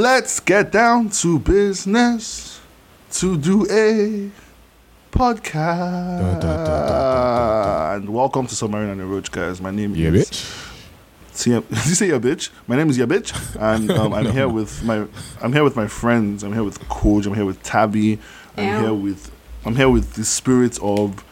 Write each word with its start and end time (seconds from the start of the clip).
Let's 0.00 0.40
get 0.40 0.72
down 0.72 1.10
to 1.20 1.38
business 1.38 2.58
to 3.12 3.36
do 3.36 3.66
a 3.66 4.30
podcast. 5.14 6.40
Da, 6.40 6.40
da, 6.40 6.40
da, 6.40 6.86
da, 6.86 7.92
da, 7.92 7.94
And 7.96 8.08
welcome 8.08 8.46
to 8.46 8.54
Submarine 8.54 8.88
and 8.88 8.98
the 8.98 9.04
Roach, 9.04 9.30
guys. 9.30 9.60
My 9.60 9.70
name 9.70 9.94
Yeah, 9.94 10.08
is. 10.08 10.30
bitch. 10.30 10.76
TM 11.34 11.68
Did 11.68 11.86
you 11.86 11.94
say 11.94 12.06
your 12.06 12.18
bitch? 12.18 12.48
My 12.66 12.76
name 12.76 12.88
is 12.88 12.96
your 12.96 13.08
bitch, 13.08 13.34
and 13.60 13.90
um, 13.90 14.14
I'm 14.14 14.32
here 14.32 14.48
with 14.48 14.82
my 14.84 15.06
I'm 15.42 15.52
here 15.52 15.64
with 15.64 15.76
my 15.76 15.86
friends. 15.86 16.44
I'm 16.44 16.54
here 16.54 16.64
with 16.64 16.78
Coach. 16.88 17.26
I'm 17.26 17.34
here 17.34 17.44
with 17.44 17.62
Tabby. 17.62 18.18
I'm 18.56 18.68
Ow. 18.70 18.80
here 18.80 18.94
with 18.94 19.30
I'm 19.66 19.76
here 19.76 19.90
with 19.90 20.14
the 20.14 20.24
spirit 20.24 20.78
of 20.80 21.22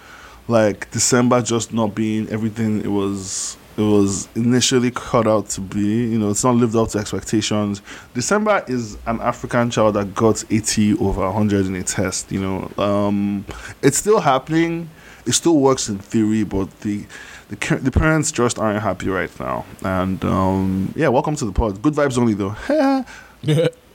like 0.46 0.90
December 0.90 1.40
just 1.40 1.72
not 1.72 1.94
being 1.94 2.28
everything 2.28 2.82
it 2.82 2.88
was 2.88 3.56
it 3.78 3.82
was 3.82 4.28
initially 4.34 4.90
cut 4.90 5.28
out 5.28 5.48
to 5.50 5.60
be. 5.60 5.78
You 6.08 6.18
know, 6.18 6.30
it's 6.30 6.42
not 6.42 6.56
lived 6.56 6.74
up 6.74 6.88
to 6.90 6.98
expectations. 6.98 7.80
December 8.12 8.64
is 8.66 8.98
an 9.06 9.20
African 9.20 9.70
child 9.70 9.94
that 9.94 10.14
got 10.16 10.44
80 10.50 10.94
over 10.98 11.20
100 11.20 11.66
in 11.66 11.76
a 11.76 11.84
test. 11.84 12.32
You 12.32 12.40
know, 12.40 12.82
um, 12.82 13.46
it's 13.80 13.96
still 13.98 14.18
happening. 14.20 14.90
It 15.26 15.32
still 15.32 15.58
works 15.58 15.88
in 15.88 15.98
theory, 15.98 16.42
but 16.42 16.80
the 16.80 17.06
the, 17.50 17.76
the 17.76 17.90
parents 17.90 18.30
just 18.32 18.58
aren't 18.58 18.82
happy 18.82 19.08
right 19.08 19.30
now. 19.40 19.64
And 19.82 20.22
um, 20.24 20.92
yeah, 20.96 21.08
welcome 21.08 21.36
to 21.36 21.44
the 21.44 21.52
pod. 21.52 21.80
Good 21.80 21.94
vibes 21.94 22.18
only 22.18 22.34
though. 22.34 22.56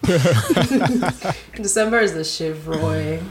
December 1.62 2.00
is 2.00 2.14
the 2.14 2.22
Chivroy 2.22 3.22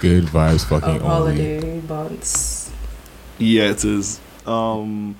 Good 0.00 0.24
vibes, 0.24 0.64
fucking 0.66 0.96
of 0.96 1.02
only. 1.04 1.06
holiday 1.06 1.80
months. 1.82 2.72
yeah, 3.38 3.70
it 3.70 3.84
is. 3.84 4.20
Um, 4.44 5.16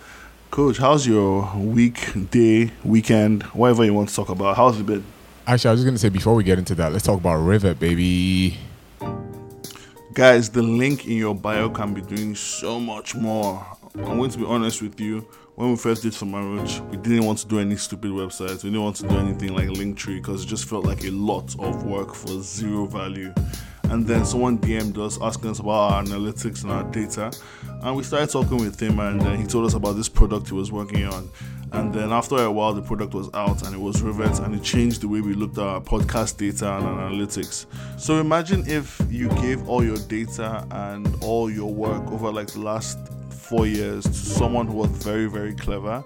Coach, 0.50 0.78
how's 0.78 1.06
your 1.06 1.54
week, 1.56 2.30
day, 2.30 2.70
weekend, 2.82 3.42
whatever 3.44 3.84
you 3.84 3.92
want 3.92 4.08
to 4.08 4.14
talk 4.14 4.30
about? 4.30 4.56
How's 4.56 4.80
it 4.80 4.86
been? 4.86 5.04
Actually, 5.46 5.68
I 5.68 5.72
was 5.72 5.80
just 5.80 5.86
gonna 5.86 5.98
say 5.98 6.08
before 6.08 6.34
we 6.34 6.42
get 6.42 6.58
into 6.58 6.74
that, 6.76 6.90
let's 6.90 7.04
talk 7.04 7.20
about 7.20 7.36
Rivet, 7.36 7.78
baby. 7.78 8.56
Guys, 10.14 10.48
the 10.48 10.62
link 10.62 11.06
in 11.06 11.12
your 11.18 11.34
bio 11.34 11.68
can 11.68 11.92
be 11.92 12.00
doing 12.00 12.34
so 12.34 12.80
much 12.80 13.14
more. 13.14 13.64
I'm 13.94 14.16
going 14.16 14.30
to 14.30 14.38
be 14.38 14.46
honest 14.46 14.80
with 14.80 14.98
you. 14.98 15.20
When 15.54 15.70
we 15.70 15.76
first 15.76 16.02
did 16.02 16.12
Samaruch, 16.12 16.88
we 16.90 16.96
didn't 16.96 17.24
want 17.24 17.38
to 17.40 17.46
do 17.46 17.60
any 17.60 17.76
stupid 17.76 18.10
websites. 18.10 18.64
We 18.64 18.70
didn't 18.70 18.84
want 18.84 18.96
to 18.96 19.08
do 19.08 19.18
anything 19.18 19.54
like 19.54 19.68
Linktree 19.68 20.16
because 20.16 20.44
it 20.44 20.46
just 20.46 20.68
felt 20.68 20.84
like 20.84 21.04
a 21.04 21.10
lot 21.10 21.54
of 21.58 21.84
work 21.84 22.14
for 22.14 22.40
zero 22.40 22.86
value. 22.86 23.34
And 23.84 24.06
then 24.06 24.24
someone 24.24 24.58
DM'd 24.58 24.98
us 24.98 25.18
asking 25.20 25.50
us 25.50 25.60
about 25.60 25.92
our 25.92 26.02
analytics 26.02 26.62
and 26.62 26.72
our 26.72 26.84
data. 26.84 27.32
And 27.82 27.96
we 27.96 28.02
started 28.02 28.30
talking 28.30 28.58
with 28.58 28.80
him, 28.80 28.98
and 28.98 29.22
he 29.38 29.46
told 29.46 29.64
us 29.64 29.74
about 29.74 29.92
this 29.92 30.08
product 30.08 30.48
he 30.48 30.54
was 30.54 30.72
working 30.72 31.04
on. 31.06 31.30
And 31.72 31.94
then 31.94 32.12
after 32.12 32.36
a 32.36 32.50
while, 32.50 32.72
the 32.72 32.82
product 32.82 33.12
was 33.12 33.28
out 33.34 33.62
and 33.62 33.74
it 33.74 33.78
was 33.78 34.00
Rivet, 34.02 34.40
and 34.40 34.54
it 34.54 34.62
changed 34.62 35.02
the 35.02 35.08
way 35.08 35.20
we 35.20 35.34
looked 35.34 35.58
at 35.58 35.64
our 35.64 35.80
podcast 35.80 36.38
data 36.38 36.76
and 36.76 36.86
analytics. 36.86 37.66
So 37.98 38.20
imagine 38.20 38.64
if 38.66 39.00
you 39.10 39.28
gave 39.40 39.68
all 39.68 39.84
your 39.84 39.98
data 40.08 40.66
and 40.70 41.06
all 41.22 41.50
your 41.50 41.72
work 41.72 42.10
over 42.10 42.32
like 42.32 42.48
the 42.48 42.60
last 42.60 42.98
four 43.30 43.66
years 43.66 44.04
to 44.04 44.12
someone 44.12 44.66
who 44.66 44.78
was 44.78 44.90
very, 44.90 45.26
very 45.26 45.54
clever, 45.54 46.02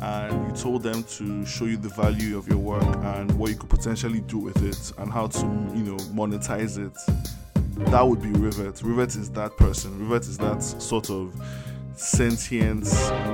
and 0.00 0.48
you 0.48 0.54
told 0.54 0.82
them 0.82 1.02
to 1.02 1.44
show 1.44 1.64
you 1.64 1.78
the 1.78 1.88
value 1.88 2.36
of 2.38 2.46
your 2.46 2.58
work 2.58 2.96
and 3.02 3.32
what 3.38 3.50
you 3.50 3.56
could 3.56 3.70
potentially 3.70 4.20
do 4.20 4.38
with 4.38 4.62
it 4.62 4.92
and 4.98 5.10
how 5.10 5.26
to, 5.26 5.46
you 5.74 5.84
know, 5.84 5.96
monetize 6.14 6.78
it 6.78 6.96
that 7.86 8.06
would 8.06 8.20
be 8.20 8.30
Rivet. 8.32 8.82
Rivet 8.82 9.16
is 9.16 9.30
that 9.30 9.56
person. 9.56 9.98
Rivet 9.98 10.28
is 10.28 10.38
that 10.38 10.62
sort 10.62 11.10
of 11.10 11.34
sentient 11.98 12.88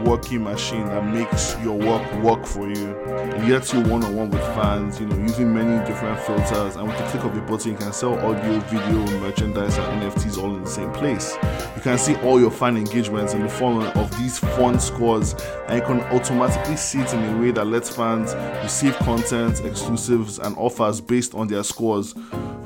working 0.06 0.42
machine 0.42 0.86
that 0.86 1.04
makes 1.04 1.54
your 1.62 1.76
work 1.76 2.22
work 2.22 2.46
for 2.46 2.66
you. 2.68 2.90
It 2.90 3.46
gets 3.46 3.72
you 3.74 3.80
one 3.80 4.02
on 4.04 4.16
one 4.16 4.30
with 4.30 4.40
fans, 4.54 4.98
you 4.98 5.06
know, 5.06 5.18
using 5.18 5.54
many 5.54 5.84
different 5.86 6.18
filters. 6.20 6.76
And 6.76 6.88
with 6.88 6.96
the 6.96 7.04
click 7.04 7.24
of 7.24 7.36
a 7.36 7.40
button, 7.42 7.72
you 7.72 7.76
can 7.76 7.92
sell 7.92 8.14
audio, 8.14 8.58
video, 8.60 9.20
merchandise, 9.20 9.76
and 9.76 10.02
NFTs 10.02 10.42
all 10.42 10.54
in 10.56 10.64
the 10.64 10.70
same 10.70 10.90
place. 10.92 11.34
You 11.76 11.82
can 11.82 11.98
see 11.98 12.16
all 12.16 12.40
your 12.40 12.50
fan 12.50 12.76
engagements 12.76 13.34
in 13.34 13.42
the 13.42 13.48
form 13.48 13.80
of 13.80 14.18
these 14.18 14.38
fun 14.38 14.80
scores, 14.80 15.34
and 15.68 15.78
you 15.80 15.86
can 15.86 16.00
automatically 16.16 16.76
see 16.76 17.00
it 17.00 17.12
in 17.12 17.22
a 17.22 17.40
way 17.40 17.50
that 17.50 17.66
lets 17.66 17.94
fans 17.94 18.34
receive 18.62 18.96
content, 18.98 19.60
exclusives, 19.64 20.38
and 20.38 20.56
offers 20.56 21.00
based 21.00 21.34
on 21.34 21.48
their 21.48 21.62
scores. 21.64 22.14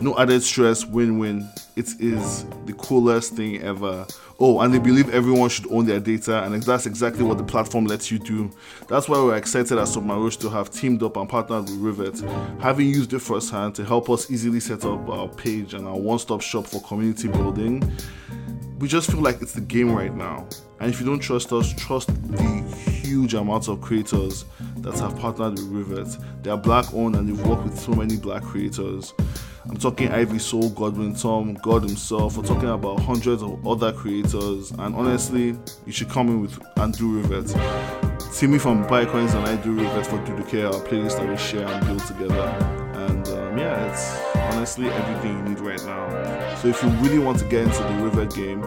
No 0.00 0.16
added 0.16 0.44
stress, 0.44 0.84
win 0.84 1.19
win. 1.19 1.48
It 1.75 2.00
is 2.00 2.44
the 2.66 2.72
coolest 2.75 3.34
thing 3.34 3.60
ever. 3.62 4.06
Oh, 4.38 4.60
and 4.60 4.72
they 4.72 4.78
believe 4.78 5.12
everyone 5.12 5.48
should 5.48 5.66
own 5.72 5.86
their 5.86 5.98
data, 5.98 6.44
and 6.44 6.62
that's 6.62 6.86
exactly 6.86 7.25
what 7.25 7.38
the 7.38 7.42
platform 7.42 7.86
lets 7.86 8.09
you 8.09 8.20
do. 8.20 8.48
That's 8.86 9.09
why 9.09 9.19
we're 9.19 9.36
excited 9.36 9.76
at 9.76 9.88
Submarush 9.88 10.38
to 10.41 10.50
have 10.50 10.70
teamed 10.70 11.03
up 11.03 11.16
and 11.16 11.28
partnered 11.28 11.64
with 11.64 11.78
Rivet, 11.78 12.20
having 12.60 12.86
used 12.86 13.12
it 13.12 13.19
firsthand 13.19 13.75
to 13.75 13.84
help 13.84 14.09
us 14.09 14.31
easily 14.31 14.60
set 14.60 14.84
up 14.84 15.09
our 15.09 15.26
page 15.26 15.75
and 15.75 15.88
our 15.88 15.98
one 15.98 16.20
stop 16.20 16.42
shop 16.42 16.69
for 16.69 16.80
community 16.82 17.26
building. 17.26 17.82
We 18.78 18.86
just 18.86 19.10
feel 19.10 19.20
like 19.20 19.42
it's 19.42 19.54
the 19.54 19.60
game 19.60 19.92
right 19.92 20.15
now. 20.15 20.47
And 20.78 20.88
if 20.88 21.00
you 21.00 21.06
don't 21.06 21.19
trust 21.19 21.53
us, 21.53 21.72
trust 21.75 22.06
the 22.30 22.42
huge 23.03 23.34
amounts 23.34 23.66
of 23.66 23.80
creators 23.80 24.44
that 24.76 24.97
have 25.00 25.19
partnered 25.19 25.54
with 25.54 25.88
Rivet. 25.88 26.16
They 26.44 26.50
are 26.50 26.56
black 26.56 26.94
owned 26.94 27.16
and 27.16 27.28
they've 27.28 27.44
worked 27.44 27.65
with 27.65 27.76
so 27.76 27.91
many 27.91 28.16
black 28.16 28.44
creators. 28.44 29.12
I'm 29.69 29.77
talking 29.77 30.09
Ivy 30.11 30.39
Soul, 30.39 30.71
Godwin 30.71 31.15
Tom, 31.15 31.53
God 31.55 31.83
himself. 31.83 32.39
We're 32.39 32.45
talking 32.45 32.71
about 32.71 33.01
hundreds 33.01 33.43
of 33.43 33.67
other 33.67 33.93
creators. 33.93 34.71
And 34.71 34.95
honestly, 34.95 35.59
you 35.84 35.93
should 35.93 36.09
come 36.09 36.29
in 36.29 36.41
with 36.41 36.59
and 36.77 36.97
do 36.97 37.21
Rivet. 37.21 37.51
See 38.33 38.47
me 38.47 38.59
from 38.59 38.84
Bitcoins 38.87 39.34
and 39.34 39.47
I 39.47 39.57
do 39.62 39.73
Rivet 39.73 40.07
for 40.07 40.17
Duduke, 40.25 40.73
our 40.73 40.81
playlist 40.87 41.19
that 41.19 41.28
we 41.28 41.37
share 41.37 41.67
and 41.67 41.87
build 41.87 42.07
together. 42.07 42.49
And 42.95 43.28
um, 43.28 43.59
yeah, 43.59 43.91
it's 43.91 44.37
honestly 44.55 44.89
everything 44.89 45.37
you 45.37 45.45
need 45.51 45.61
right 45.61 45.84
now. 45.84 46.55
So 46.57 46.69
if 46.69 46.83
you 46.83 46.89
really 47.03 47.19
want 47.19 47.39
to 47.41 47.45
get 47.45 47.65
into 47.65 47.83
the 47.83 48.05
Rivet 48.05 48.34
game, 48.34 48.62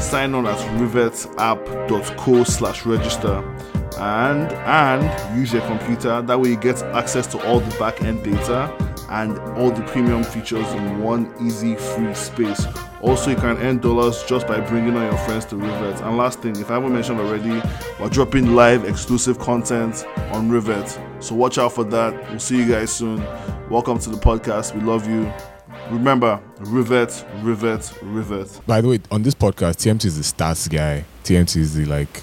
sign 0.00 0.34
on 0.34 0.46
at 0.46 0.58
rivetapp.co 0.78 2.44
slash 2.44 2.86
register. 2.86 3.42
And 3.98 4.50
and 4.50 5.38
use 5.38 5.52
your 5.52 5.62
computer. 5.62 6.20
That 6.22 6.40
way 6.40 6.50
you 6.50 6.56
get 6.56 6.82
access 6.82 7.26
to 7.28 7.46
all 7.46 7.60
the 7.60 7.78
back-end 7.78 8.24
data 8.24 8.74
and 9.10 9.38
all 9.56 9.70
the 9.70 9.82
premium 9.82 10.24
features 10.24 10.66
in 10.72 11.00
one 11.00 11.32
easy 11.40 11.76
free 11.76 12.12
space. 12.14 12.66
Also 13.02 13.30
you 13.30 13.36
can 13.36 13.56
earn 13.58 13.78
dollars 13.78 14.24
just 14.24 14.48
by 14.48 14.60
bringing 14.60 14.96
on 14.96 15.02
your 15.04 15.18
friends 15.18 15.44
to 15.46 15.56
rivet. 15.56 16.00
And 16.00 16.16
last 16.16 16.40
thing 16.40 16.56
if 16.56 16.70
i 16.70 16.74
haven't 16.74 16.92
mentioned 16.92 17.20
already 17.20 17.62
we're 18.00 18.08
dropping 18.08 18.54
live 18.54 18.84
exclusive 18.84 19.38
content 19.38 20.04
on 20.32 20.50
rivet. 20.50 20.98
So 21.20 21.34
watch 21.34 21.58
out 21.58 21.72
for 21.72 21.84
that. 21.84 22.30
We'll 22.30 22.40
see 22.40 22.56
you 22.56 22.66
guys 22.66 22.92
soon. 22.92 23.24
Welcome 23.70 23.98
to 24.00 24.10
the 24.10 24.18
podcast. 24.18 24.74
We 24.74 24.80
love 24.80 25.08
you 25.08 25.32
remember 25.90 26.40
Rivet, 26.60 27.24
Rivet, 27.42 27.92
Rivet. 28.02 28.60
By 28.66 28.80
the 28.80 28.88
way, 28.88 29.00
on 29.10 29.22
this 29.22 29.34
podcast, 29.34 29.76
TMT 29.76 30.06
is 30.06 30.16
the 30.16 30.22
stats 30.22 30.70
guy. 30.70 31.04
TMT 31.24 31.56
is 31.56 31.74
the 31.74 31.84
like. 31.86 32.22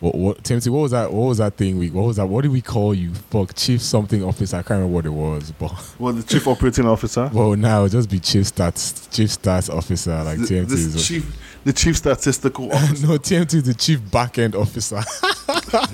What, 0.00 0.14
what 0.14 0.42
TMT? 0.42 0.68
What 0.68 0.80
was 0.80 0.90
that? 0.90 1.10
What 1.12 1.28
was 1.28 1.38
that 1.38 1.56
thing? 1.56 1.78
We 1.78 1.90
what 1.90 2.04
was 2.06 2.16
that? 2.16 2.26
What 2.26 2.42
did 2.42 2.50
we 2.50 2.60
call 2.60 2.94
you? 2.94 3.14
Fuck, 3.14 3.54
chief 3.54 3.80
something 3.80 4.22
officer. 4.22 4.58
I 4.58 4.60
can't 4.60 4.82
remember 4.82 4.94
what 4.94 5.06
it 5.06 5.10
was, 5.10 5.52
but 5.52 5.72
well 5.98 6.12
the 6.12 6.22
chief 6.22 6.46
operating 6.46 6.86
officer 6.86 7.30
well 7.32 7.56
now 7.56 7.88
just 7.88 8.10
be 8.10 8.20
chief 8.20 8.44
stats, 8.44 9.10
chief 9.10 9.30
stats 9.30 9.74
officer. 9.74 10.22
Like 10.22 10.38
the, 10.38 10.44
TMT 10.44 10.72
is. 10.72 11.08
chief 11.08 11.55
the 11.66 11.72
chief 11.72 11.96
statistical 11.98 12.72
officer 12.78 13.06
no, 13.06 13.18
TMT 13.18 13.54
is 13.54 13.62
the 13.64 13.74
chief 13.74 14.00
back 14.10 14.38
end 14.38 14.54
officer. 14.54 15.02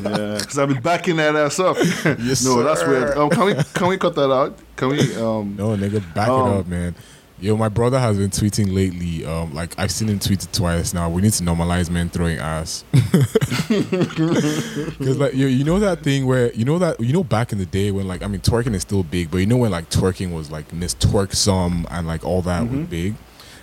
yeah 0.02 0.36
because 0.38 0.58
i've 0.58 0.69
been 0.69 0.82
backing 0.82 1.16
that 1.16 1.34
ass 1.34 1.58
up 1.58 1.76
yes, 2.20 2.44
no 2.44 2.62
that's 2.62 2.80
sir. 2.80 2.88
weird 2.90 3.16
um, 3.19 3.28
can 3.30 3.44
we 3.46 3.54
can 3.74 3.86
we 3.88 3.96
cut 3.98 4.14
that 4.14 4.30
out 4.30 4.56
can 4.76 4.88
we 4.88 4.98
um 5.16 5.56
No, 5.56 5.76
nigga, 5.76 6.00
back 6.14 6.28
Um, 6.28 6.46
it 6.46 6.58
up, 6.60 6.66
man. 6.66 6.94
Yo, 7.40 7.56
my 7.56 7.69
brother 7.69 7.98
has 7.98 8.16
been 8.19 8.30
tweeting 8.30 8.72
lately. 8.72 9.24
Um, 9.26 9.52
like 9.52 9.74
I've 9.76 9.90
seen 9.90 10.06
him 10.08 10.20
tweet 10.20 10.44
it 10.44 10.52
twice 10.52 10.94
now. 10.94 11.10
We 11.10 11.22
need 11.22 11.32
to 11.32 11.42
normalize 11.42 11.90
men 11.90 12.08
throwing 12.08 12.38
ass. 12.38 12.84
Because 13.82 15.19
like 15.19 15.34
you, 15.34 15.46
you 15.48 15.64
know 15.64 15.78
that 15.80 16.02
thing 16.02 16.26
where 16.26 16.52
you 16.52 16.64
know 16.64 16.78
that 16.78 17.00
you 17.00 17.12
know 17.12 17.24
back 17.24 17.52
in 17.52 17.58
the 17.58 17.66
day 17.66 17.90
when 17.90 18.06
like 18.06 18.22
I 18.22 18.28
mean 18.28 18.40
twerking 18.40 18.74
is 18.74 18.82
still 18.82 19.02
big, 19.02 19.30
but 19.30 19.38
you 19.38 19.46
know 19.46 19.56
when 19.56 19.70
like 19.72 19.90
twerking 19.90 20.32
was 20.32 20.50
like 20.52 20.72
Miss 20.72 20.94
Twerk 20.94 21.34
some 21.34 21.86
and 21.90 22.06
like 22.06 22.24
all 22.24 22.42
that 22.42 22.62
was 22.62 22.80
Mhm. 22.80 22.88
big. 22.90 23.14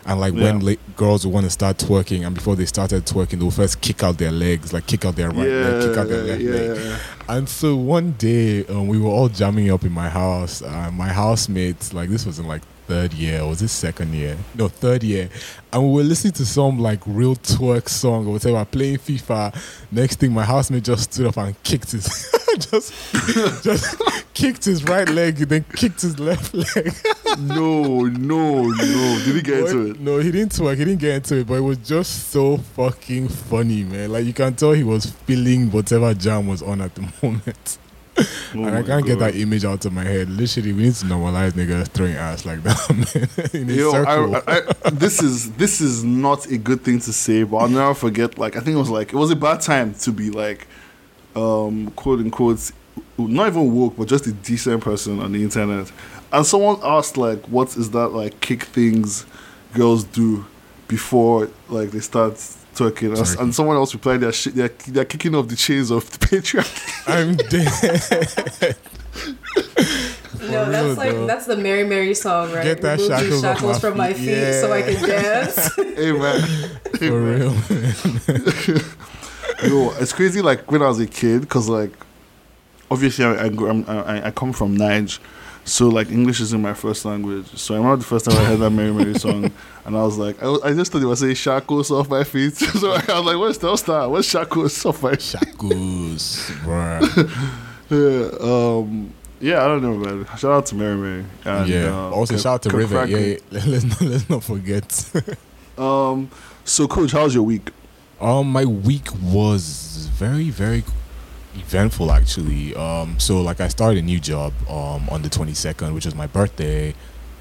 And 0.06 0.20
like 0.20 0.34
when 0.34 0.60
la- 0.62 0.74
girls 0.96 1.26
would 1.26 1.34
want 1.34 1.46
to 1.46 1.50
start 1.50 1.78
twerking, 1.78 2.26
and 2.26 2.34
before 2.34 2.56
they 2.56 2.66
started 2.66 3.06
twerking, 3.06 3.40
they 3.40 3.46
would 3.46 3.54
first 3.54 3.82
kick 3.82 4.04
out 4.04 4.18
their 4.18 4.32
legs, 4.32 4.74
like 4.74 4.88
kick 4.88 5.06
out 5.06 5.16
their 5.16 5.30
right 5.30 5.48
leg, 5.48 5.82
kick 5.82 5.98
out 5.98 6.08
their 6.08 6.24
left 6.24 6.42
yeah, 6.42 6.52
leg. 6.52 7.00
And 7.28 7.48
so 7.48 7.76
one 7.76 8.14
day 8.14 8.66
um, 8.68 8.88
we 8.88 8.98
were 8.98 9.10
all 9.10 9.30
jamming 9.30 9.70
up 9.70 9.84
in 9.84 9.92
my 9.92 10.10
house. 10.10 10.62
Uh, 10.62 10.90
my 10.92 11.10
housemates, 11.10 11.94
like 11.94 12.10
this 12.10 12.26
was 12.26 12.40
in 12.40 12.48
like 12.48 12.64
third 12.88 13.14
year, 13.14 13.42
or 13.42 13.50
was 13.50 13.60
this 13.60 13.72
second 13.72 14.14
year? 14.14 14.36
No, 14.56 14.68
third 14.68 15.04
year. 15.04 15.30
And 15.72 15.84
we 15.84 15.94
were 15.98 16.04
listening 16.04 16.34
to 16.34 16.46
some 16.46 16.80
like 16.80 17.00
real 17.06 17.36
twerk 17.36 17.88
song 17.90 18.26
or 18.26 18.34
whatever, 18.34 18.66
playing 18.66 18.98
FIFA. 18.98 19.56
Next 19.92 20.20
thing, 20.20 20.34
my 20.34 20.44
housemate 20.44 20.84
just 20.84 21.14
stood 21.14 21.28
up 21.28 21.38
and 21.38 21.62
kicked 21.62 21.92
his, 21.92 22.06
just, 22.60 23.14
just 23.64 24.02
kicked 24.34 24.66
his 24.66 24.84
right 24.86 25.08
leg, 25.08 25.36
then 25.36 25.64
kicked 25.76 26.02
his 26.02 26.20
left 26.20 26.56
leg. 26.56 26.92
no, 27.40 28.06
no, 28.06 28.64
no. 28.64 29.22
Did 29.24 29.36
he 29.36 29.42
get 29.44 29.60
into 29.60 29.92
it? 29.92 30.00
No, 30.00 30.18
he 30.18 30.32
didn't 30.32 30.54
twerk. 30.54 30.78
He 30.78 30.86
didn't 30.86 31.02
get 31.02 31.16
into 31.18 31.36
it, 31.38 31.48
but 31.48 31.56
it 31.56 31.62
was 31.62 31.78
just 31.78 32.30
so 32.30 32.58
fucking 32.58 33.28
funny, 33.28 33.84
man. 33.84 34.12
Like 34.12 34.26
you 34.26 34.34
can 34.34 34.56
tell 34.56 34.72
he 34.72 34.84
was 34.84 35.06
feeling 35.06 35.70
whatever 35.70 36.14
jam 36.16 36.48
was 36.48 36.64
on 36.64 36.82
at 36.82 36.96
the 36.96 37.02
moment. 37.22 37.78
Oh 38.56 38.66
I 38.66 38.82
can't 38.84 39.06
get 39.06 39.20
that 39.20 39.36
image 39.36 39.64
out 39.64 39.86
of 39.86 39.94
my 39.94 40.04
head. 40.04 40.30
Literally, 40.30 40.74
we 40.74 40.84
need 40.84 40.96
to 40.96 41.06
normalize 41.06 41.52
niggas 41.52 41.88
throwing 41.90 42.16
ass 42.16 42.46
like 42.46 42.64
that, 42.64 43.54
man. 43.54 43.70
Yo, 43.70 43.92
I, 43.92 44.62
I, 44.86 44.90
this 44.90 45.22
is 45.22 45.52
this 45.54 45.82
is 45.82 46.04
not 46.04 46.48
a 46.48 46.58
good 46.58 46.82
thing 46.82 47.00
to 47.00 47.14
say, 47.14 47.44
but 47.44 47.58
I'll 47.58 47.70
never 47.70 47.94
forget. 47.94 48.38
Like 48.38 48.56
I 48.56 48.60
think 48.60 48.76
it 48.76 48.80
was 48.80 48.90
like 48.90 49.14
it 49.14 49.16
was 49.16 49.32
a 49.32 49.36
bad 49.36 49.62
time 49.62 49.94
to 49.96 50.12
be 50.12 50.30
like, 50.30 50.68
um, 51.36 51.92
quote 51.92 52.20
unquote, 52.20 52.72
not 53.18 53.48
even 53.48 53.74
woke, 53.74 53.98
but 53.98 54.08
just 54.08 54.26
a 54.28 54.32
decent 54.32 54.84
person 54.84 55.20
on 55.20 55.32
the 55.32 55.44
internet. 55.44 55.92
And 56.32 56.46
someone 56.46 56.80
asked 56.84 57.18
like, 57.18 57.46
"What 57.48 57.76
is 57.78 57.92
that 57.92 58.10
like 58.10 58.40
kick 58.40 58.64
things 58.64 59.26
girls 59.74 60.04
do 60.04 60.46
before 60.88 61.50
like 61.70 61.92
they 61.92 62.00
start 62.00 62.38
twerking?" 62.80 63.18
And, 63.18 63.40
and 63.40 63.56
someone 63.56 63.76
else 63.76 63.94
replied, 63.94 64.22
"They're 64.22 64.32
shi 64.32 64.50
they're, 64.52 64.70
they're 64.88 65.06
kicking 65.06 65.36
off 65.36 65.48
the 65.48 65.56
chains 65.56 65.92
of 65.92 66.10
the 66.12 66.18
patriarchy." 66.26 67.08
I'm 67.08 67.36
dead. 67.36 68.76
No, 70.42 70.64
real, 70.64 70.66
that's 70.72 70.98
like 70.98 71.12
though. 71.12 71.26
that's 71.28 71.46
the 71.48 71.58
Mary 71.58 71.84
Mary 71.84 72.14
song, 72.14 72.52
right? 72.54 72.64
Get 72.64 72.82
that 72.82 73.00
Remove 73.00 73.10
these 73.10 73.20
shackles 73.20 73.44
off 73.44 73.56
shackles 73.58 73.74
my 73.76 73.80
from 73.90 73.98
my 73.98 74.14
feet. 74.14 74.26
feet 74.26 74.54
so 74.62 74.72
I 74.72 74.82
can 74.84 75.10
dance. 75.10 75.80
Amen. 76.00 76.42
Hey, 76.98 77.08
For 77.10 77.20
man. 77.20 77.40
real. 77.40 77.54
Yo, 79.70 79.92
it's 80.00 80.14
crazy. 80.14 80.42
Like 80.42 80.72
when 80.72 80.82
I 80.82 80.88
was 80.88 81.00
a 81.00 81.08
kid, 81.08 81.42
because 81.42 81.68
like 81.68 81.92
obviously 82.90 83.26
I 83.26 83.34
I, 83.34 83.46
I'm, 83.48 83.86
I 83.90 84.28
I 84.28 84.32
come 84.32 84.54
from 84.54 84.78
Nige, 84.78 85.20
so 85.66 85.88
like 85.88 86.10
English 86.10 86.40
isn't 86.42 86.62
my 86.62 86.74
first 86.74 87.06
language. 87.06 87.48
So 87.58 87.74
I 87.74 87.78
remember 87.78 87.98
the 87.98 88.04
first 88.06 88.26
time 88.26 88.38
I 88.38 88.46
heard 88.46 88.60
that 88.60 88.70
Mary 88.72 88.92
Mary 88.92 89.14
song, 89.18 89.46
and 89.86 89.98
I 89.98 90.04
was 90.04 90.18
like, 90.18 90.42
I, 90.42 90.48
was- 90.48 90.62
I 90.62 90.74
just 90.74 90.92
thought 90.92 91.02
it 91.02 91.06
was 91.06 91.20
saying 91.20 91.36
shackles 91.36 91.92
off 91.92 92.10
my 92.10 92.24
feet. 92.24 92.56
so 92.58 92.92
I 92.92 92.98
was 93.20 93.26
like, 93.26 93.38
what's 93.38 93.58
that? 93.60 93.86
that? 93.92 94.10
What's 94.10 94.28
shackles 94.28 94.86
off 94.86 95.02
my 95.04 95.12
feet? 95.12 95.22
Shackles, 95.22 96.50
bruh. 96.64 97.56
Yeah, 97.92 98.30
um, 98.40 99.12
yeah, 99.42 99.64
I 99.66 99.68
don't 99.68 99.82
know, 99.82 99.96
man. 99.96 100.26
Shout 100.38 100.52
out 100.52 100.66
to 100.68 100.76
Mary 100.76 100.96
Mary. 100.96 101.26
And, 101.44 101.68
yeah. 101.68 101.88
uh, 101.90 102.12
also, 102.12 102.38
shout 102.38 102.54
out 102.54 102.62
to 102.64 102.70
River. 102.78 102.98
Franklin. 102.98 103.40
Yeah, 103.50 103.62
let's 103.66 103.84
not 103.86 104.02
let's 104.02 104.30
not 104.30 104.44
forget. 104.44 105.12
Um, 105.76 106.30
so 106.66 106.88
coach, 106.88 107.14
how's 107.14 107.34
your 107.34 107.42
week? 107.44 107.72
Um, 108.22 108.52
my 108.52 108.66
week 108.66 109.08
was 109.24 110.08
very, 110.14 110.50
very 110.52 110.84
eventful 111.60 112.12
actually. 112.12 112.76
Um, 112.76 113.20
so 113.20 113.42
like 113.42 113.60
I 113.62 113.68
started 113.68 114.00
a 114.00 114.06
new 114.06 114.20
job 114.20 114.54
um 114.70 115.08
on 115.10 115.22
the 115.22 115.30
twenty 115.30 115.54
second, 115.54 115.94
which 115.94 116.06
was 116.06 116.16
my 116.16 116.28
birthday, 116.28 116.94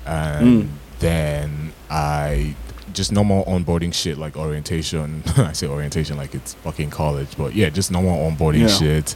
and 0.06 0.65
Mm. 0.65 0.69
then 1.00 1.73
I 1.91 2.55
just 2.93 3.12
normal 3.12 3.44
onboarding 3.44 3.93
shit 3.93 4.19
like 4.19 4.37
orientation. 4.37 5.23
I 5.37 5.53
say 5.53 5.67
orientation 5.67 6.17
like 6.17 6.35
it's 6.35 6.55
fucking 6.55 6.91
college, 6.91 7.29
but 7.37 7.55
yeah, 7.55 7.69
just 7.70 7.91
normal 7.91 8.17
onboarding 8.31 8.61
Yeah. 8.61 8.69
shit. 8.69 9.15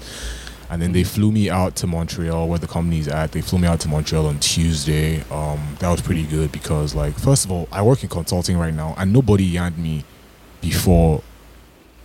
And 0.70 0.80
then 0.80 0.92
they 0.92 1.04
flew 1.04 1.30
me 1.30 1.50
out 1.50 1.76
to 1.76 1.86
Montreal, 1.86 2.48
where 2.48 2.58
the 2.58 2.66
company's 2.66 3.06
at. 3.06 3.32
They 3.32 3.42
flew 3.42 3.58
me 3.58 3.68
out 3.68 3.80
to 3.80 3.88
Montreal 3.88 4.24
on 4.26 4.38
Tuesday. 4.38 5.20
Um, 5.30 5.76
that 5.80 5.90
was 5.90 6.00
pretty 6.00 6.22
good 6.22 6.50
because, 6.50 6.94
like, 6.94 7.12
first 7.18 7.44
of 7.44 7.52
all, 7.52 7.68
I 7.70 7.82
work 7.82 8.02
in 8.02 8.08
consulting 8.08 8.56
right 8.56 8.72
now, 8.72 8.94
and 8.96 9.12
nobody 9.12 9.44
yarned 9.44 9.76
me 9.76 10.04
before 10.62 11.22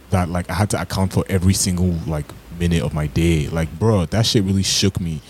that 0.09 0.27
like 0.29 0.49
I 0.49 0.53
had 0.53 0.69
to 0.71 0.81
account 0.81 1.13
for 1.13 1.23
every 1.29 1.53
single 1.53 1.93
like 2.07 2.25
minute 2.59 2.83
of 2.83 2.93
my 2.93 3.07
day. 3.07 3.47
Like, 3.47 3.71
bro, 3.79 4.05
that 4.05 4.25
shit 4.25 4.43
really 4.43 4.63
shook 4.63 4.99
me. 4.99 5.21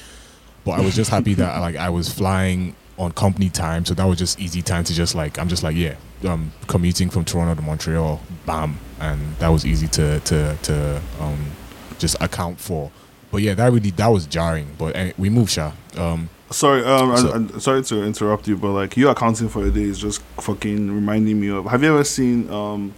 But 0.65 0.71
I 0.79 0.81
was 0.81 0.95
just 0.95 1.09
happy 1.09 1.33
that 1.35 1.57
like 1.61 1.75
I 1.75 1.89
was 1.89 2.11
flying 2.13 2.75
on 2.97 3.11
company 3.11 3.49
time, 3.49 3.85
so 3.85 3.93
that 3.93 4.05
was 4.05 4.17
just 4.17 4.39
easy 4.39 4.61
time 4.61 4.83
to 4.85 4.93
just 4.93 5.15
like 5.15 5.37
I'm 5.39 5.47
just 5.47 5.63
like 5.63 5.75
yeah, 5.75 5.95
um, 6.25 6.51
commuting 6.67 7.09
from 7.09 7.25
Toronto 7.25 7.55
to 7.55 7.61
Montreal, 7.61 8.19
bam, 8.45 8.77
and 8.99 9.35
that 9.37 9.49
was 9.49 9.65
easy 9.65 9.87
to 9.89 10.19
to 10.21 10.57
to 10.63 11.01
um 11.19 11.51
just 11.99 12.15
account 12.21 12.59
for. 12.59 12.91
But 13.31 13.41
yeah, 13.41 13.53
that 13.55 13.71
really 13.71 13.91
that 13.91 14.07
was 14.07 14.25
jarring. 14.25 14.67
But 14.77 14.95
eh, 14.95 15.11
we 15.17 15.29
moved, 15.29 15.51
Sha. 15.51 15.71
Um, 15.95 16.29
Sorry, 16.49 16.81
um, 16.85 17.17
So- 17.17 17.31
I, 17.31 17.35
I'm 17.35 17.59
sorry 17.59 17.83
to 17.83 18.03
interrupt 18.03 18.47
you, 18.47 18.55
but 18.55 18.71
like 18.71 18.95
you 18.95 19.09
accounting 19.09 19.49
for 19.49 19.65
a 19.65 19.69
day 19.69 19.83
is 19.83 19.99
just 19.99 20.21
fucking 20.39 20.89
reminding 20.93 21.39
me 21.41 21.49
of. 21.49 21.65
Have 21.65 21.83
you 21.83 21.89
ever 21.89 22.03
seen 22.05 22.49
um, 22.49 22.93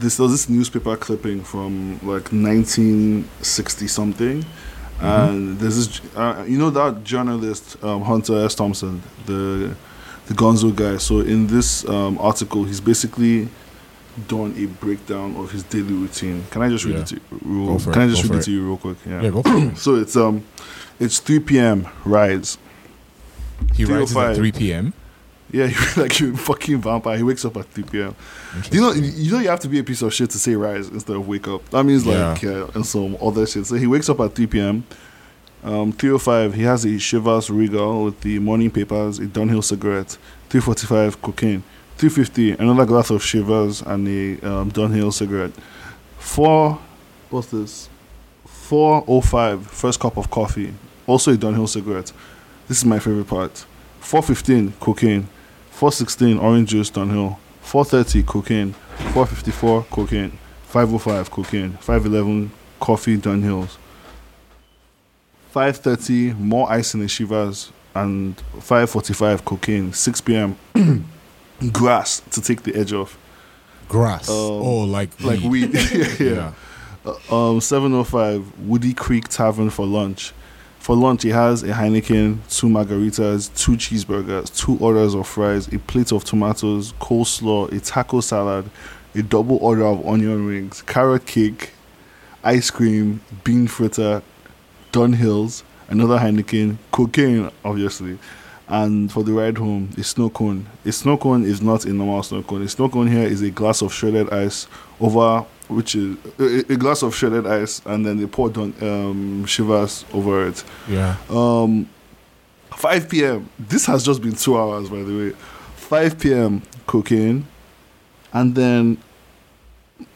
this? 0.00 0.16
There 0.16 0.24
was 0.24 0.32
this 0.32 0.48
newspaper 0.48 0.96
clipping 0.96 1.42
from 1.44 1.94
like 2.02 2.32
1960 2.32 3.86
something, 3.88 4.44
and 5.00 5.58
there's 5.58 5.76
this. 5.86 6.00
Uh, 6.16 6.44
you 6.46 6.58
know 6.58 6.70
that 6.70 7.04
journalist 7.04 7.82
um, 7.84 8.02
Hunter 8.02 8.44
S. 8.44 8.54
Thompson, 8.54 9.02
the 9.26 9.74
the 10.26 10.34
Gonzo 10.34 10.74
guy. 10.74 10.96
So 10.98 11.20
in 11.20 11.46
this 11.46 11.88
um, 11.88 12.18
article, 12.18 12.64
he's 12.64 12.80
basically 12.80 13.48
done 14.28 14.54
a 14.58 14.66
breakdown 14.84 15.36
of 15.36 15.50
his 15.52 15.62
daily 15.62 15.92
routine. 15.94 16.44
Can 16.50 16.62
I 16.62 16.68
just 16.68 16.84
read 16.84 16.96
Yeah. 16.96 17.00
it 17.02 17.06
to 17.08 17.14
you? 17.14 17.78
For 17.78 17.92
Can 17.92 18.02
it, 18.02 18.04
I 18.06 18.08
just 18.08 18.22
read 18.24 18.32
it 18.34 18.38
it. 18.38 18.42
to 18.44 18.50
you 18.50 18.66
real 18.66 18.76
quick? 18.76 18.96
yeah, 19.06 19.28
go 19.30 19.42
for 19.42 19.56
it. 19.56 19.76
So 19.78 19.94
it's 19.96 20.16
um, 20.16 20.44
it's 20.98 21.18
3 21.20 21.38
p.m. 21.40 21.88
Rise. 22.04 22.58
He 23.74 23.84
rises 23.84 24.16
at 24.16 24.36
3 24.36 24.52
p.m. 24.52 24.92
Yeah, 25.52 25.66
he, 25.68 26.00
like 26.00 26.18
you 26.20 26.36
fucking 26.36 26.80
vampire. 26.80 27.16
He 27.16 27.22
wakes 27.22 27.44
up 27.44 27.56
at 27.56 27.66
3 27.66 27.84
p.m. 27.84 28.14
You 28.70 28.80
know? 28.80 28.92
You 28.92 29.32
know 29.32 29.38
you 29.38 29.48
have 29.48 29.60
to 29.60 29.68
be 29.68 29.78
a 29.78 29.84
piece 29.84 30.02
of 30.02 30.12
shit 30.14 30.30
to 30.30 30.38
say 30.38 30.54
rise 30.54 30.88
instead 30.88 31.16
of 31.16 31.26
wake 31.26 31.48
up. 31.48 31.68
That 31.70 31.84
means 31.84 32.06
like 32.06 32.42
yeah. 32.42 32.70
and 32.74 32.84
some 32.86 33.16
other 33.20 33.46
shit. 33.46 33.66
So 33.66 33.76
he 33.76 33.86
wakes 33.86 34.08
up 34.08 34.20
at 34.20 34.34
3 34.34 34.46
p.m. 34.46 34.84
Um, 35.62 35.92
305. 35.92 36.54
He 36.54 36.62
has 36.62 36.84
a 36.84 36.88
Chivas 36.88 37.50
Regal 37.50 38.04
with 38.04 38.20
the 38.20 38.38
morning 38.38 38.70
papers, 38.70 39.18
a 39.18 39.26
Dunhill 39.26 39.64
cigarette. 39.64 40.16
345 40.48 41.22
cocaine. 41.22 41.62
350 41.96 42.52
another 42.52 42.86
glass 42.86 43.10
of 43.10 43.20
Chivas 43.20 43.84
and 43.86 44.08
a 44.08 44.48
um, 44.48 44.70
Dunhill 44.70 45.12
cigarette. 45.12 45.52
Four. 46.18 46.78
What's 47.28 47.48
this? 47.48 47.88
405 48.46 49.66
first 49.66 50.00
cup 50.00 50.16
of 50.16 50.30
coffee. 50.30 50.72
Also 51.06 51.34
a 51.34 51.36
Dunhill 51.36 51.68
cigarette. 51.68 52.12
This 52.68 52.78
is 52.78 52.84
my 52.84 52.98
favorite 52.98 53.28
part. 53.28 53.64
415 54.00 54.72
cocaine. 54.80 55.28
416 55.80 56.36
orange 56.38 56.68
juice 56.68 56.90
Dunhill. 56.90 57.38
430 57.62 58.22
cocaine. 58.24 58.72
454 59.14 59.84
cocaine. 59.84 60.38
505 60.64 61.30
cocaine. 61.30 61.72
511 61.80 62.50
coffee 62.80 63.16
Dunhills. 63.16 63.78
530 65.52 66.34
more 66.34 66.70
ice 66.70 66.92
in 66.92 67.00
the 67.00 67.06
Chivas 67.06 67.70
and 67.94 68.38
545 68.58 69.46
cocaine. 69.46 69.94
6 69.94 70.20
p.m. 70.20 70.58
grass 71.72 72.20
to 72.30 72.42
take 72.42 72.62
the 72.64 72.74
edge 72.74 72.92
off. 72.92 73.16
Grass. 73.88 74.28
Um, 74.28 74.34
oh, 74.36 74.80
like 74.82 75.18
Like 75.22 75.40
weed. 75.40 75.72
yeah. 75.92 76.14
yeah. 76.20 76.52
Uh, 77.30 77.52
Um, 77.52 77.62
705 77.62 78.68
Woody 78.68 78.92
Creek 78.92 79.28
Tavern 79.28 79.70
for 79.70 79.86
lunch. 79.86 80.34
For 80.80 80.96
lunch, 80.96 81.24
he 81.24 81.28
has 81.28 81.62
a 81.62 81.68
Heineken, 81.68 82.38
two 82.48 82.68
margaritas, 82.68 83.54
two 83.54 83.72
cheeseburgers, 83.72 84.56
two 84.56 84.78
orders 84.78 85.14
of 85.14 85.28
fries, 85.28 85.68
a 85.68 85.78
plate 85.78 86.10
of 86.10 86.24
tomatoes, 86.24 86.94
coleslaw, 86.94 87.70
a 87.70 87.80
taco 87.80 88.22
salad, 88.22 88.68
a 89.14 89.22
double 89.22 89.58
order 89.58 89.84
of 89.84 90.04
onion 90.06 90.46
rings, 90.46 90.80
carrot 90.82 91.26
cake, 91.26 91.72
ice 92.42 92.70
cream, 92.70 93.20
bean 93.44 93.68
fritter, 93.68 94.22
Dunhills, 94.90 95.64
another 95.88 96.16
Heineken, 96.16 96.78
cocaine, 96.90 97.50
obviously, 97.62 98.18
and 98.66 99.12
for 99.12 99.22
the 99.22 99.32
ride 99.34 99.58
home, 99.58 99.90
a 99.98 100.02
snow 100.02 100.30
cone. 100.30 100.66
A 100.86 100.92
snow 100.92 101.18
cone 101.18 101.44
is 101.44 101.60
not 101.60 101.84
a 101.84 101.92
normal 101.92 102.22
snow 102.22 102.42
cone. 102.42 102.62
A 102.62 102.68
snow 102.68 102.88
cone 102.88 103.08
here 103.08 103.24
is 103.24 103.42
a 103.42 103.50
glass 103.50 103.82
of 103.82 103.92
shredded 103.92 104.30
ice 104.30 104.66
over, 105.00 105.44
which 105.68 105.94
is 105.94 106.16
a, 106.38 106.72
a 106.72 106.76
glass 106.76 107.02
of 107.02 107.14
shredded 107.14 107.46
ice, 107.46 107.80
and 107.86 108.04
then 108.04 108.18
they 108.18 108.26
pour 108.26 108.50
Dun, 108.50 108.74
um, 108.80 109.44
Chivas 109.46 110.04
over 110.14 110.46
it. 110.46 110.62
Yeah. 110.88 111.16
Um, 111.28 111.88
5 112.76 113.08
p.m. 113.08 113.48
This 113.58 113.86
has 113.86 114.04
just 114.04 114.22
been 114.22 114.32
two 114.34 114.58
hours, 114.58 114.88
by 114.88 115.02
the 115.02 115.16
way. 115.16 115.30
5 115.76 116.18
p.m. 116.18 116.62
cocaine, 116.86 117.46
and 118.32 118.54
then 118.54 118.98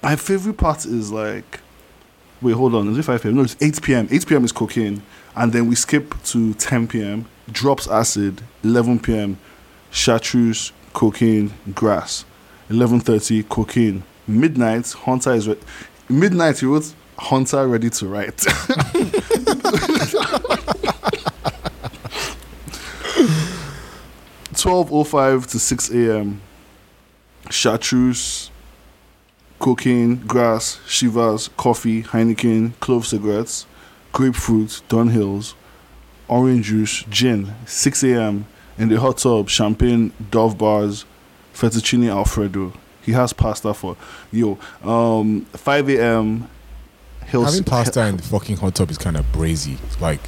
my 0.02 0.16
favorite 0.16 0.56
part 0.56 0.84
is 0.86 1.10
like, 1.10 1.60
wait, 2.40 2.52
hold 2.52 2.74
on, 2.74 2.88
is 2.88 2.98
it 2.98 3.02
5 3.02 3.22
p.m.? 3.22 3.34
No, 3.36 3.42
it's 3.42 3.56
8 3.60 3.82
p.m. 3.82 4.08
8 4.10 4.26
p.m. 4.26 4.44
is 4.44 4.52
cocaine, 4.52 5.02
and 5.34 5.52
then 5.52 5.68
we 5.68 5.74
skip 5.74 6.14
to 6.24 6.54
10 6.54 6.88
p.m. 6.88 7.26
Drops 7.50 7.88
acid. 7.88 8.40
11 8.62 9.00
p.m. 9.00 9.38
Chartreuse, 9.90 10.72
cocaine, 10.92 11.52
grass. 11.74 12.24
11:30 12.70 13.48
cocaine. 13.48 14.02
Midnight 14.26 14.90
Hunter 14.92 15.32
is 15.32 15.48
re- 15.48 15.58
midnight. 16.08 16.58
He 16.60 16.66
wrote 16.66 16.92
Hunter 17.18 17.66
ready 17.68 17.90
to 17.90 18.06
write. 18.08 18.38
Twelve 24.56 24.92
oh 24.92 25.04
five 25.04 25.46
to 25.48 25.58
six 25.58 25.90
a.m. 25.90 26.40
Chartreuse, 27.50 28.50
cocaine, 29.58 30.16
grass, 30.26 30.80
Chivas, 30.86 31.54
coffee, 31.56 32.02
Heineken, 32.02 32.72
clove 32.80 33.06
cigarettes, 33.06 33.66
grapefruit, 34.12 34.80
Dunhills, 34.88 35.54
orange 36.28 36.66
juice, 36.66 37.04
gin. 37.10 37.54
Six 37.66 38.02
a.m. 38.04 38.46
in 38.78 38.88
the 38.88 38.98
hot 38.98 39.18
tub, 39.18 39.50
champagne, 39.50 40.12
Dove 40.30 40.56
bars, 40.56 41.04
fettuccine 41.52 42.08
alfredo. 42.08 42.72
He 43.04 43.12
has 43.12 43.32
pasta 43.32 43.74
for 43.74 43.96
yo. 44.32 44.58
Um, 44.82 45.42
five 45.52 45.88
a.m. 45.90 46.48
he'll 47.30 47.44
Having 47.44 47.60
s- 47.60 47.68
pasta 47.68 48.06
in 48.06 48.16
the 48.16 48.22
fucking 48.22 48.56
hot 48.56 48.74
tub 48.74 48.90
is 48.90 48.98
kind 48.98 49.16
of 49.16 49.24
brazy. 49.32 49.76
Like, 50.00 50.20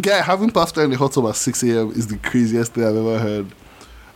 Guy, 0.00 0.20
having 0.22 0.50
pasta 0.50 0.82
in 0.82 0.90
the 0.90 0.96
hot 0.96 1.12
tub 1.12 1.26
at 1.28 1.36
6 1.36 1.62
a.m. 1.62 1.90
is 1.92 2.08
the 2.08 2.16
craziest 2.18 2.72
thing 2.72 2.84
I've 2.84 2.96
ever 2.96 3.18
heard. 3.18 3.46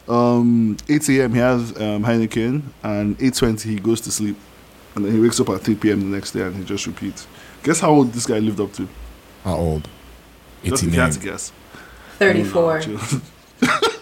Um, 0.09 0.77
8 0.89 1.09
a.m. 1.11 1.33
he 1.35 1.39
has 1.39 1.71
um, 1.77 2.03
Heineken, 2.05 2.63
and 2.83 3.17
8:20 3.19 3.63
he 3.63 3.77
goes 3.79 4.01
to 4.01 4.11
sleep, 4.11 4.37
and 4.97 5.05
then 5.05 5.13
he 5.13 5.21
wakes 5.21 5.39
up 5.39 5.49
at 5.51 5.61
3 5.61 5.75
p.m. 5.77 6.01
the 6.11 6.17
next 6.17 6.33
day, 6.33 6.41
and 6.43 6.57
he 6.57 6.65
just 6.65 6.87
repeats. 6.87 7.27
Guess 7.63 7.81
how 7.81 7.91
old 7.91 8.13
this 8.13 8.27
guy 8.27 8.39
lived 8.39 8.59
up 8.61 8.73
to? 8.75 8.89
how 9.45 9.55
old? 9.57 9.89
Just 10.65 10.83
if 10.83 10.93
you 10.93 11.01
had 11.01 11.11
89. 11.11 11.13
to 11.13 11.27
guess. 11.31 11.53
34. 12.19 12.83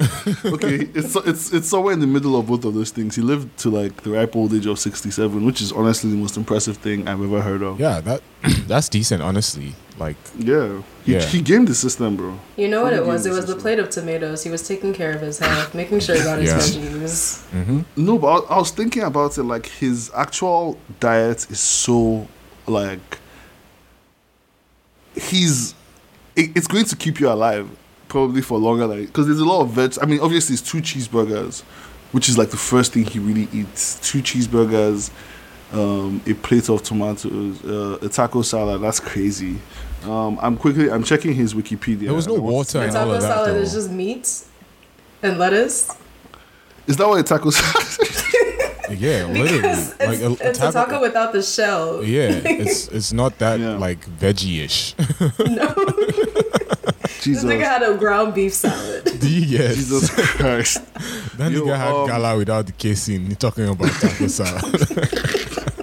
okay, 0.44 0.88
it's 0.94 1.14
it's 1.16 1.52
it's 1.52 1.68
somewhere 1.68 1.92
in 1.92 2.00
the 2.00 2.06
middle 2.06 2.34
of 2.38 2.46
both 2.46 2.64
of 2.64 2.72
those 2.74 2.90
things. 2.90 3.16
He 3.16 3.22
lived 3.22 3.58
to 3.58 3.70
like 3.70 4.02
the 4.02 4.10
ripe 4.10 4.34
old 4.34 4.54
age 4.54 4.66
of 4.66 4.78
67, 4.78 5.44
which 5.44 5.60
is 5.60 5.72
honestly 5.72 6.10
the 6.10 6.16
most 6.16 6.36
impressive 6.36 6.78
thing 6.78 7.06
I've 7.06 7.22
ever 7.22 7.42
heard 7.42 7.62
of. 7.62 7.78
Yeah, 7.78 8.00
that 8.00 8.22
that's 8.66 8.88
decent, 8.88 9.22
honestly. 9.22 9.74
Like, 9.98 10.16
Yeah, 10.38 10.80
he, 11.04 11.12
Yeah. 11.12 11.26
he 11.26 11.42
gamed 11.42 11.68
the 11.68 11.74
system, 11.74 12.16
bro. 12.16 12.38
You 12.56 12.68
know 12.68 12.82
what 12.82 12.94
it 12.94 13.04
was? 13.04 13.26
It 13.26 13.32
was 13.32 13.44
the 13.44 13.56
plate 13.56 13.78
of 13.78 13.90
tomatoes. 13.90 14.42
He 14.42 14.48
was 14.50 14.66
taking 14.66 14.94
care 14.94 15.12
of 15.14 15.20
his 15.20 15.38
health, 15.38 15.74
making 15.74 16.00
sure 16.00 16.16
he 16.16 16.22
got 16.22 16.38
his 16.38 16.48
Yeah. 16.50 16.58
veggies. 16.58 17.40
hmm 17.50 17.80
No, 17.96 18.16
but 18.16 18.28
I, 18.48 18.54
I 18.54 18.58
was 18.58 18.70
thinking 18.70 19.02
about 19.02 19.36
it. 19.36 19.42
Like 19.42 19.66
his 19.66 20.10
actual 20.16 20.78
diet 21.00 21.50
is 21.50 21.60
so 21.60 22.26
like 22.66 23.18
he's 25.14 25.74
it's 26.36 26.66
going 26.66 26.84
to 26.86 26.96
keep 26.96 27.20
you 27.20 27.28
alive 27.28 27.68
probably 28.10 28.42
for 28.42 28.58
longer. 28.58 28.86
Like 28.86 29.06
because 29.06 29.26
there's 29.26 29.40
a 29.40 29.44
lot 29.46 29.62
of 29.62 29.70
veg. 29.70 29.94
I 30.02 30.04
mean, 30.06 30.20
obviously 30.20 30.52
it's 30.54 30.62
two 30.62 30.78
cheeseburgers, 30.82 31.62
which 32.12 32.28
is 32.28 32.36
like 32.36 32.50
the 32.50 32.58
first 32.58 32.92
thing 32.92 33.04
he 33.04 33.18
really 33.18 33.48
eats. 33.52 33.98
Two 34.00 34.18
cheeseburgers, 34.20 35.10
um, 35.72 36.20
a 36.26 36.34
plate 36.34 36.68
of 36.68 36.82
tomatoes, 36.82 37.64
uh, 37.64 37.98
a 38.02 38.08
taco 38.10 38.42
salad. 38.42 38.82
That's 38.82 39.00
crazy. 39.00 39.56
Um, 40.04 40.38
I'm 40.42 40.56
quickly. 40.58 40.90
I'm 40.90 41.02
checking 41.04 41.32
his 41.34 41.54
Wikipedia. 41.54 42.00
There 42.06 42.14
was 42.14 42.26
no 42.26 42.36
I 42.36 42.40
water 42.40 42.78
The 42.80 42.84
and 42.86 42.96
all 42.96 43.04
taco 43.04 43.14
of 43.16 43.22
that. 43.22 43.28
salad 43.28 43.54
though. 43.54 43.60
is 43.60 43.72
just 43.72 43.90
meat 43.90 44.42
and 45.22 45.38
lettuce. 45.38 45.90
Is 46.86 46.96
that 46.96 47.06
what 47.08 47.20
a 47.20 47.22
taco 47.22 47.50
salad? 47.50 47.86
yeah, 48.98 49.26
literally. 49.26 49.52
Because 49.60 49.98
Like 50.00 50.08
it's, 50.08 50.22
a, 50.22 50.26
a 50.46 50.48
it's 50.50 50.58
a 50.60 50.72
taco 50.72 51.00
without 51.02 51.32
the 51.32 51.42
shell. 51.42 52.02
Yeah, 52.02 52.30
it's 52.44 52.88
it's 52.88 53.12
not 53.12 53.38
that 53.38 53.60
Yeah. 53.60 53.76
like 53.76 54.04
veggie-ish. 54.18 54.94
No. 55.38 55.74
This 57.24 57.44
nigga 57.44 57.64
had 57.64 57.82
a 57.82 57.96
ground 57.96 58.34
beef 58.34 58.54
salad. 58.54 59.04
Do 59.20 59.28
you 59.28 59.58
get 59.58 59.74
Jesus 59.74 60.08
Christ. 60.10 60.80
that 61.36 61.52
Yo, 61.52 61.62
nigga 61.64 61.76
had 61.76 61.92
um, 61.92 62.06
gala 62.06 62.36
without 62.36 62.66
the 62.66 62.72
casing? 62.72 63.26
He 63.26 63.34
talking 63.34 63.68
about 63.68 63.90
taco 63.92 64.26
salad. 64.38 64.64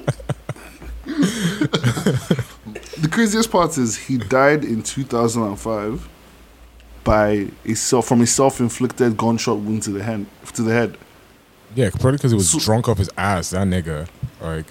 The 2.99 3.09
craziest 3.11 3.51
part 3.51 3.77
is 3.77 3.95
he 3.95 4.17
died 4.17 4.63
in 4.63 4.81
2005 4.81 6.09
by 7.03 7.47
a 7.65 7.73
self 7.75 8.07
from 8.07 8.21
a 8.21 8.27
self-inflicted 8.27 9.15
gunshot 9.17 9.59
wound 9.59 9.83
to 9.83 9.91
the 9.91 10.03
head. 10.03 10.25
To 10.53 10.61
the 10.63 10.71
head. 10.73 10.97
yeah, 11.75 11.89
probably 11.91 12.13
because 12.13 12.31
he 12.31 12.37
was 12.37 12.49
So- 12.51 12.59
drunk 12.59 12.89
off 12.89 12.97
his 12.97 13.09
ass. 13.17 13.51
That 13.51 13.67
nigga, 13.67 14.07
like. 14.41 14.65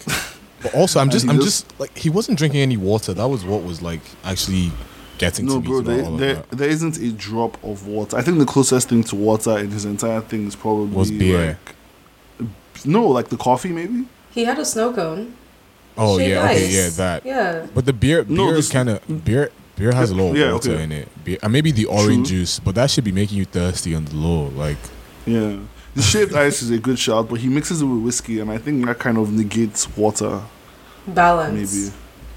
But 0.62 0.74
also, 0.74 0.98
I'm 1.00 1.10
just, 1.10 1.28
I'm 1.28 1.36
just- 1.36 1.68
just 1.68 1.80
like 1.80 1.96
he 1.96 2.10
wasn't 2.10 2.38
drinking 2.38 2.60
any 2.60 2.76
water. 2.76 3.14
That 3.14 3.28
was 3.28 3.44
what 3.44 3.62
was 3.62 3.80
like 3.80 4.00
actually 4.24 4.72
getting 5.18 5.46
No, 5.46 5.54
to 5.54 5.60
bro, 5.60 5.78
about 5.78 5.86
there, 5.86 6.04
all 6.04 6.12
of 6.14 6.18
there, 6.20 6.34
that. 6.34 6.50
there 6.50 6.68
isn't 6.68 6.98
a 6.98 7.10
drop 7.12 7.62
of 7.64 7.86
water. 7.86 8.16
I 8.16 8.22
think 8.22 8.38
the 8.38 8.46
closest 8.46 8.88
thing 8.88 9.02
to 9.04 9.16
water 9.16 9.58
in 9.58 9.70
his 9.70 9.84
entire 9.84 10.20
thing 10.20 10.46
is 10.46 10.54
probably 10.56 10.86
Was 10.96 11.10
beer. 11.10 11.58
Like, 12.38 12.46
no, 12.84 13.06
like 13.08 13.28
the 13.28 13.36
coffee, 13.36 13.70
maybe. 13.70 14.06
He 14.30 14.44
had 14.44 14.58
a 14.58 14.64
snow 14.64 14.92
cone. 14.92 15.34
Oh 15.98 16.18
Shaved 16.18 16.30
yeah, 16.30 16.44
okay, 16.44 16.68
yeah, 16.68 16.88
that. 16.90 17.24
Yeah. 17.24 17.66
But 17.74 17.86
the 17.86 17.92
beer, 17.94 18.22
beer 18.24 18.36
No, 18.36 18.50
is 18.50 18.68
kind 18.68 18.88
of 18.90 19.24
beer. 19.24 19.50
Beer 19.76 19.92
has 19.92 20.10
a 20.10 20.14
lot 20.14 20.30
of 20.30 20.36
Yeah, 20.36 20.52
water 20.52 20.72
okay. 20.72 20.82
in 20.82 20.92
it. 20.92 21.24
Beer, 21.24 21.38
and 21.42 21.52
maybe 21.52 21.70
the 21.70 21.86
orange 21.86 22.28
True. 22.28 22.38
juice, 22.38 22.58
but 22.60 22.74
that 22.74 22.90
should 22.90 23.04
be 23.04 23.12
making 23.12 23.38
you 23.38 23.44
thirsty 23.46 23.94
on 23.94 24.04
the 24.04 24.14
low. 24.14 24.48
Like, 24.48 24.76
Yeah. 25.26 25.56
The 25.94 26.02
shaved 26.02 26.34
ice 26.46 26.60
is 26.60 26.70
a 26.70 26.78
good 26.78 26.98
shout, 26.98 27.28
but 27.30 27.40
he 27.40 27.48
mixes 27.48 27.80
it 27.80 27.86
with 27.86 28.02
whiskey, 28.02 28.40
and 28.40 28.50
I 28.50 28.58
think 28.58 28.84
that 28.84 28.98
kind 28.98 29.16
of 29.16 29.32
negates 29.32 29.88
water, 29.96 30.42
Balance. 31.06 31.54
maybe. 31.74 31.94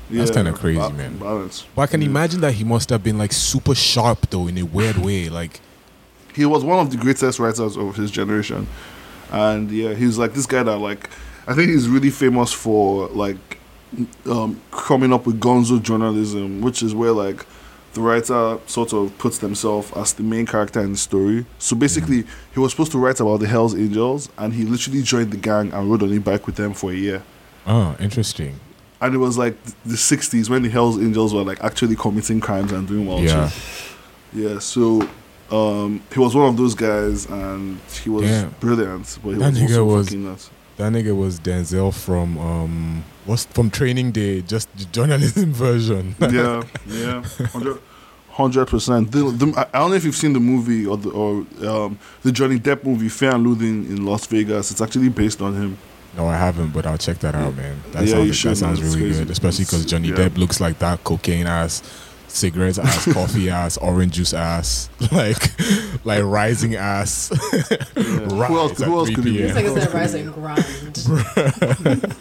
That's 0.09 0.29
Yeah, 0.31 0.35
kinda 0.37 0.53
crazy, 0.53 0.79
man. 0.93 1.17
Balance. 1.17 1.65
but 1.75 1.83
I 1.83 1.87
can 1.87 2.01
Yeah. 2.01 2.07
imagine 2.07 2.41
that 2.41 2.53
he 2.53 2.63
must 2.63 2.89
have 2.89 3.03
been 3.03 3.17
like 3.17 3.31
super 3.31 3.75
sharp 3.75 4.29
though 4.29 4.47
in 4.47 4.57
a 4.57 4.63
weird 4.63 4.97
way. 4.97 5.29
Like, 5.29 5.61
he 6.33 6.45
was 6.45 6.63
one 6.63 6.79
of 6.79 6.89
the 6.91 6.97
greatest 6.97 7.37
writers 7.39 7.75
of 7.77 7.95
his 7.95 8.09
generation 8.11 8.67
and 9.31 9.69
yeah 9.71 9.93
he 9.93 10.05
was 10.05 10.17
like 10.17 10.33
this 10.33 10.45
guy 10.47 10.63
that 10.63 10.77
like 10.77 11.09
i 11.47 11.53
think 11.53 11.69
he's 11.69 11.87
really 11.87 12.09
famous 12.09 12.51
for 12.51 13.07
like 13.09 13.59
um, 14.25 14.59
coming 14.71 15.11
up 15.13 15.25
with 15.27 15.39
gonzo 15.39 15.81
journalism 15.81 16.61
which 16.61 16.81
is 16.81 16.95
where 16.95 17.11
like 17.11 17.45
the 17.93 18.01
writer 18.01 18.57
sort 18.67 18.93
of 18.93 19.15
puts 19.17 19.39
themselves 19.39 19.91
as 19.95 20.13
the 20.13 20.23
main 20.23 20.45
character 20.45 20.79
in 20.79 20.91
the 20.93 20.97
story 20.97 21.45
so 21.59 21.75
basically 21.75 22.23
he 22.53 22.59
was 22.59 22.71
supposed 22.71 22.91
to 22.91 22.97
write 22.97 23.19
about 23.19 23.39
the 23.39 23.47
hells 23.47 23.75
angels 23.75 24.29
and 24.37 24.53
he 24.53 24.63
literally 24.63 25.01
joined 25.03 25.31
the 25.31 25.37
gang 25.37 25.71
and 25.73 25.89
rode 25.91 26.01
on 26.03 26.11
a 26.13 26.19
bike 26.19 26.45
with 26.47 26.55
them 26.55 26.73
for 26.73 26.91
a 26.91 26.95
year 26.95 27.21
oh, 27.67 27.95
interesting. 27.99 28.59
And 29.01 29.15
it 29.15 29.17
was 29.17 29.37
like 29.37 29.55
the 29.85 29.95
60s 29.95 30.49
when 30.49 30.61
the 30.63 30.69
hells 30.69 30.97
angels 30.99 31.33
were 31.33 31.43
like 31.43 31.63
actually 31.63 31.95
committing 31.95 32.39
crimes 32.41 32.71
and 32.73 32.87
doing 32.87 33.05
well 33.07 33.19
Yeah, 33.21 33.49
yeah, 34.33 34.59
so 34.59 35.07
um, 35.51 36.01
he 36.13 36.19
was 36.19 36.35
one 36.35 36.47
of 36.49 36.57
those 36.57 36.75
guys, 36.75 37.25
and 37.25 37.79
he 38.03 38.09
was 38.09 38.23
Damn. 38.25 38.49
brilliant. 38.59 39.17
But 39.23 39.29
he 39.31 39.35
That 39.37 39.51
was 39.53 39.59
nigga 39.59 39.85
was- 39.85 40.13
nuts. 40.13 40.49
that 40.77 40.91
nigga 40.93 41.15
was 41.17 41.39
Denzel 41.39 41.93
from 41.93 42.37
um, 42.37 43.03
what's 43.25 43.45
from 43.45 43.69
Training 43.71 44.11
Day, 44.11 44.41
just 44.41 44.67
the 44.77 44.85
journalism 44.85 45.51
version. 45.65 46.15
yeah, 46.19 46.63
yeah, 46.85 47.23
hundred 48.31 48.65
percent. 48.67 49.11
The, 49.11 49.31
the, 49.31 49.53
I 49.57 49.77
I 49.77 49.79
don't 49.79 49.89
know 49.91 49.95
if 49.95 50.05
you've 50.05 50.15
seen 50.15 50.33
the 50.33 50.39
movie 50.39 50.85
or 50.85 50.97
the 50.97 51.09
or 51.09 51.45
um, 51.67 51.99
the 52.21 52.31
Johnny 52.31 52.59
Depp 52.59 52.83
movie 52.83 53.09
Fear 53.09 53.31
and 53.35 53.45
Loathing 53.47 53.85
in 53.87 54.05
Las 54.05 54.25
Vegas. 54.27 54.71
It's 54.71 54.81
actually 54.81 55.09
based 55.09 55.41
on 55.41 55.53
him. 55.55 55.77
No, 56.17 56.27
I 56.27 56.35
haven't, 56.37 56.71
but 56.71 56.85
I'll 56.85 56.97
check 56.97 57.19
that 57.19 57.35
out, 57.35 57.55
man. 57.55 57.81
That 57.91 58.05
Yeah, 58.05 58.17
you 58.19 58.33
sounds, 58.33 58.35
should, 58.35 58.51
that 58.51 58.55
sounds 58.57 58.81
man. 58.81 58.89
Really 58.89 59.01
crazy. 59.01 59.19
good, 59.23 59.31
especially 59.31 59.65
because 59.65 59.85
Johnny 59.85 60.09
yeah. 60.09 60.15
Depp 60.15 60.37
looks 60.37 60.59
like 60.59 60.79
that 60.79 61.03
cocaine 61.03 61.45
ass, 61.47 61.81
cigarettes 62.27 62.77
ass, 62.79 63.11
coffee 63.13 63.49
ass, 63.49 63.77
orange 63.77 64.13
juice 64.13 64.33
ass, 64.33 64.89
like 65.11 65.51
like 66.05 66.23
rising 66.23 66.75
ass. 66.75 67.29
Yeah. 67.95 68.27
Rise 68.31 68.47
who 68.49 68.57
else? 68.57 68.77
Who 68.81 68.97
else 68.97 69.09
could 69.09 69.19
it 69.19 69.23
be? 69.23 69.37
This 69.37 69.53
p.m. 69.53 69.65
nigga's 69.65 69.75
that 69.75 69.93
rising 69.93 70.31
grind. 70.31 72.15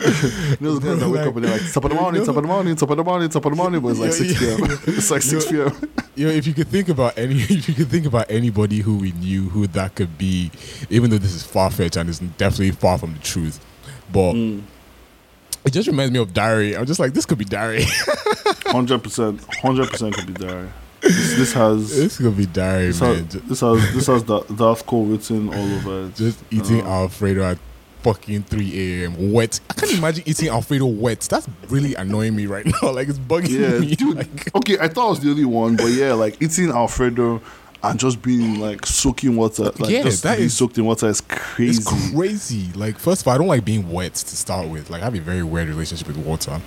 You 0.00 0.56
know 0.60 0.78
those 0.78 0.78
guys 0.80 1.00
that 1.00 1.08
wake 1.10 1.26
up 1.26 1.34
and 1.36 1.44
they're 1.44 1.58
like 1.58 1.72
top 1.72 1.84
of 1.84 1.90
the 1.90 1.96
morning, 1.96 2.24
top 2.24 2.36
of 2.36 2.42
the 2.42 2.48
morning, 2.48 2.76
top 2.76 2.90
of 2.90 2.96
the 2.96 3.04
morning, 3.04 3.28
top 3.28 3.44
of 3.44 3.52
the 3.52 3.56
morning, 3.56 3.80
but 3.80 3.88
it's 3.88 4.00
like 4.00 4.10
Yeah, 4.10 4.16
six 4.16 4.40
yeah. 4.42 4.56
p.m. 4.56 4.78
It's 4.98 5.10
like 5.10 5.22
six 5.22 5.46
p.m. 5.50 5.90
Yo, 6.14 6.28
if 6.28 6.46
you 6.46 6.54
could 6.54 6.68
think 6.68 6.88
about 6.88 7.16
any, 7.18 7.34
if 7.40 7.68
you 7.68 7.74
could 7.74 7.88
think 7.88 8.06
about 8.06 8.30
anybody 8.30 8.78
who 8.78 8.96
we 8.98 9.12
knew 9.12 9.48
who 9.48 9.66
that 9.68 9.94
could 9.94 10.16
be, 10.18 10.50
even 10.90 11.10
though 11.10 11.18
this 11.18 11.34
is 11.34 11.42
far 11.42 11.70
fetched 11.70 11.96
and 11.96 12.08
is 12.08 12.18
definitely 12.20 12.70
far 12.72 12.96
from 12.98 13.12
the 13.14 13.20
truth, 13.20 13.58
but 14.12 14.32
Mm. 14.34 14.62
it 15.64 15.70
just 15.72 15.88
reminds 15.88 16.12
me 16.12 16.18
of 16.20 16.32
Diary. 16.32 16.76
I'm 16.76 16.86
just 16.86 17.00
like, 17.00 17.12
this 17.12 17.26
could 17.26 17.38
be 17.38 17.44
Diary. 17.44 17.84
Hundred 18.66 19.02
percent, 19.02 19.40
hundred 19.62 19.88
percent 19.90 20.14
could 20.14 20.26
be 20.26 20.32
there. 20.44 20.72
This, 21.00 21.36
this 21.36 21.52
has 21.54 21.96
this 21.96 22.18
could 22.18 22.36
be 22.36 22.44
Diary, 22.46 22.88
this 22.88 23.00
man. 23.00 23.14
has 23.16 23.26
this 23.42 23.60
has 23.60 23.94
this 23.94 24.06
has 24.08 24.22
Da- 24.24 24.42
Darth 24.54 24.84
Cole 24.84 25.06
written 25.06 25.48
all 25.48 25.74
over 25.76 26.06
it. 26.06 26.14
Just 26.16 26.42
eating 26.50 26.82
Oh. 26.82 27.02
Alfredo 27.02 27.42
at 27.44 27.58
fucking 28.02 28.42
3 28.44 29.02
a.m. 29.02 29.32
wet. 29.32 29.60
I 29.70 29.74
can't 29.74 29.92
imagine 29.98 30.24
eating 30.26 30.48
Alfredo 30.48 30.86
wet. 30.86 31.20
That's 31.22 31.48
really 31.68 31.94
annoying 31.94 32.34
me 32.36 32.46
right 32.46 32.64
now. 32.82 32.90
Like 32.92 33.08
it's 33.08 33.18
bugging 33.18 33.60
Yeah, 33.60 33.78
me. 33.78 33.94
dude. 33.94 34.16
Like, 34.16 34.54
Okay, 34.56 34.78
I 34.80 34.88
thought 34.88 35.06
I 35.06 35.10
was 35.10 35.20
the 35.20 35.30
only 35.30 35.44
one, 35.44 35.76
but 35.76 35.86
yeah, 35.86 36.12
like 36.14 36.40
eating 36.42 36.70
Alfredo 36.70 37.40
and 37.82 38.00
just 38.00 38.20
being 38.22 38.58
like 38.60 38.84
soaking 38.86 39.36
water, 39.36 39.64
like 39.78 39.90
Yeah, 39.90 40.02
just 40.02 40.22
that 40.24 40.36
being 40.36 40.46
is- 40.46 40.56
soaked 40.56 40.78
in 40.78 40.84
water 40.84 41.08
is 41.08 41.20
crazy. 41.20 41.78
it's 41.80 42.12
crazy. 42.12 42.68
Like 42.74 42.98
first 42.98 43.22
of 43.22 43.28
all, 43.28 43.34
I 43.34 43.38
don't 43.38 43.46
like 43.46 43.64
being 43.64 43.90
wet 43.90 44.14
to 44.14 44.36
start 44.36 44.68
with. 44.68 44.90
Like 44.90 45.02
I 45.02 45.04
have 45.04 45.14
a 45.14 45.20
very 45.20 45.42
weird 45.42 45.68
relationship 45.68 46.06
with 46.08 46.16
water. 46.18 46.60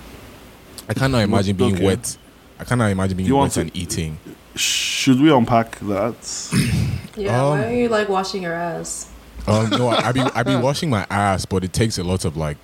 I 0.88 0.94
cannot 0.94 1.18
imagine 1.18 1.56
being 1.56 1.74
okay. 1.76 1.84
wet. 1.86 2.16
I 2.58 2.64
cannot 2.64 2.90
imagine 2.90 3.16
being 3.16 3.26
You 3.28 3.36
want 3.36 3.50
wet 3.50 3.54
to- 3.54 3.60
and 3.62 3.76
eating. 3.76 4.18
Should 4.54 5.20
we 5.20 5.32
unpack 5.32 5.78
that? 5.80 6.16
Yeah, 7.14 7.42
Um, 7.44 7.58
why 7.58 7.66
are 7.66 7.72
you 7.74 7.88
like 7.90 8.08
washing 8.08 8.42
your 8.42 8.54
ass? 8.54 9.06
Um, 9.46 9.70
no, 9.70 9.88
I, 9.88 10.08
I 10.08 10.12
be 10.12 10.20
I 10.20 10.42
be 10.42 10.54
washing 10.56 10.88
my 10.90 11.06
ass, 11.10 11.44
but 11.46 11.64
it 11.64 11.72
takes 11.72 11.98
a 11.98 12.04
lot 12.04 12.24
of 12.24 12.36
like 12.36 12.58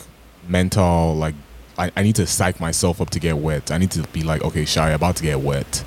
mental 0.48 1.14
like. 1.16 1.34
I, 1.76 1.92
I 1.96 2.02
need 2.02 2.16
to 2.16 2.26
psych 2.26 2.58
myself 2.60 3.00
up 3.00 3.10
to 3.10 3.20
get 3.20 3.38
wet. 3.38 3.70
I 3.70 3.78
need 3.78 3.92
to 3.92 4.02
be 4.08 4.22
like, 4.24 4.42
okay, 4.42 4.64
shy, 4.64 4.90
about 4.90 5.14
to 5.16 5.22
get 5.22 5.40
wet. 5.40 5.84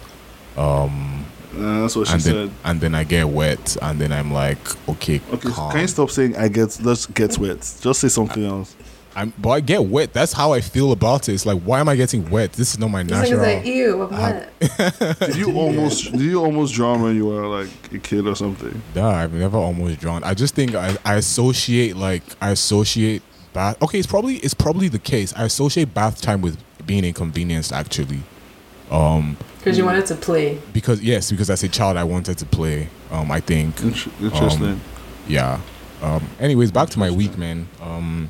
Um, 0.58 1.26
Uh, 1.54 1.82
that's 1.82 1.96
what 1.98 2.08
she 2.08 2.14
and 2.14 2.22
said. 2.22 2.36
then 2.36 2.52
and 2.64 2.80
then 2.82 2.96
I 2.96 3.04
get 3.04 3.28
wet, 3.28 3.76
and 3.82 4.00
then 4.00 4.12
I'm 4.14 4.32
like, 4.32 4.60
okay, 4.90 5.20
Okay, 5.34 5.50
can 5.52 5.82
you 5.82 5.88
stop 5.88 6.10
saying 6.10 6.38
I 6.38 6.48
get? 6.48 6.80
Let's 6.82 7.06
get 7.08 7.38
wet. 7.38 7.58
Just 7.82 8.00
say 8.02 8.08
something 8.08 8.46
else. 8.46 8.74
I'm, 9.16 9.34
but 9.38 9.50
I 9.50 9.60
get 9.60 9.84
wet. 9.84 10.14
That's 10.14 10.32
how 10.34 10.54
I 10.54 10.62
feel 10.62 10.92
about 10.94 11.28
it. 11.28 11.34
It's 11.34 11.46
like, 11.46 11.62
why 11.64 11.80
am 11.82 11.90
I 11.90 11.96
getting 11.96 12.30
wet? 12.30 12.54
This 12.54 12.72
is 12.74 12.80
not 12.80 12.90
my 12.90 13.04
This 13.04 13.12
nigga's 13.18 13.32
natural. 13.32 13.56
like, 13.56 13.66
ew, 13.66 14.02
I'm 14.04 14.14
I- 14.14 14.32
wet. 14.32 15.20
Did 15.20 15.36
you 15.36 15.54
almost? 15.58 16.12
Did 16.12 16.22
you 16.22 16.40
almost 16.44 16.74
drown 16.74 17.02
when 17.02 17.16
you 17.16 17.26
were 17.26 17.46
like 17.48 17.70
a 17.94 18.00
kid 18.00 18.26
or 18.28 18.36
something? 18.36 18.82
Nah, 18.96 19.10
I've 19.10 19.34
never 19.34 19.58
almost 19.58 20.00
drawn. 20.00 20.24
I 20.24 20.34
just 20.34 20.56
think 20.56 20.76
I, 20.76 20.96
I 21.04 21.16
associate 21.16 21.96
like 21.98 22.24
I 22.42 22.52
associate 22.52 23.22
bath. 23.54 23.82
Okay, 23.82 23.98
it's 24.00 24.08
probably 24.08 24.36
it's 24.38 24.54
probably 24.54 24.88
the 24.88 25.00
case. 25.00 25.34
I 25.36 25.44
associate 25.44 25.94
bath 25.94 26.22
time 26.22 26.42
with 26.42 26.58
being 26.86 27.04
inconvenienced 27.04 27.74
actually. 27.74 28.22
Um, 28.90 29.38
Because 29.58 29.78
you 29.78 29.86
wanted 29.86 30.06
to 30.08 30.16
play. 30.16 30.60
because 30.74 31.02
yes, 31.02 31.32
because 31.32 31.50
as 31.50 31.64
a 31.64 31.70
child 31.70 31.98
I 31.98 32.04
wanted 32.04 32.38
to 32.38 32.46
play. 32.46 32.88
Um, 33.12 33.30
I 33.32 33.40
think. 33.42 33.80
Interesting. 33.82 34.64
Um, 34.66 34.82
Yeah. 35.28 35.60
Um. 36.02 36.28
Anyways, 36.40 36.72
back 36.72 36.90
to 36.92 37.00
my 37.00 37.12
week, 37.12 37.38
man. 37.38 37.68
Um. 37.82 38.30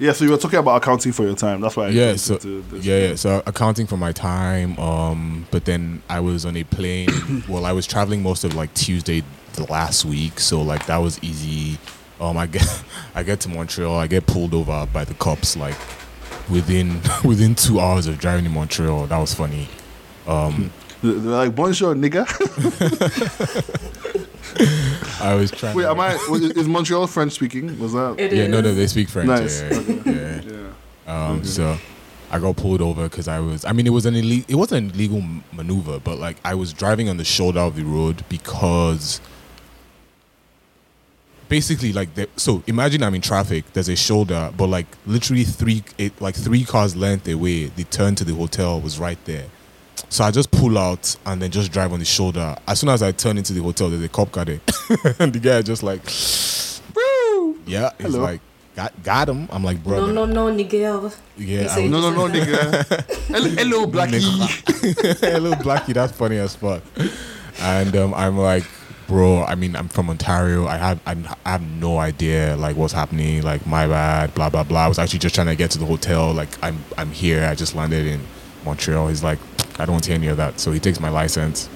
Yeah, 0.00 0.12
so 0.12 0.24
you 0.24 0.30
were 0.30 0.38
talking 0.38 0.58
about 0.58 0.82
accounting 0.82 1.12
for 1.12 1.24
your 1.24 1.36
time. 1.36 1.60
That's 1.60 1.76
why. 1.76 1.86
I 1.86 1.88
Yeah, 1.90 2.16
so 2.16 2.38
yeah, 2.72 3.08
yeah, 3.08 3.14
so 3.16 3.42
accounting 3.46 3.86
for 3.86 3.98
my 3.98 4.12
time. 4.12 4.78
Um, 4.78 5.46
but 5.50 5.66
then 5.66 6.02
I 6.08 6.20
was 6.20 6.46
on 6.46 6.56
a 6.56 6.64
plane. 6.64 7.44
well, 7.48 7.66
I 7.66 7.72
was 7.72 7.86
traveling 7.86 8.22
most 8.22 8.42
of 8.42 8.54
like 8.54 8.72
Tuesday 8.72 9.22
the 9.52 9.70
last 9.70 10.06
week, 10.06 10.40
so 10.40 10.62
like 10.62 10.86
that 10.86 10.96
was 10.96 11.22
easy. 11.22 11.78
Um, 12.18 12.38
I 12.38 12.46
get 12.46 12.82
I 13.14 13.22
get 13.22 13.40
to 13.40 13.50
Montreal. 13.50 13.94
I 13.94 14.06
get 14.06 14.26
pulled 14.26 14.54
over 14.54 14.88
by 14.90 15.04
the 15.04 15.14
cops 15.14 15.54
like 15.54 15.76
within 16.48 17.02
within 17.24 17.54
two 17.54 17.78
hours 17.78 18.06
of 18.06 18.18
driving 18.18 18.44
to 18.44 18.50
Montreal. 18.50 19.06
That 19.06 19.18
was 19.18 19.34
funny. 19.34 19.68
Um, 20.26 20.72
They're 21.02 21.12
like, 21.12 21.54
bonjour, 21.54 21.94
nigga. 21.94 22.26
I 25.20 25.34
was 25.34 25.50
trying. 25.50 25.76
Wait, 25.76 25.84
to, 25.84 25.90
am 25.90 26.00
I? 26.00 26.14
Is 26.56 26.66
Montreal 26.68 27.06
French 27.06 27.32
speaking? 27.32 27.78
Was 27.78 27.92
that? 27.92 28.16
It 28.18 28.32
is. 28.32 28.38
Yeah, 28.38 28.46
no, 28.46 28.60
no, 28.60 28.74
they 28.74 28.86
speak 28.86 29.08
French. 29.08 29.28
Nice. 29.28 29.60
Yeah, 29.62 30.02
yeah. 30.04 30.40
yeah. 31.06 31.26
Um, 31.26 31.36
Okay. 31.38 31.44
so 31.46 31.76
I 32.30 32.38
got 32.38 32.56
pulled 32.56 32.80
over 32.80 33.04
because 33.08 33.28
I 33.28 33.40
was. 33.40 33.64
I 33.64 33.72
mean, 33.72 33.86
it 33.86 33.90
was 33.92 34.06
an 34.06 34.14
ille- 34.14 34.44
It 34.48 34.54
wasn't 34.54 34.88
an 34.88 34.94
illegal 34.94 35.22
maneuver, 35.52 35.98
but 36.00 36.18
like 36.18 36.36
I 36.44 36.54
was 36.54 36.72
driving 36.72 37.08
on 37.08 37.16
the 37.16 37.24
shoulder 37.24 37.60
of 37.60 37.76
the 37.76 37.82
road 37.84 38.24
because 38.28 39.20
basically, 41.48 41.92
like, 41.92 42.14
the, 42.14 42.28
so 42.36 42.62
imagine 42.66 43.02
I'm 43.02 43.14
in 43.14 43.20
traffic. 43.20 43.64
There's 43.72 43.88
a 43.88 43.96
shoulder, 43.96 44.52
but 44.56 44.68
like 44.68 44.86
literally 45.06 45.44
three, 45.44 45.82
it, 45.98 46.20
like 46.20 46.34
three 46.36 46.64
cars 46.64 46.94
length 46.96 47.26
away. 47.28 47.66
The 47.66 47.84
turn 47.84 48.14
to 48.16 48.24
the 48.24 48.34
hotel 48.34 48.80
was 48.80 48.98
right 48.98 49.18
there. 49.24 49.46
So 50.10 50.24
I 50.24 50.30
just 50.32 50.50
pull 50.50 50.76
out 50.76 51.16
and 51.24 51.40
then 51.40 51.50
just 51.50 51.70
drive 51.72 51.92
on 51.92 52.00
the 52.00 52.04
shoulder. 52.04 52.56
As 52.66 52.80
soon 52.80 52.88
as 52.90 53.00
I 53.02 53.12
turn 53.12 53.38
into 53.38 53.52
the 53.52 53.62
hotel, 53.62 53.88
there's 53.90 54.02
a 54.02 54.08
cop 54.08 54.32
car 54.32 54.44
there, 54.44 54.60
and 55.20 55.32
the 55.32 55.38
guy 55.40 55.62
just 55.62 55.82
like, 55.84 56.02
Woo! 56.94 57.56
yeah, 57.66 57.90
he's 57.98 58.12
Hello. 58.12 58.24
like, 58.24 58.40
got 58.74 59.02
got 59.04 59.28
him. 59.28 59.48
I'm 59.52 59.62
like, 59.62 59.82
bro. 59.84 60.06
No, 60.06 60.12
no, 60.12 60.24
no, 60.26 60.50
Nigel. 60.52 61.12
yeah, 61.38 61.62
I 61.62 61.66
say- 61.66 61.88
No, 61.88 62.00
no, 62.00 62.10
no, 62.10 62.28
nigga. 62.28 62.84
hello, 63.28 63.48
hello, 63.50 63.86
Blackie. 63.86 64.20
little 65.40 65.52
blackie 65.58 65.94
that's 65.94 66.12
funny 66.12 66.36
as 66.38 66.54
fuck 66.56 66.82
and 67.60 67.94
um, 67.96 68.14
i'm 68.14 68.36
like 68.38 68.64
bro 69.06 69.42
i 69.44 69.54
mean 69.54 69.76
i'm 69.76 69.88
from 69.88 70.08
ontario 70.08 70.66
i 70.66 70.76
have 70.76 70.98
I 71.06 71.14
have 71.44 71.62
no 71.62 71.98
idea 71.98 72.56
like 72.56 72.76
what's 72.76 72.92
happening 72.94 73.42
like 73.42 73.66
my 73.66 73.86
bad 73.86 74.34
blah 74.34 74.48
blah 74.48 74.62
blah 74.64 74.84
i 74.86 74.88
was 74.88 74.98
actually 74.98 75.18
just 75.18 75.34
trying 75.34 75.48
to 75.48 75.56
get 75.56 75.70
to 75.72 75.78
the 75.78 75.84
hotel 75.86 76.32
like 76.32 76.48
i'm 76.64 76.82
i'm 76.96 77.10
here 77.10 77.44
i 77.44 77.54
just 77.54 77.74
landed 77.74 78.06
in 78.06 78.20
montreal 78.64 79.08
he's 79.08 79.22
like 79.22 79.38
i 79.80 79.86
don't 79.86 79.94
want 79.94 80.04
to 80.04 80.10
hear 80.10 80.18
any 80.18 80.28
of 80.28 80.36
that 80.36 80.60
so 80.60 80.72
he 80.72 80.80
takes 80.80 81.00
my 81.00 81.08
license 81.08 81.68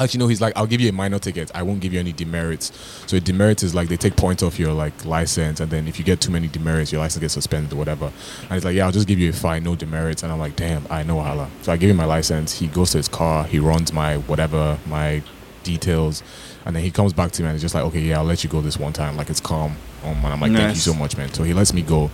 Actually, 0.00 0.18
no. 0.20 0.28
He's 0.28 0.40
like, 0.40 0.56
I'll 0.56 0.66
give 0.66 0.80
you 0.80 0.88
a 0.88 0.92
minor 0.92 1.18
ticket. 1.18 1.50
I 1.54 1.62
won't 1.62 1.80
give 1.80 1.92
you 1.92 2.00
any 2.00 2.12
demerits. 2.12 2.72
So 3.06 3.18
a 3.18 3.20
demerit 3.20 3.62
is 3.62 3.74
like 3.74 3.88
they 3.88 3.98
take 3.98 4.16
points 4.16 4.42
off 4.42 4.58
your 4.58 4.72
like 4.72 5.04
license, 5.04 5.60
and 5.60 5.70
then 5.70 5.86
if 5.86 5.98
you 5.98 6.04
get 6.04 6.20
too 6.20 6.30
many 6.30 6.48
demerits, 6.48 6.90
your 6.90 7.02
license 7.02 7.20
gets 7.20 7.34
suspended 7.34 7.72
or 7.72 7.76
whatever. 7.76 8.06
And 8.06 8.52
he's 8.52 8.64
like, 8.64 8.74
yeah, 8.74 8.86
I'll 8.86 8.92
just 8.92 9.06
give 9.06 9.18
you 9.18 9.28
a 9.28 9.32
fine, 9.32 9.62
no 9.62 9.76
demerits. 9.76 10.22
And 10.22 10.32
I'm 10.32 10.38
like, 10.38 10.56
damn, 10.56 10.86
I 10.90 11.02
know 11.02 11.20
hala. 11.20 11.50
So 11.62 11.72
I 11.72 11.76
give 11.76 11.90
him 11.90 11.96
my 11.96 12.06
license. 12.06 12.58
He 12.58 12.66
goes 12.68 12.92
to 12.92 12.98
his 12.98 13.08
car. 13.08 13.44
He 13.44 13.58
runs 13.58 13.92
my 13.92 14.16
whatever 14.16 14.78
my 14.86 15.22
details, 15.64 16.22
and 16.64 16.74
then 16.74 16.82
he 16.82 16.90
comes 16.90 17.12
back 17.12 17.32
to 17.32 17.42
me 17.42 17.48
and 17.48 17.54
he's 17.54 17.62
just 17.62 17.74
like, 17.74 17.84
okay, 17.84 18.00
yeah, 18.00 18.18
I'll 18.18 18.24
let 18.24 18.42
you 18.42 18.48
go 18.48 18.60
this 18.62 18.78
one 18.78 18.94
time. 18.94 19.16
Like 19.16 19.28
it's 19.28 19.40
calm. 19.40 19.76
Um, 20.04 20.16
and 20.24 20.26
I'm 20.28 20.40
like, 20.40 20.52
thank 20.52 20.74
you 20.74 20.80
so 20.80 20.94
much, 20.94 21.16
man. 21.18 21.32
So 21.34 21.42
he 21.42 21.52
lets 21.52 21.74
me 21.74 21.82
go. 21.82 22.10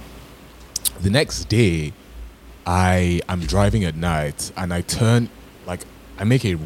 The 1.00 1.10
next 1.10 1.44
day, 1.44 1.92
I 2.66 3.20
am 3.28 3.40
driving 3.40 3.84
at 3.84 3.94
night 3.94 4.50
and 4.56 4.74
I 4.74 4.80
turn 4.80 5.28
like 5.66 5.82
I 6.18 6.24
make 6.24 6.44
a 6.44 6.58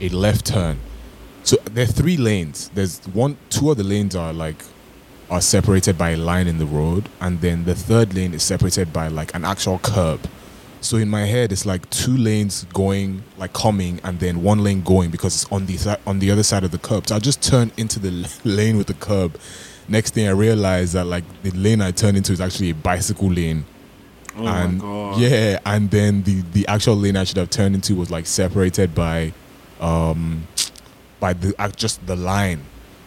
a 0.00 0.08
left 0.08 0.46
turn. 0.46 0.78
So 1.42 1.56
there 1.64 1.84
are 1.84 1.86
three 1.86 2.16
lanes. 2.16 2.70
There's 2.74 3.00
one 3.06 3.36
two 3.50 3.70
of 3.70 3.76
the 3.76 3.84
lanes 3.84 4.16
are 4.16 4.32
like 4.32 4.64
are 5.28 5.42
separated 5.42 5.98
by 5.98 6.10
a 6.10 6.16
line 6.16 6.46
in 6.46 6.58
the 6.58 6.64
road 6.66 7.08
and 7.20 7.40
then 7.42 7.64
the 7.64 7.74
third 7.74 8.14
lane 8.14 8.32
is 8.32 8.42
separated 8.42 8.92
by 8.94 9.08
like 9.08 9.34
an 9.34 9.44
actual 9.44 9.78
curb. 9.80 10.20
So 10.80 10.96
in 10.96 11.10
my 11.10 11.26
head 11.26 11.52
it's 11.52 11.66
like 11.66 11.88
two 11.90 12.16
lanes 12.16 12.64
going 12.72 13.22
like 13.36 13.52
coming 13.52 14.00
and 14.02 14.18
then 14.20 14.42
one 14.42 14.64
lane 14.64 14.80
going 14.80 15.10
because 15.10 15.42
it's 15.42 15.52
on 15.52 15.66
the 15.66 15.76
si- 15.76 15.96
on 16.06 16.20
the 16.20 16.30
other 16.30 16.42
side 16.42 16.64
of 16.64 16.70
the 16.70 16.78
curb. 16.78 17.06
So 17.06 17.16
I 17.16 17.18
just 17.18 17.42
turn 17.42 17.72
into 17.76 17.98
the 17.98 18.10
lane 18.44 18.78
with 18.78 18.86
the 18.86 18.94
curb. 18.94 19.38
Next 19.86 20.14
thing 20.14 20.26
I 20.26 20.30
realize 20.30 20.94
that 20.94 21.04
like 21.04 21.24
the 21.42 21.50
lane 21.50 21.82
I 21.82 21.90
turn 21.90 22.16
into 22.16 22.32
is 22.32 22.40
actually 22.40 22.70
a 22.70 22.74
bicycle 22.74 23.30
lane 23.30 23.66
Oh 24.40 24.46
and 24.46 24.78
my 24.78 24.82
god. 24.82 25.20
yeah, 25.20 25.58
and 25.66 25.90
then 25.90 26.22
the 26.22 26.42
the 26.52 26.66
actual 26.66 26.96
lane 26.96 27.16
I 27.16 27.24
should 27.24 27.36
have 27.36 27.50
turned 27.50 27.74
into 27.74 27.94
was 27.94 28.10
like 28.10 28.26
separated 28.26 28.94
by, 28.94 29.32
um, 29.80 30.46
by 31.20 31.32
the 31.34 31.54
uh, 31.58 31.68
just 31.68 32.04
the 32.06 32.16
line. 32.16 32.62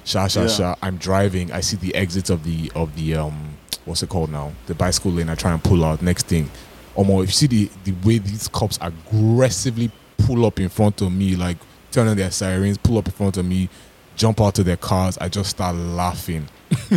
Sha 0.05 0.27
sha 0.27 0.41
Yeah. 0.41 0.47
sha. 0.47 0.75
I'm 0.81 0.97
driving. 0.97 1.51
I 1.51 1.61
see 1.61 1.77
the 1.77 1.95
exits 1.95 2.29
of 2.29 2.43
the 2.43 2.71
of 2.75 2.95
the 2.95 3.15
um 3.15 3.57
what's 3.85 4.03
it 4.03 4.09
called 4.09 4.31
now? 4.31 4.51
The 4.67 4.75
bicycle 4.75 5.11
lane. 5.11 5.29
I 5.29 5.35
try 5.35 5.51
and 5.53 5.63
pull 5.63 5.83
out. 5.85 6.01
Next 6.01 6.27
thing, 6.27 6.49
almost 6.95 7.23
if 7.23 7.29
you 7.29 7.33
see 7.33 7.47
the 7.47 7.71
the 7.85 8.07
way 8.07 8.17
these 8.17 8.47
cops 8.49 8.77
aggressively 8.81 9.91
pull 10.17 10.45
up 10.45 10.59
in 10.59 10.69
front 10.69 11.01
of 11.01 11.11
me, 11.11 11.35
like 11.35 11.57
turn 11.91 12.07
on 12.07 12.17
their 12.17 12.31
sirens, 12.31 12.77
pull 12.77 12.97
up 12.97 13.05
in 13.07 13.13
front 13.13 13.37
of 13.37 13.45
me, 13.45 13.69
jump 14.15 14.41
out 14.41 14.59
of 14.59 14.65
their 14.65 14.77
cars. 14.77 15.17
I 15.19 15.29
just 15.29 15.49
start 15.51 15.75
laughing, 15.75 16.47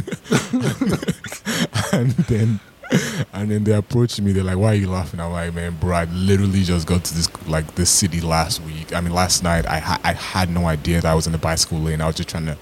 and 1.93 2.11
then 2.29 2.61
and 3.33 3.51
then 3.51 3.65
they 3.65 3.73
approach 3.73 4.21
me. 4.21 4.33
They're 4.33 4.45
like, 4.45 4.59
"Why 4.59 4.73
are 4.73 4.75
you 4.75 4.89
laughing?" 4.89 5.21
I'm 5.21 5.33
like, 5.33 5.55
"Man, 5.55 5.77
bro, 5.81 5.95
I 5.95 6.05
literally 6.05 6.63
just 6.63 6.87
got 6.87 7.05
to 7.05 7.15
this 7.15 7.29
like 7.49 7.75
this 7.75 7.91
city 7.91 8.21
last 8.21 8.63
week. 8.63 8.95
I 8.95 9.01
mean, 9.01 9.13
last 9.13 9.43
night. 9.43 9.67
I 9.67 9.79
ha- 9.79 10.01
I 10.05 10.13
had 10.13 10.51
no 10.51 10.67
idea 10.67 11.01
that 11.01 11.11
I 11.11 11.15
was 11.15 11.27
in 11.27 11.33
the 11.33 11.39
bicycle 11.39 11.79
lane. 11.79 12.01
I 12.01 12.07
was 12.07 12.17
just 12.17 12.29
trying 12.29 12.47
to 12.47 12.57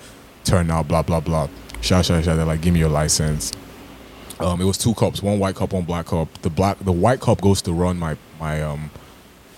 turn 0.44 0.70
out. 0.70 0.88
Blah 0.88 1.02
blah 1.02 1.20
blah. 1.20 1.48
Sha 1.80 2.02
sha 2.02 2.22
sha. 2.22 2.34
They're 2.34 2.44
like, 2.46 2.62
"Give 2.62 2.72
me 2.72 2.80
your 2.80 2.88
license." 2.88 3.52
Um, 4.40 4.60
it 4.60 4.64
was 4.64 4.78
two 4.78 4.94
cops, 4.94 5.22
one 5.22 5.38
white 5.38 5.54
cop, 5.54 5.72
one 5.72 5.84
black 5.84 6.06
cop. 6.06 6.28
The 6.42 6.50
black, 6.50 6.78
the 6.80 6.92
white 6.92 7.20
cop 7.20 7.40
goes 7.40 7.62
to 7.62 7.72
run 7.72 7.98
my 7.98 8.16
my 8.40 8.62
um 8.62 8.90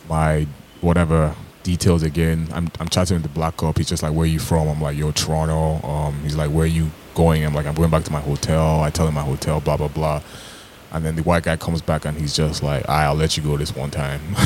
my 0.09 0.47
whatever 0.81 1.35
details 1.63 2.03
again. 2.03 2.49
I'm 2.53 2.69
I'm 2.81 2.89
chatting 2.89 3.17
with 3.17 3.23
the 3.23 3.29
black 3.29 3.57
cop. 3.57 3.79
He's 3.79 3.89
just 3.89 4.03
like, 4.03 4.13
"Where 4.13 4.25
are 4.25 4.27
you 4.27 4.39
from?" 4.39 4.69
I'm 4.69 4.81
like, 4.81 4.97
"Yo, 4.97 5.13
Toronto." 5.13 5.87
Um, 5.87 6.21
he's 6.23 6.37
like, 6.37 6.51
"Where 6.51 6.65
are 6.65 6.67
you 6.67 6.91
going?" 7.15 7.45
I'm 7.45 7.55
like, 7.55 7.67
"I'm 7.67 7.75
going 7.75 7.91
back 7.91 8.05
to 8.05 8.13
my 8.13 8.21
hotel." 8.21 8.81
I 8.83 8.91
tell 8.91 9.07
him 9.07 9.15
my 9.15 9.23
hotel. 9.23 9.61
Blah 9.61 9.77
blah 9.77 9.89
blah. 9.89 10.23
And 10.93 11.05
then 11.05 11.17
the 11.17 11.23
white 11.23 11.43
guy 11.43 11.57
comes 11.57 11.83
back 11.83 12.05
and 12.05 12.17
he's 12.17 12.35
just 12.35 12.63
like, 12.63 12.85
"Alright, 12.89 13.07
I'll 13.07 13.15
let 13.15 13.37
you 13.37 13.43
go 13.43 13.57
this 13.57 13.75
one 13.75 13.91
time." 13.91 14.21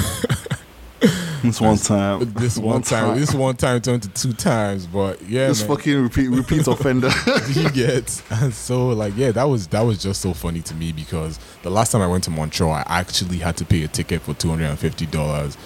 This 1.43 1.59
one 1.59 1.79
time. 1.79 2.35
this 2.35 2.59
one 2.59 2.83
time, 2.83 3.19
this 3.19 3.33
one 3.35 3.57
time 3.57 3.81
turned 3.81 4.03
to 4.03 4.11
two 4.11 4.35
times. 4.35 4.87
But 4.87 5.23
yeah, 5.23 5.49
This 5.49 5.61
man. 5.67 5.75
fucking 5.75 6.03
repeat 6.03 6.29
repeat 6.29 6.67
offender. 6.67 7.09
you 7.49 7.71
get 7.71 8.23
and 8.29 8.53
so 8.53 8.89
like 8.89 9.15
yeah 9.17 9.33
that 9.33 9.45
was 9.45 9.67
that 9.69 9.81
was 9.81 10.03
just 10.03 10.21
so 10.21 10.35
funny 10.35 10.61
to 10.61 10.75
me 10.75 10.93
because 10.93 11.41
the 11.63 11.71
last 11.71 11.93
time 11.93 12.03
i 12.03 12.07
went 12.07 12.25
to 12.25 12.31
montreal 12.31 12.71
i 12.73 12.85
actually 12.87 13.39
had 13.39 13.57
to 13.57 13.65
pay 13.65 13.83
a 13.85 13.89
ticket 13.89 14.21
for 14.21 14.35
$250 14.35 15.57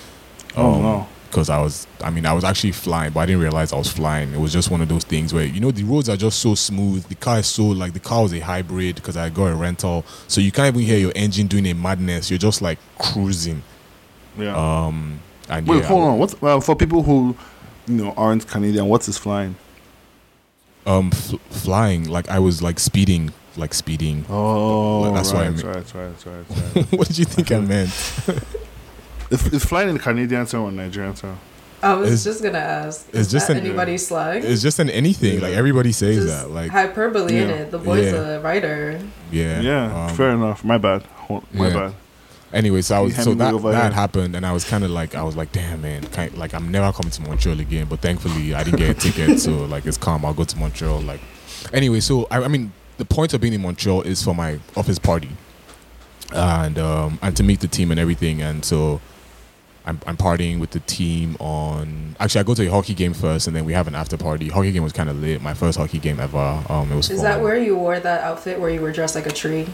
Oh, 0.56 0.74
um, 0.74 0.82
no. 0.82 1.08
Because 1.34 1.50
i 1.50 1.60
was 1.60 1.88
i 2.00 2.10
mean 2.10 2.24
i 2.24 2.32
was 2.32 2.44
actually 2.44 2.70
flying 2.70 3.12
but 3.12 3.18
i 3.20 3.26
didn't 3.26 3.40
realize 3.40 3.72
i 3.72 3.76
was 3.76 3.90
flying 3.90 4.32
it 4.32 4.38
was 4.38 4.52
just 4.52 4.70
one 4.70 4.80
of 4.80 4.88
those 4.88 5.02
things 5.02 5.34
where 5.34 5.44
you 5.44 5.58
know 5.58 5.72
the 5.72 5.82
roads 5.82 6.08
are 6.08 6.16
just 6.16 6.38
so 6.38 6.54
smooth 6.54 7.04
the 7.08 7.14
car 7.16 7.40
is 7.40 7.46
so 7.48 7.64
like 7.64 7.92
the 7.92 7.98
car 7.98 8.22
was 8.22 8.32
a 8.32 8.38
hybrid 8.38 8.94
because 8.94 9.16
i 9.16 9.28
got 9.28 9.46
a 9.46 9.54
rental 9.56 10.04
so 10.28 10.40
you 10.40 10.52
can't 10.52 10.76
even 10.76 10.86
hear 10.86 10.96
your 10.98 11.10
engine 11.16 11.48
doing 11.48 11.66
a 11.66 11.72
madness 11.74 12.30
you're 12.30 12.38
just 12.38 12.62
like 12.62 12.78
cruising 13.00 13.60
yeah. 14.38 14.54
um 14.86 15.18
and 15.48 15.66
Wait, 15.66 15.80
yeah, 15.80 15.86
hold 15.88 16.04
on. 16.04 16.18
What? 16.18 16.40
Well, 16.40 16.60
for 16.60 16.74
people 16.76 17.02
who 17.02 17.36
you 17.86 17.94
know 17.96 18.14
aren't 18.16 18.46
Canadian, 18.48 18.86
what 18.86 19.06
is 19.08 19.18
flying? 19.18 19.56
um 20.86 21.10
f- 21.12 21.34
flying 21.50 22.08
like 22.08 22.28
i 22.28 22.38
was 22.38 22.62
like 22.62 22.78
speeding 22.78 23.32
like 23.56 23.74
speeding 23.74 24.24
Oh, 24.28 25.12
That's 25.14 25.32
what 25.32 25.42
I 25.44 25.48
right, 25.48 25.56
mean. 25.56 25.66
right, 25.66 25.94
right, 25.94 26.26
right, 26.26 26.76
right. 26.76 26.92
what 26.98 27.08
did 27.08 27.18
you 27.18 27.24
think 27.24 27.50
i 27.52 27.58
meant 27.60 27.90
If 29.34 29.52
it's 29.52 29.64
flying 29.64 29.88
in 29.90 29.98
Canadian 29.98 30.46
term 30.46 30.62
or 30.64 30.70
Nigerian 30.72 31.14
term? 31.14 31.38
I 31.82 31.92
was 31.94 32.08
It's- 32.08 32.24
just 32.24 32.42
gonna 32.42 32.58
ask. 32.58 33.06
it's 33.08 33.18
Is 33.26 33.30
just 33.32 33.48
that 33.48 33.58
an- 33.58 33.66
anybody's 33.66 34.06
slang? 34.06 34.42
It's 34.42 34.62
just 34.62 34.78
an 34.78 34.88
anything. 34.88 35.40
Like 35.40 35.52
everybody 35.54 35.92
says 35.92 36.16
Just 36.24 36.28
that. 36.28 36.50
Like 36.50 36.70
hyperbole 36.70 37.36
in 37.36 37.50
it. 37.50 37.70
The 37.70 37.78
boy's 37.78 38.06
Yeah. 38.06 38.36
a 38.36 38.40
writer. 38.40 38.98
yeah, 39.30 39.60
Yeah, 39.60 40.06
um, 40.06 40.16
fair 40.16 40.30
enough. 40.30 40.64
My 40.64 40.78
bad. 40.78 41.02
My 41.52 41.68
yeah. 41.68 41.74
bad. 41.74 41.94
Anyway, 42.54 42.80
so 42.82 42.94
I 42.96 43.00
was, 43.00 43.16
so 43.16 43.34
that 43.34 43.52
that 43.62 43.82
here. 43.82 43.90
happened, 43.90 44.36
and 44.36 44.46
I 44.46 44.52
was 44.52 44.64
kind 44.64 44.84
of 44.84 44.90
like, 44.92 45.16
I 45.16 45.22
was 45.24 45.34
like, 45.36 45.50
damn 45.50 45.82
man, 45.82 46.04
kind 46.04 46.32
like 46.38 46.54
I'm 46.54 46.70
never 46.70 46.90
coming 46.92 47.10
to 47.10 47.22
Montreal 47.22 47.58
again. 47.60 47.86
But 47.90 48.00
thankfully, 48.00 48.54
I 48.54 48.62
didn't 48.62 48.78
get 48.78 48.90
a 48.90 48.94
ticket, 48.94 49.40
so 49.40 49.50
like 49.74 49.84
it's 49.84 49.96
calm. 49.98 50.24
I'll 50.24 50.32
go 50.34 50.44
to 50.44 50.56
Montreal. 50.56 51.00
Like 51.00 51.20
anyway, 51.72 51.98
so 52.00 52.26
I, 52.30 52.44
I 52.44 52.48
mean, 52.48 52.72
the 52.96 53.04
point 53.04 53.34
of 53.34 53.40
being 53.40 53.52
in 53.54 53.60
Montreal 53.62 54.02
is 54.02 54.22
for 54.22 54.34
my 54.34 54.60
office 54.76 55.00
party, 55.00 55.30
and 56.32 56.78
um 56.78 57.18
and 57.22 57.36
to 57.36 57.42
meet 57.42 57.60
the 57.60 57.68
team 57.68 57.90
and 57.90 57.98
everything. 58.00 58.40
And 58.40 58.64
so 58.64 59.00
I'm, 59.86 60.00
I'm 60.06 60.16
partying 60.16 60.60
with 60.60 60.70
the 60.70 60.80
team 60.80 61.36
on. 61.40 62.16
Actually, 62.18 62.40
I 62.40 62.44
go 62.44 62.54
to 62.54 62.66
a 62.66 62.70
hockey 62.70 62.94
game 62.94 63.12
first, 63.12 63.46
and 63.46 63.54
then 63.54 63.64
we 63.66 63.72
have 63.74 63.86
an 63.86 63.94
after 63.94 64.16
party. 64.16 64.48
Hockey 64.48 64.72
game 64.72 64.82
was 64.82 64.92
kind 64.94 65.10
of 65.10 65.20
lit. 65.20 65.42
My 65.42 65.52
first 65.54 65.76
hockey 65.78 65.98
game 65.98 66.20
ever. 66.20 66.62
Um, 66.68 66.90
it 66.90 66.96
was. 66.96 67.10
Is 67.10 67.18
fun. 67.18 67.24
that 67.24 67.40
where 67.42 67.56
you 67.56 67.76
wore 67.76 68.00
that 68.00 68.22
outfit 68.22 68.58
where 68.60 68.70
you 68.70 68.80
were 68.80 68.92
dressed 68.92 69.14
like 69.14 69.26
a 69.26 69.32
tree? 69.32 69.66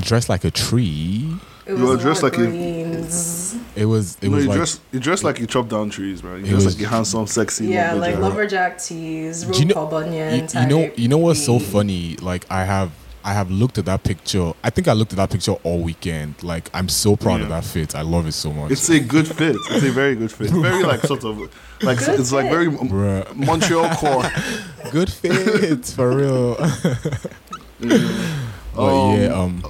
dressed 0.00 0.28
like 0.28 0.44
a 0.44 0.50
tree? 0.50 1.34
It 1.66 1.76
You 1.76 1.86
were 1.86 1.96
dressed 1.96 2.22
like 2.22 2.34
a- 2.34 2.46
greens. 2.46 3.56
It 3.76 3.86
was. 3.86 4.16
It 4.20 4.24
no, 4.28 4.36
was 4.36 4.44
you 4.44 4.50
like 4.50 4.56
dress 4.56 4.80
you 4.92 5.00
dress 5.00 5.22
like 5.24 5.38
you 5.38 5.46
chop 5.46 5.68
down 5.68 5.88
trees, 5.90 6.20
bro. 6.22 6.36
You 6.36 6.44
It 6.44 6.48
dress 6.48 6.64
was- 6.64 6.74
like 6.74 6.80
you 6.82 6.86
handsome, 6.86 7.26
sexy. 7.26 7.66
Yeah, 7.68 7.92
like 7.94 8.14
lumberjack. 8.18 8.20
lumberjack 8.22 8.78
tees, 8.78 9.42
Do 9.44 9.50
real 9.50 9.58
you 9.60 9.64
know- 9.66 9.74
Paul 9.74 9.86
Bunyan 9.86 10.48
you, 10.52 10.60
you 10.60 10.66
know. 10.66 10.92
You 10.96 11.08
know 11.08 11.18
what's 11.18 11.44
so 11.44 11.58
funny? 11.58 12.16
Like 12.16 12.44
I 12.50 12.64
have. 12.64 12.92
I 13.22 13.32
have 13.34 13.50
looked 13.50 13.78
at 13.78 13.84
that 13.84 14.02
picture. 14.02 14.52
I 14.62 14.70
think 14.70 14.88
I 14.88 14.92
looked 14.92 15.12
at 15.12 15.16
that 15.16 15.30
picture 15.30 15.52
all 15.62 15.80
weekend. 15.80 16.42
Like 16.42 16.70
I'm 16.72 16.88
so 16.88 17.16
proud 17.16 17.40
of 17.40 17.48
that 17.50 17.64
fit. 17.64 17.94
I 17.94 18.02
love 18.02 18.26
it 18.26 18.32
so 18.32 18.52
much. 18.52 18.70
It's 18.72 18.88
a 18.88 19.00
good 19.00 19.28
fit. 19.28 19.56
It's 19.70 19.84
a 19.84 19.90
very 19.90 20.14
good 20.14 20.32
fit. 20.32 20.46
It's 20.48 20.56
very 20.56 20.82
like 20.82 21.00
sort 21.02 21.24
of 21.24 21.38
like 21.82 21.98
Good 21.98 22.20
it's 22.20 22.32
like 22.32 22.50
very 22.50 22.68
Bruh. 22.68 23.34
Montreal 23.36 23.94
core. 23.96 24.24
Good 24.90 25.10
fit 25.12 25.84
for 25.86 26.16
real. 26.16 26.54
but 27.80 28.82
Um, 28.82 29.20
yeah, 29.20 29.26
um, 29.28 29.62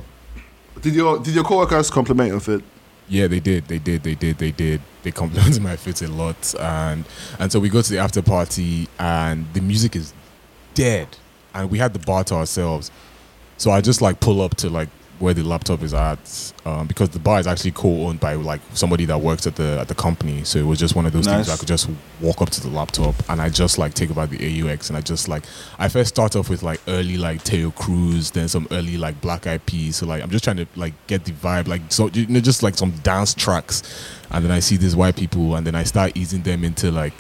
Did 0.81 0.95
your 0.95 1.19
did 1.19 1.35
your 1.35 1.45
coworkers 1.45 1.91
compliment 1.91 2.31
your 2.31 2.41
fit? 2.41 2.63
Yeah, 3.09 3.27
they 3.27 3.41
did. 3.41 3.67
They 3.67 3.79
did. 3.79 4.03
They 4.05 4.15
did. 4.15 4.39
They 4.39 4.53
did. 4.53 4.81
They 5.03 5.11
complimented 5.11 5.63
my 5.63 5.77
fit 5.77 6.01
a 6.03 6.09
lot, 6.09 6.55
and 6.61 7.05
and 7.39 7.51
so 7.51 7.59
we 7.59 7.69
go 7.69 7.83
to 7.83 7.91
the 7.93 7.99
after 7.99 8.23
party, 8.23 8.89
and 8.99 9.47
the 9.53 9.61
music 9.61 9.97
is 9.97 10.13
dead, 10.75 11.09
and 11.55 11.71
we 11.71 11.79
had 11.79 11.93
the 11.93 11.99
bar 11.99 12.23
to 12.25 12.35
ourselves. 12.37 12.91
So 13.61 13.71
I 13.71 13.83
just 13.83 14.01
like 14.01 14.21
pull 14.21 14.41
up 14.41 14.55
to 14.57 14.71
like 14.71 14.89
where 15.19 15.35
the 15.35 15.43
laptop 15.43 15.83
is 15.83 15.93
at, 15.93 16.55
um, 16.65 16.87
because 16.87 17.11
the 17.11 17.19
bar 17.19 17.39
is 17.41 17.47
actually 17.47 17.73
co-owned 17.73 18.19
by 18.19 18.33
like 18.33 18.63
somebody 18.73 19.05
that 19.05 19.19
works 19.19 19.47
at 19.47 19.55
the 19.57 19.79
at 19.79 19.87
the 19.87 19.95
company. 19.95 20.45
So 20.45 20.59
it 20.59 20.65
was 20.65 20.79
just 20.79 20.97
one 20.97 21.05
of 21.05 21.13
those 21.13 21.27
things 21.27 21.37
Nice. 21.41 21.49
where 21.49 21.55
I 21.57 21.59
could 21.59 21.69
just 21.69 21.91
walk 22.23 22.41
up 22.41 22.49
to 22.49 22.63
the 22.63 22.71
laptop, 22.71 23.15
and 23.29 23.39
I 23.39 23.51
just 23.51 23.77
like 23.77 23.93
take 23.93 24.09
about 24.09 24.31
the 24.31 24.39
AUX, 24.39 24.89
and 24.89 24.97
I 24.97 25.03
just 25.03 25.29
like 25.29 25.45
I 25.79 25.89
first 25.91 26.09
start 26.09 26.37
off 26.37 26.49
with 26.49 26.63
like 26.63 26.81
early 26.89 27.19
like 27.19 27.45
Taio 27.45 27.75
Cruz, 27.75 28.31
then 28.31 28.49
some 28.49 28.67
early 28.71 28.97
like 28.97 29.21
Black 29.21 29.47
Eyed 29.47 29.67
Peas. 29.67 29.97
So 29.97 30.07
like 30.07 30.23
I'm 30.23 30.31
just 30.31 30.43
trying 30.43 30.57
to 30.57 30.67
like 30.75 30.95
get 31.07 31.27
the 31.27 31.33
vibe, 31.33 31.69
like 31.69 31.83
so 31.91 32.09
you 32.09 32.29
know 32.29 32.41
just 32.41 32.63
like 32.63 32.77
some 32.79 32.93
dance 33.03 33.35
tracks, 33.35 33.83
and 34.31 34.43
then 34.43 34.51
I 34.51 34.61
see 34.61 34.79
these 34.79 34.97
white 34.97 35.17
people, 35.17 35.55
and 35.57 35.67
then 35.67 35.75
I 35.75 35.83
start 35.85 36.17
easing 36.17 36.41
them 36.45 36.65
into 36.65 36.91
like 36.91 37.13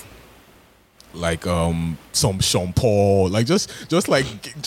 like 1.13 1.47
um 1.47 1.99
some 2.13 2.39
Sean 2.41 2.73
Paul, 2.73 3.29
like 3.31 3.47
just 3.47 3.89
just 3.89 4.09
like 4.09 4.25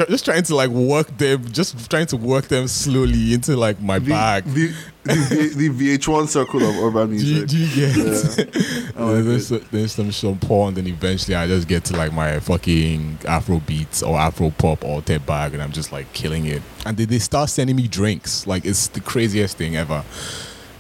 just 0.10 0.26
trying 0.26 0.44
to 0.44 0.56
like 0.56 0.70
work 0.70 1.18
them, 1.18 1.50
just 1.52 1.90
trying 1.90 2.08
to 2.08 2.18
work 2.18 2.48
them 2.50 2.68
slowly 2.68 3.34
into 3.34 3.56
like 3.56 3.82
my 3.82 4.00
The, 4.00 4.10
bag. 4.10 4.44
the, 4.46 4.68
the, 5.04 5.54
the 5.56 5.98
VH1 5.98 6.28
circle 6.28 6.62
of 6.64 6.76
urban 6.96 7.10
Do 7.18 7.26
you, 7.26 7.46
music. 7.46 7.50
do 7.50 7.58
you 7.58 7.76
get? 7.76 8.48
Yeah. 8.48 8.90
Like 9.04 9.24
there's, 9.26 9.50
there's 9.50 9.92
some 9.92 10.12
Sean 10.12 10.38
Paul, 10.38 10.70
and 10.70 10.78
then 10.78 10.88
eventually 10.88 11.36
I 11.36 11.48
just 11.48 11.68
get 11.68 11.84
to 11.86 11.98
like 11.98 12.14
my 12.14 12.40
fucking 12.40 13.20
Afro 13.28 13.60
beats 13.60 14.02
or 14.04 14.18
Afro 14.18 14.50
pop 14.52 14.84
or 14.86 15.02
tip 15.02 15.26
bag, 15.26 15.54
and 15.54 15.62
I'm 15.64 15.72
just 15.72 15.92
like 15.92 16.12
killing 16.14 16.46
it. 16.46 16.62
And 16.86 16.96
they, 16.96 17.06
they 17.06 17.20
start 17.20 17.50
sending 17.50 17.76
me 17.76 17.88
drinks, 17.88 18.46
like 18.48 18.66
it's 18.66 18.88
the 18.88 19.02
craziest 19.02 19.58
thing 19.58 19.76
ever, 19.76 20.04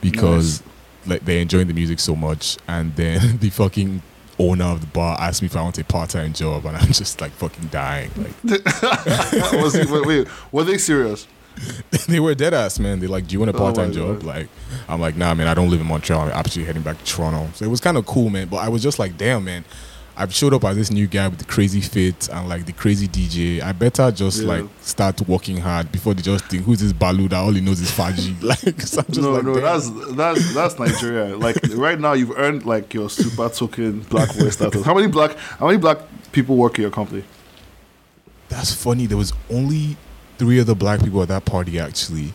because 0.01 0.61
like 1.05 1.25
they're 1.25 1.41
enjoying 1.41 1.67
the 1.67 1.73
music 1.73 1.99
so 1.99 2.15
much, 2.15 2.57
and 2.67 2.95
then 2.95 3.37
the 3.39 3.49
fucking 3.49 4.01
owner 4.39 4.65
of 4.65 4.81
the 4.81 4.87
bar 4.87 5.17
asked 5.19 5.41
me 5.41 5.45
if 5.47 5.55
I 5.55 5.61
want 5.61 5.77
a 5.77 5.83
part-time 5.83 6.33
job, 6.33 6.65
and 6.65 6.75
I'm 6.77 6.87
just 6.91 7.21
like 7.21 7.31
fucking 7.31 7.67
dying. 7.67 8.11
Like 8.17 8.43
Was 9.53 9.75
it- 9.75 9.89
wait, 9.89 10.05
wait, 10.05 10.27
were 10.51 10.63
they 10.63 10.77
serious? 10.77 11.27
they 12.07 12.19
were 12.19 12.33
dead 12.33 12.53
ass, 12.53 12.79
man. 12.79 12.99
They're 12.99 13.07
like, 13.07 13.27
"Do 13.27 13.33
you 13.33 13.39
want 13.39 13.51
a 13.51 13.55
Oh 13.55 13.59
part 13.59 13.75
time 13.75 13.89
my 13.89 13.93
job?" 13.93 14.21
God. 14.21 14.23
Like, 14.23 14.47
I'm 14.89 14.99
like, 14.99 15.15
"Nah, 15.15 15.35
man. 15.35 15.47
I 15.47 15.53
don't 15.53 15.69
live 15.69 15.81
in 15.81 15.85
Montreal. 15.87 16.21
I'm 16.21 16.29
actually 16.31 16.65
heading 16.65 16.81
back 16.81 16.97
to 16.97 17.05
Toronto." 17.05 17.47
So 17.53 17.63
it 17.63 17.67
was 17.67 17.79
kind 17.79 17.95
of 17.95 18.07
cool, 18.07 18.31
man. 18.31 18.47
But 18.47 18.57
I 18.57 18.69
was 18.69 18.81
just 18.81 18.97
like, 18.97 19.17
"Damn, 19.17 19.43
man." 19.43 19.63
I've 20.15 20.33
showed 20.33 20.53
up 20.53 20.63
as 20.65 20.75
this 20.77 20.91
new 20.91 21.07
guy 21.07 21.27
with 21.27 21.39
the 21.39 21.45
crazy 21.45 21.81
fit 21.81 22.29
and 22.29 22.47
like 22.47 22.65
the 22.67 22.71
crazy 22.71 23.07
DJ. 23.07 23.61
I 23.63 23.71
better 23.71 24.11
just 24.11 24.41
Yeah. 24.43 24.47
like 24.47 24.65
start 24.81 25.19
working 25.27 25.57
hard 25.57 25.91
before 25.91 26.13
they 26.13 26.21
just 26.21 26.45
think, 26.45 26.65
"Who's 26.65 26.81
this 26.81 26.93
Balu 26.93 27.27
that 27.29 27.37
all 27.37 27.51
he 27.51 27.61
knows 27.61 27.79
is 27.81 27.89
Faji?" 27.89 28.35
Like, 28.43 28.79
so 28.81 28.99
I'm 28.99 29.05
just 29.07 29.21
no, 29.21 29.31
like, 29.31 29.43
no, 29.43 29.53
"Damn." 29.55 29.63
that's 29.63 29.89
that's 30.15 30.53
that's 30.53 30.79
Nigeria. 30.79 31.35
Like 31.35 31.57
right 31.75 31.99
now, 31.99 32.13
you've 32.13 32.37
earned 32.37 32.65
like 32.65 32.93
your 32.93 33.09
super 33.09 33.49
token 33.49 34.01
black 34.01 34.37
boy 34.37 34.49
status. 34.49 34.85
How 34.85 34.93
many 34.93 35.07
black 35.07 35.35
how 35.59 35.65
many 35.65 35.79
black 35.79 35.97
people 36.31 36.57
work 36.57 36.77
in 36.77 36.83
your 36.83 36.91
company? 36.91 37.23
that's 38.49 38.71
funny. 38.71 39.07
There 39.07 39.17
was 39.17 39.33
only 39.49 39.97
three 40.37 40.59
other 40.59 40.75
black 40.75 40.99
people 41.03 41.23
at 41.23 41.27
that 41.29 41.43
party 41.45 41.79
actually. 41.79 42.33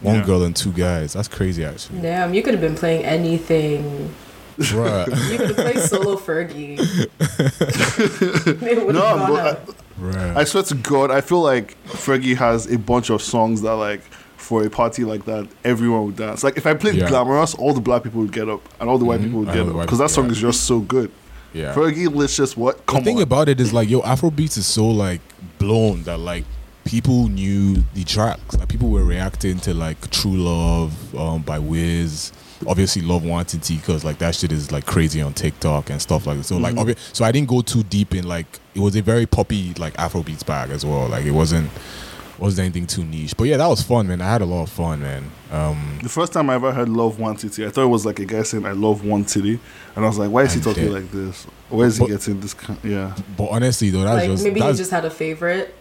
One 0.00 0.16
Yeah. 0.16 0.24
girl 0.24 0.44
and 0.44 0.54
two 0.54 0.70
guys. 0.72 1.14
That's 1.14 1.26
crazy, 1.28 1.64
actually. 1.64 2.00
Damn, 2.02 2.32
you 2.34 2.42
could 2.42 2.54
have 2.54 2.60
been 2.60 2.76
playing 2.76 3.04
anything. 3.04 4.14
Bruh. 4.60 5.06
You 5.32 5.38
could 5.38 5.56
play 5.56 5.76
solo 5.76 6.16
Fergie. 6.16 6.78
it 7.20 8.62
No, 8.94 9.00
have 9.00 9.18
gone 9.18 9.30
but 9.30 9.46
up. 9.46 9.66
Bruh. 9.98 10.36
I 10.36 10.44
swear 10.44 10.62
to 10.64 10.74
God, 10.74 11.10
I 11.10 11.20
feel 11.20 11.40
like 11.42 11.76
Fergie 11.86 12.36
has 12.36 12.66
a 12.70 12.78
bunch 12.78 13.10
of 13.10 13.22
songs 13.22 13.62
that 13.62 13.74
like 13.74 14.02
for 14.36 14.64
a 14.64 14.70
party 14.70 15.04
like 15.04 15.24
that, 15.26 15.48
everyone 15.64 16.06
would 16.06 16.16
dance. 16.16 16.42
Like 16.42 16.56
if 16.56 16.66
I 16.66 16.74
played 16.74 16.94
Yeah. 16.96 17.08
Glamorous, 17.08 17.54
all 17.54 17.72
the 17.74 17.80
black 17.80 18.02
people 18.02 18.20
would 18.22 18.32
get 18.32 18.48
up 18.48 18.60
and 18.80 18.88
all 18.88 18.98
the 18.98 19.04
white 19.04 19.20
Mhm. 19.20 19.24
people 19.24 19.40
would 19.40 19.52
get 19.52 19.66
up 19.68 19.80
because 19.82 19.98
that 19.98 20.10
song 20.10 20.26
yeah. 20.26 20.32
is 20.32 20.38
just 20.38 20.64
so 20.64 20.80
good. 20.80 21.10
yeah. 21.52 21.74
Fergie, 21.74 22.12
let's 22.14 22.36
just 22.36 22.56
what? 22.56 22.84
Come 22.86 23.00
the 23.00 23.04
thing 23.04 23.16
on. 23.18 23.22
about 23.22 23.48
it 23.48 23.60
is 23.60 23.72
like 23.72 23.88
yo 23.90 24.00
afrobeats 24.02 24.56
is 24.56 24.66
so 24.66 24.86
like 24.86 25.20
blown 25.58 26.02
that 26.04 26.18
like 26.18 26.44
people 26.84 27.28
knew 27.28 27.84
the 27.94 28.04
tracks 28.04 28.56
like 28.56 28.68
people 28.68 28.88
were 28.88 29.04
reacting 29.04 29.58
to 29.60 29.74
like 29.74 30.10
true 30.10 30.34
love 30.36 31.14
um 31.14 31.42
by 31.42 31.58
wiz 31.58 32.32
obviously 32.66 33.02
love 33.02 33.22
nwantiti 33.22 33.76
because 33.76 34.04
like 34.04 34.18
that 34.18 34.34
shit 34.34 34.52
is 34.52 34.70
like 34.70 34.84
crazy 34.86 35.22
on 35.22 35.32
tiktok 35.32 35.88
and 35.90 36.00
stuff 36.02 36.26
like 36.26 36.36
that 36.38 36.44
so 36.44 36.56
like 36.58 36.74
Mhm. 36.74 36.84
obvi- 36.94 36.96
so 37.12 37.24
i 37.24 37.32
didn't 37.32 37.48
go 37.48 37.62
too 37.62 37.82
deep 37.84 38.14
in 38.14 38.26
like 38.28 38.46
it 38.74 38.80
was 38.80 38.94
a 38.96 39.02
very 39.02 39.26
poppy 39.26 39.72
like 39.78 39.94
afrobeats 39.96 40.44
bag 40.44 40.70
as 40.70 40.84
well 40.84 41.08
like 41.08 41.24
it 41.24 41.30
wasn't 41.32 41.70
wasn't 42.38 42.64
anything 42.64 42.86
too 42.86 43.04
niche 43.04 43.34
but 43.36 43.44
yeah 43.44 43.56
that 43.58 43.66
was 43.66 43.82
fun 43.82 44.06
man 44.08 44.20
i 44.22 44.26
had 44.30 44.40
a 44.42 44.46
lot 44.46 44.62
of 44.62 44.68
fun 44.70 45.00
man 45.00 45.30
um 45.52 45.98
the 46.02 46.08
first 46.08 46.32
time 46.32 46.48
I 46.48 46.54
ever 46.54 46.72
heard 46.72 46.88
"Love 46.88 47.18
One 47.18 47.34
Titty," 47.36 47.66
I 47.66 47.70
thought 47.70 47.82
it 47.84 47.88
was 47.88 48.06
like 48.06 48.18
a 48.20 48.24
guy 48.24 48.42
saying 48.44 48.64
"I 48.64 48.70
love 48.72 49.04
one 49.04 49.24
titty," 49.24 49.58
and 49.96 50.04
I 50.04 50.08
was 50.08 50.16
like, 50.16 50.30
"Why 50.30 50.44
is 50.44 50.52
he 50.54 50.60
talking 50.60 50.84
dead. 50.84 50.92
like 50.92 51.10
this? 51.10 51.44
Where 51.68 51.86
is 51.88 51.96
he 51.96 52.04
But- 52.04 52.08
getting 52.10 52.40
this?" 52.40 52.54
Kind 52.54 52.78
yeah, 52.84 53.14
but 53.36 53.48
honestly 53.50 53.90
though 53.90 54.02
that's 54.04 54.20
Like 54.22 54.30
just 54.30 54.44
maybe 54.44 54.60
he 54.60 54.66
that's, 54.66 54.78
just 54.78 54.90
had 54.92 55.04
a 55.04 55.10
favorite. 55.10 55.74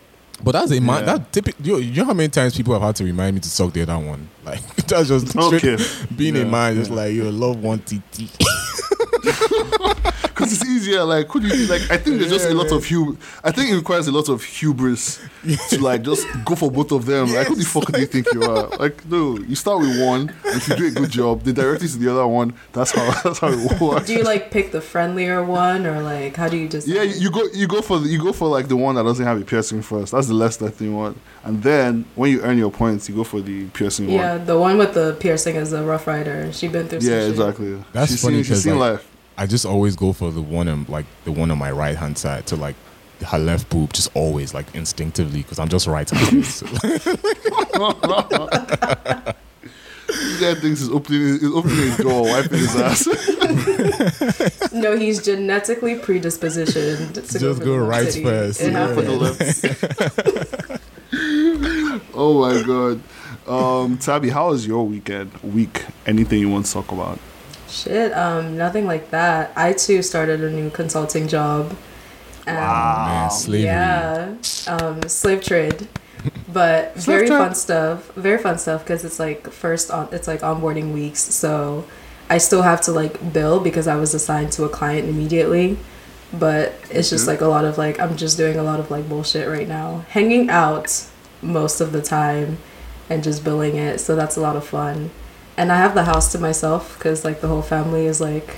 But 0.44 0.54
that's 0.54 0.72
a 0.72 0.80
man. 0.80 1.00
Yeah. 1.06 1.18
That 1.18 1.32
typical. 1.32 1.66
You, 1.66 1.78
you 1.78 2.02
know 2.02 2.06
how 2.06 2.14
many 2.14 2.30
times 2.30 2.56
people 2.56 2.74
have 2.74 2.82
had 2.82 2.96
to 2.98 3.04
remind 3.04 3.36
me 3.36 3.42
to 3.42 3.50
suck 3.50 3.74
the 3.74 3.82
other 3.84 3.98
one. 4.00 4.30
Like 4.50 4.76
that's 4.88 5.10
just 5.10 5.38
okay. 5.38 5.78
being 6.16 6.36
a 6.36 6.40
Yeah, 6.40 6.46
man. 6.46 6.76
Just 6.76 6.90
yeah. 6.90 6.96
like 6.98 7.14
you 7.14 7.30
love 7.30 7.62
one 7.62 7.80
TT. 7.80 8.32
Because 10.40 10.54
it's 10.54 10.66
easier. 10.66 11.04
Like, 11.04 11.28
could 11.28 11.44
you 11.44 11.68
like? 11.68 11.82
I 11.92 11.98
think 11.98 12.18
there's 12.20 12.32
just 12.32 12.46
a 12.50 12.54
lot 12.54 12.68
man. 12.68 12.74
of 12.76 12.88
hub. 12.88 13.18
I 13.44 13.52
think 13.52 13.72
it 13.72 13.76
requires 13.76 14.08
a 14.08 14.12
lot 14.14 14.30
of 14.30 14.42
hubris 14.42 15.20
to 15.70 15.80
like 15.84 16.02
just 16.04 16.26
go 16.46 16.56
for 16.56 16.72
both 16.72 16.94
of 16.94 17.06
them. 17.06 17.34
like, 17.34 17.48
who 17.48 17.56
the 17.56 17.66
fuck 17.66 17.92
do 17.92 18.00
you 18.00 18.06
think 18.06 18.26
you 18.34 18.44
are? 18.44 18.70
Like, 18.78 19.06
no, 19.06 19.38
you 19.38 19.56
start 19.56 19.82
with 19.82 20.02
one. 20.02 20.34
If 20.46 20.70
you 20.70 20.76
do 20.78 20.88
a 20.88 20.92
good 20.92 21.10
job, 21.12 21.44
they 21.44 21.52
direct 21.52 21.82
you 21.82 21.90
to 21.90 21.98
the 21.98 22.10
other 22.12 22.26
one. 22.26 22.54
That's 22.72 22.92
how. 22.92 23.12
That's 23.24 23.40
how 23.40 23.50
it 23.50 23.82
works. 23.82 24.08
Do 24.08 24.14
you 24.14 24.24
like 24.24 24.50
pick 24.50 24.72
the 24.72 24.80
friendlier 24.80 25.44
one 25.44 25.86
or 25.86 26.02
like 26.02 26.38
how 26.38 26.48
do 26.48 26.56
you 26.56 26.70
just 26.70 26.88
Yeah, 26.88 27.02
you 27.04 27.30
go 27.32 27.44
you 27.54 27.68
go 27.68 27.82
for 27.82 28.00
the, 28.00 28.08
you 28.08 28.20
go 28.24 28.32
for 28.32 28.48
like 28.48 28.70
the 28.70 28.78
one 28.78 28.96
that 28.96 29.04
doesn't 29.04 29.26
have 29.26 29.42
a 29.42 29.44
piercing 29.44 29.82
first. 29.82 30.14
That's 30.14 30.28
the 30.28 30.34
less 30.36 30.56
that 30.58 30.72
thing 30.72 30.96
one. 30.96 31.20
And 31.44 31.62
then 31.64 32.06
when 32.16 32.32
you 32.32 32.42
earn 32.44 32.58
your 32.58 32.72
points, 32.72 33.10
you 33.10 33.16
go 33.16 33.24
for 33.26 33.42
the 33.42 33.66
piercing 33.70 34.10
Yeah, 34.10 34.38
one. 34.38 34.46
the 34.46 34.58
one 34.58 34.78
with 34.78 34.94
the 34.94 35.18
piercing 35.20 35.58
is 35.58 35.74
a 35.74 35.84
rough 35.84 36.08
rider. 36.08 36.52
She's 36.54 36.72
been 36.72 36.88
through 36.88 37.02
some 37.02 37.12
Yeah, 37.12 37.20
shit. 37.22 37.30
exactly. 37.32 37.84
That's 37.92 38.12
she's 38.12 38.22
funny 38.22 38.36
seen, 38.36 38.44
she's 38.44 38.50
'cause, 38.58 38.64
seen 38.64 38.80
like- 38.80 38.94
life. 38.94 39.09
I 39.40 39.48
just 39.48 39.66
always 39.66 39.96
go 39.96 40.12
for 40.14 40.32
the 40.32 40.42
one 40.42 40.68
on 40.68 40.86
like 40.90 41.06
the 41.24 41.32
one 41.32 41.50
on 41.50 41.58
my 41.58 41.72
right 41.72 41.96
hand 41.96 42.18
side 42.18 42.46
to 42.48 42.56
like 42.58 42.76
her 43.26 43.40
left 43.40 43.70
boob, 43.70 43.94
just 43.94 44.10
always 44.16 44.54
like 44.54 44.74
instinctively 44.76 45.42
because 45.42 45.60
I'm 45.60 45.70
just 45.70 45.88
right 45.88 46.08
handed. 46.10 46.46
so, 46.46 46.66
This 50.08 50.42
guy 50.42 50.56
thinks 50.60 50.80
he's 50.82 50.90
opening 50.90 51.22
he's 51.40 51.44
opening 51.52 51.78
his 51.78 51.98
door, 51.98 52.24
wiping 52.24 52.60
his 52.60 52.76
ass. 52.76 53.08
No, 54.74 54.96
he's 54.98 55.24
genetically 55.24 55.96
predispositioned 55.96 57.14
to 57.16 57.22
Just 57.40 57.60
go, 57.60 57.66
go 57.66 57.78
right 57.78 58.06
titty. 58.06 58.24
first. 58.24 58.62
It 58.62 58.72
Yeah. 58.74 58.94
For 58.94 59.02
the 59.02 59.18
happens. 59.18 59.64
left. 59.64 60.82
oh 62.14 62.40
my 62.42 62.62
god. 62.64 63.02
Um, 63.48 63.98
Tabby, 63.98 64.30
how 64.30 64.50
was 64.50 64.66
your 64.68 64.86
weekend? 64.86 65.32
Week? 65.44 65.86
Anything 66.06 66.40
you 66.40 66.50
want 66.50 66.66
to 66.68 66.72
talk 66.74 66.92
about? 66.92 67.20
Shit, 67.70 68.12
um, 68.14 68.58
nothing 68.58 68.86
like 68.88 69.12
that. 69.12 69.52
I 69.56 69.74
too 69.74 70.02
started 70.02 70.42
a 70.44 70.50
new 70.50 70.70
consulting 70.70 71.28
job. 71.28 71.76
And 72.48 72.58
man, 72.58 73.30
slavery. 73.32 73.66
Yeah, 73.66 74.34
um, 74.68 75.04
slave 75.08 75.44
trade, 75.44 75.88
but 76.52 76.94
Slave 77.00 77.06
very 77.06 77.28
trade. 77.28 77.38
fun 77.38 77.54
stuff. 77.56 78.12
Very 78.16 78.40
fun 78.40 78.58
stuff 78.58 78.84
because 78.84 79.06
it's 79.06 79.20
like 79.20 79.50
first 79.52 79.92
on. 79.92 80.08
It's 80.12 80.28
like 80.28 80.42
onboarding 80.42 80.92
weeks, 80.94 81.20
so 81.22 81.86
I 82.30 82.40
still 82.40 82.64
have 82.64 82.82
to 82.82 82.92
like 82.92 83.34
bill 83.34 83.60
because 83.60 83.88
I 83.88 83.96
was 83.98 84.14
assigned 84.16 84.52
to 84.54 84.64
a 84.64 84.70
client 84.70 85.08
immediately. 85.08 85.78
But 86.34 86.74
it's 86.92 87.10
just 87.10 87.26
Mhm. 87.26 87.30
like 87.30 87.42
a 87.42 87.48
lot 87.48 87.66
of 87.66 87.78
like 87.78 88.00
I'm 88.00 88.16
just 88.18 88.36
doing 88.38 88.58
a 88.58 88.64
lot 88.64 88.80
of 88.80 88.90
like 88.90 89.08
bullshit 89.08 89.48
right 89.48 89.68
now, 89.68 90.06
hanging 90.10 90.50
out 90.50 91.04
most 91.44 91.82
of 91.82 91.92
the 91.92 92.02
time, 92.02 92.58
and 93.12 93.24
just 93.24 93.44
billing 93.44 93.76
it. 93.76 94.00
So 94.00 94.16
that's 94.16 94.38
a 94.38 94.42
lot 94.42 94.56
of 94.56 94.64
fun. 94.66 95.12
And 95.60 95.72
I 95.74 95.78
have 95.78 95.94
the 95.94 96.06
house 96.06 96.32
to 96.32 96.40
myself 96.40 96.98
because 96.98 97.26
like 97.26 97.42
the 97.42 97.48
whole 97.48 97.62
family 97.62 98.06
is 98.06 98.22
like 98.22 98.56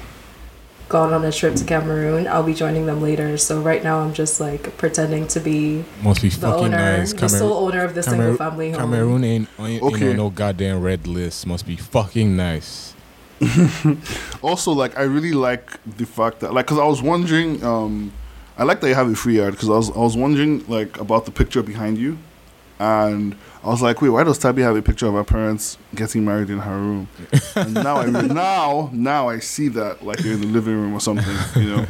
gone 0.87 1.13
on 1.13 1.23
a 1.25 1.31
trip 1.31 1.55
to 1.55 1.63
Cameroon. 1.65 2.27
I'll 2.27 2.43
be 2.43 2.53
joining 2.53 2.85
them 2.85 3.01
later. 3.01 3.37
So 3.37 3.59
right 3.61 3.83
now 3.83 3.99
I'm 4.01 4.13
just 4.13 4.39
like 4.39 4.77
pretending 4.77 5.25
to 5.29 5.39
be 5.39 5.83
Must 6.03 6.21
be 6.21 6.29
the 6.29 6.37
fucking 6.37 6.65
owner, 6.65 6.97
nice. 6.97 7.11
the 7.13 7.19
Cameroon, 7.19 7.39
sole 7.39 7.65
owner 7.65 7.83
of 7.83 7.95
the 7.95 8.03
single 8.03 8.35
family 8.35 8.71
home. 8.71 8.79
Cameroon 8.81 9.23
ain't, 9.23 9.49
ain't, 9.59 9.81
Okay. 9.81 9.95
ain't 9.95 10.09
on 10.11 10.17
no 10.17 10.29
goddamn 10.29 10.81
red 10.81 11.07
list. 11.07 11.47
Must 11.47 11.65
be 11.65 11.75
fucking 11.75 12.35
nice. 12.35 12.93
Also, 14.43 14.71
like 14.71 14.97
I 14.97 15.03
really 15.03 15.31
like 15.33 15.79
the 15.97 16.05
fact 16.05 16.39
that 16.41 16.53
like 16.53 16.65
because 16.65 16.79
I 16.79 16.85
was 16.85 17.01
wondering, 17.01 17.63
um, 17.63 18.11
I 18.57 18.63
like 18.63 18.81
that 18.81 18.87
you 18.89 18.95
have 18.95 19.09
a 19.09 19.15
free 19.15 19.37
yard 19.37 19.53
because 19.53 19.69
I 19.69 19.73
was 19.73 19.89
I 19.91 19.99
was 19.99 20.15
wondering 20.17 20.63
like 20.67 20.99
about 20.99 21.25
the 21.25 21.31
picture 21.31 21.63
behind 21.63 21.97
you, 21.97 22.17
and 22.81 23.35
I 23.63 23.67
was 23.67 23.81
like, 23.81 24.01
wait, 24.01 24.09
why 24.09 24.23
does 24.23 24.39
Tabby 24.39 24.63
have 24.63 24.75
a 24.75 24.81
picture 24.81 25.05
of 25.07 25.13
her 25.13 25.23
parents 25.23 25.77
getting 25.93 26.25
married 26.25 26.49
in 26.49 26.59
her 26.59 26.77
room? 26.77 27.07
and 27.55 27.73
now 27.75 27.97
I 27.97 28.05
re- 28.05 28.27
now 28.27 28.89
now 28.91 29.29
I 29.29 29.37
see 29.39 29.67
that 29.69 30.03
like 30.03 30.25
in 30.25 30.41
the 30.41 30.47
living 30.47 30.73
room 30.81 30.93
or 30.93 30.99
something, 30.99 31.37
you 31.61 31.69
know. 31.75 31.85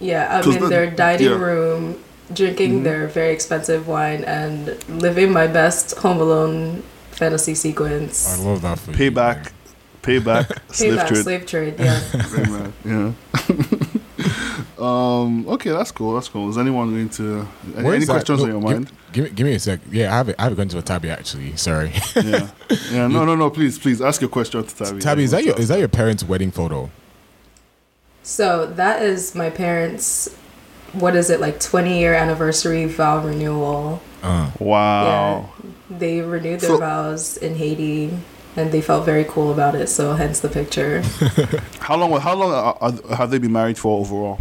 Yeah, 0.00 0.36
I'm 0.36 0.44
'Cause 0.44 0.56
in 0.56 0.62
the- 0.62 0.68
their 0.68 0.90
dining 0.90 1.30
yeah. 1.30 1.38
room 1.38 1.96
drinking 2.32 2.80
Mhm. 2.80 2.84
their 2.84 3.06
very 3.08 3.32
expensive 3.32 3.86
wine 3.88 4.24
and 4.24 4.76
living 4.88 5.32
my 5.32 5.46
best 5.46 5.96
Home 5.98 6.20
Alone 6.20 6.82
fantasy 7.12 7.54
sequence. 7.54 8.26
I 8.28 8.42
love 8.42 8.60
that 8.62 8.78
for 8.78 8.90
you. 8.90 8.96
Payback, 8.98 9.52
payback, 10.02 10.46
slave 10.74 10.94
Payback, 10.98 11.08
trade. 11.08 11.22
slave 11.24 11.46
trade, 11.46 11.74
yeah. 11.78 12.00
Yeah. 12.84 13.12
um. 14.78 15.46
Okay, 15.48 15.70
that's 15.70 15.90
cool. 15.92 16.14
That's 16.14 16.28
cool. 16.28 16.48
Is 16.50 16.58
anyone 16.58 16.90
going 16.90 17.08
to 17.10 17.46
any, 17.76 17.84
Where 17.84 17.94
any 17.94 18.06
questions 18.06 18.38
No, 18.40 18.44
on 18.44 18.50
your 18.50 18.60
give- 18.60 18.70
mind? 18.70 18.92
Give, 19.12 19.24
me, 19.24 19.30
give 19.30 19.46
me 19.46 19.54
a 19.54 19.58
sec. 19.60 19.80
Yeah, 19.90 20.12
I 20.12 20.16
have 20.16 20.28
it. 20.30 20.36
I 20.38 20.42
have 20.44 20.52
it 20.52 20.56
gone 20.56 20.68
to 20.68 20.78
a 20.78 20.82
tabby 20.82 21.10
actually. 21.10 21.56
Sorry. 21.68 21.92
yeah. 22.16 22.50
Yeah. 22.90 23.06
No. 23.06 23.24
No. 23.24 23.34
No. 23.36 23.50
Please. 23.50 23.78
Please 23.78 24.00
ask 24.00 24.20
your 24.20 24.30
question 24.30 24.64
to 24.64 24.74
Tabby. 24.74 25.00
tabby, 25.00 25.22
is 25.24 25.30
that 25.32 25.44
your 25.44 25.56
is 25.58 25.68
that 25.68 25.78
your 25.78 25.88
parents' 25.88 26.24
wedding 26.24 26.50
photo? 26.50 26.90
So 28.22 28.66
that 28.66 29.02
is 29.02 29.34
my 29.34 29.50
parents' 29.50 30.34
what 30.92 31.14
is 31.16 31.28
it 31.30 31.40
like 31.40 31.60
20 31.60 31.98
year 31.98 32.14
anniversary 32.14 32.86
vow 32.86 33.24
renewal. 33.24 34.00
Uh, 34.22 34.50
Wow. 34.58 35.50
They 35.90 36.20
renewed 36.22 36.60
their 36.60 36.70
So- 36.70 36.78
vows 36.78 37.36
in 37.36 37.56
Haiti, 37.56 38.16
and 38.56 38.72
they 38.72 38.80
felt 38.80 39.04
very 39.04 39.24
cool 39.24 39.52
about 39.52 39.74
it. 39.74 39.88
So 39.88 40.14
hence 40.14 40.40
the 40.40 40.48
picture. 40.48 41.02
How 41.80 41.96
long? 41.96 42.18
How 42.20 42.34
long 42.34 42.52
are, 42.52 42.76
are, 42.80 43.16
have 43.16 43.30
they 43.30 43.38
been 43.38 43.52
married 43.52 43.78
for 43.78 44.00
overall? 44.00 44.38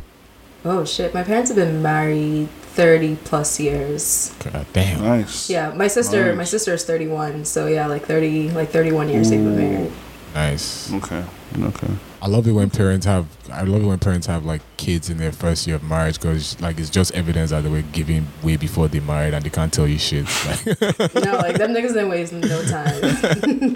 oh 0.66 0.86
shit! 0.86 1.14
My 1.14 1.24
parents 1.24 1.50
have 1.50 1.58
been 1.58 1.82
married 1.82 2.48
30 2.74 3.18
plus 3.24 3.60
years. 3.60 4.34
God 4.52 4.66
damn. 4.74 5.02
Nice. 5.04 5.50
Yeah, 5.50 5.74
my 5.76 5.88
sister, 5.88 6.28
Nice. 6.30 6.38
my 6.38 6.44
sister 6.46 6.74
is 6.74 6.84
31. 6.86 7.46
So 7.46 7.68
yeah, 7.68 7.86
like 7.88 8.06
30, 8.06 8.52
like 8.52 8.70
31 8.70 9.10
years 9.10 9.30
they've 9.30 9.40
been 9.44 9.58
married. 9.58 9.92
Nice. 10.34 10.92
Okay. 10.94 11.24
Okay. 11.60 11.94
I 12.24 12.28
love 12.28 12.48
it 12.48 12.54
when 12.54 12.70
parents 12.70 13.06
have. 13.06 13.26
I 13.52 13.64
love 13.64 13.84
it 13.84 13.86
when 13.86 14.00
parents 14.00 14.28
have 14.28 14.46
like 14.46 14.62
kids 14.78 15.10
in 15.10 15.18
their 15.18 15.34
first 15.34 15.68
year 15.68 15.76
of 15.76 15.84
marriage 15.84 16.16
because 16.18 16.58
like 16.62 16.80
it's 16.80 16.90
just 16.90 17.12
evidence 17.14 17.50
that 17.50 17.64
they 17.64 17.70
were 17.70 17.82
giving 17.92 18.26
way 18.42 18.56
before 18.56 18.88
they 18.88 19.02
married 19.02 19.34
and 19.34 19.44
they 19.44 19.50
can't 19.50 19.74
tell 19.74 19.86
you 19.86 19.98
shit. 19.98 20.26
Like, 20.46 20.66
no, 21.16 21.34
like 21.36 21.58
them 21.58 21.74
niggas 21.74 21.90
didn't 21.90 22.08
waste 22.08 22.32
no 22.32 22.64
time. 22.64 23.76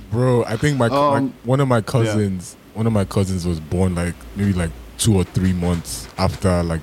bro, 0.12 0.44
I 0.44 0.56
think 0.56 0.78
my, 0.78 0.88
my 0.88 1.16
Um, 1.16 1.34
one 1.42 1.58
of 1.58 1.66
my 1.66 1.80
cousins, 1.80 2.56
one 2.74 2.86
of 2.86 2.92
my 2.92 3.04
cousins 3.04 3.44
was 3.44 3.58
born 3.58 3.96
like 3.96 4.14
maybe 4.36 4.52
like 4.52 4.70
two 4.98 5.16
or 5.16 5.24
three 5.24 5.52
months 5.52 6.06
after 6.16 6.62
like 6.62 6.80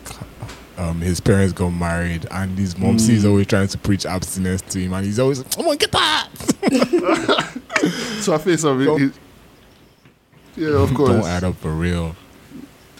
um 0.78 1.00
his 1.00 1.22
parents 1.22 1.54
got 1.54 1.70
married, 1.70 2.28
and 2.32 2.58
his 2.60 2.78
mom 2.78 2.98
Mm. 2.98 3.10
is 3.12 3.24
always 3.24 3.48
trying 3.48 3.70
to 3.70 3.78
preach 3.78 4.06
abstinence 4.06 4.62
to 4.64 4.80
him, 4.80 4.92
and 4.92 5.06
he's 5.06 5.20
always, 5.20 5.42
come 5.44 5.70
on 5.70 5.78
get 5.78 5.94
that!" 5.94 6.28
So 8.22 8.34
I 8.34 8.38
feel 8.40 8.58
something. 8.58 9.14
Don't- 10.56 10.66
it- 10.66 10.72
yeah, 10.72 10.78
of 10.84 10.94
course. 10.94 11.10
Don't 11.10 11.26
add 11.26 11.44
up 11.44 11.56
for 11.58 11.72
real, 11.72 12.16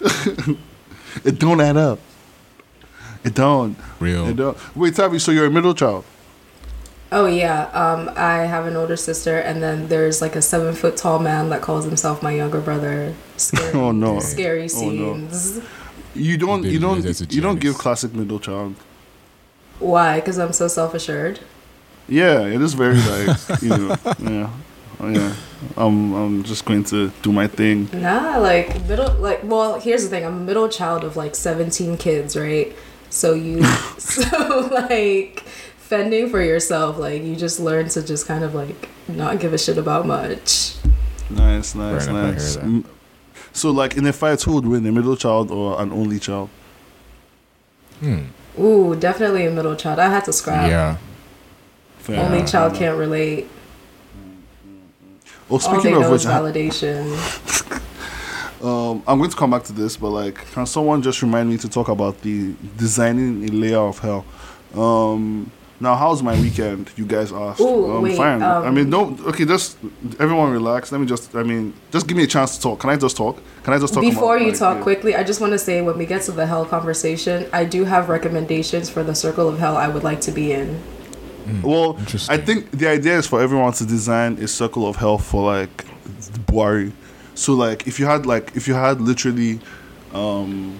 It 1.24 1.38
don't 1.38 1.60
add 1.60 1.76
up. 1.76 1.98
It 3.24 3.34
don't. 3.34 3.76
real. 4.00 4.28
It 4.28 4.36
don't. 4.36 4.56
Wait, 4.76 4.94
Tabby. 4.96 5.18
So 5.18 5.30
you're 5.30 5.46
a 5.46 5.50
middle 5.50 5.74
child. 5.74 6.04
oh 7.12 7.26
yeah, 7.26 7.64
um, 7.74 8.10
I 8.16 8.38
have 8.46 8.66
an 8.66 8.74
older 8.74 8.96
sister, 8.96 9.38
and 9.38 9.62
then 9.62 9.88
there's 9.88 10.20
like 10.22 10.34
a 10.34 10.42
seven 10.42 10.74
foot 10.74 10.96
tall 10.96 11.18
man 11.18 11.50
that 11.50 11.60
calls 11.62 11.84
himself 11.84 12.22
my 12.22 12.32
younger 12.32 12.60
brother. 12.60 13.14
Scary, 13.36 13.72
Oh, 13.74 13.92
no. 13.92 14.18
scary 14.20 14.62
Oh, 14.74 14.90
no. 14.90 15.28
scenes. 15.28 15.60
You 16.14 16.36
don't. 16.38 16.64
You 16.64 16.78
don't. 16.80 17.02
that's 17.02 17.20
a 17.20 17.26
You 17.26 17.40
don't 17.42 17.60
give 17.60 17.76
classic 17.78 18.14
middle 18.14 18.40
child. 18.40 18.74
Why? 19.78 20.20
Because 20.20 20.38
I'm 20.38 20.52
so 20.52 20.66
self 20.68 20.94
assured. 20.94 21.40
Yeah, 22.08 22.40
it 22.46 22.60
is 22.60 22.74
very 22.74 22.96
like 22.96 23.62
you 23.62 23.68
know. 23.68 23.96
Yeah. 24.18 24.50
Oh, 25.02 25.08
yeah. 25.08 25.34
I'm. 25.76 26.14
I'm 26.14 26.42
just 26.44 26.64
going 26.64 26.84
to 26.84 27.10
do 27.22 27.32
my 27.32 27.48
thing. 27.48 27.88
Nah, 27.92 28.38
like 28.38 28.86
middle, 28.86 29.12
like 29.14 29.40
well, 29.42 29.80
here's 29.80 30.04
the 30.04 30.08
thing. 30.08 30.24
I'm 30.24 30.36
a 30.36 30.40
middle 30.40 30.68
child 30.68 31.02
of 31.04 31.16
like 31.16 31.34
17 31.34 31.96
kids, 31.96 32.36
right? 32.36 32.72
So 33.10 33.34
you, 33.34 33.64
so 33.98 34.68
like 34.70 35.40
fending 35.76 36.30
for 36.30 36.40
yourself, 36.40 36.98
like 36.98 37.22
you 37.22 37.36
just 37.36 37.58
learn 37.58 37.88
to 37.90 38.02
just 38.02 38.26
kind 38.26 38.44
of 38.44 38.54
like 38.54 38.88
not 39.08 39.40
give 39.40 39.52
a 39.52 39.58
shit 39.58 39.76
about 39.76 40.06
much. 40.06 40.76
Nice. 41.28 41.74
Nice. 41.74 42.06
Fair 42.06 42.16
enough, 42.16 42.38
I 42.38 42.60
hear 42.60 42.62
nice. 42.70 42.84
So, 43.52 43.70
like 43.70 43.96
in 43.96 44.06
a 44.06 44.12
fight, 44.12 44.40
who 44.42 44.54
would 44.54 44.66
win, 44.66 44.86
a 44.86 44.92
middle 44.92 45.16
child 45.16 45.50
or 45.50 45.80
an 45.80 45.92
only 45.92 46.18
child? 46.18 46.48
Hmm. 48.00 48.24
Ooh, 48.58 48.94
definitely 48.96 49.46
a 49.46 49.50
middle 49.50 49.76
child. 49.76 49.98
I 49.98 50.08
had 50.08 50.24
to 50.24 50.32
scrap. 50.32 50.70
Yeah. 50.70 50.96
Fair 51.98 52.24
Only 52.24 52.44
child 52.44 52.74
can't 52.74 52.98
relate. 52.98 53.48
Well, 55.52 55.60
speaking 55.60 55.94
of 55.94 56.10
which, 56.10 56.26
I- 56.26 56.40
validation. 56.40 57.78
Um, 58.62 59.02
I'm 59.08 59.18
going 59.18 59.28
to 59.28 59.36
come 59.36 59.50
back 59.50 59.64
to 59.64 59.72
this, 59.72 59.96
but 59.96 60.10
like, 60.10 60.36
can 60.52 60.66
someone 60.66 61.02
just 61.02 61.20
remind 61.20 61.50
me 61.50 61.56
to 61.58 61.68
talk 61.68 61.88
about 61.88 62.20
the 62.22 62.54
designing 62.76 63.42
a 63.42 63.48
layer 63.48 63.80
of 63.80 63.98
hell? 63.98 64.24
Um, 64.72 65.50
now, 65.80 65.96
how's 65.96 66.22
my 66.22 66.40
weekend? 66.40 66.92
You 66.94 67.04
guys 67.04 67.32
asked. 67.32 67.60
Ooh, 67.60 67.90
um, 67.90 68.02
wait, 68.02 68.16
fine. 68.16 68.40
I 68.40 68.66
um, 68.66 68.74
mean, 68.76 68.88
no. 68.88 69.18
Okay, 69.26 69.44
just 69.44 69.78
everyone 70.20 70.52
relax. 70.52 70.92
Let 70.92 71.00
me 71.00 71.08
just. 71.08 71.34
I 71.34 71.42
mean, 71.42 71.74
just 71.90 72.06
give 72.06 72.16
me 72.16 72.22
a 72.22 72.28
chance 72.28 72.54
to 72.56 72.62
talk. 72.62 72.78
Can 72.78 72.90
I 72.90 72.96
just 72.96 73.16
talk? 73.16 73.42
Can 73.64 73.74
I 73.74 73.80
just 73.80 73.92
talk? 73.92 74.04
Before 74.04 74.36
about, 74.36 74.44
you 74.44 74.52
like, 74.52 74.60
talk 74.60 74.76
yeah. 74.76 74.82
quickly, 74.84 75.16
I 75.16 75.24
just 75.24 75.40
want 75.40 75.54
to 75.54 75.58
say 75.58 75.82
when 75.82 75.98
we 75.98 76.06
get 76.06 76.22
to 76.22 76.32
the 76.32 76.46
hell 76.46 76.64
conversation, 76.64 77.48
I 77.52 77.64
do 77.64 77.82
have 77.82 78.08
recommendations 78.08 78.88
for 78.88 79.02
the 79.02 79.16
circle 79.16 79.48
of 79.48 79.58
hell 79.58 79.76
I 79.76 79.88
would 79.88 80.04
like 80.04 80.20
to 80.20 80.30
be 80.30 80.52
in. 80.52 80.80
Well, 81.62 81.98
I 82.28 82.36
think 82.36 82.70
the 82.70 82.88
idea 82.88 83.18
is 83.18 83.26
for 83.26 83.40
everyone 83.40 83.72
to 83.74 83.86
design 83.86 84.38
a 84.38 84.48
circle 84.48 84.86
of 84.88 84.96
hell 84.96 85.18
for 85.18 85.52
like 85.52 85.84
Buari. 86.46 86.92
So 87.34 87.54
like 87.54 87.86
if 87.86 87.98
you 87.98 88.06
had 88.06 88.26
like 88.26 88.54
if 88.56 88.68
you 88.68 88.74
had 88.74 89.00
literally 89.00 89.60
um 90.12 90.78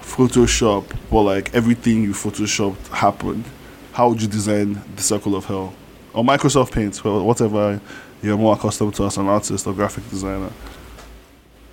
Photoshop 0.00 0.84
or 1.10 1.24
like 1.24 1.54
everything 1.54 2.02
you 2.02 2.12
photoshopped 2.12 2.88
happened, 2.88 3.44
how 3.92 4.08
would 4.08 4.20
you 4.20 4.28
design 4.28 4.80
the 4.96 5.02
circle 5.02 5.34
of 5.34 5.44
hell? 5.46 5.74
Or 6.12 6.22
Microsoft 6.22 6.72
Paint, 6.72 7.04
or 7.04 7.24
whatever 7.24 7.80
you're 8.22 8.36
more 8.38 8.54
accustomed 8.54 8.94
to 8.94 9.04
as 9.04 9.16
an 9.16 9.26
artist 9.26 9.66
or 9.66 9.74
graphic 9.74 10.08
designer. 10.10 10.50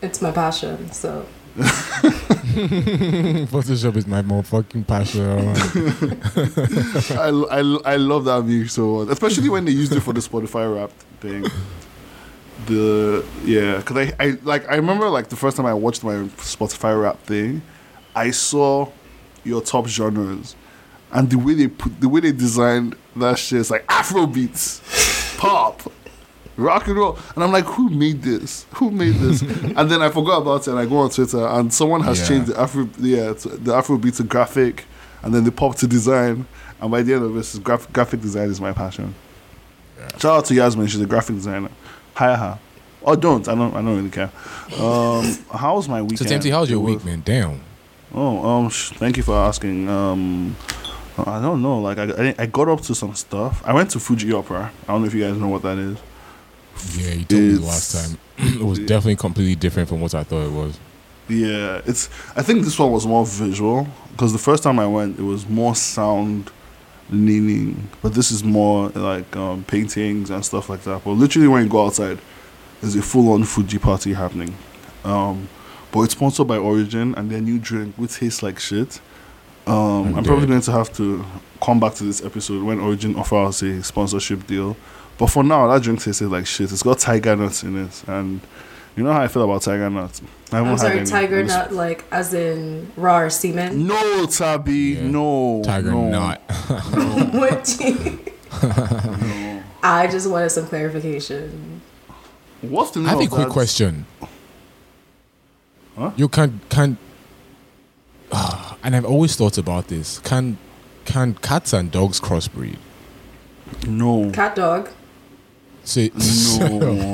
It's 0.01 0.21
my 0.21 0.31
passion, 0.31 0.91
so 0.91 1.25
Photoshop 2.51 3.95
is 3.95 4.07
my 4.07 4.21
motherfucking 4.21 4.85
passion. 4.87 5.47
I, 7.17 7.29
I, 7.59 7.93
I 7.93 7.95
love 7.95 8.25
that 8.25 8.43
view 8.43 8.67
so 8.67 9.05
much, 9.05 9.09
especially 9.09 9.49
when 9.49 9.65
they 9.65 9.71
used 9.71 9.93
it 9.93 10.01
for 10.01 10.13
the 10.13 10.19
Spotify 10.19 10.73
Wrapped 10.73 11.01
thing. 11.19 11.45
The 12.67 13.25
yeah, 13.43 13.77
because 13.77 13.97
I, 13.97 14.13
I 14.19 14.37
like 14.43 14.69
I 14.69 14.75
remember 14.75 15.09
like 15.09 15.29
the 15.29 15.35
first 15.35 15.57
time 15.57 15.65
I 15.65 15.73
watched 15.73 16.03
my 16.03 16.13
Spotify 16.37 17.01
Wrapped 17.01 17.25
thing, 17.25 17.61
I 18.15 18.31
saw 18.31 18.89
your 19.43 19.61
top 19.61 19.87
genres, 19.87 20.55
and 21.11 21.29
the 21.29 21.37
way 21.37 21.53
they 21.55 21.67
put 21.67 21.99
the 21.99 22.09
way 22.09 22.19
they 22.19 22.31
designed 22.31 22.95
that 23.15 23.39
shit 23.39 23.59
is 23.59 23.71
like 23.71 23.85
Afro 23.89 24.27
beats, 24.27 24.81
pop, 25.37 25.81
rock 26.57 26.87
and 26.87 26.97
roll, 26.97 27.17
and 27.35 27.43
I'm 27.43 27.51
like, 27.51 27.65
who 27.65 27.89
made 27.89 28.21
this? 28.21 28.65
Who 28.75 28.91
made 28.91 29.15
this? 29.15 29.41
and 29.77 29.89
then 29.89 30.01
I 30.01 30.09
forgot 30.09 30.41
about 30.41 30.61
it, 30.67 30.71
and 30.71 30.79
I 30.79 30.85
go 30.85 30.97
on 30.97 31.09
Twitter, 31.09 31.45
and 31.47 31.73
someone 31.73 32.01
has 32.01 32.19
Yeah. 32.21 32.27
changed 32.27 32.47
the 32.51 32.59
Afro 32.59 32.89
yeah 32.99 33.33
the 33.33 33.73
Afro 33.75 33.97
beat 33.97 34.15
to 34.15 34.23
graphic, 34.23 34.85
and 35.23 35.33
then 35.33 35.43
the 35.43 35.51
pop 35.51 35.75
to 35.77 35.87
design, 35.87 36.45
and 36.79 36.91
by 36.91 37.01
the 37.03 37.13
end 37.13 37.23
of 37.23 37.33
this, 37.33 37.57
graph, 37.59 37.91
graphic 37.93 38.21
design 38.21 38.49
is 38.49 38.59
my 38.61 38.73
passion. 38.73 39.13
Shout 40.17 40.25
out 40.37 40.45
to 40.45 40.53
Yasmin, 40.55 40.87
she's 40.87 40.99
a 41.01 41.05
graphic 41.05 41.35
designer. 41.35 41.69
Hire 42.15 42.35
her. 42.35 42.59
Or 43.03 43.15
don't. 43.15 43.47
I 43.47 43.55
don't. 43.55 43.73
I 43.73 43.81
don't 43.81 43.95
really 43.97 44.09
care. 44.09 44.29
Um, 44.79 45.37
how 45.51 45.75
was 45.75 45.87
my 45.89 46.01
weekend? 46.01 46.19
so, 46.19 46.25
Tempty, 46.25 46.51
how's 46.51 46.69
your 46.69 46.79
week, 46.79 47.03
man? 47.03 47.21
Damn. 47.25 47.61
Oh, 48.13 48.45
um, 48.47 48.69
sh- 48.69 48.91
thank 48.91 49.17
you 49.17 49.23
for 49.23 49.35
asking. 49.35 49.89
Um, 49.89 50.55
I 51.17 51.41
don't 51.41 51.61
know. 51.63 51.79
Like, 51.79 51.97
I, 51.97 52.03
I, 52.29 52.35
I 52.39 52.45
got 52.45 52.67
up 52.67 52.81
to 52.81 52.93
some 52.95 53.15
stuff. 53.15 53.61
I 53.65 53.73
went 53.73 53.89
to 53.91 53.99
Fuji 53.99 54.31
Opera. 54.33 54.71
I 54.87 54.91
don't 54.91 55.01
know 55.01 55.07
if 55.07 55.13
you 55.13 55.21
guys 55.23 55.35
know 55.37 55.47
what 55.47 55.61
that 55.63 55.77
is. 55.79 55.97
Yeah, 56.95 57.13
you 57.13 57.25
told 57.25 57.41
me 57.41 57.53
last 57.57 57.93
time. 57.93 58.17
it 58.37 58.63
was 58.63 58.79
definitely 58.79 59.17
completely 59.17 59.55
different 59.55 59.89
from 59.89 60.01
what 60.01 60.13
I 60.15 60.23
thought 60.23 60.45
it 60.45 60.51
was. 60.51 60.79
Yeah, 61.27 61.81
it's. 61.85 62.09
I 62.35 62.41
think 62.41 62.63
this 62.63 62.77
one 62.77 62.91
was 62.91 63.05
more 63.05 63.25
visual 63.25 63.87
because 64.11 64.33
the 64.33 64.39
first 64.39 64.63
time 64.63 64.79
I 64.79 64.87
went, 64.87 65.19
it 65.19 65.23
was 65.23 65.47
more 65.47 65.75
sound 65.75 66.51
leaning, 67.09 67.89
but 68.01 68.13
this 68.13 68.31
is 68.31 68.43
more 68.43 68.89
like 68.89 69.35
um, 69.35 69.63
paintings 69.65 70.29
and 70.29 70.43
stuff 70.43 70.69
like 70.69 70.81
that. 70.83 71.03
But 71.03 71.11
literally, 71.11 71.47
when 71.47 71.63
you 71.63 71.69
go 71.69 71.85
outside, 71.85 72.19
there's 72.81 72.95
a 72.95 73.01
full-on 73.01 73.43
Fuji 73.43 73.77
party 73.77 74.13
happening. 74.13 74.55
Um, 75.03 75.49
but 75.91 76.01
it's 76.01 76.13
sponsored 76.13 76.47
by 76.47 76.57
Orijin 76.57 77.15
and 77.17 77.29
their 77.29 77.41
new 77.41 77.59
drink, 77.59 77.95
which 77.95 78.15
tastes 78.15 78.41
like 78.41 78.59
shit. 78.59 79.01
Um, 79.67 80.15
I'm 80.15 80.23
probably 80.23 80.47
going 80.47 80.61
to 80.61 80.71
have 80.71 80.91
to 80.97 81.23
come 81.61 81.79
back 81.79 81.93
to 81.95 82.03
this 82.03 82.23
episode 82.23 82.63
when 82.63 82.79
Orijin 82.79 83.17
offer 83.17 83.37
us 83.37 83.61
a 83.61 83.83
sponsorship 83.83 84.47
deal. 84.47 84.75
But 85.21 85.27
for 85.29 85.43
now, 85.43 85.67
that 85.67 85.83
drink 85.83 86.01
tastes 86.01 86.19
like 86.23 86.47
shit. 86.47 86.71
It's 86.71 86.81
got 86.81 86.97
tiger 86.97 87.35
nuts 87.35 87.61
in 87.61 87.77
it, 87.85 88.03
and 88.07 88.41
you 88.95 89.03
know 89.03 89.13
how 89.13 89.21
I 89.21 89.27
feel 89.27 89.43
about 89.43 89.61
tiger 89.61 89.87
nuts. 89.87 90.19
I 90.51 90.57
I'm 90.57 90.75
sorry, 90.79 90.97
any. 91.01 91.05
tiger 91.05 91.39
It's- 91.41 91.55
nut, 91.55 91.71
like 91.71 92.03
as 92.11 92.33
in 92.33 92.91
raw 92.97 93.19
or 93.19 93.29
semen. 93.29 93.85
No, 93.85 94.25
Tabi, 94.25 94.73
Yeah. 94.97 95.07
no. 95.07 95.61
Tiger 95.63 95.91
no, 95.91 96.09
nut. 96.09 96.41
what 97.33 97.63
do 97.65 97.87
you- 97.87 98.19
I 99.83 100.07
just 100.11 100.27
wanted 100.27 100.49
some 100.49 100.65
clarification. 100.65 101.81
What's 102.61 102.89
the 102.89 103.01
name 103.01 103.09
I 103.09 103.11
have 103.11 103.21
a 103.21 103.27
quick 103.27 103.47
that? 103.47 103.53
question. 103.53 104.07
Huh? 105.95 106.11
You 106.15 106.27
can 106.29 106.61
can, 106.69 106.97
ah, 108.31 108.75
and 108.83 108.95
I've 108.95 109.05
always 109.05 109.35
thought 109.35 109.59
about 109.59 109.87
this. 109.87 110.17
Can 110.17 110.57
can 111.05 111.35
cats 111.35 111.73
and 111.73 111.91
dogs 111.91 112.19
crossbreed? 112.19 112.77
No, 113.87 114.31
Cat 114.31 114.55
dog. 114.55 114.89
So, 115.83 116.01
No. 116.01 116.09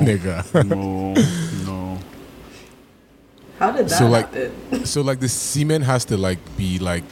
nigga. 0.04 0.64
no, 0.68 1.14
no. 1.66 1.98
How 3.58 3.72
did 3.72 3.88
that 3.88 3.98
So, 3.98 4.06
like- 4.08 4.32
happen? 4.32 4.84
So 4.84 5.00
like 5.02 5.20
the 5.20 5.28
semen 5.28 5.82
has 5.82 6.04
to 6.06 6.16
like 6.16 6.38
be 6.56 6.78
like 6.78 7.04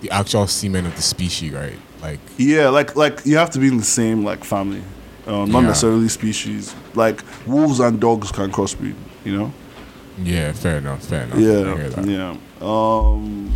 the 0.00 0.10
actual 0.10 0.46
semen 0.46 0.86
of 0.86 0.94
the 0.96 1.02
species, 1.02 1.52
right? 1.52 1.78
Like 2.02 2.20
Yeah, 2.38 2.68
like 2.68 2.96
like 2.96 3.24
you 3.24 3.36
have 3.36 3.50
to 3.50 3.58
be 3.58 3.68
in 3.68 3.76
the 3.78 3.84
same 3.84 4.24
like 4.24 4.44
family, 4.44 4.82
uh, 5.26 5.44
not 5.46 5.60
Yeah. 5.62 5.68
necessarily 5.68 6.08
species. 6.08 6.74
Like 6.94 7.22
wolves 7.46 7.80
and 7.80 8.00
dogs 8.00 8.30
can 8.32 8.50
crossbreed. 8.52 8.94
You 9.24 9.38
know. 9.38 9.52
yeah, 10.22 10.52
fair 10.52 10.78
enough, 10.78 11.04
fair 11.04 11.22
enough. 11.24 11.38
Yeah, 11.38 12.02
yeah. 12.04 12.36
Um, 12.60 13.52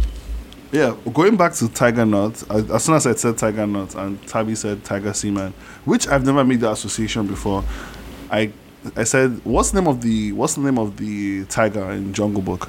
yeah. 0.72 0.96
Going 1.12 1.36
back 1.36 1.52
to 1.54 1.68
Tiger 1.68 2.04
Nut, 2.04 2.42
I, 2.50 2.56
as 2.58 2.84
soon 2.84 2.94
as 2.96 3.06
I 3.06 3.14
said 3.14 3.38
Tiger 3.38 3.66
Nut 3.66 3.94
and 3.94 4.24
Tabi 4.26 4.54
said 4.54 4.84
Tiger 4.84 5.12
Semen, 5.12 5.52
which 5.84 6.08
I've 6.08 6.24
never 6.24 6.44
made 6.44 6.60
the 6.60 6.70
association 6.70 7.26
before, 7.26 7.64
I 8.30 8.52
I 8.96 9.04
said, 9.04 9.40
what's 9.44 9.70
the 9.70 9.80
name 9.80 9.88
of 9.88 10.00
the 10.00 10.32
what's 10.32 10.54
the 10.54 10.60
name 10.60 10.78
of 10.78 10.96
the 10.96 11.44
tiger 11.46 11.90
in 11.90 12.12
Jungle 12.12 12.42
Book? 12.42 12.68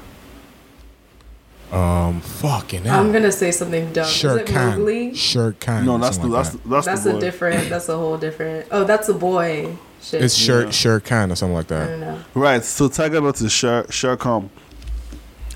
Um, 1.72 2.22
fucking 2.22 2.88
I'm 2.90 3.12
gonna 3.12 3.32
say 3.32 3.52
something 3.52 3.92
dumb. 3.92 4.08
Sure 4.08 4.32
Is 4.32 4.38
it 4.38 4.48
can. 4.48 4.80
Mowgli? 4.80 5.14
Sure 5.14 5.52
can. 5.52 5.86
No, 5.86 5.98
that's 5.98 6.18
the 6.18 6.28
like 6.28 6.44
that's 6.46 6.50
that. 6.56 6.64
the, 6.64 6.70
that's, 6.70 6.86
That's 6.86 7.04
the 7.04 7.18
a 7.18 7.20
different. 7.20 7.70
That's 7.70 7.90
a 7.90 7.98
whole 7.98 8.18
different. 8.18 8.68
Oh, 8.72 8.86
that's 8.86 9.10
a 9.10 9.14
boy. 9.14 9.76
Shit. 10.02 10.24
It's 10.24 10.34
sure 10.34 10.64
Yeah. 10.64 10.70
sure 10.72 11.00
can 11.02 11.32
or 11.32 11.36
something 11.36 11.56
like 11.56 11.70
I 11.72 11.76
that. 11.80 11.88
don't 11.88 12.00
know. 12.00 12.20
Right. 12.36 12.64
So 12.64 12.88
Tiger 12.88 13.20
Nut 13.20 13.40
is 13.42 13.52
Sher 13.52 13.86
Sher 13.90 14.16
Khan. 14.16 14.50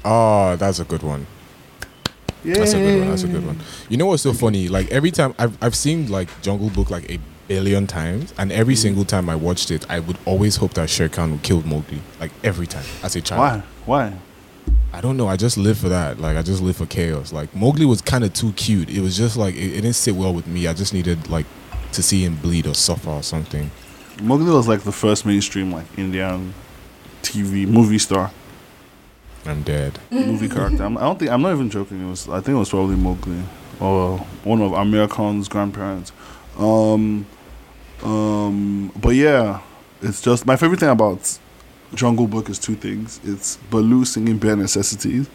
Oh, 0.04 0.58
that's 0.58 0.80
a 0.80 0.84
good 0.84 1.02
one. 1.04 1.28
Yeah. 2.44 2.56
That's 2.56 2.74
a 2.74 2.78
good 2.80 3.00
one. 3.00 3.10
That's 3.10 3.24
a 3.24 3.28
good 3.28 3.46
one. 3.46 3.60
You 3.90 3.98
know 3.98 4.08
what's 4.08 4.24
so 4.24 4.34
funny? 4.34 4.68
Like 4.68 4.90
every 4.92 5.12
time 5.12 5.34
I've 5.38 5.58
I've 5.64 5.76
seen 5.76 6.10
like 6.10 6.30
Jungle 6.42 6.70
Book 6.70 6.90
like 6.90 7.10
a 7.12 7.20
billion 7.48 7.86
times, 7.88 8.34
and 8.38 8.52
every 8.52 8.76
Mm. 8.76 8.78
single 8.82 9.06
time 9.06 9.30
I 9.30 9.36
watched 9.36 9.72
it, 9.72 9.86
I 9.90 10.00
would 10.00 10.18
always 10.26 10.56
hope 10.56 10.74
that 10.76 10.90
Shere 10.90 11.10
Khan 11.10 11.32
would 11.32 11.44
kill 11.44 11.62
Mowgli. 11.64 12.02
Like 12.20 12.32
every 12.44 12.68
time 12.68 12.86
as 13.04 13.16
a 13.16 13.22
child. 13.22 13.40
Why? 13.40 13.64
Why? 13.86 14.14
I 14.94 15.00
don't 15.02 15.16
know. 15.18 15.28
I 15.28 15.38
just 15.38 15.58
live 15.58 15.78
for 15.78 15.90
that. 15.90 16.20
Like 16.20 16.36
I 16.38 16.42
just 16.42 16.62
live 16.62 16.76
for 16.78 16.86
chaos. 16.86 17.32
Like 17.32 17.54
Mowgli 17.56 17.86
was 17.86 18.02
kind 18.02 18.24
of 18.24 18.34
too 18.34 18.52
cute. 18.54 18.90
It 18.90 19.02
was 19.02 19.16
just 19.18 19.38
like 19.38 19.56
it, 19.56 19.72
it 19.74 19.82
didn't 19.82 19.94
sit 19.96 20.16
well 20.16 20.34
with 20.34 20.48
me. 20.48 20.68
I 20.68 20.74
just 20.74 20.94
needed 20.94 21.30
like 21.30 21.46
to 21.94 22.02
see 22.02 22.24
him 22.26 22.36
bleed 22.38 22.66
or 22.68 22.74
suffer 22.74 23.10
or 23.10 23.24
something. 23.24 23.70
Mowgli 24.22 24.52
was 24.52 24.68
like 24.68 24.82
the 24.82 24.92
first 24.92 25.26
mainstream 25.26 25.72
like 25.72 25.86
Indian 25.98 26.54
TV 27.22 27.68
movie 27.68 28.00
star. 28.00 28.32
I'm 29.46 29.64
dead. 29.64 29.98
movie 30.12 30.48
character. 30.50 30.84
I'm, 30.84 30.98
I 30.98 31.02
don't 31.02 31.18
think 31.20 31.32
I'm 31.32 31.42
not 31.42 31.52
even 31.54 31.70
joking. 31.70 32.06
It 32.06 32.10
was 32.10 32.28
I 32.30 32.42
think 32.42 32.56
it 32.56 32.60
was 32.60 32.70
probably 32.70 32.96
Mowgli 32.96 33.42
or 33.80 34.20
one 34.44 34.62
of 34.62 34.72
Aamir 34.72 35.10
Khan's 35.10 35.48
grandparents. 35.48 36.12
Um, 36.58 37.26
um, 38.04 38.92
but 38.96 39.16
yeah, 39.16 39.62
it's 40.02 40.22
just 40.22 40.46
my 40.46 40.56
favorite 40.56 40.80
thing 40.80 40.90
about 40.90 41.40
Jungle 41.96 42.28
Book 42.28 42.50
is 42.50 42.60
two 42.60 42.76
things. 42.76 43.20
It's 43.24 43.58
Baloo 43.70 44.06
singing 44.06 44.38
bare 44.38 44.56
necessities 44.56 45.28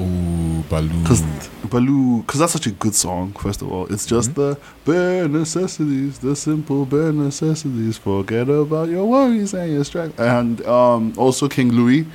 Ooh, 0.00 0.62
Baloo. 0.68 1.02
because 1.02 1.22
Baloo 1.70 2.22
because 2.22 2.40
that's 2.40 2.52
such 2.52 2.66
a 2.66 2.70
good 2.72 2.94
song. 2.94 3.32
First 3.32 3.62
of 3.62 3.72
all, 3.72 3.86
it's 3.92 4.06
just 4.06 4.34
the 4.34 4.58
bare 4.84 5.26
necessities, 5.28 6.18
the 6.18 6.36
simple 6.36 6.86
bare 6.86 7.12
necessities. 7.12 7.98
Forget 7.98 8.48
about 8.48 8.88
your 8.88 9.06
worries 9.06 9.54
and 9.54 9.72
your 9.72 9.84
stress. 9.84 10.12
And 10.18 10.64
um, 10.66 11.14
also 11.16 11.48
King 11.48 11.72
Louis, 11.72 12.06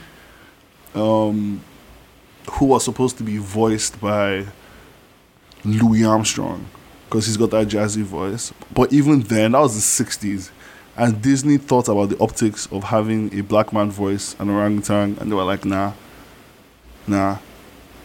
um, 0.96 1.62
who 2.52 2.66
was 2.66 2.84
supposed 2.84 3.18
to 3.18 3.24
be 3.24 3.38
voiced 3.38 4.00
by 4.02 4.46
Louis 5.66 6.04
Armstrong 6.04 6.66
because 7.06 7.26
he's 7.28 7.38
got 7.38 7.52
that 7.52 7.68
jazzy 7.68 8.04
voice. 8.04 8.54
But 8.74 8.92
even 8.92 9.22
then, 9.22 9.52
that 9.54 9.60
was 9.60 9.76
the 9.76 10.04
'60s, 10.04 10.50
and 10.98 11.22
Disney 11.22 11.58
thought 11.58 11.88
about 11.88 12.10
the 12.10 12.20
optics 12.20 12.68
of 12.72 12.86
having 12.86 13.34
a 13.38 13.42
black 13.42 13.72
man 13.74 13.92
voice 13.92 14.36
an 14.40 14.50
orangutan, 14.50 15.18
and 15.20 15.32
they 15.32 15.36
were 15.36 15.44
like, 15.44 15.66
nah, 15.66 15.94
nah. 17.08 17.38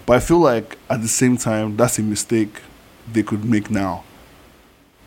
But 0.07 0.17
I 0.17 0.21
feel 0.21 0.39
like 0.39 0.79
at 0.89 1.03
the 1.03 1.09
same 1.09 1.37
time, 1.37 1.77
that's 1.77 1.99
a 1.99 2.03
mistake 2.03 2.61
they 3.13 3.23
could 3.23 3.45
make 3.45 3.71
now. 3.71 4.05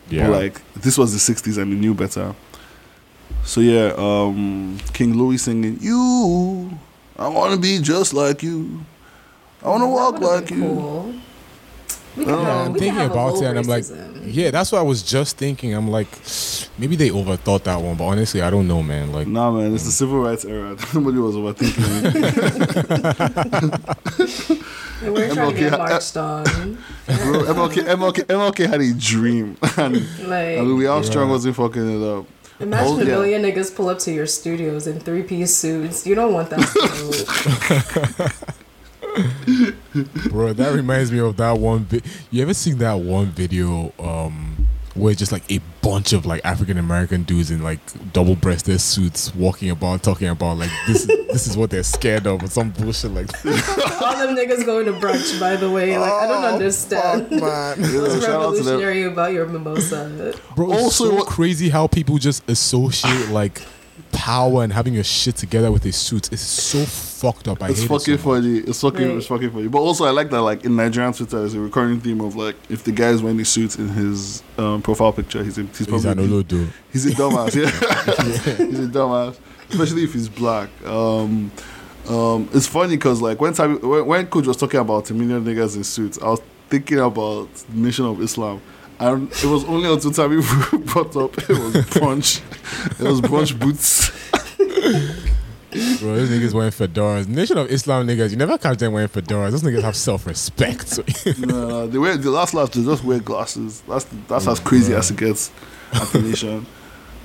yeah. 0.08 0.26
But 0.28 0.32
like 0.40 0.72
this 0.74 0.98
was 0.98 1.12
the 1.12 1.34
'60s, 1.34 1.58
and 1.60 1.72
they 1.72 1.76
knew 1.76 1.94
better. 1.94 2.34
So 3.44 3.60
yeah, 3.60 3.94
um, 3.96 4.78
King 4.92 5.14
Louis 5.16 5.38
singing, 5.38 5.78
"You, 5.80 6.78
I 7.18 7.28
want 7.28 7.54
to 7.54 7.60
be 7.60 7.78
just 7.80 8.14
like 8.14 8.42
you. 8.42 8.84
I 9.62 9.68
want 9.68 9.82
to 9.82 9.86
That 9.86 9.92
walk 9.92 10.20
like 10.20 10.50
you." 10.50 10.60
Cool. 10.60 11.14
We 12.14 12.24
I 12.24 12.26
could 12.26 12.32
don't 12.32 12.44
know. 12.44 12.50
have, 12.50 12.66
I'm 12.66 12.72
we 12.74 12.78
thinking 12.78 12.98
have 13.00 13.10
about 13.10 13.30
whole 13.30 13.42
it 13.42 13.46
and 13.46 13.58
I'm 13.58 13.66
like, 13.66 13.84
yeah, 14.26 14.50
that's 14.50 14.70
what 14.70 14.80
I 14.80 14.82
was 14.82 15.02
just 15.02 15.38
thinking. 15.38 15.72
I'm 15.72 15.88
like, 15.88 16.08
maybe 16.76 16.94
they 16.94 17.08
overthought 17.08 17.62
that 17.62 17.80
one, 17.80 17.96
but 17.96 18.04
honestly, 18.04 18.42
I 18.42 18.50
don't 18.50 18.68
know, 18.68 18.82
man. 18.82 19.12
Like, 19.12 19.26
Nah, 19.28 19.50
man, 19.50 19.72
it's 19.74 19.84
the 19.84 19.88
mm. 19.88 19.92
civil 19.94 20.20
rights 20.22 20.44
era. 20.44 20.76
Nobody 20.94 21.16
was 21.16 21.36
overthinking 21.36 22.02
it. 24.52 24.58
And 25.02 25.14
we're 25.14 25.34
trying 25.34 25.54
to 25.54 25.58
get 25.58 25.72
MLK 25.72 25.78
marched 25.78 26.16
on. 26.18 26.44
Bro, 26.44 27.44
MLK, 27.44 27.82
MLK, 27.86 28.24
MLK 28.26 28.68
had 28.68 28.80
a 28.82 28.92
dream, 28.92 29.56
and, 29.78 29.94
Like, 30.28 30.58
and 30.58 30.68
Louis 30.68 30.86
Armstrong 30.86 31.26
Yeah. 31.26 31.32
wasn't 31.32 31.56
fucking 31.56 32.02
it 32.02 32.06
up. 32.06 32.26
Imagine 32.62 33.00
a 33.00 33.04
yeah. 33.04 33.10
million 33.10 33.42
niggas 33.42 33.74
pull 33.74 33.88
up 33.88 33.98
to 34.00 34.12
your 34.12 34.26
studios 34.26 34.86
in 34.86 35.00
three 35.00 35.22
piece 35.22 35.54
suits. 35.54 36.06
You 36.06 36.14
don't 36.14 36.32
want 36.32 36.50
that. 36.50 36.62
bro, 40.30 40.52
that 40.52 40.74
reminds 40.74 41.12
me 41.12 41.18
of 41.18 41.36
that 41.36 41.58
one. 41.58 41.84
Vi- 41.84 42.02
you 42.30 42.42
ever 42.42 42.54
seen 42.54 42.78
that 42.78 42.94
one 42.94 43.26
video 43.26 43.92
um, 43.98 44.51
where 44.94 45.14
just 45.14 45.32
like 45.32 45.50
a 45.50 45.60
bunch 45.80 46.12
of 46.12 46.26
like 46.26 46.40
African 46.44 46.78
American 46.78 47.22
dudes 47.22 47.50
in 47.50 47.62
like 47.62 47.80
double 48.12 48.36
breasted 48.36 48.80
suits 48.80 49.34
walking 49.34 49.70
about 49.70 50.02
talking 50.02 50.28
about 50.28 50.58
like 50.58 50.70
this 50.86 51.06
this 51.32 51.46
is 51.46 51.56
what 51.56 51.70
they're 51.70 51.82
scared 51.82 52.26
of 52.26 52.42
or 52.42 52.46
some 52.48 52.70
bullshit 52.70 53.10
like. 53.12 53.28
All 54.02 54.16
them 54.16 54.36
niggas 54.36 54.64
going 54.66 54.86
to 54.86 54.92
brunch, 54.92 55.38
by 55.40 55.56
the 55.56 55.70
way. 55.70 55.96
Like, 55.96 56.12
I 56.12 56.26
don't 56.26 56.44
oh, 56.44 56.54
understand. 56.54 57.28
Oh, 57.32 57.40
man. 57.40 57.78
Yeah, 57.92 58.00
What's 58.00 58.24
shout 58.24 58.42
out 58.42 58.56
to 58.56 58.62
them. 58.62 58.80
revolutionary 58.80 59.02
about 59.04 59.32
your 59.32 59.46
mimosa? 59.46 60.34
Bro, 60.54 60.72
it's 60.72 60.82
Also, 60.82 61.18
so 61.18 61.24
crazy 61.24 61.68
how 61.68 61.86
people 61.86 62.18
just 62.18 62.48
associate 62.48 63.28
like 63.30 63.62
power 64.12 64.62
and 64.62 64.72
having 64.72 64.94
your 64.94 65.04
shit 65.04 65.36
together 65.36 65.72
with 65.72 65.84
a 65.86 65.92
suit. 65.92 66.32
It's 66.32 66.42
so 66.42 66.84
fucked 66.84 67.48
up. 67.48 67.62
I 67.62 67.70
It's 67.70 67.80
hate 67.80 67.88
fucking 67.88 68.14
it 68.14 68.20
so 68.20 68.28
much. 68.30 68.42
funny. 68.42 68.58
It's 68.58 68.80
fucking, 68.80 69.08
Right. 69.08 69.16
it's 69.16 69.26
fucking 69.26 69.50
funny. 69.50 69.68
But 69.68 69.78
also, 69.78 70.04
I 70.04 70.10
like 70.10 70.30
that 70.30 70.42
like 70.42 70.64
in 70.64 70.76
Nigerian 70.76 71.12
Twitter, 71.12 71.38
there's 71.40 71.54
a 71.54 71.60
recurring 71.60 72.00
theme 72.00 72.20
of 72.20 72.36
like 72.36 72.56
if 72.68 72.84
the 72.84 72.92
guy 72.92 73.08
is 73.10 73.22
wearing 73.22 73.38
the 73.38 73.44
suit 73.44 73.78
in 73.78 73.88
his 73.88 74.42
um, 74.58 74.82
profile 74.82 75.12
picture, 75.12 75.42
he's 75.42 75.58
a, 75.58 75.62
he's 75.62 75.78
He's 75.78 75.86
probably 75.88 76.10
an 76.10 76.18
olodo. 76.18 76.68
He's 76.92 77.06
a 77.06 77.10
dumbass. 77.10 77.54
Yeah, 77.54 77.70
he's 78.66 78.78
a 78.80 78.88
dumbass, 78.88 79.38
especially 79.70 80.04
if 80.04 80.12
he's 80.12 80.28
black. 80.28 80.68
Um, 80.86 81.50
um, 82.08 82.48
it's 82.52 82.66
funny 82.66 82.96
because 82.96 83.20
like 83.22 83.40
when, 83.40 83.52
Tabi, 83.54 83.74
when 83.74 84.06
when 84.06 84.26
Coach 84.26 84.46
was 84.46 84.56
talking 84.56 84.80
about 84.80 85.08
a 85.10 85.14
million 85.14 85.44
niggas 85.44 85.76
in 85.76 85.84
suits, 85.84 86.18
I 86.20 86.26
was 86.26 86.40
thinking 86.68 86.98
about 86.98 87.52
the 87.54 87.76
Nation 87.76 88.04
of 88.06 88.20
Islam, 88.20 88.60
and 89.02 89.30
it 89.32 89.44
was 89.44 89.64
only 89.64 89.92
until 89.92 90.12
Tabi 90.12 90.36
brought 90.84 91.16
up 91.16 91.36
it 91.38 91.48
was 91.48 91.74
brunch, 91.90 92.40
it 93.00 93.06
was 93.06 93.20
brunch 93.20 93.58
boots. 93.58 94.10
Bro, 96.00 96.16
those 96.16 96.28
niggas 96.28 96.52
wearing 96.52 96.70
fedoras. 96.70 97.26
Nation 97.26 97.56
of 97.56 97.70
Islam 97.70 98.06
niggas, 98.06 98.30
you 98.30 98.36
never 98.36 98.58
catch 98.58 98.76
them 98.78 98.92
wearing 98.92 99.08
fedoras. 99.08 99.52
Those 99.52 99.62
niggas 99.62 99.82
have 99.82 99.96
self 99.96 100.26
respect. 100.26 100.98
no, 101.38 101.86
they 101.86 101.98
wear 101.98 102.16
the 102.16 102.30
last 102.30 102.52
last 102.54 102.74
they 102.74 102.84
just 102.84 103.02
wear 103.02 103.18
glasses. 103.20 103.82
That's 103.88 104.04
that's 104.28 104.46
as 104.46 104.60
crazy 104.60 104.94
as 104.94 105.10
it 105.10 105.16
gets 105.16 105.50
at 105.94 106.06
the 106.08 106.20
Nation. 106.20 106.66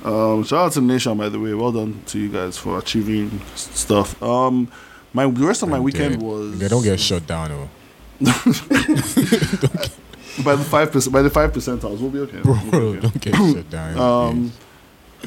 Um, 0.04 0.44
shout 0.44 0.66
out 0.66 0.72
to 0.72 0.80
Nation, 0.80 1.18
by 1.18 1.28
the 1.28 1.38
way. 1.38 1.52
Well 1.54 1.72
done 1.72 2.02
to 2.06 2.18
you 2.18 2.30
guys 2.30 2.56
for 2.56 2.78
achieving 2.78 3.40
stuff. 3.54 4.20
Um, 4.22 4.70
my 5.12 5.30
the 5.30 5.46
rest 5.46 5.62
of 5.62 5.68
my 5.68 5.78
weekend 5.78 6.22
was 6.22 6.58
They 6.58 6.68
don't 6.68 6.82
get 6.82 6.98
shut 6.98 7.26
down. 7.26 7.52
Oh. 7.52 7.68
by 10.44 10.56
the 10.56 10.64
five 10.64 10.92
percent, 10.92 11.12
by 11.12 11.22
the 11.22 11.30
five 11.30 11.52
percentiles, 11.52 12.00
we'll 12.00 12.10
be 12.10 12.20
okay. 12.20 12.40
We'll 12.44 12.62
be 12.62 12.70
Bro, 12.70 12.80
okay. 12.80 13.00
don't 13.00 13.20
get 13.20 13.34
shut 13.34 13.70
down. 13.70 13.98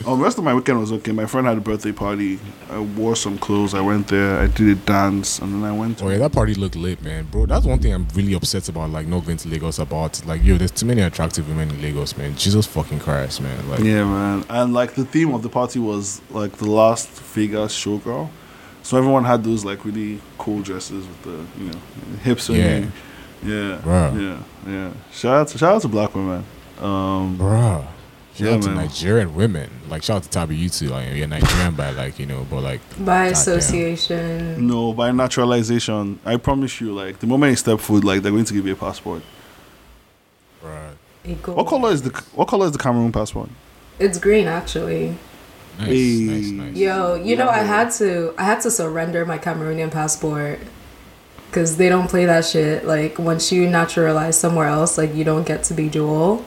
Um, 0.01 0.05
oh, 0.05 0.15
the 0.15 0.23
rest 0.23 0.37
of 0.37 0.43
my 0.43 0.53
weekend 0.53 0.79
was 0.79 0.91
okay. 0.93 1.11
My 1.11 1.25
friend 1.25 1.45
had 1.45 1.57
a 1.57 1.61
birthday 1.61 1.91
party. 1.91 2.39
I 2.69 2.79
wore 2.79 3.15
some 3.15 3.37
clothes. 3.37 3.73
I 3.73 3.81
went 3.81 4.07
there. 4.07 4.39
I 4.39 4.47
did 4.47 4.69
a 4.69 4.75
dance, 4.75 5.39
and 5.39 5.53
then 5.53 5.63
I 5.63 5.71
went. 5.73 6.01
Oh 6.01 6.09
yeah, 6.09 6.17
that 6.19 6.31
party 6.31 6.53
looked 6.53 6.75
lit, 6.75 7.01
man, 7.01 7.25
bro. 7.25 7.45
That's 7.45 7.65
one 7.65 7.79
thing 7.79 7.93
I'm 7.93 8.07
really 8.15 8.33
upset 8.33 8.69
about, 8.69 8.89
like 8.91 9.07
not 9.07 9.25
going 9.25 9.37
to 9.37 9.49
Lagos 9.49 9.79
about. 9.79 10.25
Like, 10.25 10.43
yo, 10.43 10.57
there's 10.57 10.71
too 10.71 10.85
many 10.85 11.01
attractive 11.01 11.47
women 11.47 11.69
in 11.71 11.81
Lagos, 11.81 12.15
man. 12.17 12.35
Jesus 12.35 12.65
fucking 12.67 12.99
Christ, 12.99 13.41
man. 13.41 13.69
Like, 13.69 13.81
Yeah, 13.81 14.05
man. 14.05 14.45
And 14.49 14.73
like 14.73 14.93
the 14.95 15.05
theme 15.05 15.33
of 15.33 15.41
the 15.43 15.49
party 15.49 15.79
was 15.79 16.21
like 16.29 16.53
the 16.53 16.69
Las 16.69 17.05
Vegas 17.33 17.73
showgirl. 17.75 18.29
So 18.83 18.97
everyone 18.97 19.25
had 19.25 19.43
those 19.43 19.63
like 19.65 19.85
really 19.85 20.19
cool 20.37 20.61
dresses 20.61 21.05
with 21.05 21.21
the 21.23 21.61
you 21.61 21.69
know 21.71 21.79
hips 22.23 22.49
Yeah. 22.49 22.85
Swinging. 23.41 23.59
Yeah, 23.59 23.77
Bruh. 23.83 24.21
yeah, 24.65 24.71
yeah. 24.71 24.91
Shout 25.11 25.33
out 25.37 25.47
to 25.49 25.57
shout 25.57 25.75
out 25.75 25.81
to 25.83 25.87
black 25.87 26.13
women. 26.15 26.43
Um, 26.79 27.37
bruh. 27.37 27.85
Shout 28.33 28.47
Yeah, 28.47 28.55
out 28.55 28.61
to 28.63 28.67
man. 28.69 28.77
Nigerian 28.77 29.35
women. 29.35 29.69
Like, 29.89 30.03
shout 30.03 30.17
out 30.17 30.23
to 30.23 30.29
Tabi, 30.29 30.55
you 30.55 30.69
too. 30.69 30.87
Like, 30.87 31.13
you're 31.13 31.27
Nigerian 31.27 31.75
by 31.75 31.91
like, 31.91 32.17
you 32.17 32.25
know, 32.25 32.47
but 32.49 32.61
like, 32.61 32.79
By 33.03 33.25
Goddamn. 33.29 33.33
association. 33.33 34.67
no, 34.67 34.93
by 34.93 35.11
naturalization, 35.11 36.19
I 36.25 36.37
promise 36.37 36.79
you, 36.79 36.93
like 36.93 37.19
the 37.19 37.27
moment 37.27 37.49
you 37.51 37.55
step 37.57 37.79
foot, 37.81 38.03
like 38.05 38.21
they're 38.21 38.31
going 38.31 38.45
to 38.45 38.53
give 38.53 38.65
you 38.65 38.73
a 38.73 38.75
passport. 38.77 39.21
Right. 40.63 40.93
Equal. 41.25 41.55
What 41.55 41.67
color 41.67 41.91
is 41.91 42.01
the 42.03 42.09
What 42.33 42.47
color 42.47 42.65
is 42.67 42.71
the 42.71 42.77
Cameroon 42.79 43.11
passport? 43.11 43.49
It's 43.99 44.17
green, 44.17 44.47
actually. 44.47 45.17
Nice, 45.77 45.87
Hey. 45.87 46.19
nice, 46.21 46.49
nice. 46.51 46.75
Yo, 46.75 47.15
you 47.15 47.35
know, 47.35 47.47
I 47.49 47.59
had 47.59 47.91
to, 47.93 48.33
I 48.37 48.43
had 48.43 48.61
to 48.61 48.71
surrender 48.71 49.25
my 49.25 49.37
Cameroonian 49.37 49.91
passport 49.91 50.59
because 51.51 51.75
they 51.75 51.89
don't 51.89 52.07
play 52.07 52.25
that 52.25 52.45
shit. 52.45 52.85
Like 52.85 53.19
once 53.19 53.51
you 53.51 53.69
naturalize 53.69 54.39
somewhere 54.39 54.67
else, 54.67 54.97
like 54.97 55.13
you 55.13 55.25
don't 55.25 55.45
get 55.45 55.63
to 55.65 55.73
be 55.73 55.89
dual. 55.89 56.45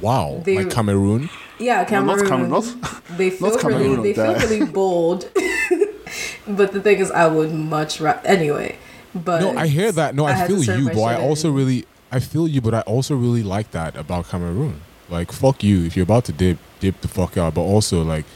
Wow. 0.00 0.42
They- 0.44 0.56
like 0.56 0.70
Cameroon? 0.70 1.30
Yeah, 1.58 1.84
Cameroon. 1.84 2.24
No, 2.24 2.28
Cameroon. 2.28 2.50
not 2.50 2.64
Cameroon. 2.64 2.80
Not, 2.82 3.16
they 3.16 3.30
feel 3.30 3.50
not 3.50 3.62
really, 3.64 4.12
they 4.12 4.14
feel 4.14 4.34
really 4.34 4.66
bold. 4.66 5.30
but 6.48 6.72
the 6.72 6.80
thing 6.82 6.98
is, 6.98 7.10
I 7.10 7.28
would 7.28 7.52
much 7.52 8.00
ra- 8.00 8.20
anyway. 8.24 8.76
But 9.14 9.40
No, 9.40 9.56
I 9.56 9.66
hear 9.68 9.90
that. 9.92 10.14
No, 10.14 10.26
I, 10.26 10.32
had 10.32 10.50
to 10.50 10.60
feel 10.60 10.80
you, 10.80 10.86
but 10.90 11.00
I 11.02 11.14
shit 11.14 11.22
also 11.24 11.50
really, 11.50 11.86
I 12.12 12.20
feel 12.20 12.46
you, 12.46 12.60
but 12.60 12.74
I 12.74 12.80
also 12.80 13.16
really 13.16 13.42
like 13.42 13.70
that 13.70 13.96
about 13.96 14.28
Cameroon. 14.28 14.82
Like, 15.08 15.32
fuck 15.32 15.62
you. 15.64 15.84
If 15.84 15.96
you're 15.96 16.02
about 16.02 16.24
to 16.26 16.32
dip, 16.32 16.58
dip 16.80 17.00
the 17.00 17.08
fuck 17.08 17.38
out. 17.38 17.54
But 17.54 17.62
also, 17.62 18.02
like, 18.02 18.26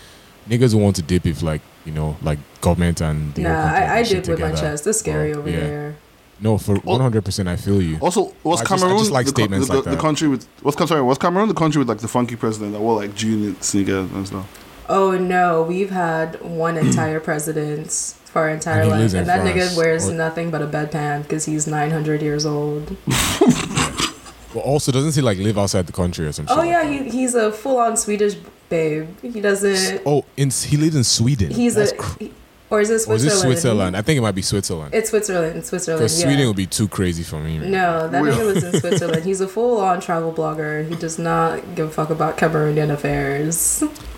niggas 0.49 0.73
want 0.81 0.97
to 0.97 1.03
dip 1.03 1.27
if, 1.27 1.43
like, 1.43 1.61
you 1.85 1.93
know, 1.93 2.17
like 2.23 2.39
government 2.61 3.01
and 3.01 3.35
the 3.35 3.43
Nah, 3.43 3.65
I, 3.73 3.99
I 3.99 4.03
did 4.03 4.27
with 4.29 4.41
my 4.41 4.53
chest. 4.53 4.87
It's 4.87 4.99
scary 4.99 5.31
Well, 5.31 5.41
over 5.41 5.51
yeah. 5.51 5.61
there. 5.61 5.97
No, 6.43 6.57
for 6.57 6.77
100%, 6.77 7.47
I 7.49 7.57
feel 7.57 7.83
you. 7.83 7.99
also, 8.01 8.33
was 8.45 8.61
I 8.63 8.65
just- 8.65 8.85
I 8.85 8.89
just 8.99 9.11
like 9.11 9.27
the, 9.27 9.31
statements 9.31 9.69
the, 9.69 9.75
like 9.77 9.85
the 9.85 9.97
country 9.97 10.27
with 10.29 10.47
what's 10.63 10.77
sorry? 10.89 11.03
Was 11.03 11.19
Cameroon 11.19 11.49
the 11.49 11.55
country 11.55 11.79
with 11.81 11.89
like 11.89 11.99
the 11.99 12.09
funky 12.09 12.35
president 12.37 12.73
that 12.73 12.81
wore 12.81 12.97
like 12.97 13.15
jean 13.15 13.61
sneakers 13.61 14.11
and 14.13 14.27
stuff? 14.27 14.47
Oh 14.89 15.19
no, 15.19 15.63
we've 15.63 15.91
had 15.91 16.41
one 16.43 16.77
entire 16.87 17.21
president 17.21 17.91
for 18.25 18.43
our 18.43 18.49
entire 18.51 18.83
And 18.83 18.91
life, 18.91 19.13
and 19.15 19.27
that 19.29 19.43
France. 19.43 19.75
nigga 19.75 19.77
wears 19.77 20.09
Or- 20.09 20.15
nothing 20.15 20.51
but 20.51 20.63
a 20.63 20.67
bedpan 20.67 21.23
because 21.25 21.45
he's 21.45 21.67
nine 21.67 21.91
hundred 21.91 22.23
years 22.23 22.47
old. 22.47 22.97
But 24.53 24.61
also, 24.65 24.91
doesn't 24.91 25.15
he, 25.15 25.21
like, 25.21 25.39
live 25.39 25.57
outside 25.57 25.87
the 25.87 25.93
country 25.93 26.27
or 26.27 26.33
something? 26.33 26.57
Oh 26.59 26.63
yeah, 26.65 26.83
that? 26.83 26.91
he, 26.93 27.09
he's 27.09 27.37
a 27.37 27.53
full 27.53 27.77
on 27.79 27.97
Swedish 27.97 28.35
babe. 28.69 29.07
He 29.23 29.41
doesn't. 29.41 30.03
Oh, 30.05 30.25
in, 30.37 30.51
he 30.51 30.77
lives 30.77 30.97
in 30.97 31.05
Sweden. 31.05 31.53
He's 31.53 31.77
That's 31.77 31.93
a. 31.93 31.97
cr- 31.97 32.19
he- 32.19 32.33
or 32.71 32.81
is 32.81 32.91
it 32.91 32.95
or 32.95 32.97
is 32.97 33.23
Switzerland? 33.23 33.35
it 33.35 33.41
Switzerland? 33.41 33.97
I 33.97 34.03
think 34.03 34.19
it 34.19 34.21
might 34.21 34.35
be 34.35 34.43
Switzerland. 34.43 34.95
It's 34.95 35.11
Switzerland. 35.11 35.65
Switzerland. 35.65 35.99
Because 36.01 36.21
yeah. 36.21 36.27
Sweden 36.29 36.47
would 36.47 36.57
be 36.57 36.67
too 36.67 36.87
crazy 36.89 37.23
for 37.25 37.41
me. 37.41 37.59
man. 37.59 37.71
No, 37.71 38.09
that 38.09 38.23
Well- 38.23 38.37
nigga 38.39 38.55
lives 38.55 38.65
in 38.65 38.81
Switzerland. 38.81 39.25
He's 39.25 39.41
a 39.41 39.49
full 39.49 39.81
on 39.81 40.01
travel 40.01 40.33
blogger. 40.33 40.89
He 40.89 40.95
does 40.97 41.19
not 41.19 41.75
give 41.75 41.89
a 41.89 41.91
fuck 41.91 42.11
about 42.11 42.37
Cameroonian 42.39 42.91
affairs. 42.91 43.57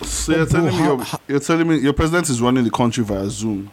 So 0.03 0.35
you're 0.35 0.45
telling 0.45 0.67
me 0.67 0.71
how- 0.73 0.95
your, 0.97 1.05
you're 1.27 1.39
telling 1.39 1.67
me 1.67 1.77
your 1.79 1.93
president 1.93 2.29
is 2.29 2.41
running 2.41 2.63
the 2.63 2.71
country 2.71 3.03
via 3.03 3.29
Zoom. 3.29 3.71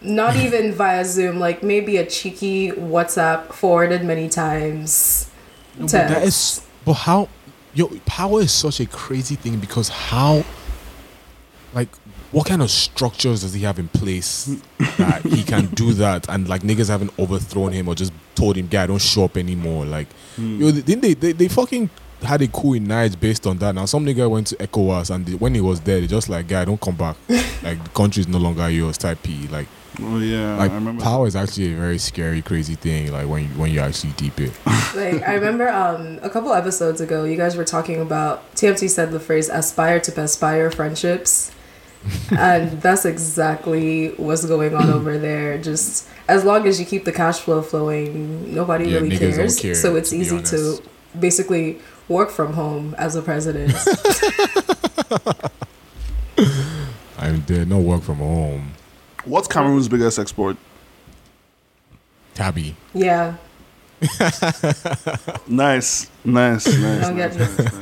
Not 0.00 0.36
even 0.36 0.72
via 0.72 1.04
Zoom, 1.04 1.38
like 1.40 1.62
maybe 1.62 1.96
a 1.96 2.06
cheeky 2.06 2.70
WhatsApp 2.70 3.52
forwarded 3.52 4.04
many 4.04 4.28
times. 4.28 5.28
No, 5.76 5.82
but 5.86 5.90
that 5.92 6.22
is, 6.22 6.64
but 6.84 6.92
how, 6.94 7.28
yo, 7.74 7.88
power 8.06 8.40
is 8.40 8.52
such 8.52 8.78
a 8.80 8.86
crazy 8.86 9.34
thing 9.34 9.58
because 9.58 9.88
how, 9.88 10.44
like, 11.74 11.88
what 12.30 12.46
kind 12.46 12.60
of 12.62 12.70
structures 12.70 13.40
does 13.42 13.54
he 13.54 13.62
have 13.62 13.78
in 13.78 13.88
place 13.88 14.54
that 14.98 15.22
he 15.24 15.42
can 15.42 15.66
do 15.66 15.92
that 16.04 16.28
and 16.28 16.48
like 16.48 16.62
niggas 16.62 16.88
haven't 16.88 17.16
overthrown 17.18 17.72
him 17.72 17.88
or 17.88 17.94
just 17.94 18.12
told 18.34 18.56
him, 18.56 18.68
"Guy, 18.68 18.86
don't 18.86 19.00
show 19.00 19.24
up 19.24 19.36
anymore." 19.36 19.84
Like, 19.84 20.08
yo, 20.36 20.70
didn't 20.70 21.00
they, 21.00 21.14
they? 21.14 21.32
They 21.32 21.48
fucking 21.48 21.90
had 22.22 22.42
a 22.42 22.48
coup 22.48 22.74
in 22.74 22.84
Niger 22.84 23.16
based 23.16 23.46
on 23.46 23.58
that. 23.58 23.74
Now 23.74 23.84
some 23.86 24.04
nigga 24.04 24.28
went 24.28 24.48
to 24.48 24.56
ECOWAS 24.56 25.14
and 25.14 25.24
they, 25.26 25.34
when 25.34 25.54
he 25.54 25.60
was 25.60 25.80
there, 25.80 26.00
they 26.00 26.06
just 26.06 26.28
like, 26.28 26.48
"Guy, 26.48 26.64
don't 26.64 26.80
come 26.80 26.96
back." 26.96 27.16
like 27.62 27.82
the 27.82 27.90
country 27.94 28.20
is 28.20 28.28
no 28.28 28.38
longer 28.38 28.68
yours. 28.68 28.98
Type 28.98 29.22
P. 29.22 29.48
Like, 29.48 29.66
Oh 30.00 30.18
yeah, 30.18 30.56
like 30.56 30.70
I 30.70 30.74
remember. 30.74 31.02
power 31.02 31.26
is 31.26 31.34
actually 31.34 31.72
a 31.72 31.76
very 31.76 31.98
scary, 31.98 32.40
crazy 32.42 32.76
thing. 32.76 33.10
Like 33.10 33.26
when 33.26 33.44
you, 33.44 33.48
when 33.50 33.70
you 33.72 33.80
actually 33.80 34.12
deep 34.12 34.38
it. 34.40 34.52
Like 34.94 35.22
I 35.22 35.34
remember 35.34 35.68
um 35.68 36.18
a 36.22 36.30
couple 36.30 36.52
episodes 36.52 37.00
ago 37.00 37.24
you 37.24 37.36
guys 37.36 37.56
were 37.56 37.64
talking 37.64 38.00
about 38.00 38.54
TMT 38.54 38.88
said 38.88 39.10
the 39.12 39.20
phrase 39.20 39.48
aspire 39.48 40.00
to 40.00 40.20
aspire 40.20 40.70
friendships. 40.70 41.50
And 42.30 42.80
that's 42.80 43.04
exactly 43.04 44.08
what's 44.16 44.44
going 44.46 44.74
on 44.74 44.90
over 44.90 45.18
there. 45.18 45.58
Just 45.58 46.08
as 46.28 46.44
long 46.44 46.66
as 46.66 46.78
you 46.80 46.86
keep 46.86 47.04
the 47.04 47.12
cash 47.12 47.40
flow 47.40 47.60
flowing, 47.62 48.54
nobody 48.54 48.90
Yeah, 48.90 48.98
really 49.00 49.18
cares. 49.18 49.58
care, 49.58 49.74
so 49.74 49.96
it's 49.96 50.10
to 50.10 50.16
be 50.16 50.22
easy 50.22 50.40
to 50.42 50.82
basically 51.18 51.80
work 52.08 52.30
from 52.30 52.52
home 52.54 52.94
as 52.98 53.16
a 53.16 53.22
president. 53.22 53.74
I'm 57.18 57.42
there, 57.46 57.64
no 57.66 57.78
work 57.78 58.02
from 58.02 58.18
home. 58.18 58.72
What's 59.24 59.48
Cameroon's 59.48 59.88
biggest 59.88 60.18
export? 60.18 60.56
Tabi. 62.34 62.76
yeah. 62.94 63.34
Nice, 65.48 66.08
nice, 66.24 66.24
nice, 66.24 66.64
Don't 66.64 67.16
nice, 67.16 67.36
get- 67.36 67.36
nice, 67.36 67.58
nice, 67.58 67.74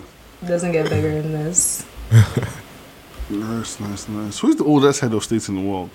Doesn't 0.46 0.72
get 0.72 0.88
bigger 0.88 1.20
than 1.22 1.32
this. 1.32 1.84
nice, 3.30 3.80
nice, 3.80 4.08
nice. 4.08 4.38
Who's 4.38 4.56
the 4.56 4.64
oldest 4.64 5.00
head 5.00 5.12
of 5.12 5.22
state 5.24 5.48
in 5.48 5.56
the 5.56 5.62
world? 5.62 5.90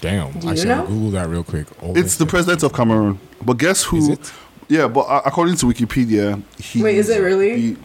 Damn. 0.00 0.32
Do 0.32 0.46
you 0.46 0.50
Actually, 0.52 0.68
know? 0.68 0.80
I'll 0.80 0.86
Google 0.86 1.10
that 1.12 1.28
real 1.28 1.44
quick. 1.44 1.66
Oh, 1.82 1.94
It's 1.96 2.16
the 2.16 2.26
president 2.26 2.62
of 2.62 2.72
Cameroon. 2.72 3.18
But 3.42 3.58
guess 3.58 3.82
who? 3.84 3.96
Is 3.98 4.08
it? 4.10 4.32
Yeah, 4.68 4.88
but 4.88 5.00
uh, 5.02 5.22
according 5.24 5.56
to 5.56 5.66
Wikipedia, 5.66 6.42
he. 6.58 6.82
Wait, 6.82 6.96
is 6.96 7.08
it 7.10 7.20
really? 7.20 7.76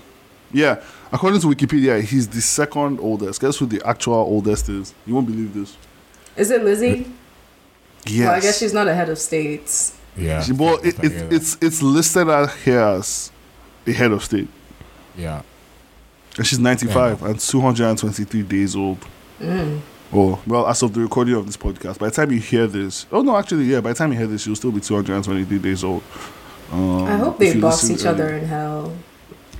yeah, 0.54 0.82
according 1.12 1.42
to 1.42 1.48
Wikipedia, 1.48 2.02
he's 2.02 2.28
the 2.28 2.42
second 2.42 3.00
oldest. 3.00 3.42
Guess 3.42 3.58
who 3.58 3.66
the 3.66 3.82
actual 3.86 4.16
oldest 4.16 4.70
is? 4.70 4.94
You 5.06 5.14
won't 5.16 5.28
believe 5.28 5.54
this. 5.54 5.76
Is 6.38 6.52
it 6.52 6.64
Lizzie? 6.64 7.06
Yes. 8.06 8.26
Well, 8.28 8.36
I 8.36 8.40
guess 8.40 8.58
she's 8.60 8.74
not 8.74 8.88
a 8.88 8.96
head 8.96 9.10
of 9.10 9.18
states. 9.20 9.98
Yeah. 10.18 10.42
She- 10.42 10.54
well, 10.54 10.78
it, 10.84 10.98
it, 11.04 11.34
it's 11.34 11.58
it's 11.62 11.82
listed 11.82 12.30
out 12.30 12.52
here 12.58 12.80
as 12.80 13.30
the 13.86 13.92
head 13.94 14.12
of 14.12 14.24
state, 14.24 14.48
yeah. 15.18 15.42
And 16.40 16.48
she's 16.48 16.58
95 16.58 17.22
and 17.24 17.38
223 17.38 18.44
days 18.44 18.74
old. 18.74 18.98
Mm. 19.42 19.82
Oh, 20.14 20.42
well, 20.48 20.68
as 20.68 20.82
of 20.82 20.94
the 20.94 21.02
recording 21.02 21.36
of 21.36 21.46
this 21.46 21.58
podcast, 21.58 22.00
by 22.00 22.08
the 22.08 22.16
time 22.16 22.32
you 22.32 22.40
hear 22.40 22.66
this, 22.66 23.06
oh 23.12 23.22
no, 23.22 23.36
actually, 23.36 23.66
yeah, 23.66 23.82
by 23.82 23.90
the 23.90 23.96
time 23.96 24.14
you 24.14 24.18
hear 24.18 24.26
this, 24.26 24.48
you'll 24.48 24.56
still 24.56 24.72
be 24.72 24.80
223 24.80 25.60
days 25.60 25.84
old. 25.84 26.02
Um, 26.72 27.04
I 27.04 27.18
hope 27.18 27.40
they 27.40 27.54
you 27.54 27.60
box 27.62 27.84
listen 27.84 27.96
each 27.98 28.06
other 28.06 28.30
in 28.30 28.46
hell. 28.46 28.96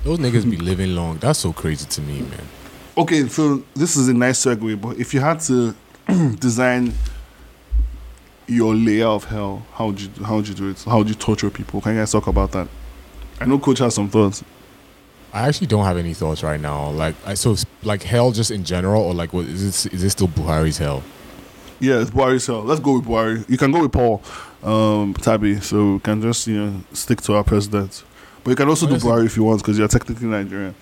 Those 0.04 0.18
niggas 0.20 0.50
be 0.50 0.56
living 0.56 0.94
long. 0.94 1.18
That's 1.18 1.40
so 1.40 1.52
crazy 1.52 1.86
to 1.86 2.00
me, 2.00 2.22
man. 2.22 2.48
Okay, 2.96 3.28
so 3.28 3.62
this 3.74 3.96
is 3.96 4.08
a 4.08 4.14
nice 4.14 4.42
segue, 4.42 4.80
but 4.80 4.96
if 4.98 5.12
you 5.12 5.20
had 5.20 5.40
to 5.40 5.74
design 6.38 6.94
your 8.46 8.74
layer 8.74 9.06
of 9.06 9.24
hell, 9.24 9.66
how 9.74 9.88
would 9.88 10.00
you 10.00 10.08
how 10.24 10.36
would 10.36 10.48
you 10.48 10.54
do 10.54 10.70
it? 10.70 10.82
How 10.84 10.96
would 10.96 11.10
you 11.10 11.14
torture 11.14 11.50
people? 11.50 11.82
Can 11.82 11.92
you 11.92 12.00
guys 12.00 12.10
talk 12.10 12.26
about 12.26 12.52
that? 12.52 12.68
I 13.38 13.44
know 13.44 13.58
Coach 13.58 13.80
has 13.80 13.94
some 13.94 14.08
thoughts. 14.08 14.42
I 15.32 15.46
actually 15.48 15.68
don't 15.68 15.84
have 15.84 15.96
any 15.96 16.12
thoughts 16.14 16.42
right 16.42 16.60
now. 16.60 16.90
Like, 16.90 17.14
I 17.24 17.34
so 17.34 17.56
like 17.82 18.02
hell 18.02 18.32
just 18.32 18.50
in 18.50 18.64
general, 18.64 19.02
or 19.02 19.14
like, 19.14 19.32
what 19.32 19.46
is 19.46 19.62
this? 19.64 19.86
Is 19.94 20.02
this 20.02 20.12
still 20.12 20.28
Buhari's 20.28 20.78
hell? 20.78 21.02
Yeah, 21.78 22.00
it's 22.00 22.10
Buhari's 22.10 22.46
hell. 22.46 22.62
Let's 22.62 22.80
go 22.80 22.94
with 22.98 23.04
Buhari. 23.06 23.48
You 23.48 23.56
can 23.56 23.70
go 23.72 23.80
with 23.82 23.92
Paul 23.92 24.22
um, 24.62 25.14
Tabi, 25.14 25.60
so 25.60 25.94
we 25.94 26.00
can 26.00 26.20
just 26.20 26.46
you 26.46 26.56
know 26.66 26.80
stick 26.92 27.20
to 27.22 27.34
our 27.34 27.44
president. 27.44 28.02
But 28.42 28.50
you 28.50 28.56
can 28.56 28.68
also 28.68 28.86
Honestly- 28.86 29.08
do 29.08 29.14
Buhari 29.14 29.26
if 29.26 29.36
you 29.36 29.44
want, 29.44 29.60
because 29.62 29.78
you're 29.78 29.88
technically 29.88 30.26
Nigerian. 30.26 30.74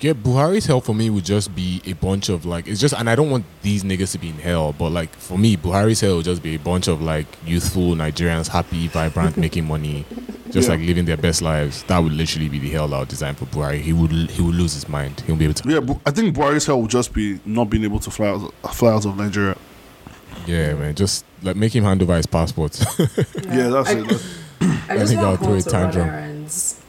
Yeah, 0.00 0.12
Buhari's 0.12 0.66
hell 0.66 0.80
for 0.82 0.94
me 0.94 1.08
would 1.08 1.24
just 1.24 1.54
be 1.54 1.80
a 1.86 1.94
bunch 1.94 2.28
of 2.28 2.44
like 2.44 2.68
it's 2.68 2.80
just, 2.80 2.92
and 2.94 3.08
I 3.08 3.14
don't 3.14 3.30
want 3.30 3.44
these 3.62 3.82
niggas 3.82 4.12
to 4.12 4.18
be 4.18 4.28
in 4.28 4.34
hell, 4.34 4.74
but 4.78 4.90
like 4.90 5.14
for 5.16 5.38
me, 5.38 5.56
Buhari's 5.56 6.00
hell 6.00 6.16
would 6.16 6.24
just 6.26 6.42
be 6.42 6.54
a 6.54 6.58
bunch 6.58 6.86
of 6.88 7.00
like 7.00 7.26
youthful 7.46 7.94
Nigerians, 7.94 8.48
happy, 8.48 8.88
vibrant, 8.88 9.36
making 9.46 9.64
money, 9.66 10.04
just 10.50 10.68
Yeah. 10.68 10.74
like 10.76 10.86
living 10.86 11.06
their 11.06 11.16
best 11.16 11.40
lives. 11.40 11.82
That 11.84 11.98
would 12.00 12.12
literally 12.12 12.48
be 12.50 12.58
the 12.58 12.70
hell 12.70 12.92
I 12.92 12.98
would 12.98 13.08
design 13.08 13.34
for 13.36 13.46
Buhari. 13.46 13.80
He 13.80 13.92
would 13.94 14.10
he 14.12 14.42
would 14.42 14.54
lose 14.54 14.74
his 14.74 14.86
mind. 14.88 15.20
He 15.20 15.32
won't 15.32 15.38
be 15.38 15.46
able 15.46 15.54
to. 15.54 15.68
Yeah, 15.68 15.80
but 15.80 15.98
I 16.04 16.10
think 16.10 16.36
Buhari's 16.36 16.66
hell 16.66 16.82
would 16.82 16.90
just 16.90 17.14
be 17.14 17.40
not 17.46 17.70
being 17.70 17.84
able 17.84 18.00
to 18.00 18.10
fly 18.10 18.28
out, 18.28 18.52
fly 18.74 18.92
out 18.92 19.06
of 19.06 19.16
Nigeria. 19.16 19.56
Yeah, 20.46 20.74
man, 20.74 20.94
just 20.94 21.24
like 21.42 21.56
make 21.56 21.74
him 21.74 21.84
hand 21.84 22.02
over 22.02 22.14
his 22.16 22.26
passport. 22.26 22.78
Yeah, 23.46 23.68
that's 23.68 23.88
I, 23.88 23.92
it. 23.98 24.02
That's- 24.08 24.26
I 24.88 24.96
just 24.98 25.12
think 25.12 25.22
I'll 25.22 25.36
throw 25.36 25.54
a 25.54 25.62
tantrum. 25.62 26.08
errands 26.08 26.80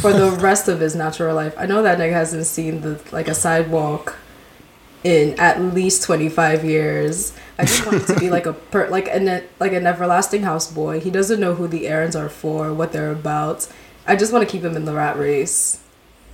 for 0.00 0.12
the 0.12 0.30
rest 0.32 0.68
of 0.68 0.80
his 0.80 0.94
natural 0.94 1.34
life. 1.34 1.54
I 1.58 1.66
know 1.66 1.82
that 1.82 1.98
nigga 1.98 2.12
hasn't 2.12 2.46
seen 2.46 2.80
the 2.82 3.00
like 3.12 3.28
a 3.28 3.34
sidewalk 3.34 4.16
in 5.04 5.38
at 5.38 5.60
least 5.60 6.02
twenty 6.02 6.28
five 6.28 6.64
years. 6.64 7.32
I 7.58 7.64
just 7.64 7.84
want 7.86 7.98
him 8.08 8.14
to 8.14 8.20
be 8.20 8.30
like 8.30 8.46
a 8.46 8.52
per, 8.52 8.88
like 8.88 9.08
an 9.08 9.42
like 9.60 9.72
an 9.72 9.86
everlasting 9.86 10.42
houseboy. 10.42 11.02
He 11.02 11.10
doesn't 11.10 11.40
know 11.40 11.54
who 11.54 11.66
the 11.68 11.88
errands 11.88 12.14
are 12.16 12.28
for, 12.28 12.72
what 12.72 12.92
they're 12.92 13.12
about. 13.12 13.66
I 14.06 14.16
just 14.16 14.32
want 14.32 14.46
to 14.48 14.50
keep 14.50 14.62
him 14.64 14.74
in 14.76 14.84
the 14.84 14.94
rat 14.94 15.18
race. 15.18 15.80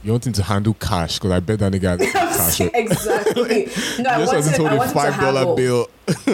You 0.02 0.12
want 0.12 0.26
him 0.26 0.34
to 0.34 0.42
handle 0.42 0.74
cash 0.74 1.18
because 1.18 1.30
I 1.30 1.40
bet 1.40 1.60
that 1.60 1.72
nigga 1.72 1.98
has 1.98 2.56
cash. 2.58 2.60
Exactly. 2.74 3.68
No, 3.98 4.10
I 4.10 4.18
want, 4.18 4.44
him, 4.44 4.66
I 4.66 4.74
a 4.74 4.76
want 4.76 4.82
him 4.82 4.88
to 4.88 4.94
five 4.94 5.18
dollar 5.20 5.38
haggle. 5.40 5.56
bill. 5.56 5.88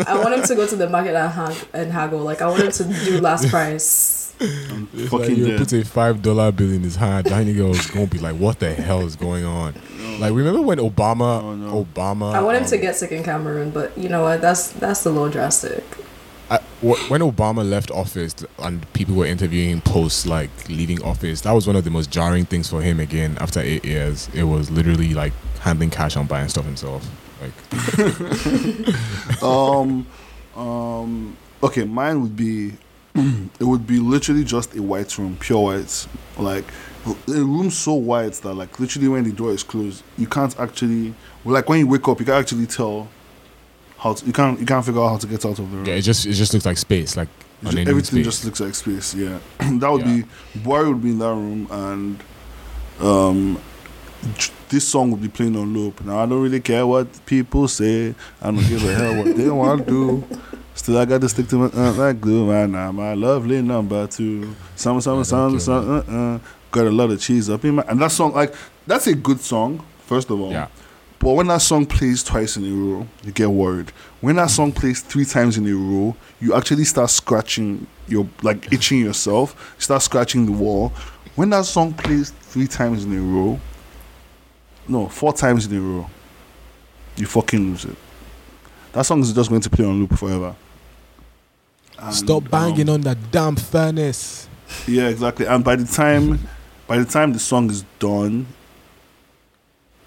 I 0.09 0.19
want 0.19 0.35
him 0.35 0.43
to 0.43 0.55
go 0.57 0.67
to 0.73 0.75
the 0.77 0.89
market 0.89 1.15
and, 1.15 1.33
hag- 1.33 1.67
and 1.73 1.93
haggle. 1.93 2.25
Like 2.25 2.43
I 2.43 2.49
want 2.49 2.63
him 2.65 2.73
to 2.73 3.05
do 3.05 3.21
last 3.21 3.49
price. 3.49 4.20
It's 4.41 5.13
like 5.13 5.29
you 5.31 5.47
dead. 5.49 5.59
put 5.59 5.73
a 5.73 5.85
five 5.85 6.23
dollar 6.23 6.51
bill 6.53 6.71
in 6.73 6.83
his 6.83 6.97
hand. 6.97 7.27
That 7.27 7.47
nigga 7.47 7.69
was 7.69 7.91
gonna 7.91 8.07
be 8.07 8.19
like, 8.19 8.37
"What 8.37 8.59
the 8.59 8.73
hell 8.73 9.03
is 9.03 9.17
going 9.17 9.45
on?" 9.45 9.75
Like, 10.19 10.33
remember 10.35 10.61
when 10.63 10.79
Obama, 10.79 11.43
Oh, 11.43 11.55
no. 11.55 11.85
Obama, 11.85 12.35
I 12.35 12.43
want 12.43 12.59
him 12.59 12.65
to 12.67 12.75
um, 12.77 12.81
get 12.83 12.97
sick 12.97 13.13
in 13.13 13.23
Cameroon, 13.23 13.71
but 13.71 13.97
you 13.97 14.09
know 14.09 14.23
what? 14.23 14.41
That's 14.41 14.73
that's 14.73 15.05
a 15.07 15.11
little 15.11 15.29
drastic. 15.31 15.85
I, 16.51 16.59
when 16.81 17.21
Obama 17.21 17.69
left 17.69 17.91
office 17.91 18.35
and 18.59 18.91
people 18.93 19.15
were 19.15 19.27
interviewing 19.27 19.71
him 19.71 19.81
post 19.83 20.27
like 20.27 20.51
leaving 20.69 21.03
office, 21.03 21.43
that 21.43 21.53
was 21.53 21.67
one 21.67 21.77
of 21.77 21.85
the 21.85 21.91
most 21.91 22.11
jarring 22.11 22.45
things 22.47 22.69
for 22.69 22.83
him. 22.83 22.99
Again, 22.99 23.37
after 23.41 23.61
eight 23.61 23.85
years, 23.85 24.29
it 24.35 24.45
was 24.45 24.71
literally 24.71 25.15
like 25.15 25.33
handling 25.61 25.91
cash 25.91 26.17
and 26.17 26.27
buying 26.29 26.49
stuff 26.49 26.65
himself. 26.65 27.09
Like, 27.41 27.53
um, 29.43 30.07
um, 30.57 31.37
okay, 31.63 31.85
mine 31.85 32.21
would 32.23 32.37
be, 32.37 32.73
it 33.15 33.63
would 33.65 33.87
be 33.87 33.99
literally 33.99 34.45
just 34.45 34.75
a 34.77 34.83
white 34.83 35.17
room, 35.19 35.37
pure 35.41 35.63
white. 35.63 36.07
Like, 36.39 36.65
a 37.07 37.33
room 37.33 37.71
so 37.71 37.95
white 37.95 38.35
that, 38.35 38.55
like, 38.55 38.79
literally 38.79 39.09
when 39.09 39.25
the 39.25 39.33
door 39.33 39.51
is 39.53 39.63
closed, 39.63 40.03
you 40.17 40.27
can't 40.27 40.59
actually, 40.61 41.15
like, 41.45 41.69
when 41.69 41.81
you 41.81 41.87
wake 41.89 42.07
up, 42.09 42.21
you 42.21 42.27
can 42.27 42.35
actually 42.35 42.67
tell 42.67 43.09
how 43.99 44.15
to, 44.15 44.25
you 44.27 44.33
can't, 44.33 44.59
you 44.61 44.67
can't 44.67 44.85
figure 44.85 45.01
out 45.03 45.09
how 45.09 45.17
to 45.19 45.27
get 45.27 45.45
out 45.45 45.59
of 45.59 45.71
the 45.71 45.77
room. 45.77 45.85
yeah, 45.87 45.95
it 45.95 46.03
just 46.03 46.25
it 46.27 46.33
just 46.33 46.55
looks 46.55 46.65
like 46.67 46.79
space, 46.79 47.17
like 47.17 47.29
Ju- 47.65 47.79
an 47.79 47.89
everything 47.89 48.23
space. 48.23 48.25
just 48.25 48.45
looks 48.45 48.61
like 48.61 48.75
space. 48.75 49.15
Yeah, 49.15 49.39
that 49.59 49.91
would 49.91 50.07
Yeah. 50.07 50.23
be 50.55 50.61
Boy 50.61 50.89
would 50.89 51.03
be 51.03 51.11
in 51.11 51.19
that 51.19 51.35
room, 51.35 51.67
and 51.71 52.23
um, 53.01 53.61
this 54.71 54.87
song 54.89 55.11
would 55.11 55.21
be 55.21 55.29
playing 55.29 55.57
on 55.57 55.75
loop. 55.75 56.03
Now 56.05 56.19
I 56.23 56.27
don't 56.27 56.43
really 56.43 56.61
care 56.61 56.87
what 56.87 57.09
people 57.27 57.69
say. 57.69 58.15
I 58.41 58.47
don't 58.51 58.67
give 58.67 58.83
a 58.89 58.95
hell 58.95 59.17
what 59.25 59.37
they 59.37 59.51
want 59.51 59.87
to 59.87 59.91
do. 59.91 60.25
Still, 60.75 60.99
I 60.99 61.05
got 61.05 61.21
to 61.21 61.29
stick 61.29 61.49
to 61.49 61.57
my 61.57 61.67
uh, 61.67 61.93
like 61.93 62.21
glue, 62.21 62.47
man. 62.47 62.73
Now 62.73 62.93
my 62.93 63.15
lovely 63.15 63.61
number 63.61 64.07
two. 64.07 64.41
Yeah, 64.41 64.55
some, 64.77 65.01
don't 65.01 65.25
some. 65.61 65.91
Uh, 65.91 65.99
uh, 66.35 66.39
got 66.71 66.87
a 66.87 66.91
lot 66.91 67.11
of 67.11 67.21
cheese 67.21 67.51
up 67.51 67.65
in 67.65 67.75
my. 67.77 67.83
And 67.89 68.01
that 68.01 68.13
song, 68.13 68.33
like, 68.33 68.55
that's 68.87 69.07
a 69.07 69.15
good 69.15 69.41
song. 69.41 69.85
First 70.07 70.31
of 70.31 70.41
all, 70.41 70.51
Yeah. 70.51 70.69
but 71.19 71.33
when 71.35 71.47
that 71.49 71.63
song 71.63 71.87
plays 71.87 72.23
twice 72.25 72.57
in 72.57 72.65
a 72.65 72.71
row, 72.75 73.07
you 73.23 73.33
get 73.33 73.51
worried. 73.51 73.91
When 74.21 74.37
that 74.37 74.51
song 74.51 74.73
plays 74.73 75.01
three 75.03 75.25
times 75.25 75.57
in 75.59 75.67
a 75.67 75.75
row, 75.75 76.17
you 76.41 76.55
actually 76.55 76.85
start 76.85 77.11
scratching 77.11 77.87
your 78.09 78.27
like 78.43 78.73
itching 78.73 79.01
yourself. 79.01 79.75
You 79.77 79.83
start 79.83 80.03
scratching 80.03 80.47
the 80.47 80.53
wall. 80.53 80.93
When 81.37 81.51
that 81.51 81.65
song 81.67 81.93
plays 81.95 82.31
three 82.31 82.67
times 82.67 83.05
in 83.05 83.13
a 83.17 83.21
row, 83.21 83.61
no, 84.89 85.09
four 85.09 85.33
times 85.33 85.67
in 85.67 85.77
a 85.77 85.81
row, 85.81 86.11
you 87.17 87.27
fucking 87.27 87.61
lose 87.61 87.85
it. 87.85 87.97
That 88.93 89.03
song 89.03 89.21
is 89.21 89.33
just 89.33 89.49
going 89.49 89.61
to 89.63 89.71
play 89.71 89.85
on 89.85 90.01
loop 90.01 90.19
forever. 90.19 90.55
And, 91.99 92.15
Stop 92.15 92.51
banging 92.51 92.89
um, 92.89 92.97
on 92.97 93.01
that 93.03 93.31
damn 93.31 93.57
furnace. 93.57 94.49
yeah, 94.87 95.09
exactly. 95.09 95.47
And 95.47 95.63
by 95.63 95.77
the 95.77 95.85
time, 95.85 96.41
by 96.87 96.99
the 96.99 97.05
time 97.05 97.33
the 97.33 97.39
song 97.39 97.71
is 97.71 97.85
done, 97.99 98.47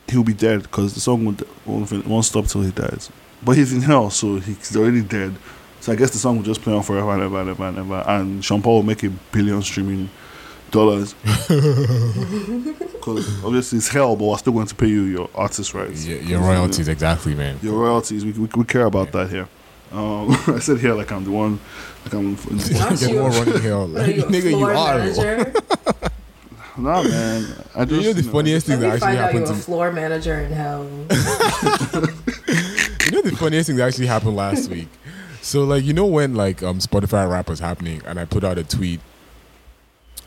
he'll 0.08 0.24
be 0.24 0.34
dead 0.34 0.64
because 0.64 0.94
the 0.94 1.00
song 1.00 1.26
won't, 1.26 1.44
won't, 1.66 2.08
won't 2.08 2.26
stop 2.26 2.46
till 2.48 2.62
he 2.62 2.72
dies. 2.72 3.10
But 3.44 3.58
he's 3.58 3.74
in 3.74 3.82
hell, 3.82 4.10
so 4.10 4.40
he's 4.40 4.76
already 4.76 5.02
dead. 5.02 5.36
So 5.80 5.92
I 5.92 5.96
guess 5.96 6.12
the 6.12 6.18
song 6.18 6.38
will 6.38 6.44
just 6.44 6.62
play 6.62 6.74
on 6.74 6.82
forever 6.84 7.12
and 7.12 7.24
ever 7.24 7.42
and 7.42 7.50
ever 7.50 7.64
and 7.66 7.78
ever. 7.78 8.04
And 8.08 8.44
Sean 8.44 8.62
Paul 8.62 8.76
will 8.78 8.84
make 8.84 9.04
a 9.04 9.10
billion 9.10 9.62
streaming 9.62 10.10
dollars. 10.74 11.16
Because 13.04 13.44
obviously 13.44 13.80
it's 13.80 13.90
hell, 13.90 14.16
but 14.16 14.24
we're 14.24 14.38
still 14.38 14.54
going 14.54 14.66
to 14.66 14.76
pay 14.76 14.88
you 14.88 15.02
your 15.02 15.30
artist 15.36 15.74
rights. 15.74 16.06
Yeah, 16.08 16.16
your 16.20 16.40
royalties, 16.40 16.88
exactly, 16.88 17.36
man. 17.36 17.60
Your 17.62 17.74
royalties, 17.78 18.24
we, 18.24 18.32
we, 18.32 18.48
we 18.56 18.64
care 18.64 18.86
about 18.86 19.12
that 19.12 19.30
here. 19.30 19.50
Um, 19.92 20.32
I 20.48 20.60
said 20.60 20.80
here 20.80 20.94
like 20.94 21.12
I'm 21.12 21.26
the 21.26 21.32
one, 21.32 21.60
like 22.06 22.14
I'm. 22.14 22.38
Aren't 22.38 23.00
Get 23.02 23.12
you- 23.12 23.20
running 23.20 23.62
hell. 23.62 23.98
Are 23.98 24.10
you 24.10 24.24
Nigga, 24.24 24.52
you 24.52 24.64
are. 24.66 24.98
manager? 25.00 25.54
Nah, 26.78 27.04
man. 27.04 27.46
I 27.76 27.84
just, 27.84 28.02
You 28.02 28.08
know 28.08 28.14
the 28.14 28.22
know, 28.24 28.32
funniest 28.32 28.68
thing 28.68 28.80
Let 28.80 28.88
that 28.88 28.94
actually 28.94 29.00
find 29.08 29.18
out 29.18 29.24
happened 29.26 29.40
you're 29.40 29.48
to 29.48 29.54
a 29.54 29.64
floor 29.64 29.92
manager 29.92 30.40
in 30.40 30.52
hell. 30.54 30.84
You 33.06 33.12
know 33.12 33.22
the 33.22 33.36
funniest 33.38 33.68
thing 33.68 33.76
that 33.76 33.88
actually 33.88 34.08
happened 34.08 34.36
last 34.38 34.70
week. 34.70 34.88
So 35.42 35.66
like 35.66 35.84
you 35.84 35.92
know 35.94 36.06
when 36.06 36.36
like 36.36 36.64
um 36.64 36.80
Spotify 36.80 37.30
Wrapped 37.30 37.50
was 37.50 37.60
happening 37.60 38.02
and 38.06 38.18
I 38.20 38.24
put 38.26 38.44
out 38.46 38.58
a 38.58 38.64
tweet 38.64 39.02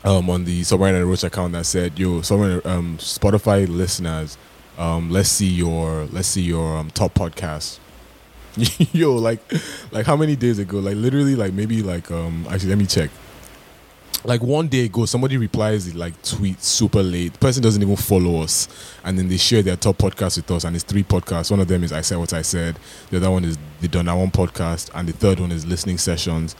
um 0.07 0.29
on 0.29 0.45
the 0.45 0.59
in 0.59 0.63
the 0.63 1.05
Roach 1.05 1.23
account 1.23 1.53
that 1.53 1.65
said, 1.65 1.99
"Yo, 1.99 2.21
somewhere 2.21 2.65
um 2.65 2.97
Spotify 2.97 3.67
listeners, 3.67 4.37
um 4.77 5.11
let's 5.11 5.29
see 5.29 5.47
your 5.47 6.05
let's 6.05 6.29
see 6.29 6.41
your 6.41 6.77
um 6.77 6.89
top 6.91 7.13
podcast." 7.13 7.79
Yo, 8.93 9.15
like 9.15 9.39
like 9.91 10.05
how 10.05 10.15
many 10.15 10.35
days 10.37 10.59
ago? 10.59 10.79
Like 10.79 10.95
literally 10.95 11.35
like 11.35 11.53
maybe 11.53 11.83
like 11.83 12.09
um 12.09 12.47
actually 12.49 12.69
let 12.69 12.77
me 12.77 12.85
check. 12.85 13.09
Like 14.23 14.41
one 14.41 14.67
day 14.67 14.85
ago, 14.85 15.05
somebody 15.05 15.37
replies 15.37 15.93
like 15.93 16.19
tweet 16.23 16.61
super 16.61 17.03
late. 17.03 17.33
The 17.33 17.39
person 17.39 17.61
doesn't 17.61 17.81
even 17.81 17.95
follow 17.97 18.41
us, 18.41 18.67
and 19.03 19.19
then 19.19 19.27
they 19.27 19.37
share 19.37 19.61
their 19.61 19.75
top 19.75 19.97
podcast 19.97 20.37
with 20.37 20.49
us. 20.51 20.63
And 20.63 20.75
it's 20.75 20.85
three 20.85 21.03
podcasts. 21.03 21.51
One 21.51 21.59
of 21.59 21.67
them 21.67 21.83
is 21.83 21.91
I 21.91 22.01
said 22.01 22.17
what 22.17 22.33
I 22.33 22.41
said. 22.41 22.79
The 23.11 23.17
other 23.17 23.29
one 23.29 23.43
is 23.43 23.57
the 23.81 23.89
Donna 23.89 24.17
One 24.17 24.31
podcast, 24.31 24.89
and 24.95 25.07
the 25.07 25.13
third 25.13 25.39
one 25.39 25.51
is 25.51 25.65
listening 25.65 25.97
sessions. 25.97 26.55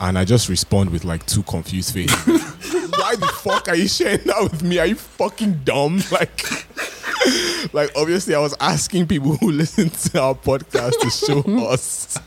And 0.00 0.18
I 0.18 0.24
just 0.24 0.48
respond 0.48 0.90
with 0.90 1.04
like 1.04 1.26
two 1.26 1.42
confused 1.42 1.92
faces. 1.92 2.16
Why 2.98 3.16
the 3.16 3.26
fuck 3.42 3.68
are 3.68 3.76
you 3.76 3.86
sharing 3.88 4.24
that 4.24 4.42
with 4.42 4.62
me? 4.62 4.78
Are 4.78 4.86
you 4.86 4.94
fucking 4.96 5.60
dumb? 5.64 6.00
Like, 6.10 7.74
like 7.74 7.90
obviously 7.96 8.34
I 8.34 8.38
was 8.38 8.54
asking 8.60 9.06
people 9.08 9.36
who 9.36 9.50
listen 9.52 9.90
to 9.90 10.20
our 10.22 10.34
podcast 10.34 10.98
to 11.00 11.10
show 11.10 11.66
us. 11.68 12.18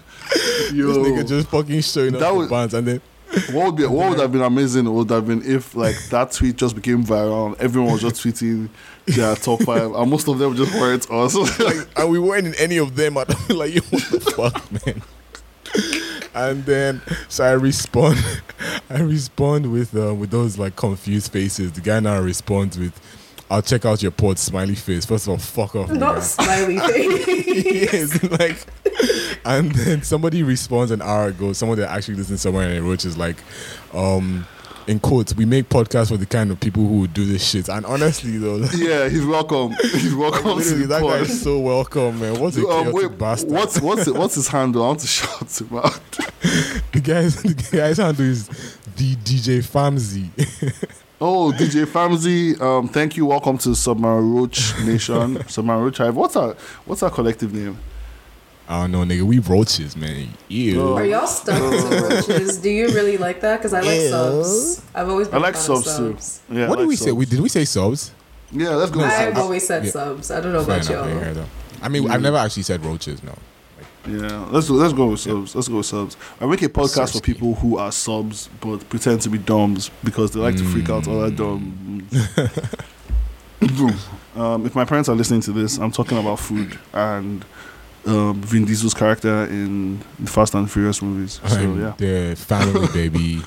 Yo, 0.72 0.88
This 0.88 0.98
nigga 0.98 1.28
just 1.28 1.48
fucking 1.50 1.82
showing 1.82 2.14
us 2.16 2.22
That 2.22 2.30
the 2.30 2.36
was- 2.36 2.50
bands, 2.50 2.74
and 2.76 2.88
then 2.88 3.02
what 3.52 3.66
would 3.66 3.76
be 3.78 3.86
what 3.88 4.12
would 4.12 4.20
have 4.20 4.32
been 4.32 4.44
amazing 4.44 4.94
would 4.94 5.10
have 5.10 5.26
been 5.26 5.42
if 5.44 5.74
like 5.74 5.96
that 6.10 6.32
tweet 6.32 6.56
just 6.56 6.76
became 6.76 7.04
viral 7.04 7.48
and 7.48 7.56
everyone 7.60 7.92
was 7.94 8.02
just 8.02 8.18
tweeting 8.24 8.70
their 9.08 9.36
top 9.36 9.64
five 9.64 9.92
and 9.92 10.12
most 10.12 10.28
of 10.28 10.38
them 10.38 10.56
just 10.56 10.72
weren't 10.76 11.10
us. 11.10 11.34
like, 11.60 11.88
and 11.98 12.12
we 12.12 12.20
weren't 12.20 12.46
in 12.46 12.54
any 12.60 12.78
of 12.78 12.96
them. 12.96 13.18
At, 13.18 13.34
all. 13.50 13.56
like, 13.58 13.74
yo, 13.74 13.82
what 13.90 14.04
the 14.12 14.20
fuck, 14.20 14.86
man? 14.86 15.02
And 16.36 16.66
then, 16.66 17.02
so 17.30 17.44
I 17.44 17.52
respond, 17.52 18.18
I 18.90 19.00
respond 19.02 19.72
with 19.72 19.96
uh, 19.96 20.14
with 20.16 20.32
those 20.32 20.58
like 20.58 20.76
confused 20.76 21.32
faces. 21.32 21.72
The 21.74 21.82
guy 21.82 22.00
now 22.00 22.20
responds 22.20 22.78
with, 22.78 23.00
"I'll 23.52 23.62
check 23.62 23.86
out 23.86 24.02
your 24.02 24.12
port." 24.12 24.40
Smiley 24.40 24.74
face. 24.76 25.06
First 25.06 25.26
of 25.28 25.32
all, 25.32 25.38
fuck 25.38 25.76
off, 25.76 25.92
Not 25.92 26.18
nigga. 26.18 26.22
smiley 26.24 26.80
face. 26.88 27.94
yes, 27.94 28.24
like, 28.40 28.58
and 29.46 29.72
then 29.74 30.02
somebody 30.02 30.42
responds 30.42 30.90
an 30.92 31.02
hour 31.04 31.28
ago. 31.28 31.54
Someone 31.54 31.78
that 31.78 31.92
actually 31.92 32.16
listens 32.16 32.42
somewhere 32.42 32.68
in 32.70 32.78
it, 32.84 32.88
which 32.88 33.06
is 33.06 33.16
like, 33.16 33.38
um, 33.94 34.48
in 34.88 35.00
quotes, 35.00 35.36
we 35.36 35.46
make 35.46 35.70
podcasts 35.70 36.10
for 36.10 36.18
the 36.18 36.26
kind 36.26 36.52
of 36.52 36.60
people 36.60 36.84
who 36.86 37.00
would 37.02 37.14
do 37.14 37.26
this 37.26 37.48
shit. 37.48 37.70
And 37.70 37.86
honestly, 37.86 38.38
though, 38.38 38.56
like, 38.56 38.72
yeah, 38.78 39.08
he's 39.10 39.26
welcome. 39.26 39.72
He's 39.82 40.14
welcome 40.14 40.44
to 40.44 40.54
literally, 40.56 40.86
that 40.88 41.02
guy 41.02 41.18
is 41.20 41.42
so 41.42 41.60
welcome, 41.60 42.20
man. 42.20 42.40
What's 42.40 42.58
a 42.58 42.68
Um, 42.68 42.92
wait, 42.92 43.18
bastard? 43.18 43.52
what's 43.52 43.80
what's 43.82 44.10
what's 44.12 44.36
his 44.36 44.48
handle? 44.48 44.84
I 44.84 44.88
want 44.88 45.00
to 45.02 45.08
shout 45.08 45.62
him 45.62 45.78
out. 45.78 46.00
The 46.92 47.02
guy's 47.04 47.42
the 47.42 47.78
guy's 47.78 47.98
handle 47.98 48.26
is 48.26 48.48
the 48.96 49.16
DJ 49.18 49.60
Famzy. 49.64 50.30
Oh, 51.26 51.54
DJ 51.56 51.86
Famzy, 51.88 52.60
um, 52.60 52.90
thank 52.90 53.16
you. 53.16 53.26
Welcome 53.28 53.58
to 53.60 53.74
Submarine 53.76 54.34
Roach 54.34 54.78
Nation. 54.80 55.42
Submarine 55.48 55.84
Roach 55.84 56.00
Hive. 56.00 56.18
What's 56.18 56.36
our 56.36 56.54
what's 56.84 57.02
our 57.02 57.10
collective 57.10 57.54
name? 57.54 57.78
I 58.68 58.82
don't 58.82 58.92
know, 58.92 59.00
nigga. 59.04 59.24
We 59.24 59.40
roaches, 59.40 59.96
man. 59.98 60.30
Ew. 60.48 60.94
Are 60.94 61.06
y'all 61.06 61.28
stuck 61.28 61.58
to 61.58 62.08
roaches? 62.30 62.58
Do 62.60 62.70
you 62.70 62.88
really 62.90 63.18
like 63.18 63.42
that? 63.42 63.58
Because 63.58 63.74
I 63.74 63.82
like 63.82 64.00
Ew. 64.00 64.10
subs. 64.10 64.82
I've 64.96 65.10
always 65.10 65.28
been 65.28 65.38
I 65.38 65.42
like 65.42 65.56
a 65.56 65.58
fan 65.58 65.76
of 65.76 65.84
subs 65.84 65.98
too. 65.98 66.12
subs. 66.14 66.42
Yeah, 66.50 66.70
what 66.70 66.78
I 66.80 66.82
did 66.82 66.82
like 66.84 66.88
we 66.88 66.96
say? 66.96 67.12
We 67.12 67.26
did 67.26 67.40
we 67.42 67.50
say 67.50 67.66
subs? 67.66 68.12
Yeah, 68.52 68.70
let's 68.70 68.92
go. 68.92 69.02
I've 69.02 69.12
subs. 69.12 69.40
always 69.40 69.68
said 69.68 69.84
Yeah. 69.86 69.92
subs. 69.92 70.32
I 70.32 70.40
don't 70.40 70.54
know 70.54 70.64
Fair 70.64 70.78
about 70.78 70.90
enough, 70.90 71.10
y'all. 71.10 71.20
heard. 71.20 71.46
I 71.82 71.90
mean, 71.90 72.04
Yeah. 72.04 72.14
I've 72.14 72.22
never 72.22 72.38
actually 72.38 72.64
said 72.64 72.86
roaches. 72.86 73.22
No. 73.22 73.36
Yeah, 74.08 74.46
let's 74.52 74.70
let's 74.70 74.94
go 74.94 75.08
with 75.08 75.20
subs. 75.22 75.56
Let's 75.56 75.68
go 75.68 75.78
with 75.78 75.86
subs. 75.86 76.18
I 76.40 76.46
make 76.46 76.62
a 76.62 76.70
podcast 76.70 77.14
for 77.14 77.20
Subski. 77.20 77.24
people 77.24 77.56
who 77.56 77.78
are 77.78 77.92
subs 77.92 78.50
but 78.62 78.88
pretend 78.90 79.22
to 79.22 79.30
be 79.30 79.38
doms 79.38 79.92
because 80.04 80.32
they 80.32 80.40
like 80.40 80.56
to 80.58 80.64
freak 80.64 80.90
out 80.90 81.08
all 81.08 81.20
that 81.22 81.36
dumb. 81.36 82.08
um, 84.36 84.66
if 84.66 84.76
my 84.76 84.86
parents 84.86 85.10
are 85.10 85.16
listening 85.16 85.42
to 85.42 85.52
this, 85.52 85.78
I'm 85.78 85.92
talking 85.92 86.18
about 86.18 86.40
food, 86.40 86.78
and 86.94 87.46
um, 88.06 88.42
Vin 88.42 88.66
Diesel's 88.66 88.94
character 88.94 89.46
in 89.46 90.00
the 90.20 90.30
Fast 90.30 90.54
and 90.56 90.70
Furious 90.70 91.02
movies. 91.02 91.40
So 91.48 91.58
and 91.58 91.80
yeah, 91.82 91.94
the 91.98 92.36
family 92.36 92.88
baby, 92.94 93.38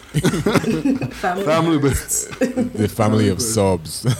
Family. 1.12 1.44
family, 1.44 1.78
ba- 1.78 1.88
the 2.78 2.88
family 2.88 3.28
of 3.28 3.40
subs. 3.42 4.02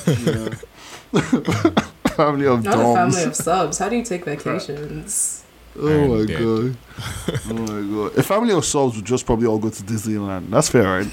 family 2.17 2.47
of 2.47 2.65
Not 2.65 2.75
a 2.79 2.95
family 2.95 3.23
of 3.25 3.37
subs. 3.37 3.79
How 3.79 3.89
do 3.89 3.97
you 3.97 4.05
take 4.05 4.25
vacations? 4.25 5.45
Oh 5.79 5.89
I'm 5.89 6.09
my 6.21 6.25
dead. 6.27 6.39
god. 6.43 6.77
Oh 7.51 7.55
my 7.55 8.09
god. 8.09 8.19
A 8.19 8.23
family 8.23 8.55
of 8.55 8.65
subs 8.65 8.97
would 8.97 9.05
just 9.05 9.27
probably 9.27 9.47
all 9.47 9.59
go 9.59 9.69
to 9.71 9.83
Disneyland. 9.83 10.51
That's 10.51 10.69
fair, 10.71 10.85
right? 10.85 11.09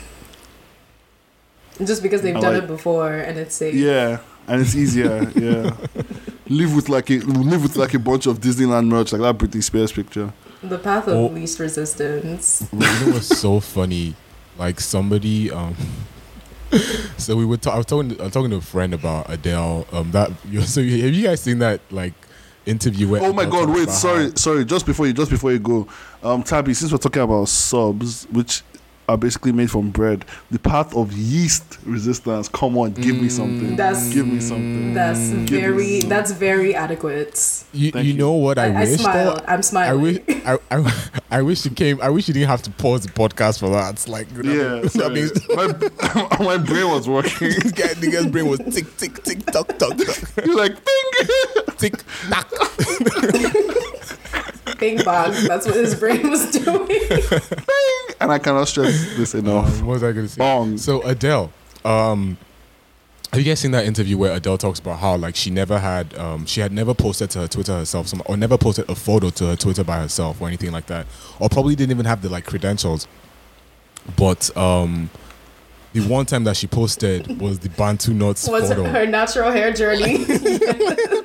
Just 1.83 2.01
because 2.03 2.21
they've 2.21 2.35
I 2.35 2.39
done 2.39 2.53
like- 2.53 2.63
it 2.63 2.67
before 2.67 3.13
and 3.13 3.37
it's 3.37 3.55
safe. 3.55 3.73
Yeah. 3.75 4.19
And 4.47 4.61
it's 4.61 4.75
easier, 4.75 5.29
yeah. 5.35 5.75
Live 6.49 6.75
with 6.75 6.89
like 6.89 7.09
a 7.09 7.19
live 7.19 7.63
with 7.63 7.77
like 7.77 7.93
a 7.93 7.99
bunch 7.99 8.25
of 8.27 8.39
Disneyland 8.39 8.87
merch, 8.87 9.13
like 9.13 9.21
that 9.21 9.37
Britney 9.37 9.63
Spears 9.63 9.91
picture. 9.93 10.33
The 10.61 10.77
path 10.77 11.07
of 11.07 11.15
Oh. 11.15 11.27
least 11.27 11.57
resistance. 11.59 12.67
you 12.73 12.79
know 12.79 13.13
what's 13.13 13.27
so 13.39 13.59
funny? 13.61 14.15
Like 14.57 14.79
somebody, 14.81 15.49
um, 15.51 15.75
so 17.17 17.35
we 17.37 17.45
were. 17.45 17.57
Ta- 17.57 17.71
I 17.71 17.77
was 17.77 17.85
talking. 17.85 18.19
I 18.19 18.25
was 18.25 18.33
talking 18.33 18.51
to 18.51 18.57
a 18.57 18.61
friend 18.61 18.93
about 18.93 19.29
Adele. 19.31 19.87
Um, 19.91 20.11
that. 20.11 20.31
So 20.65 20.81
have 20.81 20.89
you 21.13 21.23
guys 21.23 21.41
seen 21.41 21.59
that 21.59 21.79
like 21.91 22.13
interview 22.65 23.07
where? 23.07 23.21
Oh 23.23 23.31
my 23.33 23.43
Adele 23.43 23.65
god, 23.67 23.75
wait, 23.75 23.89
sorry, 23.89 24.25
how- 24.29 24.35
sorry, 24.35 24.65
just 24.65 24.85
before 24.85 25.07
you 25.07 25.13
just 25.13 25.31
before 25.31 25.51
you 25.53 25.59
go, 25.59 25.87
um 26.23 26.43
Tabi, 26.43 26.73
since 26.73 26.91
we're 26.91 26.97
talking 26.97 27.21
about 27.21 27.47
subs, 27.47 28.25
which 28.31 28.63
are 29.09 29.17
basically 29.17 29.51
made 29.51 29.69
from 29.69 29.89
bread, 29.91 30.25
the 30.51 30.59
path 30.59 30.95
of 30.95 31.11
yeast 31.13 31.77
resistance, 31.85 32.47
come 32.47 32.77
on, 32.77 32.91
give 32.93 33.15
me 33.15 33.27
mm. 33.27 33.31
something. 33.31 33.75
That's- 33.75 34.13
give 34.13 34.27
me 34.27 34.39
something. 34.39 34.93
That's 34.93 35.29
Give 35.29 35.61
very 35.61 35.75
me 35.77 35.99
some- 36.01 36.09
that's 36.09 36.31
very 36.31 36.75
adequate. 36.75 37.63
You, 37.73 37.91
you 37.95 38.01
you. 38.01 38.13
know 38.13 38.33
what 38.33 38.57
I, 38.57 38.65
I, 38.67 38.81
I 38.81 38.83
wish 38.85 38.99
smiled. 38.99 39.39
though? 39.39 39.45
I'm 39.47 39.61
I 39.77 39.93
wish 39.93 40.17
I, 40.45 40.57
I, 40.71 41.03
I 41.31 41.41
wish 41.41 41.65
you 41.65 41.71
came. 41.71 41.99
I 42.01 42.09
wish 42.09 42.27
you 42.27 42.33
didn't 42.33 42.49
have 42.49 42.61
to 42.63 42.71
pause 42.71 43.03
the 43.03 43.11
podcast 43.11 43.59
for 43.59 43.69
that. 43.69 43.93
It's 43.93 44.07
like 44.07 44.29
that 44.35 44.45
Yeah, 44.45 44.81
means- 44.81 44.93
that 44.93 45.11
means 45.11 46.39
my, 46.39 46.45
my 46.57 46.57
brain 46.57 46.89
was 46.89 47.09
working. 47.09 47.49
this 47.49 47.71
guy, 47.71 47.93
the 47.95 48.11
guy's 48.11 48.27
brain 48.27 48.47
was 48.47 48.59
tick 48.59 48.95
tick 48.97 49.23
tick 49.23 49.45
tock 49.47 49.67
tock 49.79 49.97
tock 49.97 50.45
You're 50.45 50.55
like, 50.55 50.75
ding! 50.75 51.27
tick 51.77 52.03
tock. 52.29 52.51
Bing 54.83 55.03
bong. 55.05 55.31
That's 55.47 55.65
what 55.65 55.75
his 55.75 55.95
brain 55.95 56.29
was 56.29 56.51
doing. 56.63 56.89
and 58.19 58.31
I 58.31 58.37
cannot 58.37 58.67
stress 58.67 59.15
this 59.15 59.33
enough. 59.33 59.79
Um, 59.79 59.85
what 59.87 59.93
was 59.93 60.03
I 60.03 60.11
going 60.11 60.25
to 60.25 60.31
say? 60.31 60.39
Bong. 60.39 60.77
So 60.77 61.01
Adele, 61.03 61.53
um, 61.85 62.37
have 63.31 63.39
you 63.39 63.45
guys 63.45 63.61
seen 63.61 63.71
that 63.71 63.85
interview 63.85 64.17
where 64.17 64.35
Adele 64.35 64.57
talks 64.57 64.79
about 64.79 64.99
how 64.99 65.15
like 65.15 65.37
she 65.37 65.49
never 65.51 65.79
had, 65.79 66.13
um, 66.17 66.45
she 66.45 66.59
had 66.59 66.73
never 66.73 66.93
posted 66.93 67.29
to 67.31 67.39
her 67.39 67.47
Twitter 67.47 67.73
herself, 67.77 68.07
some, 68.07 68.21
or 68.25 68.35
never 68.35 68.57
posted 68.57 68.89
a 68.89 68.95
photo 68.95 69.29
to 69.29 69.45
her 69.47 69.55
Twitter 69.55 69.85
by 69.85 69.99
herself 69.99 70.41
or 70.41 70.49
anything 70.49 70.71
like 70.73 70.87
that, 70.87 71.07
or 71.39 71.47
probably 71.47 71.75
didn't 71.75 71.91
even 71.91 72.05
have 72.05 72.21
the 72.21 72.27
like 72.27 72.45
credentials. 72.45 73.07
But 74.17 74.55
um, 74.57 75.09
the 75.93 76.01
one 76.01 76.25
time 76.25 76.43
that 76.45 76.57
she 76.57 76.67
posted 76.67 77.39
was 77.39 77.59
the 77.59 77.69
Bantu 77.69 78.13
nuts 78.13 78.47
Was 78.47 78.69
photo. 78.69 78.83
her 78.85 79.05
natural 79.05 79.51
hair 79.51 79.71
journey. 79.71 80.25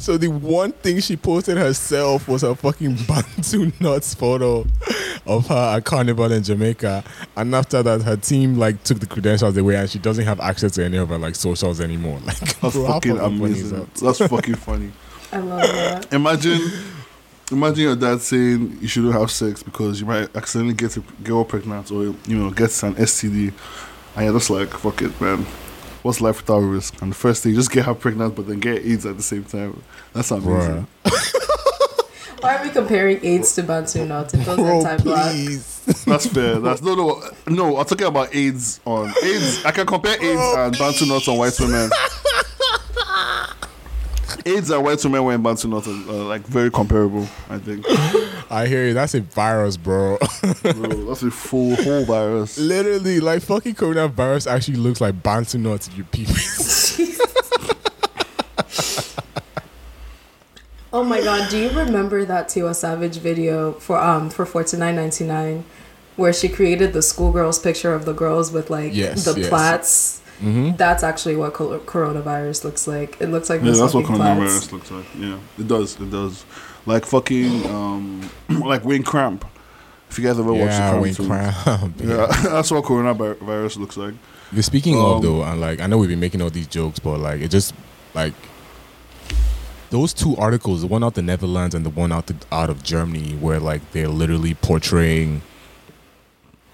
So 0.00 0.16
the 0.16 0.28
one 0.28 0.72
thing 0.72 1.00
she 1.00 1.16
posted 1.16 1.56
herself 1.58 2.28
was 2.28 2.42
her 2.42 2.54
fucking 2.54 2.96
Bantu 3.08 3.72
nuts 3.80 4.14
photo 4.14 4.64
of 5.26 5.48
her 5.48 5.76
at 5.76 5.84
Carnival 5.84 6.30
in 6.32 6.42
Jamaica. 6.42 7.02
And 7.36 7.54
after 7.54 7.82
that, 7.82 8.02
her 8.02 8.16
team 8.16 8.56
like 8.56 8.82
took 8.84 9.00
the 9.00 9.06
credentials 9.06 9.56
away, 9.56 9.74
and 9.76 9.90
she 9.90 9.98
doesn't 9.98 10.24
have 10.24 10.40
access 10.40 10.72
to 10.72 10.84
any 10.84 10.96
of 10.98 11.08
her 11.08 11.18
like 11.18 11.34
socials 11.34 11.80
anymore. 11.80 12.20
Like, 12.26 12.38
That's 12.60 12.74
bro, 12.74 12.86
fucking 12.86 13.16
fucking 13.16 13.38
funny 13.38 13.52
is 13.52 13.72
amazing. 13.72 13.78
that? 13.78 13.94
That's 13.96 14.18
fucking 14.18 14.54
funny. 14.54 14.92
I 15.32 15.38
love 15.38 15.60
that. 15.62 16.12
Imagine, 16.14 16.60
imagine 17.50 17.84
your 17.84 17.96
dad 17.96 18.20
saying 18.20 18.78
you 18.80 18.88
shouldn't 18.88 19.14
have 19.14 19.30
sex 19.30 19.62
because 19.62 20.00
you 20.00 20.06
might 20.06 20.34
accidentally 20.36 20.74
get 20.74 20.96
a 20.96 21.00
girl 21.22 21.44
pregnant 21.44 21.90
or 21.90 22.04
you 22.04 22.16
know 22.28 22.50
gets 22.50 22.82
an 22.82 22.94
STD, 22.94 23.52
and 24.16 24.24
you're 24.24 24.34
just 24.34 24.50
like, 24.50 24.68
fuck 24.70 25.02
it, 25.02 25.18
man. 25.20 25.46
What's 26.02 26.20
life 26.20 26.38
without 26.38 26.60
risk? 26.60 27.00
And 27.02 27.10
the 27.10 27.16
first 27.16 27.42
thing, 27.42 27.54
just 27.54 27.72
get 27.72 27.84
her 27.84 27.94
pregnant, 27.94 28.36
but 28.36 28.46
then 28.46 28.60
get 28.60 28.84
AIDS 28.84 29.04
at 29.04 29.16
the 29.16 29.22
same 29.22 29.44
time. 29.44 29.82
That's 30.12 30.30
amazing. 30.30 30.86
Why 32.40 32.56
are 32.56 32.62
we 32.62 32.70
comparing 32.70 33.24
AIDS 33.24 33.52
to 33.56 33.64
Bantu 33.64 34.06
nuts? 34.06 34.32
It 34.32 34.46
goes 34.46 34.56
Bro, 34.56 34.78
anti-black. 34.78 35.26
Oh, 35.26 35.32
please. 35.32 36.04
That's 36.04 36.26
fair. 36.26 36.60
That's 36.60 36.80
no, 36.82 36.94
no, 36.94 37.22
no. 37.48 37.76
I'm 37.78 37.84
talking 37.84 38.06
about 38.06 38.32
AIDS 38.32 38.80
on 38.84 39.12
AIDS. 39.24 39.64
I 39.64 39.72
can 39.72 39.86
compare 39.86 40.14
AIDS 40.14 40.40
oh, 40.40 40.66
and 40.66 40.78
Bantu 40.78 41.06
nuts 41.06 41.26
on 41.26 41.36
white 41.36 41.58
women. 41.58 41.90
AIDS 44.56 44.70
and 44.70 44.82
white 44.84 45.02
women 45.04 45.24
wearing 45.24 45.42
Bantu 45.42 45.68
nuts 45.68 45.86
are 45.88 45.90
uh, 45.90 46.24
like 46.24 46.42
very 46.42 46.70
comparable. 46.70 47.26
I 47.50 47.58
think, 47.58 47.84
I 48.50 48.66
hear 48.66 48.86
you. 48.86 48.94
That's 48.94 49.14
a 49.14 49.20
virus, 49.20 49.76
bro. 49.76 50.18
bro, 50.62 50.82
that's 51.06 51.22
a 51.22 51.30
full 51.30 51.76
whole 51.76 52.04
virus. 52.04 52.58
Literally, 52.58 53.20
like 53.20 53.42
fucking 53.42 53.74
coronavirus 53.74 54.50
actually 54.50 54.78
looks 54.78 55.00
like 55.00 55.22
Bantu 55.22 55.58
nuts 55.58 55.88
if 55.88 55.96
you 55.98 56.04
peep. 56.04 56.28
Oh 60.90 61.04
my 61.04 61.20
god, 61.20 61.50
do 61.50 61.58
you 61.58 61.68
remember 61.68 62.24
that 62.24 62.48
Tiwa 62.48 62.74
Savage 62.74 63.18
video 63.18 63.72
for 63.72 63.98
um 63.98 64.30
for 64.30 64.46
forty 64.46 64.76
nine 64.78 64.96
ninety 64.96 65.22
nine, 65.24 65.64
where 66.16 66.32
she 66.32 66.48
created 66.48 66.94
the 66.94 67.02
schoolgirls 67.02 67.58
picture 67.58 67.92
of 67.92 68.06
the 68.06 68.14
girls 68.14 68.50
with 68.50 68.70
like 68.70 68.94
Yes, 68.94 69.26
the 69.26 69.38
yes. 69.38 69.48
plaits? 69.50 70.22
Mm-hmm. 70.40 70.76
That's 70.76 71.02
actually 71.02 71.36
what 71.36 71.54
col- 71.54 71.78
coronavirus 71.80 72.64
looks 72.64 72.86
like. 72.86 73.20
It 73.20 73.28
looks 73.28 73.50
like 73.50 73.60
Yeah, 73.62 73.72
the 73.72 73.78
that's 73.78 73.94
what 73.94 74.04
fucking 74.06 74.16
plaits. 74.16 74.66
coronavirus 74.68 74.72
looks 74.72 74.90
like. 74.90 75.06
Yeah, 75.18 75.38
it 75.58 75.68
does. 75.68 76.00
It 76.00 76.10
does. 76.10 76.44
Like 76.86 77.04
fucking, 77.06 77.66
um, 77.66 78.30
like 78.48 78.84
Wayne 78.84 79.02
Cramp. 79.02 79.44
If 80.10 80.18
you 80.18 80.24
guys 80.24 80.38
ever 80.38 80.52
watched 80.52 80.72
the 80.72 80.78
Yeah, 80.78 80.90
Cramp 80.90 81.02
Wayne 81.02 81.14
films. 81.14 81.28
Cramp. 81.28 81.94
Yeah, 82.02 82.26
that's 82.50 82.70
what 82.70 82.84
coronavirus 82.84 83.76
looks 83.78 83.96
like. 83.96 84.14
Yeah, 84.52 84.62
Speaking 84.62 84.96
Um, 84.96 85.04
of 85.04 85.22
though, 85.22 85.42
and 85.42 85.60
like 85.60 85.80
I 85.80 85.86
know 85.86 85.98
we've 85.98 86.08
been 86.08 86.20
making 86.20 86.40
all 86.40 86.50
these 86.50 86.66
jokes, 86.66 86.98
but 86.98 87.18
like 87.18 87.40
it 87.42 87.48
just 87.48 87.74
like 88.14 88.32
those 89.90 90.12
two 90.12 90.36
articles, 90.36 90.82
the 90.82 90.86
one 90.86 91.02
out 91.02 91.14
the 91.14 91.22
Netherlands 91.22 91.74
and 91.74 91.84
the 91.84 91.90
one 91.90 92.12
out 92.12 92.26
the, 92.26 92.36
out 92.52 92.68
of 92.70 92.82
Germany, 92.82 93.34
where 93.36 93.58
like 93.60 93.80
they're 93.92 94.08
literally 94.08 94.54
portraying. 94.54 95.42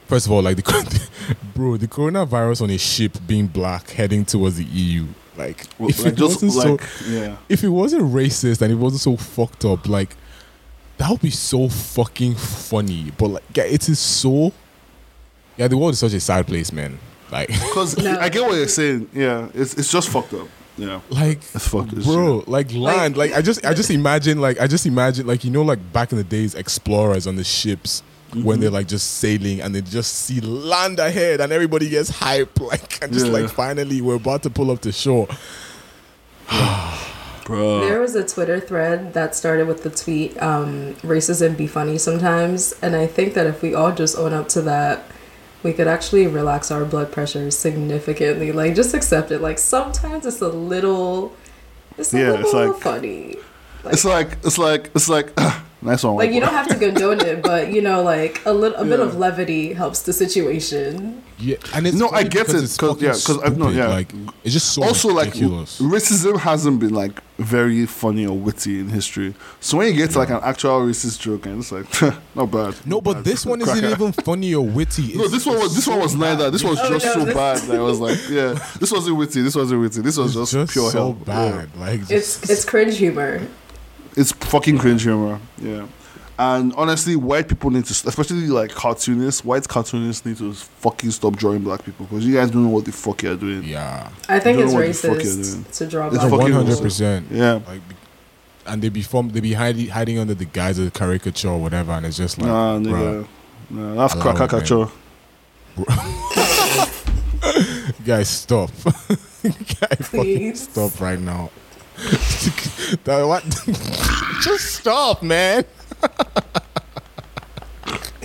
First 0.06 0.26
of 0.26 0.32
all, 0.32 0.42
like 0.42 0.56
the 0.56 1.36
bro, 1.54 1.76
the 1.76 1.88
coronavirus 1.88 2.62
on 2.62 2.70
a 2.70 2.78
ship 2.78 3.16
being 3.26 3.46
black 3.46 3.90
heading 3.90 4.24
towards 4.24 4.56
the 4.56 4.64
EU. 4.64 5.06
Like, 5.36 5.66
Well, 5.78 5.88
if 5.90 6.04
like 6.04 6.12
it 6.12 6.16
just 6.16 6.42
wasn't 6.42 6.70
like 6.72 6.82
so, 6.82 7.10
yeah. 7.10 7.36
if 7.48 7.64
it 7.64 7.68
wasn't 7.68 8.02
racist 8.04 8.62
and 8.62 8.70
it 8.70 8.76
wasn't 8.76 9.00
so 9.00 9.16
fucked 9.16 9.64
up, 9.64 9.88
like 9.88 10.16
that 10.98 11.10
would 11.10 11.22
be 11.22 11.30
so 11.30 11.68
fucking 11.68 12.34
funny. 12.36 13.10
But 13.18 13.28
like, 13.28 13.42
yeah, 13.54 13.64
it 13.64 13.88
is 13.88 13.98
so. 13.98 14.52
Yeah, 15.56 15.68
the 15.68 15.76
world 15.76 15.92
is 15.94 15.98
such 16.00 16.12
a 16.12 16.20
sad 16.20 16.46
place, 16.46 16.72
man. 16.72 16.98
Like, 17.30 17.48
Because 17.48 17.96
No. 17.98 18.18
I 18.18 18.28
get 18.28 18.42
what 18.42 18.54
you're 18.56 18.68
saying. 18.68 19.08
Yeah, 19.12 19.48
it's 19.54 19.74
it's 19.74 19.90
just 19.90 20.08
fucked 20.10 20.34
up. 20.34 20.48
Yeah, 20.76 21.00
like 21.08 21.38
it's 21.38 21.66
fucked. 21.68 21.92
It's 21.92 22.04
bro 22.06 22.42
like 22.48 22.72
land 22.72 23.16
like, 23.16 23.32
i 23.32 23.40
just 23.40 23.64
i 23.64 23.72
just 23.72 23.90
imagine 23.92 24.40
like 24.40 24.60
i 24.60 24.66
just 24.66 24.86
imagine 24.86 25.24
like 25.24 25.44
you 25.44 25.50
know 25.52 25.62
like 25.62 25.78
back 25.92 26.10
in 26.10 26.18
the 26.18 26.24
days 26.24 26.56
explorers 26.56 27.28
on 27.28 27.36
the 27.36 27.44
ships 27.44 28.02
when 28.42 28.58
Mhm. 28.58 28.60
they're 28.62 28.70
like 28.70 28.88
just 28.88 29.18
sailing 29.18 29.60
and 29.60 29.74
they 29.74 29.80
just 29.80 30.12
see 30.24 30.40
land 30.40 30.98
ahead 30.98 31.40
and 31.40 31.52
everybody 31.52 31.88
gets 31.88 32.10
hype 32.10 32.58
like 32.72 32.98
and 33.02 33.12
just 33.12 33.26
Yeah. 33.26 33.32
like 33.32 33.48
finally 33.50 34.00
we're 34.00 34.16
about 34.16 34.42
to 34.42 34.50
pull 34.50 34.70
up 34.70 34.80
to 34.82 34.92
shore 34.92 35.28
bro. 37.44 37.80
There 37.86 38.00
was 38.00 38.14
a 38.14 38.24
Twitter 38.24 38.60
thread 38.60 39.12
that 39.14 39.34
started 39.34 39.66
with 39.66 39.82
the 39.82 39.90
tweet, 39.90 40.40
um, 40.42 40.94
racism 41.02 41.56
be 41.56 41.66
funny 41.66 41.98
sometimes. 41.98 42.74
And 42.82 42.96
I 42.96 43.06
think 43.06 43.34
that 43.34 43.46
if 43.46 43.62
we 43.62 43.74
all 43.74 43.92
just 43.92 44.16
own 44.16 44.32
up 44.32 44.48
to 44.50 44.62
that, 44.62 45.04
we 45.62 45.72
could 45.72 45.86
actually 45.88 46.26
relax 46.26 46.70
our 46.70 46.84
blood 46.84 47.12
pressure 47.12 47.50
significantly. 47.50 48.52
Like, 48.52 48.74
just 48.74 48.94
accept 48.94 49.30
it. 49.30 49.40
Like, 49.40 49.58
sometimes 49.58 50.26
it's 50.26 50.40
a 50.42 50.48
little, 50.48 51.32
it's 51.98 52.12
a 52.14 52.18
Yeah, 52.18 52.30
little 52.32 52.44
it's 52.44 52.54
like- 52.54 52.82
funny. 52.82 53.36
It's 53.86 54.04
like 54.06 54.38
it's 54.42 54.56
like 54.56 54.88
it's 54.94 55.10
like 55.10 55.30
nice 55.84 56.02
one. 56.02 56.16
Like, 56.16 56.32
you 56.32 56.40
don't 56.40 56.52
have 56.52 56.66
to 56.68 56.74
condone 56.76 57.20
it, 57.20 57.42
but, 57.42 57.72
you 57.72 57.82
know, 57.82 58.02
like, 58.02 58.40
a, 58.46 58.52
little, 58.52 58.78
a 58.80 58.84
bit 58.84 59.00
of 59.00 59.16
levity 59.16 59.72
helps 59.74 60.02
the 60.02 60.12
situation. 60.12 61.22
yeah 61.38 61.56
and 61.74 61.86
it's 61.86 61.96
No, 61.96 62.06
I 62.08 62.18
funny 62.22 62.28
get 62.30 62.46
because 62.46 62.62
it, 62.74 62.78
because 62.78 62.90
fucking 62.90 63.04
yeah, 63.04 63.10
'cause 63.12 63.38
I've 63.42 63.58
known- 63.58 63.72
stupid, 63.72 63.88
yeah. 63.88 63.94
like 63.98 64.12
it's 64.44 64.52
just 64.54 64.72
so 64.72 64.82
also 64.84 65.08
like 65.12 65.34
racism 65.34 66.38
hasn't 66.38 66.78
been 66.80 66.94
like 66.94 67.20
very 67.38 67.86
funny 67.86 68.24
or 68.24 68.38
witty 68.38 68.78
in 68.78 68.88
history. 68.88 69.34
So 69.60 69.78
when 69.78 69.88
you 69.88 69.94
get 69.94 70.10
to 70.12 70.18
like 70.18 70.30
an 70.30 70.38
actual 70.44 70.80
racist 70.82 71.18
joke 71.20 71.46
and 71.46 71.58
it's 71.60 71.72
like 71.72 71.86
not 72.36 72.46
bad. 72.52 72.74
no 72.86 72.96
not 72.96 73.04
but 73.04 73.14
bad. 73.14 73.24
this 73.24 73.44
one 73.44 73.60
isn't 73.64 73.80
Cracker. 73.80 73.94
even 73.94 74.12
funny 74.12 74.54
or 74.54 74.64
witty 74.64 75.14
No, 75.16 75.26
this 75.26 75.44
one 75.44 75.56
was 75.56 75.66
it's 75.66 75.74
this 75.76 75.86
one 75.88 75.98
was 75.98 76.14
neither. 76.14 76.50
This 76.52 76.62
was 76.62 76.78
Oh, 76.80 76.88
just 76.88 77.04
no, 77.06 77.12
so 77.12 77.24
this- 77.24 77.34
bad 77.34 77.58
that 77.58 77.76
I 77.76 77.80
was 77.80 77.98
like, 77.98 78.18
yeah, 78.30 78.52
this 78.78 78.92
wasn't 78.92 79.16
witty. 79.16 79.42
This 79.42 79.56
wasn't 79.56 79.80
witty. 79.80 80.02
This 80.02 80.16
was 80.16 80.34
just, 80.34 80.52
just 80.52 80.72
pure 80.72 80.90
so 80.92 80.98
hell. 80.98 81.12
bad 81.14 81.76
like 81.76 82.00
just, 82.06 82.42
It's 82.44 82.50
it's 82.50 82.64
cringe 82.64 82.96
humor. 82.96 83.40
It's 84.16 84.32
fucking 84.32 84.78
cringe 84.78 85.02
humor. 85.02 85.38
Yeah. 85.60 85.86
And 86.36 86.74
honestly, 86.74 87.14
white 87.14 87.46
people 87.48 87.70
need 87.70 87.84
to, 87.84 87.92
especially 87.92 88.48
like 88.48 88.72
cartoonists, 88.72 89.44
white 89.44 89.68
cartoonists 89.68 90.26
need 90.26 90.36
to 90.38 90.52
fucking 90.52 91.12
stop 91.12 91.36
drawing 91.36 91.60
black 91.60 91.84
people 91.84 92.06
because 92.06 92.26
you 92.26 92.34
guys 92.34 92.50
don't 92.50 92.64
know 92.64 92.70
what 92.70 92.84
the 92.84 92.90
fuck 92.92 93.22
you're 93.22 93.36
doing. 93.36 93.62
yeah 93.62 94.10
I 94.28 94.40
think 94.40 94.58
You 94.58 94.64
it's 94.64 94.72
don't 94.72 94.80
know 94.82 94.86
what 94.88 94.96
the 94.96 95.08
fuck 95.08 95.22
you're 95.24 95.34
racist 95.34 95.78
to 95.78 95.86
draw 95.86 96.06
It's 96.08 96.16
black 96.18 96.30
fucking 96.30 96.42
one 96.42 96.52
hundred 96.52 96.80
percent 96.82 97.26
Yeah. 97.30 97.60
like 97.68 97.80
and 98.66 98.82
they 98.82 98.88
be 98.88 99.02
form 99.02 99.28
they 99.28 99.40
be 99.40 99.52
hiding 99.52 99.88
hiding 99.88 100.18
under 100.18 100.34
the 100.34 100.46
guise 100.46 100.78
of 100.78 100.86
the 100.86 100.90
caricature 100.90 101.48
or 101.50 101.60
whatever, 101.60 101.92
and 101.92 102.06
it's 102.06 102.16
just 102.16 102.38
like, 102.38 102.46
Nah, 102.48 102.78
bruh, 102.78 102.84
nigga. 102.84 103.26
Nah, 103.70 103.94
that's 103.94 104.14
Allow 104.14 104.30
it, 104.30 104.36
cracker 104.36 104.88
guys, 108.04 108.28
stop, 108.28 108.70
guys, 108.84 109.18
fucking 109.42 109.96
Please. 110.10 110.68
stop 110.68 111.00
right 111.00 111.18
now. 111.18 111.50
That- 113.04 113.26
what? 113.26 113.42
just 114.42 114.74
stop, 114.76 115.22
man. 115.22 115.64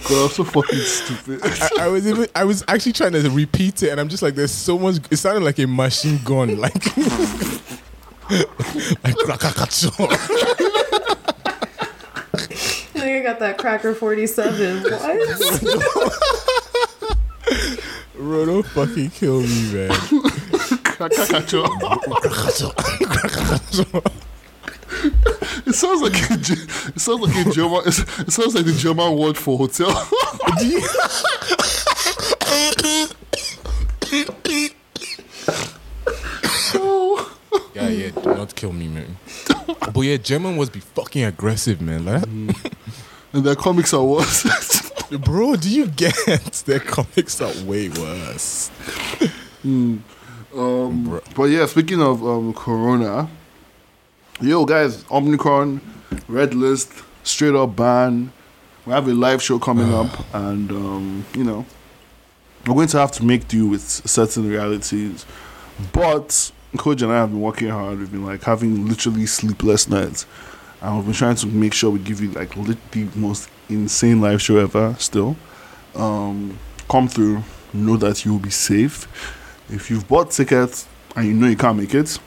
God, 0.10 0.24
I'm 0.24 0.30
so 0.30 0.44
fucking 0.44 0.80
stupid. 0.80 1.40
I, 1.44 1.70
I 1.86 1.88
was 1.88 2.08
even 2.08 2.28
I 2.36 2.44
was 2.44 2.64
actually 2.68 2.94
trying 2.94 3.12
to 3.14 3.30
repeat 3.30 3.84
it, 3.84 3.90
and 3.90 4.00
I'm 4.00 4.10
just 4.10 4.24
like, 4.24 4.34
there's 4.36 4.52
so 4.52 4.78
much. 4.80 4.98
It 5.12 5.18
sounded 5.18 5.44
like 5.44 5.60
a 5.60 5.68
machine 5.68 6.20
gun, 6.24 6.58
like 6.58 6.74
like 9.04 9.16
cracker 9.18 9.48
I 9.48 9.66
think 12.94 13.20
I 13.20 13.22
got 13.24 13.40
that 13.40 13.58
cracker 13.60 13.94
47. 13.94 14.84
What? 14.84 15.00
Bro, 18.16 18.46
don't 18.48 18.66
fucking 18.66 19.12
kill 19.12 19.42
me, 19.42 19.74
man. 19.74 19.92
It 25.66 25.74
sounds 25.76 26.02
like 26.02 26.14
a, 26.14 26.34
it 26.34 27.00
sounds 27.00 27.22
like 27.22 27.46
a 27.46 27.52
German. 27.52 27.82
It 27.86 28.32
sounds 28.32 28.56
like 28.56 28.66
the 28.66 28.74
German 28.74 29.16
word 29.16 29.38
for 29.38 29.58
hotel. 29.58 29.90
Yeah, 37.74 37.90
yeah, 37.90 38.10
do 38.12 38.34
not 38.34 38.56
kill 38.56 38.74
me, 38.74 38.88
man. 38.88 39.18
but 39.94 40.02
yeah, 40.02 40.18
German 40.18 40.58
was 40.58 40.70
be 40.70 40.80
fucking 40.80 41.24
aggressive, 41.24 41.80
man. 41.82 42.06
Like, 42.06 42.24
and 43.34 43.44
their 43.44 43.56
comics 43.56 43.94
are 43.94 44.04
worse. 44.04 44.44
bro, 45.10 45.56
do 45.56 45.70
you 45.70 45.88
get 45.88 46.16
their 46.66 46.80
comics 46.80 47.40
are 47.42 47.54
way 47.64 47.90
worse? 47.90 48.70
um, 49.64 50.04
but 51.36 51.44
yeah, 51.46 51.66
speaking 51.68 52.02
of 52.02 52.26
um, 52.26 52.54
Corona, 52.54 53.30
yo 54.42 54.66
guys, 54.66 55.04
Omnicron, 55.06 55.82
Red 56.28 56.54
List, 56.54 56.92
straight 57.24 57.56
up 57.56 57.76
ban. 57.76 58.32
We 58.86 58.94
have 58.94 59.08
a 59.08 59.14
live 59.14 59.42
show 59.42 59.60
coming 59.60 59.94
up, 59.94 60.08
and 60.34 60.72
um, 60.72 61.26
you 61.34 61.44
know, 61.44 61.66
we're 62.66 62.74
going 62.76 62.88
to 62.90 63.00
have 63.00 63.12
to 63.14 63.26
make 63.26 63.48
do 63.48 63.68
with 63.68 63.82
certain 63.82 64.48
realities. 64.48 65.26
But 65.92 66.52
Coach 66.78 67.02
and 67.02 67.12
I 67.12 67.18
have 67.18 67.30
been 67.32 67.42
working 67.42 67.70
hard. 67.70 68.00
We've 68.00 68.12
been 68.12 68.26
like 68.26 68.44
having 68.44 68.88
literally 68.88 69.26
sleepless 69.26 69.90
nights, 69.90 70.26
and 70.82 70.96
we've 70.96 71.06
been 71.06 71.14
trying 71.14 71.36
to 71.36 71.48
make 71.48 71.74
sure 71.74 71.90
we 71.92 72.00
give 72.00 72.22
you 72.22 72.32
like 72.32 72.56
lit- 72.56 72.92
the 72.92 73.08
most 73.16 73.50
insane 73.68 74.22
live 74.22 74.42
show 74.42 74.58
ever. 74.58 74.96
Still, 75.00 75.36
um, 75.96 76.58
come 76.90 77.08
through. 77.08 77.44
Know 77.72 77.98
that 77.98 78.26
you 78.26 78.32
will 78.32 78.40
be 78.40 78.50
safe. 78.50 79.08
If 79.70 79.92
you've 79.92 80.08
bought 80.08 80.32
tickets 80.32 80.88
and 81.16 81.28
you 81.28 81.34
know 81.34 81.46
you 81.46 81.56
can't 81.56 81.78
make 81.78 81.94
it, 81.94 82.18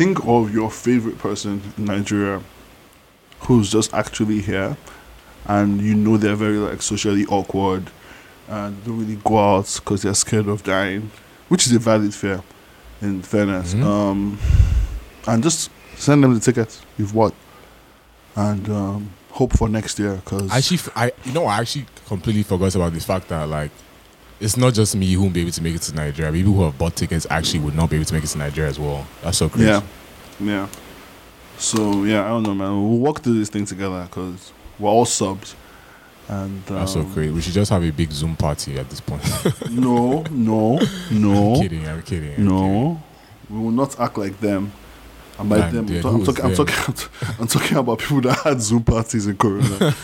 think 0.00 0.24
of 0.26 0.50
your 0.54 0.70
favorite 0.70 1.18
person 1.18 1.60
in 1.76 1.84
Nigeria 1.84 2.40
who's 3.40 3.70
just 3.70 3.92
actually 3.92 4.40
here 4.40 4.74
and 5.44 5.78
you 5.82 5.94
know 5.94 6.16
they're 6.16 6.34
very 6.36 6.56
like 6.56 6.80
socially 6.80 7.26
awkward 7.26 7.90
and 8.48 8.82
don't 8.82 8.98
really 8.98 9.20
go 9.22 9.38
out 9.38 9.70
because 9.84 10.00
they're 10.00 10.14
scared 10.14 10.48
of 10.48 10.62
dying, 10.62 11.10
which 11.48 11.66
is 11.66 11.72
a 11.74 11.78
valid 11.78 12.14
fear 12.14 12.42
in 13.02 13.20
fairness. 13.20 13.74
Mhm. 13.74 13.84
Um, 13.84 14.38
and 15.26 15.42
just 15.42 15.70
send 15.96 16.24
them 16.24 16.32
the 16.32 16.40
tickets 16.40 16.80
you've 16.96 17.12
bought 17.12 17.34
and 18.36 18.70
um, 18.70 19.10
hope 19.32 19.52
for 19.52 19.68
next 19.68 19.98
year 19.98 20.14
because 20.24 20.50
I 20.50 20.56
actually, 20.58 20.78
f- 20.78 20.96
I 20.96 21.12
you 21.26 21.32
know, 21.32 21.44
I 21.44 21.58
actually 21.58 21.84
completely 22.06 22.42
forgot 22.42 22.74
about 22.74 22.94
this 22.94 23.04
fact 23.04 23.28
that 23.28 23.46
like 23.50 23.70
it's 24.40 24.56
not 24.56 24.72
just 24.74 24.96
me 24.96 25.12
who 25.12 25.22
won't 25.22 25.34
be 25.34 25.42
able 25.42 25.50
to 25.52 25.62
make 25.62 25.74
it 25.74 25.82
to 25.82 25.94
Nigeria. 25.94 26.32
People 26.32 26.52
who 26.54 26.62
have 26.64 26.76
bought 26.78 26.96
tickets 26.96 27.26
actually 27.30 27.60
would 27.60 27.74
not 27.74 27.90
be 27.90 27.96
able 27.96 28.06
to 28.06 28.14
make 28.14 28.24
it 28.24 28.28
to 28.28 28.38
Nigeria 28.38 28.70
as 28.70 28.78
well. 28.78 29.06
That's 29.22 29.38
so 29.38 29.48
crazy. 29.48 29.66
Yeah, 29.68 29.82
yeah. 30.40 30.68
So 31.58 32.04
yeah, 32.04 32.24
I 32.24 32.28
don't 32.28 32.42
know, 32.44 32.54
man. 32.54 32.70
We'll 32.72 32.98
walk 32.98 33.20
through 33.22 33.38
this 33.38 33.50
thing 33.50 33.66
together 33.66 34.06
because 34.08 34.52
we're 34.78 34.88
all 34.88 35.04
subs, 35.04 35.54
and 36.28 36.62
um, 36.70 36.76
That's 36.76 36.92
so 36.94 37.04
crazy. 37.04 37.32
We 37.32 37.40
should 37.42 37.52
just 37.52 37.70
have 37.70 37.82
a 37.84 37.90
big 37.90 38.10
Zoom 38.12 38.34
party 38.36 38.78
at 38.78 38.88
this 38.88 39.00
point. 39.00 39.22
No, 39.70 40.22
no, 40.30 40.80
no, 41.10 41.54
I'm 41.54 41.60
kidding. 41.60 41.86
I'm 41.86 42.02
kidding. 42.02 42.30
I'm 42.30 42.36
kidding. 42.36 42.44
no. 42.46 43.02
We 43.50 43.58
will 43.58 43.72
not 43.72 43.98
act 43.98 44.16
like 44.16 44.38
them. 44.40 44.72
And 45.38 45.48
by 45.50 45.70
them, 45.70 45.86
dude, 45.86 46.04
I'm, 46.04 46.24
ta- 46.24 46.42
I'm 46.44 46.54
talking. 46.54 46.74
I'm 46.74 46.92
talking. 46.94 47.08
I'm 47.40 47.46
talking 47.48 47.76
about 47.78 47.98
people 47.98 48.20
that 48.22 48.38
had 48.40 48.60
Zoom 48.60 48.84
parties 48.84 49.26
in 49.26 49.36
Corona. 49.36 49.94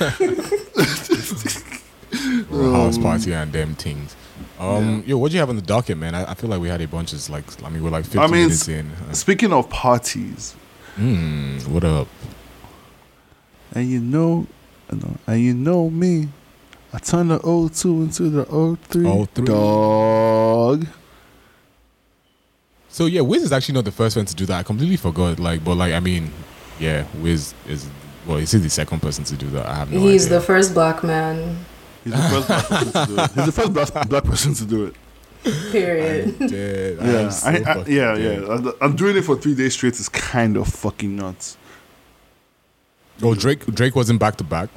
Or 2.50 2.72
house 2.72 2.96
Um, 2.96 3.02
party 3.02 3.32
and 3.32 3.52
them 3.52 3.74
things. 3.76 4.16
Um, 4.58 5.04
yo, 5.06 5.18
what 5.18 5.30
do 5.30 5.34
you 5.34 5.40
have 5.40 5.50
on 5.50 5.56
the 5.56 5.62
docket, 5.62 5.98
man? 5.98 6.14
I, 6.14 6.30
I 6.30 6.34
feel 6.34 6.48
like 6.48 6.60
we 6.60 6.68
had 6.68 6.80
a 6.80 6.88
bunch 6.88 7.12
of 7.12 7.28
like, 7.28 7.44
I 7.64 7.68
mean, 7.68 7.82
we're 7.82 7.90
like 7.90 8.04
15 8.04 8.20
I 8.20 8.26
mean, 8.26 8.32
minutes 8.44 8.68
in. 8.68 8.90
Uh, 8.90 9.12
Speaking 9.12 9.52
of 9.52 9.68
parties, 9.68 10.54
mm, 10.96 11.66
what 11.68 11.84
up? 11.84 12.08
and 13.72 13.88
you 13.88 14.00
know, 14.00 14.46
and 14.88 15.42
you 15.42 15.52
know 15.52 15.90
me, 15.90 16.28
I 16.92 16.98
turned 16.98 17.30
the 17.30 17.38
O2 17.40 18.04
into 18.04 18.30
the 18.30 18.44
03. 18.90 19.26
03. 19.34 19.44
Dog. 19.44 20.86
So 22.88 23.04
yeah, 23.04 23.20
Wiz 23.20 23.42
is 23.42 23.52
actually 23.52 23.74
not 23.74 23.84
the 23.84 23.92
first 23.92 24.16
one 24.16 24.24
to 24.24 24.34
do 24.34 24.46
that. 24.46 24.60
I 24.60 24.62
completely 24.62 24.96
forgot. 24.96 25.38
Like, 25.38 25.62
but 25.62 25.74
like, 25.74 25.92
I 25.92 26.00
mean, 26.00 26.32
yeah, 26.80 27.04
Wiz 27.20 27.52
is 27.68 27.86
well, 28.26 28.38
is 28.38 28.50
he 28.52 28.58
the 28.58 28.70
second 28.70 29.00
person 29.00 29.24
to 29.24 29.36
do 29.36 29.48
that? 29.50 29.66
I 29.66 29.74
have 29.74 29.90
no 29.90 29.98
idea. 29.98 30.10
He's 30.12 30.26
idea. 30.26 30.38
the 30.38 30.44
first 30.46 30.72
black 30.72 31.04
man. 31.04 31.64
He's 32.06 32.14
the 32.14 32.28
first 32.30 32.46
black 32.48 32.64
person 32.66 32.92
to 32.92 33.06
do 33.06 33.18
it. 33.20 33.30
He's 33.32 33.46
the 33.46 33.52
first 33.52 33.72
black, 33.72 34.08
black 34.08 34.24
person 34.24 34.54
to 34.54 34.64
do 34.64 34.84
it. 34.84 34.94
Period. 35.72 36.36
I'm 36.40 36.46
dead. 36.48 36.98
Yeah, 37.00 37.18
I'm 37.20 37.30
so 37.30 37.48
I, 37.48 37.52
I, 37.52 37.62
fucking 37.62 37.92
yeah, 37.94 38.14
dead. 38.14 38.42
yeah. 38.42 38.70
I- 38.80 38.84
I'm 38.84 38.96
doing 38.96 39.16
it 39.16 39.22
for 39.22 39.36
three 39.36 39.54
days 39.54 39.74
straight. 39.74 39.90
It's 39.98 40.08
kind 40.08 40.56
of 40.56 40.68
fucking 40.68 41.14
nuts. 41.16 41.56
Oh, 43.22 43.34
Drake. 43.34 43.64
Drake 43.66 43.96
wasn't 43.96 44.20
back 44.20 44.36
to 44.36 44.44
back. 44.44 44.68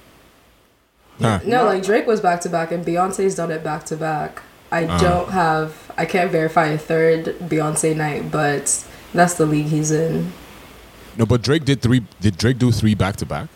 Huh. 1.19 1.39
No, 1.45 1.65
like 1.65 1.83
Drake 1.83 2.07
was 2.07 2.21
back 2.21 2.41
to 2.41 2.49
back, 2.49 2.71
and 2.71 2.85
Beyonce's 2.85 3.35
done 3.35 3.51
it 3.51 3.63
back 3.63 3.83
to 3.85 3.95
back. 3.97 4.41
I 4.71 4.85
Uh. 4.85 4.99
don't 4.99 5.29
have, 5.31 5.91
I 5.97 6.05
can't 6.05 6.31
verify 6.31 6.67
a 6.67 6.77
third 6.77 7.37
Beyonce 7.39 7.95
night, 7.95 8.31
but 8.31 8.85
that's 9.13 9.33
the 9.33 9.45
league 9.45 9.65
he's 9.67 9.91
in. 9.91 10.31
No, 11.17 11.25
but 11.25 11.41
Drake 11.41 11.65
did 11.65 11.81
three. 11.81 12.05
Did 12.21 12.37
Drake 12.37 12.57
do 12.59 12.71
three 12.71 12.95
back 12.95 13.17
to 13.17 13.25
back? 13.25 13.49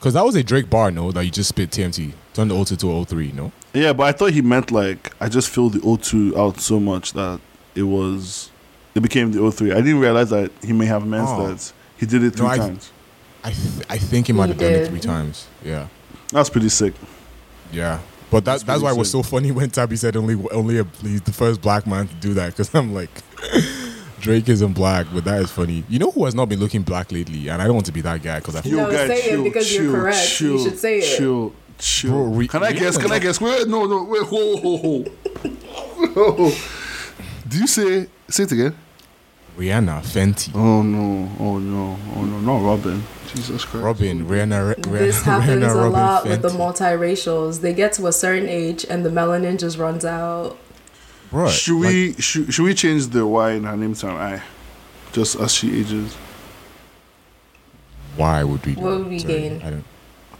Because 0.00 0.14
that 0.14 0.24
was 0.24 0.34
a 0.34 0.42
Drake 0.42 0.70
bar, 0.70 0.90
no, 0.90 1.12
that 1.12 1.22
you 1.26 1.30
just 1.30 1.50
spit 1.50 1.70
TMT. 1.70 2.12
Turned 2.32 2.50
the 2.50 2.54
O2 2.54 2.78
to 2.78 3.04
03, 3.04 3.32
no? 3.32 3.52
Yeah, 3.74 3.92
but 3.92 4.04
I 4.04 4.12
thought 4.12 4.32
he 4.32 4.40
meant 4.40 4.70
like 4.70 5.12
I 5.20 5.28
just 5.28 5.50
filled 5.50 5.74
the 5.74 5.80
O2 5.80 6.36
out 6.38 6.58
so 6.58 6.80
much 6.80 7.12
that 7.12 7.38
it 7.74 7.82
was, 7.82 8.50
it 8.94 9.00
became 9.00 9.30
the 9.30 9.40
O3. 9.40 9.72
I 9.72 9.82
didn't 9.82 10.00
realize 10.00 10.30
that 10.30 10.50
he 10.62 10.72
may 10.72 10.86
have 10.86 11.06
meant 11.06 11.28
Oh. 11.28 11.48
that 11.48 11.72
he 11.98 12.06
did 12.06 12.24
it 12.24 12.30
three 12.34 12.46
No, 12.46 12.52
I- 12.52 12.56
times. 12.58 12.90
I 13.44 13.50
th- 13.52 13.86
I 13.90 13.96
think 13.98 14.26
he 14.26 14.32
might 14.32 14.46
He 14.46 14.52
have 14.52 14.58
done 14.58 14.72
it 14.72 14.88
three 14.88 15.00
times. 15.00 15.46
Yeah. 15.64 15.86
That's 16.30 16.48
pretty 16.50 16.68
sick. 16.70 16.94
Yeah. 17.72 18.00
But 18.30 18.44
that, 18.44 18.52
That's 18.52 18.62
that's, 18.64 18.82
why 18.82 18.90
it 18.92 18.96
was 18.98 19.10
so 19.10 19.22
funny 19.22 19.50
when 19.50 19.70
Tabi 19.70 19.96
said 19.96 20.16
only 20.16 20.34
only 20.50 20.78
a, 20.78 20.86
he's 21.02 21.20
the 21.22 21.32
first 21.32 21.60
black 21.60 21.86
man 21.86 22.06
to 22.08 22.14
do 22.16 22.32
that 22.34 22.48
because 22.56 22.72
I'm 22.74 22.94
like, 22.94 23.10
Drake 24.20 24.48
isn't 24.48 24.72
black, 24.74 25.06
but 25.12 25.24
that 25.24 25.40
is 25.42 25.50
funny. 25.50 25.84
You 25.88 25.98
know 25.98 26.10
who 26.10 26.24
has 26.26 26.34
not 26.34 26.48
been 26.48 26.60
looking 26.60 26.82
black 26.82 27.10
lately? 27.12 27.48
And 27.48 27.60
I 27.60 27.64
don't 27.66 27.74
want 27.74 27.86
to 27.86 27.92
be 27.92 28.00
that 28.02 28.22
guy 28.22 28.38
because 28.38 28.56
I 28.56 28.60
feel 28.60 28.76
No, 28.78 28.90
say 28.90 29.30
it 29.32 29.42
because 29.44 29.74
you're 29.74 29.92
correct. 29.92 30.40
You 30.40 30.58
should 30.62 30.78
say 30.78 30.98
it. 30.98 31.16
Chill, 31.18 31.52
chill. 31.78 32.10
Bro, 32.10 32.22
re- 32.24 32.48
can 32.48 32.62
I 32.62 32.72
guess? 32.72 32.96
Can 32.98 33.10
I 33.12 33.18
guess? 33.18 33.40
Wait, 33.40 33.66
no, 33.68 33.86
no, 33.86 34.04
wait, 34.04 34.22
whoa, 34.22 34.56
whoa, 34.58 35.02
whoa. 36.14 36.50
Do 37.48 37.58
you 37.58 37.66
say 37.66 38.06
say 38.28 38.44
it 38.44 38.52
again? 38.52 38.76
Rihanna, 39.58 40.00
Fenty, 40.02 40.52
Oh 40.54 40.82
no, 40.82 41.28
oh 41.40 41.58
no, 41.58 41.98
oh 42.16 42.22
no, 42.24 42.38
not 42.40 42.62
Robyn. 42.62 43.02
Jesus 43.26 43.64
Christ. 43.64 43.84
Robyn, 43.84 44.24
Rihanna, 44.26 44.74
Rihanna, 44.76 44.98
This 44.98 45.22
happens 45.22 45.62
Rihanna, 45.64 45.70
a 45.72 45.74
Robyn, 45.74 45.92
lot 45.92 46.26
with 46.26 46.42
the 46.42 46.48
Fenty. 46.48 46.56
multiracials. 46.98 47.60
They 47.60 47.74
get 47.74 47.92
to 47.94 48.06
a 48.06 48.12
certain 48.12 48.48
age 48.48 48.86
and 48.88 49.04
the 49.04 49.10
melanin 49.10 49.58
just 49.58 49.76
runs 49.76 50.04
out. 50.04 50.56
Bro, 51.30 51.48
Should 51.50 51.76
like, 51.80 51.88
we 51.88 52.12
should, 52.14 52.52
should 52.52 52.64
we 52.64 52.74
change 52.74 53.06
the 53.08 53.24
Y 53.26 53.52
in 53.52 53.64
her 53.64 53.76
name 53.76 53.94
to 53.94 54.08
an 54.08 54.16
I, 54.16 54.42
just 55.12 55.36
as 55.38 55.54
she 55.54 55.78
ages? 55.80 56.16
why 58.16 58.42
would 58.42 58.64
we? 58.66 58.74
Do 58.74 58.80
What 58.80 58.90
that? 58.90 58.98
would 58.98 59.06
we 59.08 59.18
Sorry, 59.20 59.32
gain? 59.34 59.84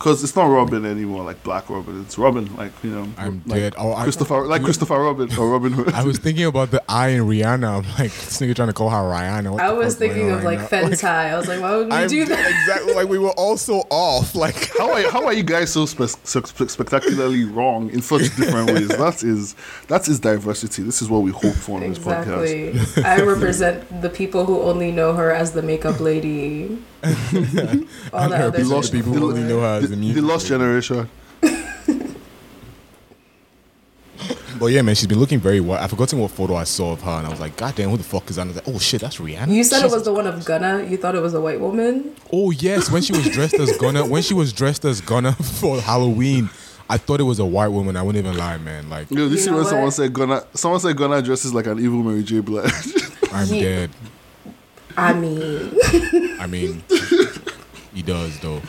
I 0.00 0.04
don't. 0.04 0.12
because 0.12 0.24
it's 0.24 0.34
not 0.34 0.46
Robin 0.46 0.84
anymore, 0.86 1.24
like 1.24 1.42
Black 1.42 1.68
Robin. 1.68 2.00
It's 2.02 2.16
Robin, 2.18 2.54
like 2.56 2.72
you 2.82 2.90
know, 2.90 3.06
I'm 3.18 3.42
like 3.46 3.60
dead. 3.60 3.74
Oh, 3.76 3.92
I- 3.92 4.02
Christopher, 4.04 4.46
like 4.46 4.62
Christopher 4.62 4.98
Robin 4.98 5.28
or 5.38 5.50
Robin 5.50 5.72
Hood. 5.72 5.92
I 5.92 6.04
was 6.04 6.18
thinking 6.18 6.46
about 6.46 6.70
the 6.70 6.82
I 6.88 7.08
in 7.08 7.24
Rihanna. 7.24 7.68
I'm 7.84 7.88
like, 7.98 8.10
this 8.12 8.40
nigga 8.40 8.56
trying 8.56 8.68
to 8.68 8.74
call 8.74 8.88
her 8.90 8.96
Rihanna. 8.96 9.52
What 9.52 9.60
I 9.62 9.72
was 9.72 9.96
thinking 9.96 10.30
of 10.30 10.42
right 10.42 10.58
like 10.58 10.70
now? 10.72 10.78
Fentai. 10.88 11.04
I 11.32 11.36
was 11.36 11.48
like, 11.48 11.60
why 11.60 11.76
would 11.76 11.86
we 11.88 11.92
I'm 11.92 12.08
do 12.08 12.24
that? 12.24 12.50
exactly. 12.50 12.94
Like 12.94 13.08
we 13.08 13.18
were 13.18 13.30
all 13.32 13.56
so 13.56 13.86
off. 13.90 14.34
Like 14.34 14.70
how 14.78 14.90
are 14.92 15.10
how 15.10 15.24
are 15.26 15.34
you 15.34 15.42
guys 15.42 15.72
so 15.72 15.84
spe- 15.86 16.16
spe- 16.24 16.68
spectacularly 16.68 17.44
wrong 17.44 17.90
in 17.90 18.00
such 18.02 18.34
different 18.36 18.70
ways? 18.70 18.88
That 19.00 19.22
is 19.22 19.54
that 19.88 20.08
is 20.08 20.20
diversity. 20.20 20.82
This 20.82 21.02
is 21.02 21.08
what 21.10 21.18
we 21.22 21.30
hope 21.30 21.54
for 21.54 21.76
on 21.82 21.88
this 21.88 21.98
podcast. 21.98 23.04
I 23.04 23.22
represent 23.22 24.02
the 24.02 24.08
people 24.10 24.46
who 24.46 24.60
only 24.62 24.92
know 24.92 25.12
her 25.14 25.30
as 25.30 25.52
the 25.52 25.62
makeup 25.62 26.00
lady. 26.00 26.78
All 28.12 28.22
and 28.24 28.32
the 28.32 28.36
her 28.36 28.44
other 28.48 28.58
people, 28.58 28.72
lost- 28.76 28.92
the 28.92 28.98
people 28.98 29.12
the- 29.14 29.18
who 29.20 29.28
only 29.30 29.42
know 29.44 29.60
her 29.60 29.78
The, 29.78 29.84
as 29.84 29.90
the 29.90 29.96
music 29.96 30.22
lost 30.24 30.46
generation. 30.46 31.08
But 34.58 34.66
yeah, 34.66 34.82
man, 34.82 34.94
she's 34.94 35.06
been 35.06 35.18
looking 35.18 35.38
very 35.40 35.60
well. 35.60 35.82
I've 35.82 35.88
forgotten 35.88 36.18
what 36.18 36.30
photo 36.32 36.54
I 36.54 36.64
saw 36.64 36.92
of 36.92 37.00
her, 37.00 37.10
and 37.12 37.26
I 37.26 37.30
was 37.30 37.40
like, 37.40 37.56
God 37.56 37.74
damn, 37.76 37.88
who 37.88 37.96
the 37.96 38.02
fuck 38.04 38.28
is 38.28 38.36
that? 38.36 38.42
And 38.42 38.50
I 38.50 38.54
was 38.54 38.66
like, 38.66 38.74
oh 38.74 38.78
shit, 38.78 39.00
that's 39.00 39.16
Rihanna. 39.16 39.54
You 39.54 39.64
said 39.64 39.82
it 39.82 39.90
was 39.90 40.04
the 40.04 40.12
one 40.12 40.26
of 40.26 40.44
Gunna. 40.44 40.84
You 40.84 40.98
thought 40.98 41.14
it 41.14 41.22
was 41.22 41.32
a 41.32 41.40
white 41.40 41.58
woman. 41.60 42.14
Oh 42.30 42.50
yes, 42.50 42.90
when 42.90 43.00
she 43.00 43.12
was 43.14 43.26
dressed 43.30 43.54
as 43.54 43.74
Gunna, 43.78 44.04
when 44.04 44.22
she 44.22 44.34
was 44.34 44.52
dressed 44.52 44.84
as 44.84 45.00
Gunna 45.00 45.32
for 45.60 45.80
Halloween, 45.80 46.50
I 46.90 46.98
thought 46.98 47.20
it 47.20 47.24
was 47.24 47.38
a 47.38 47.46
white 47.46 47.68
woman. 47.68 47.96
I 47.96 48.02
wouldn't 48.02 48.22
even 48.22 48.36
lie, 48.36 48.58
man. 48.58 48.90
Like 48.90 49.10
Yo, 49.10 49.28
this 49.30 49.30
You 49.30 49.36
is 49.36 49.46
know 49.46 49.56
when 49.56 49.64
someone 49.64 49.90
said 49.92 50.12
Gunna. 50.12 50.44
Someone 50.52 50.80
said 50.80 50.94
Gunna 50.94 51.22
dresses 51.22 51.54
like 51.54 51.66
an 51.66 51.78
evil 51.78 52.02
Mary 52.02 52.22
J. 52.22 52.40
Blige. 52.40 52.70
I'm 53.32 53.46
He- 53.46 53.62
dead. 53.62 53.90
I 54.96 55.12
mean, 55.12 55.70
I 56.40 56.46
mean, 56.46 56.82
he 57.94 58.02
does 58.02 58.38
though. 58.40 58.60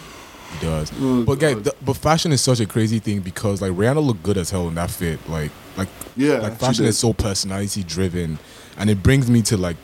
He 0.54 0.66
does. 0.66 0.92
but 0.92 1.36
guys, 1.36 1.62
the, 1.62 1.74
but 1.82 1.94
fashion 1.96 2.32
is 2.32 2.42
such 2.42 2.60
a 2.60 2.66
crazy 2.66 3.00
thing 3.00 3.22
because 3.22 3.62
like 3.62 3.72
Rihanna 3.72 4.04
looked 4.06 4.24
good 4.24 4.38
as 4.38 4.50
hell 4.50 4.68
in 4.68 4.76
that 4.76 4.92
fit. 4.92 5.20
Like, 5.30 5.52
like, 5.78 5.88
Yeah, 6.16 6.40
like 6.40 6.58
fashion 6.58 6.86
is 6.86 6.98
so 6.98 7.14
personality 7.14 7.84
driven, 7.84 8.38
and 8.78 8.90
it 8.90 9.02
brings 9.02 9.30
me 9.30 9.42
to 9.44 9.58
like 9.58 9.78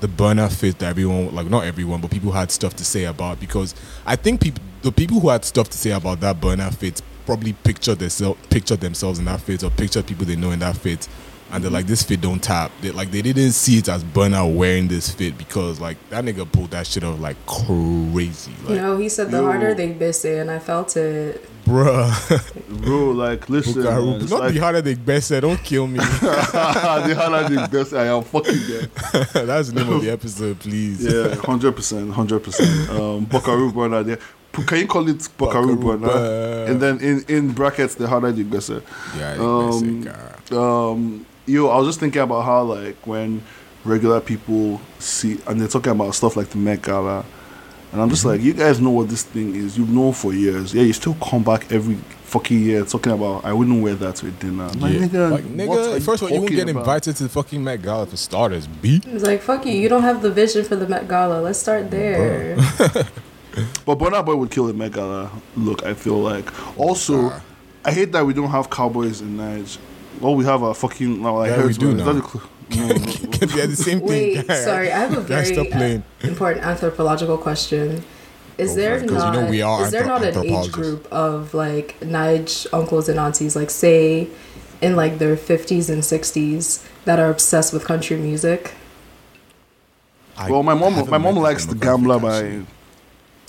the 0.00 0.08
Burna 0.08 0.52
fit 0.52 0.78
that 0.78 0.88
everyone, 0.90 1.34
like 1.34 1.48
not 1.48 1.64
everyone, 1.64 2.00
but 2.00 2.10
people 2.10 2.32
had 2.32 2.50
stuff 2.50 2.74
to 2.76 2.84
say 2.84 3.04
about 3.04 3.40
because 3.40 3.74
I 4.04 4.16
think 4.16 4.40
people, 4.40 4.62
the 4.82 4.92
people 4.92 5.20
who 5.20 5.28
had 5.30 5.44
stuff 5.44 5.68
to 5.70 5.78
say 5.78 5.90
about 5.90 6.20
that 6.20 6.40
Burna 6.40 6.74
fit 6.74 7.00
probably 7.24 7.52
pictured 7.52 7.98
themselves, 7.98 8.38
pictured 8.50 8.80
themselves 8.80 9.18
in 9.18 9.24
that 9.24 9.40
fit 9.40 9.64
or 9.64 9.70
pictured 9.70 10.06
people 10.06 10.24
they 10.26 10.36
know 10.36 10.50
in 10.52 10.60
that 10.60 10.76
fit. 10.76 11.08
And 11.52 11.62
they're 11.62 11.70
like, 11.70 11.86
this 11.86 12.02
fit 12.02 12.20
don't 12.20 12.42
tap. 12.42 12.72
They 12.80 12.90
like 12.90 13.10
they 13.12 13.22
didn't 13.22 13.52
see 13.52 13.78
it 13.78 13.88
as 13.88 14.02
Burnout 14.02 14.54
wearing 14.56 14.88
this 14.88 15.10
fit 15.10 15.38
because 15.38 15.80
like 15.80 15.96
that 16.10 16.24
nigga 16.24 16.50
pulled 16.50 16.72
that 16.72 16.86
shit 16.86 17.04
off 17.04 17.20
like 17.20 17.36
crazy. 17.46 18.50
Like, 18.62 18.70
you 18.70 18.76
know, 18.76 18.96
he 18.98 19.08
said 19.08 19.30
the 19.30 19.38
Yo. 19.38 19.44
harder 19.44 19.72
they 19.74 19.92
miss 19.94 20.24
it, 20.24 20.38
and 20.40 20.50
I 20.50 20.58
felt 20.58 20.96
it. 20.96 21.48
bruh. 21.64 22.82
Bro, 22.82 23.12
like 23.12 23.48
listen, 23.48 23.82
man, 23.84 24.20
it's 24.20 24.30
not 24.30 24.40
like, 24.40 24.54
the 24.54 24.58
harder 24.60 24.82
they 24.82 24.94
best 24.94 25.28
said, 25.28 25.40
don't 25.42 25.62
kill 25.62 25.86
me. 25.86 25.98
the 25.98 27.14
harder 27.16 27.54
the 27.54 27.68
best. 27.70 27.92
I 27.94 28.06
am 28.06 28.22
fucking 28.24 28.58
dead. 28.66 28.90
That's 29.46 29.70
the 29.70 29.84
name 29.84 29.92
of 29.92 30.02
the 30.02 30.10
episode, 30.10 30.58
please. 30.58 31.04
Yeah, 31.04 31.34
hundred 31.36 31.72
percent, 31.76 32.10
hundred 32.12 32.40
percent. 32.42 32.90
Um, 32.90 33.24
Buckaroo 33.24 33.72
Burna. 33.72 34.04
There. 34.04 34.18
Can 34.66 34.78
you 34.78 34.86
call 34.86 35.08
it 35.08 35.28
Buckaroo 35.36 35.76
Buckaroo 35.76 35.98
Burna? 36.00 36.68
And 36.68 36.80
then 36.82 36.98
in 37.00 37.24
in 37.28 37.52
brackets, 37.52 37.94
the 37.94 38.08
harder 38.08 38.32
the 38.32 38.42
better. 38.42 38.82
Yeah, 39.16 39.36
Um, 39.38 40.00
basic, 40.02 40.14
uh, 40.52 40.90
um 40.92 41.26
yo 41.46 41.68
i 41.68 41.76
was 41.78 41.86
just 41.86 42.00
thinking 42.00 42.20
about 42.22 42.42
how 42.42 42.62
like 42.62 42.96
when 43.06 43.42
regular 43.84 44.20
people 44.20 44.80
see 44.98 45.38
and 45.46 45.60
they're 45.60 45.68
talking 45.68 45.92
about 45.92 46.14
stuff 46.14 46.36
like 46.36 46.48
the 46.48 46.58
met 46.58 46.82
gala 46.82 47.24
and 47.92 48.00
i'm 48.02 48.08
just 48.10 48.24
Mm-hmm. 48.24 48.30
like 48.30 48.40
you 48.42 48.52
guys 48.54 48.80
know 48.80 48.90
what 48.90 49.08
this 49.08 49.22
thing 49.22 49.54
is 49.54 49.78
you've 49.78 49.90
known 49.90 50.12
for 50.12 50.32
years 50.34 50.74
yeah 50.74 50.82
you 50.82 50.92
still 50.92 51.14
come 51.14 51.42
back 51.44 51.70
every 51.70 51.94
fucking 52.24 52.60
year 52.60 52.84
talking 52.84 53.12
about 53.12 53.44
i 53.44 53.52
wouldn't 53.52 53.80
wear 53.82 53.94
that 53.94 54.16
to 54.16 54.26
a 54.26 54.30
dinner 54.32 54.64
I'm 54.64 54.80
like, 54.80 54.92
yeah. 54.94 54.98
nigga, 55.00 55.30
like, 55.30 55.44
nigga, 55.44 55.96
are 55.96 56.00
first 56.00 56.22
of 56.22 56.28
all, 56.28 56.34
you 56.34 56.40
won't 56.40 56.50
get 56.50 56.68
about? 56.68 56.80
invited 56.80 57.16
to 57.16 57.22
the 57.22 57.28
fucking 57.28 57.62
Met 57.62 57.82
Gala 57.82 58.04
for 58.06 58.16
starters, 58.16 58.66
B. 58.66 59.00
It's 59.06 59.22
like, 59.22 59.40
fuck 59.40 59.64
you. 59.64 59.72
You 59.72 59.88
don't 59.88 60.02
have 60.02 60.22
the 60.22 60.30
vision 60.32 60.64
for 60.64 60.74
the 60.74 60.88
Met 60.88 61.06
Gala. 61.06 61.40
Let's 61.40 61.60
start 61.60 61.88
there. 61.92 62.56
but 63.86 63.98
Burna 63.98 64.24
Boy 64.26 64.34
would 64.34 64.50
kill 64.50 64.68
a 64.68 64.72
met 64.74 64.92
gala 64.92 65.30
look 65.56 65.82
i 65.84 65.94
feel 65.94 66.18
like 66.18 66.46
also 66.78 67.32
i 67.84 67.92
hate 67.92 68.12
that 68.12 68.26
we 68.26 68.34
don't 68.34 68.50
have 68.50 68.68
cowboys 68.68 69.20
in 69.20 69.36
Nigeria 69.36 69.78
all 70.22 70.34
we 70.36 70.44
have 70.44 70.62
a 70.62 70.74
fucking 70.74 71.22
now 71.22 71.38
like 71.38 71.50
Yeah, 71.50 71.56
we 71.58 71.62
herdsmen. 71.64 71.96
do 71.96 71.98
Is 71.98 72.04
that 72.04 72.14
now. 72.14 72.20
the 72.20 72.28
cl- 72.28 72.50
no, 72.76 72.86
no. 72.88 72.96
They're 73.46 73.66
the 73.68 73.76
same 73.76 74.00
thing. 74.00 74.08
Wait, 74.46 74.46
sorry. 74.46 74.90
I 74.90 74.98
have 74.98 75.12
a 75.12 75.20
Guys, 75.28 75.50
very 75.50 75.72
uh, 75.72 76.00
important 76.22 76.64
anthropological 76.66 77.38
question. 77.38 78.02
Is 78.58 78.70
Go 78.70 78.76
there 78.76 78.98
for 78.98 79.04
it, 79.04 79.08
'cause 79.10 79.24
you 79.24 79.30
not 79.30 79.34
know 79.44 79.50
we 79.50 79.60
are 79.62 79.84
is 79.84 79.90
there 79.90 80.06
not 80.06 80.24
an 80.24 80.44
age 80.44 80.72
group 80.72 81.06
of 81.12 81.52
like 81.54 81.96
Nige 82.00 82.66
uncles 82.72 83.08
and 83.08 83.18
aunties, 83.20 83.54
like 83.54 83.68
say 83.70 84.28
in 84.80 84.96
like 84.96 85.18
their 85.18 85.36
fifties 85.36 85.90
and 85.90 86.02
sixties, 86.04 86.82
that 87.04 87.18
are 87.20 87.30
obsessed 87.30 87.72
with 87.74 87.84
country 87.84 88.16
music? 88.16 88.72
I 90.38 90.50
well, 90.50 90.62
my 90.62 90.74
mom, 90.74 91.08
my 91.08 91.18
mom 91.18 91.36
likes 91.36 91.66
the 91.66 91.74
Gambler 91.74 92.18
by 92.18 92.62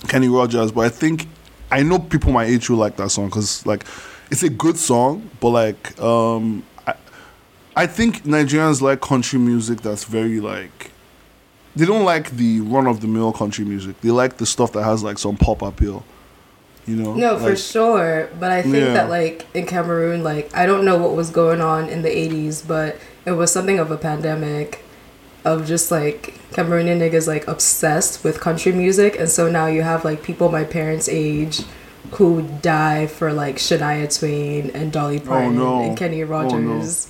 Kenny 0.08 0.28
Rogers, 0.28 0.72
but 0.72 0.82
I 0.82 0.88
think 0.90 1.26
I 1.70 1.82
know 1.82 1.98
people 1.98 2.32
my 2.32 2.44
age 2.44 2.66
who 2.66 2.76
like 2.76 2.96
that 2.96 3.10
song 3.10 3.26
because 3.26 3.64
like 3.66 3.84
it's 4.30 4.42
a 4.42 4.48
good 4.48 4.76
song, 4.76 5.30
but 5.40 5.50
like 5.50 6.00
um, 6.00 6.62
I, 6.86 6.94
I 7.76 7.86
think 7.86 8.24
Nigerians 8.24 8.80
like 8.80 9.00
country 9.00 9.38
music 9.38 9.80
that's 9.80 10.04
very 10.04 10.40
like 10.40 10.90
they 11.76 11.84
don't 11.86 12.04
like 12.04 12.30
the 12.32 12.60
run 12.60 12.86
of 12.86 13.00
the 13.00 13.06
mill 13.06 13.32
country 13.32 13.64
music. 13.64 14.00
They 14.00 14.10
like 14.10 14.38
the 14.38 14.46
stuff 14.46 14.72
that 14.72 14.82
has 14.84 15.02
like 15.02 15.18
some 15.18 15.36
pop 15.36 15.62
appeal. 15.62 16.04
You 16.86 16.96
know? 16.96 17.14
No, 17.14 17.38
for 17.38 17.54
sure. 17.54 18.30
But 18.40 18.50
I 18.50 18.62
think 18.62 18.76
Yeah. 18.76 18.94
that 18.94 19.10
like 19.10 19.46
in 19.54 19.66
Cameroon, 19.66 20.24
like 20.24 20.50
I 20.56 20.64
don't 20.66 20.84
know 20.84 20.96
what 20.96 21.14
was 21.14 21.30
going 21.30 21.60
on 21.60 21.88
in 21.88 22.02
the 22.02 22.08
eighties, 22.16 22.62
but 22.62 22.96
it 23.26 23.32
was 23.32 23.52
something 23.52 23.78
of 23.78 23.90
a 23.90 23.96
pandemic 23.96 24.82
of 25.44 25.66
just 25.66 25.90
like 25.90 26.34
Cameroonian 26.52 26.98
niggas 26.98 27.28
like 27.28 27.46
obsessed 27.46 28.24
with 28.24 28.40
country 28.40 28.72
music 28.72 29.18
and 29.18 29.28
so 29.28 29.48
now 29.50 29.66
you 29.66 29.82
have 29.82 30.04
like 30.04 30.22
people 30.22 30.50
my 30.50 30.64
parents' 30.64 31.08
age 31.08 31.60
who 32.12 32.42
die 32.62 33.06
for 33.06 33.32
like 33.32 33.56
Shania 33.56 34.08
Twain 34.18 34.70
and 34.70 34.92
Dolly 34.92 35.20
oh, 35.24 35.26
Parton 35.26 35.56
no. 35.56 35.80
and 35.82 35.96
Kenny 35.96 36.22
Oh, 36.22 36.26
no. 36.26 36.30
Rogers. 36.32 37.08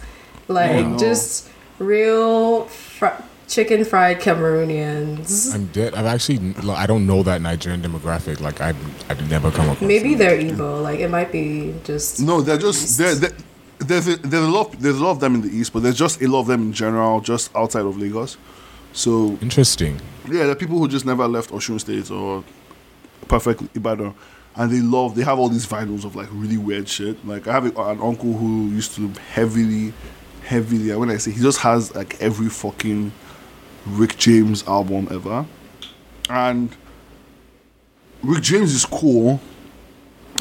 Oh, 0.49 0.53
like 0.53 0.71
Oh, 0.73 0.89
no. 0.91 0.99
just 0.99 1.49
real 1.79 2.65
fr- 2.65 3.23
chicken 3.47 3.85
fried 3.85 4.21
Cameroonians. 4.21 5.55
I'm 5.55 5.67
dead. 5.67 5.95
I've 5.95 6.07
actually, 6.07 6.39
like, 6.63 6.79
I 6.79 6.87
don't 6.87 7.07
know 7.07 7.23
that 7.23 7.41
Nigerian 7.41 7.81
demographic. 7.83 8.41
Like, 8.41 8.61
I've, 8.61 8.77
I've 9.11 9.31
never 9.31 9.51
come 9.51 9.67
across. 9.71 9.81
Maybe 9.87 10.11
them. 10.11 10.19
they're 10.19 10.39
evil. 10.41 10.81
Like 10.83 11.01
it 11.01 11.11
might 11.11 11.33
be 11.33 11.75
just 11.85 12.21
No, 12.21 12.41
they're 12.41 12.59
just 12.59 12.99
they're, 12.99 13.15
they're, 13.15 13.33
there's 13.79 14.09
a, 14.09 14.17
there's 14.17 14.45
a 14.45 14.49
lot 14.51 14.73
there's 14.73 14.99
a 14.99 15.03
lot 15.05 15.13
of 15.13 15.21
them 15.21 15.35
in 15.37 15.41
the 15.43 15.49
east, 15.49 15.73
but 15.73 15.83
there's 15.83 15.97
just 15.99 16.21
a 16.21 16.27
lot 16.27 16.41
of 16.41 16.47
them 16.49 16.63
in 16.63 16.73
general, 16.73 17.21
just 17.21 17.55
outside 17.55 17.85
of 17.87 17.97
Lagos. 17.97 18.37
So 18.93 19.39
Interesting. 19.41 20.01
Yeah, 20.27 20.43
there 20.45 20.51
are 20.51 20.55
people 20.57 20.79
who 20.79 20.89
just 20.89 21.07
never 21.07 21.27
left 21.29 21.51
Osun 21.51 21.79
State 21.81 22.11
or 22.11 22.43
perfect 23.29 23.63
Ibadan, 23.77 24.15
and 24.59 24.73
they 24.73 24.81
love. 24.81 25.15
They 25.15 25.23
have 25.23 25.39
all 25.39 25.49
these 25.49 25.67
vinyls 25.67 26.05
of 26.05 26.17
like 26.17 26.29
really 26.33 26.59
weird 26.59 26.89
shit. 26.89 27.25
Like 27.27 27.47
I 27.47 27.53
have 27.53 27.65
an 27.65 28.01
uncle 28.01 28.35
who 28.35 28.67
used 28.67 28.95
to 28.97 29.09
heavily, 29.33 29.95
heavily. 30.45 30.95
When 30.95 31.11
I 31.11 31.17
say 31.17 31.31
he 31.31 31.41
just 31.41 31.61
has 31.61 31.95
like 31.95 32.21
every 32.21 32.49
fucking 32.49 33.13
Rick 33.87 34.19
James 34.19 34.67
album 34.67 35.09
ever, 35.11 35.47
and 36.29 36.77
Rick 38.23 38.43
James 38.43 38.75
is 38.75 38.85
cool, 38.85 39.41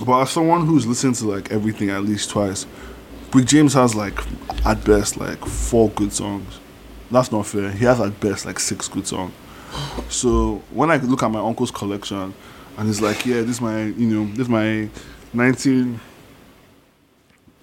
but 0.03 0.21
as 0.23 0.31
someone 0.31 0.65
who's 0.65 0.87
listened 0.87 1.15
to 1.15 1.25
like 1.25 1.51
everything 1.51 1.91
at 1.91 2.03
least 2.03 2.31
twice, 2.31 2.65
Rick 3.33 3.45
James 3.45 3.75
has 3.75 3.93
like 3.93 4.17
at 4.65 4.83
best 4.83 5.17
like 5.17 5.45
four 5.45 5.89
good 5.91 6.11
songs. 6.11 6.59
That's 7.11 7.31
not 7.31 7.45
fair. 7.45 7.71
He 7.71 7.85
has 7.85 8.01
at 8.01 8.19
best 8.19 8.47
like 8.47 8.59
six 8.59 8.87
good 8.87 9.05
songs. 9.05 9.33
So 10.09 10.63
when 10.71 10.89
I 10.89 10.97
look 10.97 11.21
at 11.21 11.29
my 11.29 11.39
uncle's 11.39 11.69
collection, 11.69 12.33
and 12.77 12.87
he's 12.87 13.01
like, 13.01 13.25
"Yeah, 13.25 13.41
this 13.41 13.51
is 13.57 13.61
my, 13.61 13.83
you 13.85 14.07
know, 14.07 14.25
this 14.31 14.41
is 14.41 14.49
my 14.49 14.89
19, 15.33 15.99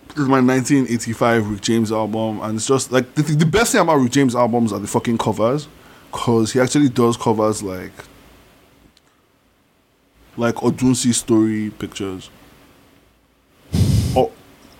this 0.09 0.19
is 0.19 0.29
my 0.29 0.41
1985 0.41 1.51
Rick 1.51 1.61
James 1.63 1.93
album," 1.93 2.41
and 2.41 2.57
it's 2.57 2.67
just 2.67 2.93
like 2.93 3.15
the, 3.15 3.23
the 3.23 3.47
best 3.47 3.73
thing 3.73 3.81
about 3.81 3.97
Rick 3.97 4.13
James 4.13 4.35
albums 4.35 4.73
are 4.73 4.79
the 4.81 4.87
fucking 4.87 5.19
covers, 5.19 5.69
cause 6.13 6.53
he 6.53 6.61
actually 6.61 6.89
does 6.89 7.17
covers 7.17 7.63
like, 7.63 7.93
like 10.37 10.57
Odunsi 10.57 11.15
story 11.15 11.71
pictures. 11.79 12.31
Oh, 14.17 14.31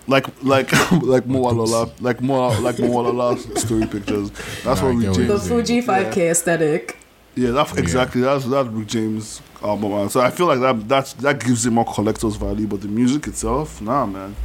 like 0.07 0.27
like 0.43 0.71
like 1.01 1.23
Mowalola, 1.25 1.91
like 2.01 2.21
more 2.21 2.53
like 2.59 2.75
Mowalola 2.75 3.57
story 3.57 3.85
pictures. 3.87 4.31
That's 4.63 4.81
what 4.81 4.93
Nah, 4.93 5.01
I 5.01 5.07
Rick 5.07 5.13
James. 5.15 5.27
the. 5.43 5.49
Fuji 5.49 5.81
5K 5.81 6.17
aesthetic. 6.31 6.97
Yeah, 7.35 7.51
that 7.51 7.73
Yeah. 7.73 7.79
exactly. 7.79 8.21
That's 8.21 8.45
that's 8.45 8.69
Rick 8.69 8.87
James 8.87 9.41
album. 9.61 9.91
Man. 9.91 10.09
So 10.09 10.21
I 10.21 10.29
feel 10.31 10.45
like 10.47 10.59
that 10.61 10.87
that's 10.87 11.13
that 11.13 11.43
gives 11.43 11.65
it 11.65 11.71
more 11.71 11.85
collector's 11.85 12.35
value, 12.35 12.67
but 12.67 12.81
the 12.81 12.87
music 12.87 13.27
itself, 13.27 13.81
nah, 13.81 14.05
man. 14.05 14.35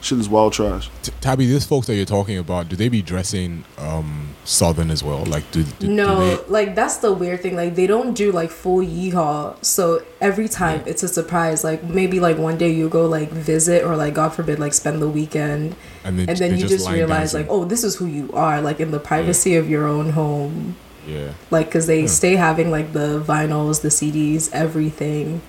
Shit 0.00 0.18
is 0.20 0.28
wild 0.28 0.52
trash. 0.52 0.88
T- 1.02 1.10
Tabi, 1.20 1.46
these 1.46 1.64
folks 1.66 1.88
that 1.88 1.96
you're 1.96 2.04
talking 2.04 2.38
about, 2.38 2.68
do 2.68 2.76
they 2.76 2.88
be 2.88 3.02
dressing 3.02 3.64
um 3.78 4.28
southern 4.44 4.92
as 4.92 5.02
well? 5.02 5.24
Like, 5.24 5.50
do, 5.50 5.64
do 5.64 5.72
do 5.80 5.88
No, 5.88 6.36
they- 6.36 6.44
like 6.46 6.76
that's 6.76 6.98
the 6.98 7.12
weird 7.12 7.40
thing. 7.42 7.56
Like 7.56 7.74
they 7.74 7.88
don't 7.88 8.14
do 8.14 8.30
like 8.30 8.50
full 8.50 8.78
yeehaw. 8.78 9.56
So 9.64 10.00
every 10.20 10.48
time 10.48 10.84
it's 10.86 11.02
a 11.02 11.08
surprise. 11.08 11.64
Like 11.64 11.82
maybe 11.82 12.20
like 12.20 12.38
one 12.38 12.56
day 12.56 12.70
you 12.70 12.88
go 12.88 13.06
like 13.06 13.30
visit 13.32 13.82
or 13.82 13.96
like 13.96 14.14
God 14.14 14.28
forbid 14.32 14.60
like 14.60 14.72
spend 14.72 15.02
the 15.02 15.08
weekend, 15.08 15.74
and 16.04 16.16
then, 16.16 16.28
and 16.28 16.38
then 16.38 16.56
you 16.56 16.68
just 16.68 16.84
line 16.84 16.94
realize 16.94 17.32
dancing. 17.32 17.40
like 17.40 17.50
oh 17.50 17.64
this 17.64 17.82
is 17.82 17.96
who 17.96 18.06
you 18.06 18.30
are 18.32 18.60
like 18.62 18.78
in 18.78 18.92
the 18.92 19.00
privacy 19.00 19.56
of 19.56 19.68
your 19.68 19.88
own 19.88 20.10
home. 20.10 20.76
Yeah, 21.08 21.32
Like 21.50 21.66
because 21.66 21.86
they 21.86 22.06
stay 22.06 22.36
having 22.36 22.70
like 22.70 22.92
the 22.92 23.20
vinyls, 23.26 23.80
the 23.80 23.88
CDs, 23.88 24.50
everything. 24.52 25.40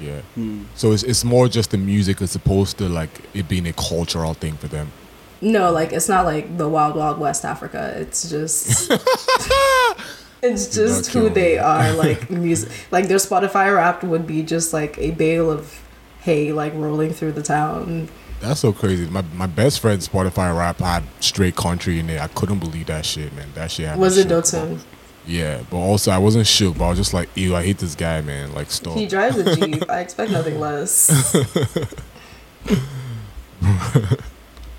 yeah. 0.00 0.20
Hmm. 0.34 0.64
So 0.74 0.90
it's 0.92 1.04
it's 1.04 1.22
more 1.24 1.46
just 1.48 1.70
the 1.70 1.78
music 1.78 2.20
as 2.20 2.34
opposed 2.34 2.78
to 2.78 2.88
like 2.88 3.10
it 3.32 3.46
being 3.48 3.66
a 3.68 3.72
cultural 3.72 4.34
thing 4.34 4.54
for 4.56 4.66
them. 4.68 4.88
No, 5.40 5.70
like 5.70 5.92
it's 5.92 6.08
not 6.08 6.24
like 6.24 6.56
the 6.58 6.68
Wild 6.68 6.96
Wild 6.96 7.18
West 7.20 7.44
Africa. 7.44 7.94
It's 7.96 8.28
just 8.28 8.90
it's 10.42 10.74
just 10.74 11.12
who 11.12 11.28
they 11.30 11.58
are. 11.58 11.92
Like 12.04 12.30
music, 12.30 12.70
like 12.90 13.08
their 13.08 13.18
Spotify 13.18 13.74
Wrapped 13.74 14.02
would 14.04 14.26
be 14.26 14.42
just 14.42 14.72
like 14.72 14.98
a 14.98 15.10
bale 15.12 15.50
of 15.50 15.80
hay 16.20 16.52
like 16.52 16.72
rolling 16.74 17.12
through 17.12 17.32
the 17.32 17.42
town. 17.42 18.08
That's 18.40 18.60
so 18.60 18.72
crazy. 18.72 19.06
My 19.06 19.22
my 19.34 19.46
best 19.46 19.80
friend's 19.80 20.08
Spotify 20.08 20.56
Wrapped 20.56 20.80
had 20.80 21.04
straight 21.20 21.56
country 21.56 21.98
in 22.00 22.10
it. 22.10 22.20
I 22.20 22.26
couldn't 22.28 22.58
believe 22.58 22.86
that 22.86 23.06
shit, 23.06 23.32
man. 23.34 23.48
That 23.54 23.70
shit 23.70 23.86
had 23.88 23.98
Was 23.98 24.18
it 24.18 24.22
shook. 24.28 24.44
Dotun? 24.44 24.80
Yeah, 25.26 25.62
but 25.70 25.78
also 25.78 26.10
I 26.10 26.18
wasn't 26.18 26.46
shook, 26.46 26.76
but 26.76 26.84
I 26.84 26.88
was 26.90 26.98
just 26.98 27.14
like, 27.14 27.28
ew, 27.34 27.56
I 27.56 27.62
hate 27.64 27.78
this 27.78 27.94
guy, 27.94 28.20
man. 28.20 28.52
Like, 28.52 28.70
stop. 28.70 28.96
He 28.96 29.06
drives 29.06 29.36
a 29.38 29.56
Jeep. 29.56 29.84
I 29.90 30.00
expect 30.00 30.30
nothing 30.32 30.60
less. 30.60 31.34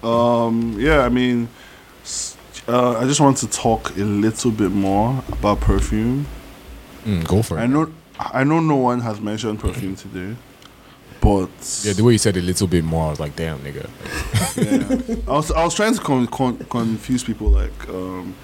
Um, 0.03 0.75
yeah, 0.79 0.99
I 1.01 1.09
mean, 1.09 1.49
uh, 2.67 2.97
I 2.99 3.05
just 3.05 3.19
want 3.19 3.37
to 3.37 3.47
talk 3.47 3.89
a 3.97 4.01
little 4.03 4.51
bit 4.51 4.69
more 4.69 5.23
about 5.29 5.61
perfume. 5.61 6.27
Mm, 7.05 7.27
go 7.27 7.41
for 7.41 7.57
it. 7.57 7.61
I 7.61 7.65
know, 7.65 7.91
I 8.19 8.43
know, 8.43 8.59
no 8.59 8.75
one 8.75 8.99
has 9.01 9.19
mentioned 9.19 9.59
perfume 9.59 9.95
today, 10.05 10.35
but 11.21 11.49
Yeah, 11.83 11.93
the 11.93 12.03
way 12.03 12.11
you 12.13 12.17
said 12.19 12.37
it 12.37 12.41
a 12.41 12.45
little 12.45 12.67
bit 12.67 12.83
more, 12.83 13.07
I 13.07 13.09
was 13.09 13.19
like, 13.19 13.35
damn, 13.35 13.57
nigga. 13.59 13.89
yeah. 14.57 15.15
I 15.27 15.31
was, 15.37 15.51
I 15.51 15.63
was 15.63 15.73
trying 15.73 15.95
to 15.95 16.01
con- 16.01 16.27
con- 16.27 16.57
confuse 16.69 17.23
people. 17.23 17.47
Like, 17.47 17.89
um, 17.89 18.35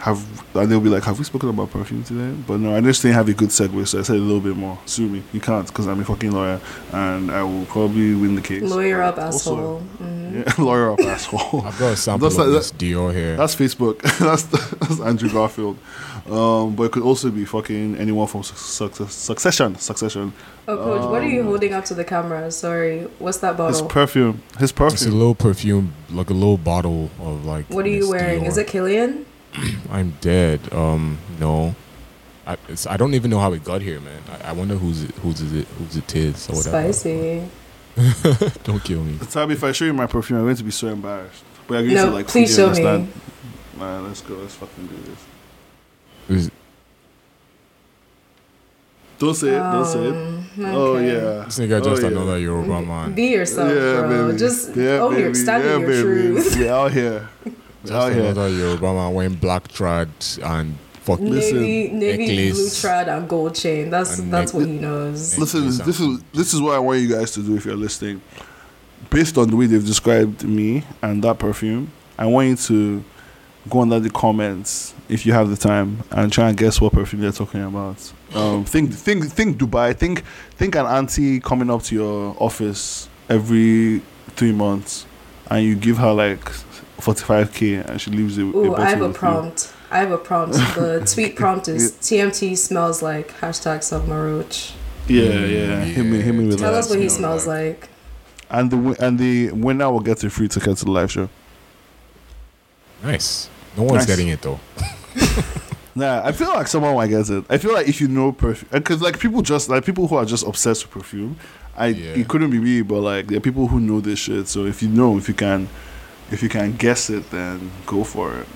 have 0.00 0.18
and 0.54 0.70
they'll 0.70 0.80
be 0.80 0.88
like, 0.88 1.04
"Have 1.04 1.18
we 1.18 1.24
spoken 1.24 1.48
about 1.50 1.70
perfume 1.70 2.02
today?" 2.04 2.34
But 2.46 2.58
no, 2.60 2.74
I 2.74 2.80
just 2.80 3.02
didn't 3.02 3.14
have 3.16 3.28
a 3.28 3.34
good 3.34 3.50
segue, 3.50 3.86
so 3.86 3.98
I 3.98 4.02
said 4.02 4.16
a 4.16 4.18
little 4.18 4.40
bit 4.40 4.56
more. 4.56 4.78
Sue 4.86 5.08
me, 5.08 5.22
you 5.32 5.40
can't, 5.40 5.66
because 5.66 5.86
I'm 5.86 6.00
a 6.00 6.04
fucking 6.04 6.32
lawyer, 6.32 6.60
and 6.92 7.30
I 7.30 7.42
will 7.42 7.64
probably 7.66 8.14
win 8.14 8.34
the 8.34 8.40
case. 8.42 8.62
Lawyer 8.62 9.02
up, 9.02 9.18
Also- 9.18 9.36
asshole. 9.54 9.82
Mhm. 10.02 10.46
Yeah, 10.46 10.54
lawyer 10.64 10.92
up, 10.92 11.00
asshole. 11.00 11.62
I've 11.66 11.78
got 11.78 11.92
a 11.92 11.96
sample 11.96 12.28
That's 12.28 12.38
of 12.40 12.46
like- 12.48 12.56
this 12.56 12.72
Dior 12.72 13.12
here. 13.14 13.36
That's 13.36 13.54
Facebook. 13.56 14.00
that's 14.18 14.42
that's 14.44 15.00
Andrew 15.00 15.28
Garfield. 15.30 15.76
Um, 16.30 16.76
but 16.76 16.84
it 16.84 16.92
could 16.92 17.02
also 17.02 17.30
be 17.30 17.44
fucking 17.44 17.96
anyone 17.96 18.26
from 18.28 18.42
Suc- 18.44 18.56
Success, 18.94 19.12
Succession. 19.14 19.74
Succession. 19.76 20.32
Oh, 20.68 20.76
coach, 20.76 21.10
what 21.10 21.22
are 21.22 21.26
you 21.28 21.40
Um, 21.40 21.46
holding 21.48 21.72
up 21.72 21.84
to 21.86 21.94
the 21.94 22.04
camera? 22.04 22.50
Sorry, 22.52 23.08
what's 23.18 23.38
that 23.38 23.56
bottle? 23.56 23.68
His 23.68 23.80
bottle? 23.82 23.88
perfume. 23.94 24.42
His 24.58 24.70
perfume. 24.70 24.94
It's 24.94 25.06
a 25.06 25.10
little 25.10 25.34
perfume, 25.34 25.92
like 26.10 26.30
a 26.30 26.34
little 26.34 26.58
bottle 26.58 27.10
of 27.20 27.44
like. 27.44 27.66
What 27.68 27.84
are 27.84 27.88
you 27.88 28.08
wearing? 28.08 28.42
Dior. 28.44 28.46
Is 28.48 28.56
it 28.58 28.68
Kilian? 28.68 29.24
I'm 29.90 30.10
dead. 30.20 30.72
Um, 30.72 31.18
no. 31.38 31.74
I, 32.46 32.56
it's, 32.68 32.86
I 32.86 32.96
don't 32.96 33.14
even 33.14 33.30
know 33.30 33.38
how 33.38 33.52
it 33.52 33.62
got 33.64 33.82
here, 33.82 34.00
man. 34.00 34.22
I, 34.42 34.50
I 34.50 34.52
wonder 34.52 34.74
who's 34.76 35.04
it, 35.04 35.10
who's 35.16 35.40
it, 35.52 35.66
who's 35.78 35.96
it 35.96 36.16
is 36.16 36.48
or 36.48 36.56
whatever. 36.56 36.92
Spicy. 36.92 37.48
Don't 38.64 38.82
kill 38.82 39.02
me. 39.04 39.18
Tabby, 39.30 39.54
if 39.54 39.62
I 39.64 39.72
show 39.72 39.84
you 39.84 39.92
my 39.92 40.06
perfume, 40.06 40.38
I'm 40.38 40.44
going 40.46 40.56
to 40.56 40.64
be 40.64 40.70
so 40.70 40.88
embarrassed. 40.88 41.44
But 41.66 41.78
I'm 41.78 41.84
going 41.84 41.94
No, 41.96 42.06
to 42.06 42.12
like 42.12 42.28
please 42.28 42.54
fully 42.56 42.74
show 42.74 42.80
me. 42.82 42.86
understand. 42.88 43.20
Man, 43.78 44.04
let's 44.08 44.20
go. 44.22 44.34
Let's 44.34 44.54
fucking 44.54 44.86
do 44.86 44.96
this. 46.28 46.44
Is- 46.46 46.50
Don't 49.18 49.34
say 49.34 49.48
it. 49.50 49.58
Don't 49.58 49.84
say 49.84 50.04
it. 50.06 50.12
Um, 50.14 50.46
Oh 50.74 50.98
yeah. 50.98 51.44
This 51.44 51.58
nigga 51.58 51.82
just 51.84 52.02
Oh, 52.02 52.06
yeah. 52.08 52.16
another 52.16 52.38
Yoruba 52.38 52.82
man. 52.82 53.12
Be 53.14 53.26
yourself, 53.28 53.68
yeah, 53.68 54.00
bro. 54.00 54.26
baby. 54.26 54.38
Just 54.38 54.74
yeah, 54.76 54.98
own 54.98 55.10
baby. 55.12 55.22
your 55.24 55.34
stand 55.34 55.64
yeah, 55.64 55.76
your 55.78 55.86
baby. 55.86 56.02
truth. 56.02 56.56
We 56.56 56.68
out 56.68 56.92
here. 56.92 57.28
We 57.82 57.88
Just 57.88 57.92
out 57.92 58.12
here. 58.12 58.22
another 58.24 58.48
Yoruba 58.48 58.92
man 58.94 59.14
wearing 59.14 59.34
black 59.34 59.68
trad 59.68 60.08
and 60.44 60.76
fuck. 61.02 61.18
Listen, 61.20 61.62
navy, 61.62 61.92
navy 61.94 62.26
blue 62.26 62.36
necklace. 62.48 62.82
trad 62.84 63.08
and 63.08 63.28
gold 63.28 63.54
chain. 63.54 63.90
That's 63.90 64.18
And 64.18 64.32
that's 64.32 64.52
neck- 64.52 64.60
what 64.60 64.68
he 64.68 64.78
knows. 64.78 65.38
Listen, 65.38 65.66
this 65.66 66.00
is 66.00 66.22
this 66.32 66.54
is 66.54 66.60
what 66.60 66.74
I 66.74 66.78
want 66.78 67.00
you 67.00 67.08
guys 67.08 67.30
to 67.32 67.42
do 67.42 67.56
if 67.56 67.64
you're 67.64 67.76
listening. 67.76 68.20
Based 69.08 69.36
on 69.38 69.48
the 69.50 69.56
way 69.56 69.66
they've 69.66 69.84
described 69.84 70.44
me 70.44 70.84
and 71.02 71.24
that 71.24 71.38
perfume, 71.38 71.90
I 72.18 72.26
want 72.26 72.48
you 72.48 72.56
to 72.56 73.04
go 73.68 73.80
under 73.80 73.98
the 73.98 74.10
comments 74.10 74.94
if 75.08 75.24
you 75.26 75.32
have 75.32 75.48
the 75.50 75.56
time 75.56 75.98
and 76.10 76.30
try 76.32 76.48
and 76.48 76.56
guess 76.56 76.80
what 76.80 76.92
perfume 76.92 77.22
they're 77.22 77.32
talking 77.32 77.62
about. 77.64 78.12
Um, 78.34 78.64
think 78.64 78.92
think 78.92 79.24
think 79.26 79.56
Dubai. 79.58 79.96
Think 79.96 80.22
think 80.56 80.74
an 80.76 80.84
auntie 80.86 81.40
coming 81.40 81.70
up 81.70 81.82
to 81.84 81.94
your 81.94 82.36
office 82.38 83.08
every 83.30 84.02
three 84.36 84.52
months, 84.52 85.06
and 85.50 85.64
you 85.64 85.74
give 85.76 85.96
her 85.98 86.12
like 86.12 86.46
forty 87.00 87.22
five 87.24 87.52
k, 87.52 87.74
and 87.76 88.00
she 88.00 88.10
leaves 88.10 88.38
it. 88.38 88.42
Ooh, 88.42 88.74
I 88.74 88.88
have 88.90 89.00
a 89.00 89.08
with 89.08 89.12
you. 89.16 89.18
prompt. 89.18 89.72
I 89.90 89.98
have 89.98 90.12
a 90.12 90.18
prompt. 90.18 90.54
The 90.76 91.04
tweet 91.12 91.36
prompt 91.36 91.68
is 91.68 91.92
TMT 91.92 92.56
smells 92.56 93.02
like 93.02 93.32
hashtag 93.40 93.78
Submaroach. 93.80 94.72
Mm, 95.06 95.08
yeah, 95.08 95.44
yeah. 95.46 95.80
Hit 95.84 96.04
me, 96.04 96.20
hit 96.20 96.32
me 96.34 96.46
with 96.46 96.58
Tell 96.60 96.72
that. 96.72 96.78
us 96.78 96.90
what 96.90 96.98
he 97.00 97.08
smells 97.08 97.42
smells 97.44 97.46
like. 97.46 97.88
And 98.50 98.70
the 98.70 98.96
and 99.04 99.18
the 99.18 99.50
winner 99.52 99.90
will 99.90 100.00
get 100.00 100.22
a 100.24 100.30
free 100.30 100.48
ticket 100.48 100.76
to 100.78 100.84
the 100.84 100.90
live 100.90 101.10
show. 101.10 101.28
Nice. 103.02 103.48
No 103.76 103.84
one's 103.84 104.00
Nice. 104.00 104.06
getting 104.06 104.28
it 104.28 104.42
though. 104.42 104.60
Nah, 105.92 106.22
I 106.24 106.30
feel 106.30 106.48
like 106.50 106.68
someone 106.68 106.94
might 106.94 107.08
get 107.08 107.28
it. 107.28 107.44
I 107.50 107.58
feel 107.58 107.74
like 107.74 107.88
if 107.88 108.00
you 108.00 108.06
know 108.06 108.30
perfume, 108.30 108.68
because 108.72 109.02
uh, 109.02 109.06
like 109.06 109.18
people 109.18 109.42
just 109.42 109.68
like 109.68 109.84
people 109.84 110.06
who 110.06 110.14
are 110.14 110.24
just 110.24 110.46
obsessed 110.46 110.84
with 110.84 110.92
perfume. 110.92 111.36
I 111.76 111.88
Yeah. 111.88 112.12
it 112.12 112.28
couldn't 112.28 112.50
be 112.50 112.60
me, 112.60 112.82
but 112.82 113.00
like 113.00 113.26
there 113.26 113.38
are 113.38 113.40
people 113.40 113.66
who 113.66 113.80
know 113.80 114.00
this 114.00 114.20
shit. 114.20 114.46
So 114.46 114.66
if 114.66 114.82
you 114.84 114.88
know, 114.88 115.18
if 115.18 115.26
you 115.28 115.34
can, 115.34 115.68
if 116.30 116.42
you 116.42 116.48
can 116.48 116.72
guess 116.76 117.10
it, 117.10 117.30
then 117.30 117.70
go 117.86 118.04
for 118.04 118.36
it. 118.38 118.46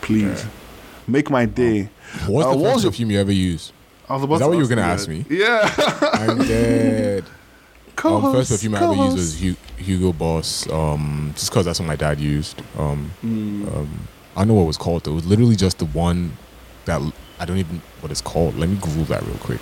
Please 0.00 0.42
Yeah. 0.42 0.50
make 1.06 1.30
my 1.30 1.44
day. 1.46 1.88
What's 2.26 2.46
Uh, 2.46 2.50
the 2.52 2.56
what 2.56 2.64
first 2.64 2.74
was 2.76 2.82
your- 2.84 2.92
perfume 2.92 3.10
you 3.10 3.20
ever 3.20 3.32
used? 3.32 3.72
I 4.08 4.14
was 4.14 4.22
about 4.22 4.34
Is 4.36 4.40
that 4.40 4.48
what 4.48 4.56
you 4.56 4.62
were 4.62 4.68
gonna 4.68 4.82
ask 4.82 5.08
me? 5.08 5.24
Yeah. 5.28 5.70
I'm 6.14 6.38
dead. 6.46 7.24
um, 7.28 7.30
Co-host, 7.96 8.36
first 8.36 8.50
perfume 8.52 8.74
I 8.76 8.78
ever 8.78 8.86
used 8.92 8.98
co-host. 9.00 9.16
was 9.16 9.40
Hu- 9.40 9.56
Hugo 9.84 10.12
Boss. 10.12 10.70
Um, 10.70 11.32
just 11.34 11.50
because 11.50 11.64
that's 11.66 11.78
what 11.80 11.86
my 11.86 11.96
dad 11.96 12.18
used. 12.20 12.62
Um, 12.78 13.10
Mm. 13.24 13.66
um, 13.76 13.88
I 14.36 14.40
don't 14.40 14.48
know 14.48 14.54
what 14.54 14.62
it 14.62 14.66
was 14.68 14.76
called. 14.78 15.04
Though. 15.04 15.12
It 15.12 15.16
was 15.16 15.26
literally 15.26 15.56
just 15.56 15.78
the 15.78 15.84
one 15.86 16.32
that 16.86 17.02
I 17.40 17.44
don't 17.44 17.58
even 17.58 17.82
what 18.00 18.10
it's 18.12 18.20
called. 18.22 18.56
Let 18.58 18.68
me 18.68 18.76
Google 18.80 19.04
that 19.04 19.22
real 19.26 19.36
quick. 19.40 19.60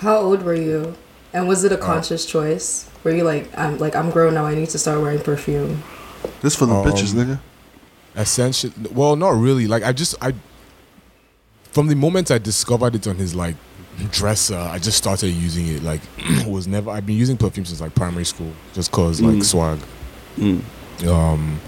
How 0.00 0.16
old 0.18 0.42
were 0.42 0.54
you? 0.54 0.94
And 1.32 1.48
was 1.48 1.64
it 1.64 1.72
Uh, 1.72 1.76
a 1.76 1.78
conscious 1.78 2.24
choice? 2.26 2.84
Were 3.02 3.10
you 3.10 3.24
like, 3.24 3.50
I'm 3.58 3.78
like 3.78 3.96
I'm 3.96 4.10
grown 4.10 4.34
now. 4.34 4.44
I 4.46 4.54
need 4.54 4.68
to 4.70 4.78
start 4.78 5.00
wearing 5.00 5.18
perfume. 5.20 5.82
This 6.42 6.54
for 6.56 6.66
the 6.66 6.74
Um, 6.74 6.84
bitches, 6.86 7.14
nigga. 7.14 7.38
Essentially, 8.16 8.72
well, 8.92 9.16
not 9.16 9.30
really. 9.36 9.66
Like 9.66 9.82
I 9.82 9.92
just 9.92 10.14
I 10.22 10.32
from 11.72 11.88
the 11.88 11.96
moment 11.96 12.30
I 12.30 12.38
discovered 12.38 12.94
it 12.94 13.06
on 13.06 13.16
his 13.16 13.34
like 13.34 13.56
dresser, 14.12 14.56
I 14.56 14.78
just 14.78 14.98
started 14.98 15.28
using 15.30 15.66
it. 15.68 15.82
Like 15.82 16.00
was 16.46 16.66
never. 16.66 16.90
I've 16.90 17.06
been 17.06 17.16
using 17.16 17.36
perfume 17.36 17.64
since 17.64 17.80
like 17.80 17.94
primary 17.94 18.24
school, 18.24 18.52
just 18.74 18.90
cause 18.92 19.20
like 19.20 19.36
Mm. 19.36 19.44
swag. 19.44 19.78
Mm. 20.38 20.62
um 21.08 21.60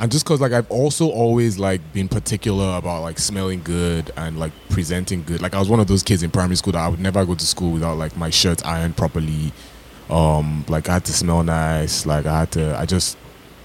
and 0.00 0.10
just 0.10 0.24
because 0.24 0.40
like 0.40 0.50
i've 0.52 0.68
also 0.72 1.08
always 1.08 1.56
like 1.56 1.80
been 1.92 2.08
particular 2.08 2.76
about 2.76 3.02
like 3.02 3.16
smelling 3.18 3.60
good 3.62 4.10
and 4.16 4.38
like 4.40 4.50
presenting 4.70 5.22
good 5.22 5.40
like 5.40 5.54
i 5.54 5.58
was 5.58 5.68
one 5.68 5.78
of 5.78 5.86
those 5.86 6.02
kids 6.02 6.24
in 6.24 6.30
primary 6.30 6.56
school 6.56 6.72
that 6.72 6.80
i 6.80 6.88
would 6.88 6.98
never 6.98 7.24
go 7.24 7.34
to 7.36 7.46
school 7.46 7.70
without 7.72 7.96
like 7.96 8.16
my 8.16 8.28
shirt 8.28 8.64
ironed 8.66 8.96
properly 8.96 9.52
um 10.10 10.64
like 10.68 10.88
i 10.88 10.94
had 10.94 11.04
to 11.04 11.12
smell 11.12 11.44
nice 11.44 12.06
like 12.06 12.26
i 12.26 12.40
had 12.40 12.50
to 12.50 12.76
i 12.76 12.84
just 12.84 13.16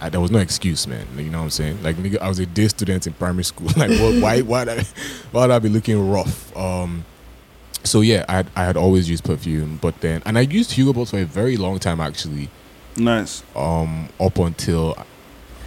I, 0.03 0.09
there 0.09 0.19
was 0.21 0.31
no 0.31 0.39
excuse 0.39 0.85
man 0.85 1.07
you 1.17 1.29
know 1.29 1.39
what 1.39 1.43
i'm 1.45 1.49
saying 1.49 1.81
like 1.81 1.95
nigga, 1.95 2.19
i 2.19 2.27
was 2.27 2.39
a 2.39 2.45
day 2.45 2.67
student 2.67 3.07
in 3.07 3.13
primary 3.13 3.43
school 3.43 3.67
like 3.77 3.89
what, 3.89 4.21
why 4.21 4.41
why 4.41 4.59
would 4.65 4.69
I, 4.69 4.83
why 5.31 5.41
would 5.41 5.51
i 5.51 5.59
be 5.59 5.69
looking 5.69 6.09
rough 6.11 6.55
um 6.57 7.05
so 7.83 8.01
yeah 8.01 8.23
I 8.27 8.33
had, 8.33 8.47
I 8.55 8.65
had 8.65 8.77
always 8.77 9.09
used 9.09 9.23
perfume 9.23 9.79
but 9.81 9.99
then 10.01 10.21
and 10.25 10.37
i 10.37 10.41
used 10.41 10.71
hugo 10.71 10.93
boss 10.93 11.11
for 11.11 11.19
a 11.19 11.25
very 11.25 11.57
long 11.57 11.79
time 11.79 11.99
actually 11.99 12.49
Nice. 12.97 13.43
um 13.55 14.09
up 14.19 14.37
until 14.37 14.95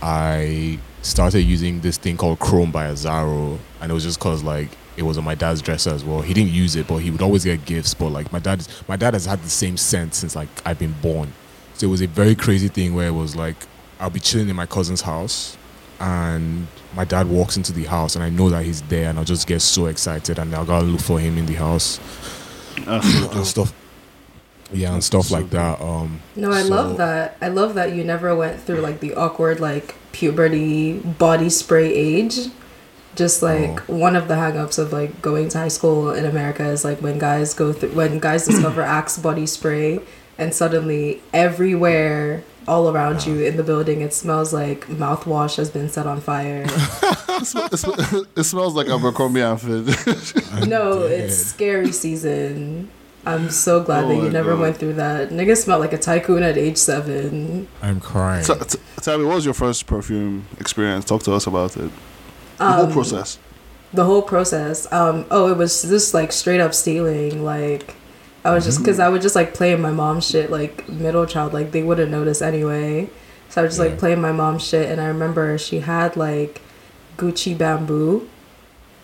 I 0.03 0.79
started 1.03 1.43
using 1.43 1.81
this 1.81 1.97
thing 1.97 2.17
called 2.17 2.39
Chrome 2.39 2.71
by 2.71 2.87
Azzaro, 2.87 3.59
and 3.81 3.91
it 3.91 3.95
was 3.95 4.05
just 4.05 4.21
cause 4.21 4.43
like 4.43 4.69
it 4.97 5.03
was 5.03 5.19
on 5.19 5.25
my 5.25 5.35
dad's 5.35 5.63
dresser 5.63 5.91
as 5.91 6.05
well. 6.05 6.21
He 6.21 6.35
didn't 6.35 6.53
use 6.53 6.77
it, 6.77 6.87
but 6.87 6.99
he 6.99 7.11
would 7.11 7.23
always 7.23 7.45
get 7.45 7.65
gifts. 7.65 7.95
But 7.95 8.11
like 8.11 8.33
my 8.33 8.39
dad, 8.39 8.67
my 8.89 8.97
dad 8.97 9.15
has 9.15 9.27
had 9.27 9.43
the 9.43 9.51
same 9.51 9.77
scent 9.77 10.15
since 10.15 10.37
like 10.37 10.49
I've 10.65 10.79
been 10.79 10.95
born. 11.03 11.33
So 11.75 11.87
it 11.87 11.91
was 11.91 12.03
a 12.03 12.07
very 12.07 12.35
crazy 12.35 12.69
thing 12.69 12.95
where 12.95 13.09
it 13.09 13.13
was 13.13 13.37
like 13.37 13.57
I'll 14.01 14.11
be 14.11 14.21
chilling 14.21 14.49
in 14.49 14.57
my 14.57 14.67
cousin's 14.67 15.01
house, 15.03 15.57
and 16.01 16.67
my 16.95 17.05
dad 17.05 17.29
walks 17.29 17.57
into 17.57 17.73
the 17.73 17.85
house, 17.85 18.15
and 18.15 18.23
I 18.25 18.29
know 18.29 18.51
that 18.51 18.65
he's 18.65 18.83
there, 18.83 19.09
and 19.11 19.19
I'll 19.19 19.25
just 19.25 19.47
get 19.47 19.61
so 19.61 19.87
excited, 19.87 20.39
and 20.39 20.55
I'll 20.55 20.65
go 20.65 20.81
look 20.81 21.01
for 21.01 21.19
him 21.19 21.39
in 21.39 21.47
the 21.47 21.55
house 21.55 21.99
That's 22.85 23.11
so 23.13 23.31
and 23.31 23.47
stuff 23.47 23.73
yeah, 24.73 24.93
and 24.93 25.03
stuff 25.05 25.27
So 25.27 25.37
like 25.37 25.51
that. 25.51 25.81
Um, 25.81 26.21
No, 26.35 26.51
I 26.51 26.63
so- 26.63 26.69
love 26.75 26.97
that. 26.99 27.37
I 27.41 27.49
love 27.49 27.75
that 27.75 27.95
you 27.95 28.03
never 28.03 28.35
went 28.35 28.61
through 28.61 28.81
like 28.81 28.99
the 29.01 29.15
awkward 29.15 29.61
like 29.61 29.95
puberty 30.13 30.99
body 30.99 31.49
spray 31.51 31.93
age. 31.95 32.49
Just 33.15 33.43
like 33.43 33.81
Oh. 33.89 33.97
one 33.97 34.15
of 34.17 34.27
the 34.29 34.35
hangups 34.35 34.77
of 34.79 34.93
like 34.93 35.23
going 35.23 35.49
to 35.51 35.59
high 35.59 35.69
school 35.69 36.11
in 36.13 36.25
America 36.27 36.67
is 36.69 36.85
like 36.85 37.01
when 37.01 37.19
guys 37.19 37.55
go 37.55 37.73
through 37.73 37.91
when 37.91 38.19
guys 38.19 38.45
discover 38.45 38.83
Axe 38.83 39.17
body 39.19 39.47
spray 39.47 40.01
and 40.37 40.53
suddenly 40.53 41.23
everywhere 41.33 42.43
all 42.69 42.89
around 42.91 43.25
you 43.27 43.45
in 43.45 43.57
the 43.57 43.63
building 43.63 44.01
it 44.01 44.13
smells 44.13 44.53
like 44.53 44.87
mouthwash 44.89 45.57
has 45.57 45.71
been 45.71 45.89
set 45.89 46.07
on 46.07 46.21
fire. 46.21 46.65
it, 46.69 47.47
sm- 47.47 47.59
it 47.73 47.77
sm- 47.77 48.25
it 48.37 48.45
smells 48.45 48.75
like 48.75 48.89
Abercrombie 48.89 49.41
and 49.41 49.61
Fitch. 49.61 50.35
no, 50.67 51.09
dead. 51.09 51.21
it's 51.21 51.37
scary 51.37 51.93
season. 51.93 52.91
I'm 53.25 53.51
so 53.51 53.83
glad 53.83 54.05
Oh 54.05 54.09
that 54.09 54.15
you 54.17 54.31
never 54.31 54.53
God. 54.53 54.61
went 54.61 54.77
through 54.77 54.95
that. 54.95 55.31
Niggas 55.31 55.65
smelled 55.65 55.81
like 55.81 55.93
a 55.93 55.99
tycoon 55.99 56.43
at 56.45 56.57
age 56.57 56.77
seven. 56.77 57.67
I'm 57.83 57.99
crying. 58.01 58.45
T- 58.45 58.55
t- 58.69 58.79
tell 59.03 59.19
me, 59.19 59.25
what 59.25 59.35
was 59.35 59.45
your 59.45 59.55
first 59.55 59.87
perfume 59.87 60.47
experience? 60.61 61.05
Talk 61.05 61.23
to 61.25 61.33
us 61.33 61.47
about 61.47 61.77
it. 61.77 61.91
The 62.59 62.65
whole 62.73 62.85
Um, 62.87 62.93
process. 62.93 63.39
the 63.93 64.05
whole 64.05 64.23
process 64.23 64.91
um 64.93 65.25
oh 65.31 65.49
it 65.51 65.57
was 65.57 65.83
just 65.83 66.13
like 66.15 66.33
straight 66.33 66.61
up 66.61 66.75
stealing 66.75 67.45
like 67.45 67.95
i 68.47 68.55
was 68.55 68.65
just 68.65 68.79
because 68.79 68.99
i 69.01 69.09
would 69.09 69.23
just 69.23 69.37
like 69.41 69.53
play 69.55 69.73
in 69.73 69.81
my 69.81 69.91
mom's 69.93 70.27
shit 70.29 70.51
like 70.51 70.89
middle 70.89 71.27
child 71.27 71.53
like 71.53 71.73
they 71.73 71.83
wouldn't 71.83 72.11
notice 72.11 72.41
anyway 72.43 73.09
so 73.49 73.61
i 73.61 73.65
was 73.65 73.73
just 73.73 73.81
Yeah. 73.83 73.91
like 73.91 73.99
playing 73.99 74.21
my 74.21 74.33
mom's 74.33 74.65
shit 74.67 74.91
and 74.91 75.01
i 75.01 75.07
remember 75.07 75.57
she 75.59 75.81
had 75.81 76.17
like 76.17 76.61
gucci 77.17 77.57
bamboo 77.57 78.29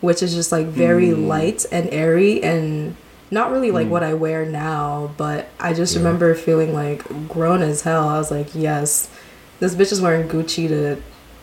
which 0.00 0.22
is 0.22 0.34
just 0.34 0.50
like 0.52 0.66
very 0.66 1.08
Mm. 1.08 1.26
light 1.26 1.64
and 1.72 1.88
airy 1.90 2.42
and 2.42 2.96
not 3.30 3.50
really 3.50 3.70
like 3.70 3.86
Mm. 3.86 3.90
what 3.90 4.02
i 4.02 4.12
wear 4.14 4.44
now 4.44 5.10
but 5.16 5.48
i 5.60 5.72
just 5.72 5.94
Yeah. 5.94 6.00
remember 6.00 6.34
feeling 6.34 6.74
like 6.74 7.02
grown 7.28 7.62
as 7.62 7.82
hell 7.82 8.08
i 8.08 8.18
was 8.18 8.30
like 8.30 8.48
yes 8.54 9.08
this 9.60 9.74
bitch 9.74 9.92
is 9.92 10.00
wearing 10.00 10.28
gucci 10.28 10.68
to 10.68 10.96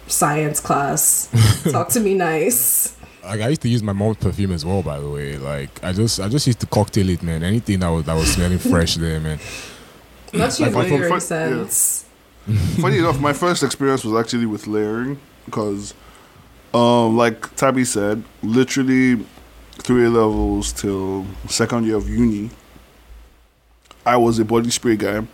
science 0.07 0.59
class 0.59 1.29
talk 1.71 1.89
to 1.89 1.99
me 1.99 2.13
nice 2.15 2.93
like 3.23 3.41
I 3.41 3.49
used 3.49 3.61
to 3.61 3.69
use 3.69 3.83
my 3.83 3.93
mom's 3.93 4.17
perfume 4.17 4.51
as 4.51 4.65
well. 4.65 4.81
By 4.81 4.99
the 4.99 5.09
way, 5.09 5.37
like 5.37 5.83
I 5.83 5.91
just 5.93 6.19
I 6.19 6.27
just 6.29 6.47
used 6.47 6.59
to 6.61 6.67
cocktail 6.67 7.09
it, 7.09 7.21
man. 7.23 7.43
Anything 7.43 7.79
that 7.79 7.89
was 7.89 8.05
that 8.05 8.15
was 8.15 8.31
smelling 8.33 8.59
fresh 8.59 8.95
there, 8.95 9.19
man. 9.19 9.39
Not 10.33 10.57
you 10.59 10.65
Like, 10.65 10.73
from- 10.73 10.81
lingering 10.83 11.09
from- 11.11 11.19
sense. 11.19 12.05
Funny 12.81 12.97
enough, 12.97 13.19
my 13.19 13.33
first 13.33 13.61
experience 13.63 14.03
was 14.03 14.19
actually 14.19 14.45
with 14.47 14.65
layering 14.65 15.19
because, 15.45 15.93
um, 16.73 17.15
like 17.17 17.55
Tabby 17.55 17.85
said, 17.85 18.23
literally 18.41 19.23
three 19.73 20.05
A 20.05 20.09
levels 20.09 20.71
till 20.73 21.25
second 21.47 21.85
year 21.85 21.95
of 21.97 22.09
uni, 22.09 22.49
I 24.05 24.17
was 24.17 24.39
a 24.39 24.45
body 24.45 24.69
spray 24.71 24.95
guy. 24.95 25.25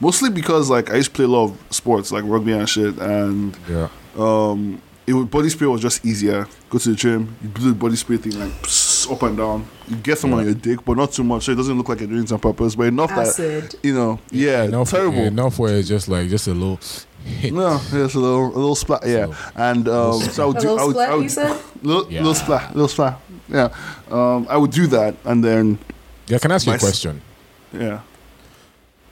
Mostly 0.00 0.30
because 0.30 0.70
like 0.70 0.90
I 0.90 0.96
used 0.96 1.10
to 1.10 1.14
play 1.14 1.24
a 1.26 1.28
lot 1.28 1.44
of 1.50 1.58
sports 1.70 2.10
like 2.10 2.24
rugby 2.26 2.52
and 2.52 2.68
shit, 2.68 2.96
and 2.98 3.56
Yeah, 3.68 3.88
um, 4.16 4.80
it 5.06 5.12
was, 5.14 5.26
body 5.26 5.48
spray 5.48 5.66
was 5.66 5.80
just 5.80 6.04
easier. 6.04 6.46
Go 6.70 6.78
to 6.78 6.88
the 6.90 6.94
gym, 6.96 7.36
you 7.42 7.48
do 7.48 7.62
the 7.68 7.74
body 7.74 7.96
spray 7.96 8.16
thing 8.18 8.38
like 8.38 8.52
pss, 8.62 9.10
up 9.10 9.22
and 9.22 9.36
down. 9.36 9.66
You 9.88 9.96
get 9.96 10.18
some 10.18 10.32
on 10.34 10.44
your 10.44 10.54
dick, 10.54 10.84
but 10.84 10.96
not 10.96 11.12
too 11.12 11.24
much, 11.24 11.44
so 11.44 11.52
it 11.52 11.56
doesn't 11.56 11.76
look 11.76 11.88
like 11.88 12.00
you're 12.00 12.08
doing 12.08 12.22
it 12.24 12.32
on 12.32 12.38
purpose. 12.38 12.74
But 12.74 12.84
enough 12.88 13.10
that 13.10 13.74
you 13.82 13.94
know, 13.94 14.20
yeah, 14.30 14.64
enough, 14.64 14.90
terrible. 14.90 15.18
Enough 15.18 15.58
where 15.58 15.76
it's 15.76 15.88
just 15.88 16.08
like 16.08 16.28
just 16.28 16.46
a 16.46 16.52
little. 16.54 16.78
No, 17.52 17.80
yes, 17.92 18.14
a 18.14 18.18
little, 18.18 18.46
a 18.46 18.56
little 18.56 18.74
splat. 18.74 19.02
Yeah, 19.06 19.26
So- 19.26 19.34
and 19.54 19.88
um, 19.88 20.20
so 20.20 20.42
I 20.42 20.44
A 20.44 20.48
would 20.48 20.58
do, 20.58 20.70
little 20.72 20.78
I 20.80 20.84
would, 20.84 20.92
splat, 20.94 21.08
I 21.10 21.14
would, 21.14 21.22
you 21.22 21.28
said? 21.28 21.60
little, 21.82 22.10
Yeah. 22.12 22.18
little 22.20 22.34
splat, 22.34 22.74
little 22.74 22.88
splat. 22.88 23.20
Yeah, 23.48 23.68
um, 24.10 24.46
I 24.50 24.56
would 24.56 24.70
do 24.72 24.86
that, 24.88 25.14
and 25.24 25.44
then 25.44 25.78
Yeah, 26.26 26.38
can 26.38 26.50
I 26.50 26.56
ask 26.56 26.66
you 26.66 26.72
a 26.72 26.74
a 26.74 26.76
s- 26.76 26.82
question? 26.82 27.20
yeah, 27.72 28.00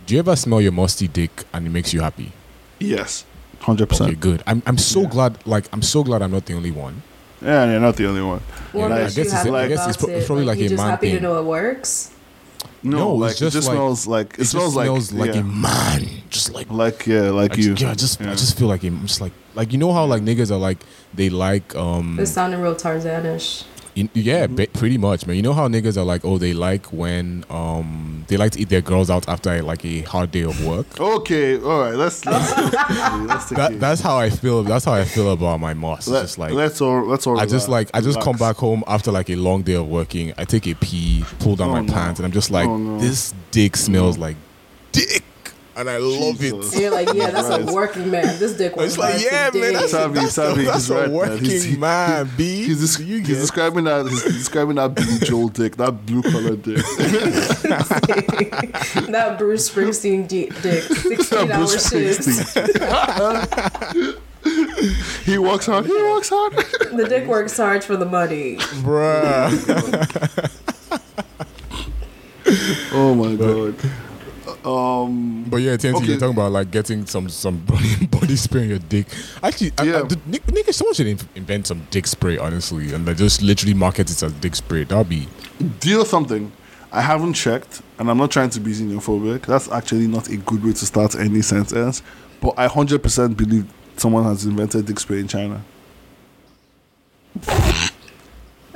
Do 0.07 0.15
you 0.15 0.21
ever 0.21 0.35
smell 0.35 0.61
your 0.61 0.73
musty 0.73 1.07
dick 1.09 1.45
and 1.53 1.67
it 1.67 1.71
makes 1.71 1.93
you 1.93 2.01
happy? 2.01 2.33
yes, 2.81 3.25
hundred 3.61 3.85
Okay, 3.85 3.99
percent. 3.99 4.21
good. 4.21 4.43
I'm 4.47 4.63
I'm 4.67 4.79
so 4.79 5.03
Yeah. 5.03 5.09
glad. 5.09 5.39
Like 5.47 5.67
I'm 5.73 5.83
so 5.83 6.03
glad 6.03 6.23
I'm 6.23 6.31
not 6.33 6.47
the 6.47 6.55
only 6.55 6.71
one. 6.71 7.03
Yeah, 7.43 7.71
you're 7.71 7.81
not 7.81 7.97
the 7.97 8.07
only 8.07 8.23
one. 8.23 8.41
What 8.73 8.89
Yeah, 8.91 8.97
I 8.97 8.99
guess 9.05 9.19
it's- 9.19 9.33
happy 9.33 9.51
I 9.51 9.69
guess 9.69 9.87
it's 9.89 9.97
about 9.97 10.09
pro- 10.09 10.19
it? 10.19 10.27
probably 10.27 10.45
like 10.45 10.59
you 10.59 10.67
a 10.67 10.69
just 10.69 10.83
man 10.83 10.91
happy 10.91 11.13
to 11.13 11.21
know 11.21 11.39
it 11.39 11.45
works? 11.45 12.11
No, 12.83 12.99
No, 12.99 13.13
it's 13.15 13.21
like 13.21 13.31
just 13.37 13.43
it 13.43 13.59
just 13.59 13.69
like- 13.69 13.75
smells 13.77 14.07
like 14.07 14.35
it, 14.35 14.41
It, 14.41 14.45
smells 14.47 14.65
just 14.75 14.77
like 14.77 14.87
smells 14.87 15.13
like 15.13 15.35
yeah. 15.35 15.41
a 15.41 15.45
man. 15.45 16.09
Just 16.31 16.53
like 16.53 16.71
like 16.71 17.07
yeah, 17.07 17.31
like 17.31 17.53
I 17.53 17.57
you. 17.57 17.75
Just, 17.75 17.83
yeah, 17.83 17.91
I 17.91 17.95
just 17.95 18.21
I 18.23 18.35
just 18.35 18.59
feel 18.59 18.69
like 18.69 18.83
I'm 18.85 19.07
just 19.07 19.21
like 19.21 19.33
like 19.55 19.73
you 19.73 19.79
know 19.79 19.93
how 19.93 20.05
like 20.05 20.23
niggas 20.23 20.51
are 20.51 20.57
like 20.59 20.79
they 21.15 21.29
like 21.31 21.75
um 21.75 22.19
It's 22.21 22.31
sounding 22.33 22.61
real 22.61 22.77
Tarzanish. 22.77 23.65
In, 23.97 24.09
yeah 24.15 24.47
Mm-hmm. 24.47 24.55
ba- 24.57 24.67
pretty 24.75 24.97
much 24.99 25.27
man 25.27 25.37
you 25.37 25.43
know 25.43 25.53
how 25.53 25.69
niggas 25.69 25.97
are 25.97 26.05
like 26.05 26.25
oh 26.25 26.39
they 26.39 26.53
like 26.53 26.87
when 26.93 27.45
um 27.51 28.25
they 28.29 28.37
like 28.37 28.53
to 28.53 28.61
eat 28.61 28.69
their 28.69 28.81
girls 28.81 29.11
out 29.11 29.29
after 29.29 29.61
like 29.63 29.85
a 29.85 30.01
hard 30.03 30.31
day 30.31 30.43
of 30.43 30.65
work 30.65 30.87
Okay, 31.01 31.61
all 31.61 31.81
right, 31.81 31.95
let's 31.95 32.25
let's, 32.25 32.57
let's 32.57 33.49
take 33.49 33.57
that 33.59 33.81
that's 33.81 34.01
how 34.01 34.17
I 34.17 34.31
feel 34.31 34.63
that's 34.63 34.85
how 34.85 34.93
I 34.95 35.05
feel 35.05 35.33
about 35.33 35.61
my 35.61 35.75
moss 35.75 36.01
It's 36.01 36.09
Let, 36.09 36.21
just 36.23 36.39
like 36.39 36.53
let's 36.53 36.81
all 36.81 37.05
let's 37.07 37.27
all. 37.27 37.39
I 37.41 37.47
just 37.47 37.67
relax, 37.69 37.91
like 37.93 37.97
I 38.03 38.05
just 38.05 38.21
come 38.21 38.37
back 38.37 38.57
home 38.57 38.83
after 38.87 39.11
like 39.11 39.29
a 39.31 39.37
long 39.37 39.63
day 39.63 39.75
of 39.75 39.89
working. 39.89 40.33
I 40.39 40.45
take 40.45 40.67
a 40.67 40.75
pee, 40.75 41.25
pull 41.41 41.57
down 41.57 41.71
Oh, 41.71 41.73
my 41.73 41.81
no. 41.83 41.93
pants, 41.93 42.21
and 42.21 42.27
I'm 42.27 42.33
just 42.33 42.51
like, 42.51 42.69
Oh, 42.69 42.77
no. 42.77 42.99
this 43.01 43.35
dick 43.51 43.77
smells 43.77 44.17
like 44.19 44.37
dick, 44.93 45.23
and 45.81 45.91
I 45.91 45.97
love 45.99 46.39
Jesus. 46.39 46.75
it. 46.75 46.81
You're 46.83 46.91
like, 46.91 47.13
yeah, 47.15 47.31
that's 47.31 47.49
Right. 47.49 47.69
a 47.69 47.73
working 47.73 48.11
man. 48.11 48.39
This 48.39 48.53
dick 48.57 48.77
was 48.77 48.93
It's 48.93 48.99
like, 48.99 49.23
yeah, 49.23 49.51
man, 49.55 49.73
that's, 49.73 49.91
Savvy, 49.93 50.15
that's, 50.21 50.33
savvy, 50.35 50.65
that's 50.65 50.77
he's 50.77 50.91
a 50.91 50.95
right, 50.95 51.03
man. 51.07 51.13
working 51.13 51.45
He's- 51.45 51.77
man, 51.77 52.31
B. 52.37 52.65
He's, 52.67 52.97
des- 52.99 53.03
you 53.05 53.19
he's 53.19 53.39
describing 53.39 53.85
that 53.85 54.07
he's 54.09 54.23
describing 54.25 54.77
that 54.77 54.95
Billy 54.95 55.19
Joel 55.21 55.49
dick, 55.49 55.77
that 55.77 56.05
blue 56.07 56.23
color 56.23 56.57
dick. 56.57 56.77
that 59.11 59.37
Bruce 59.39 59.71
Springsteen 59.71 60.27
di- 60.29 60.51
dick. 60.63 60.83
16 60.85 61.51
hour 61.51 61.57
Bruce 61.67 61.89
shifts. 61.91 62.27
Springsteen. 62.55 64.21
he 65.25 65.37
works 65.39 65.67
hard. 65.67 65.87
He 65.87 65.93
works 65.93 66.29
hard. 66.31 66.53
The 66.93 67.07
dick 67.09 67.27
works 67.27 67.57
hard 67.57 67.85
for 67.85 67.97
the 67.97 68.07
money. 68.07 68.57
bruh. 68.57 69.51
Oh 72.93 73.15
my 73.15 73.35
god. 73.37 73.77
Um. 74.65 75.45
But 75.49 75.59
yeah, 75.59 75.77
TMT, 75.77 75.97
Okay. 75.97 76.07
you're 76.07 76.19
talking 76.19 76.35
about 76.37 76.53
like 76.53 76.71
getting 76.71 77.07
some 77.07 77.29
some 77.29 77.59
body, 77.67 78.07
body 78.07 78.37
spray 78.37 78.65
in 78.65 78.69
your 78.71 78.79
dick. 78.79 79.07
Actually, 79.43 79.73
I, 79.79 79.83
I, 79.83 79.85
Yeah. 79.87 80.03
the, 80.03 80.19
nick- 80.27 80.47
nigga, 80.47 80.73
someone 80.75 80.95
should 80.95 81.07
invent 81.35 81.67
some 81.67 81.87
dick 81.91 82.07
spray, 82.07 82.37
honestly, 82.39 82.93
and 82.93 83.07
like 83.07 83.17
just 83.17 83.43
literally 83.43 83.75
market 83.75 84.11
it 84.11 84.23
as 84.23 84.33
dick 84.35 84.55
spray. 84.55 84.85
That'd 84.85 85.09
be 85.09 85.29
Do 85.81 85.89
you 85.91 85.97
know 85.99 86.05
something? 86.05 86.53
I 86.93 87.01
haven't 87.03 87.35
checked, 87.35 87.83
and 87.99 88.11
I'm 88.11 88.19
not 88.19 88.31
trying 88.33 88.51
to 88.51 88.61
be 88.61 88.73
xenophobic. 88.73 89.43
That's 89.47 89.71
actually 89.71 90.09
not 90.09 90.29
a 90.29 90.37
good 90.37 90.65
way 90.65 90.73
to 90.73 90.87
start 90.87 91.15
any 91.15 91.41
sentence. 91.41 92.03
But 92.41 92.55
I 92.59 92.67
100% 92.69 93.37
believe 93.37 93.67
someone 93.97 94.25
has 94.25 94.45
invented 94.45 94.87
dick 94.87 94.99
spray 94.99 95.21
in 95.21 95.29
China. 95.29 95.63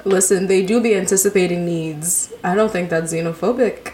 Listen, 0.05 0.47
they 0.47 0.65
do 0.65 0.81
be 0.81 0.95
anticipating 0.95 1.65
needs. 1.67 2.33
I 2.45 2.55
don't 2.55 2.71
think 2.71 2.89
that's 2.91 3.13
xenophobic. 3.13 3.93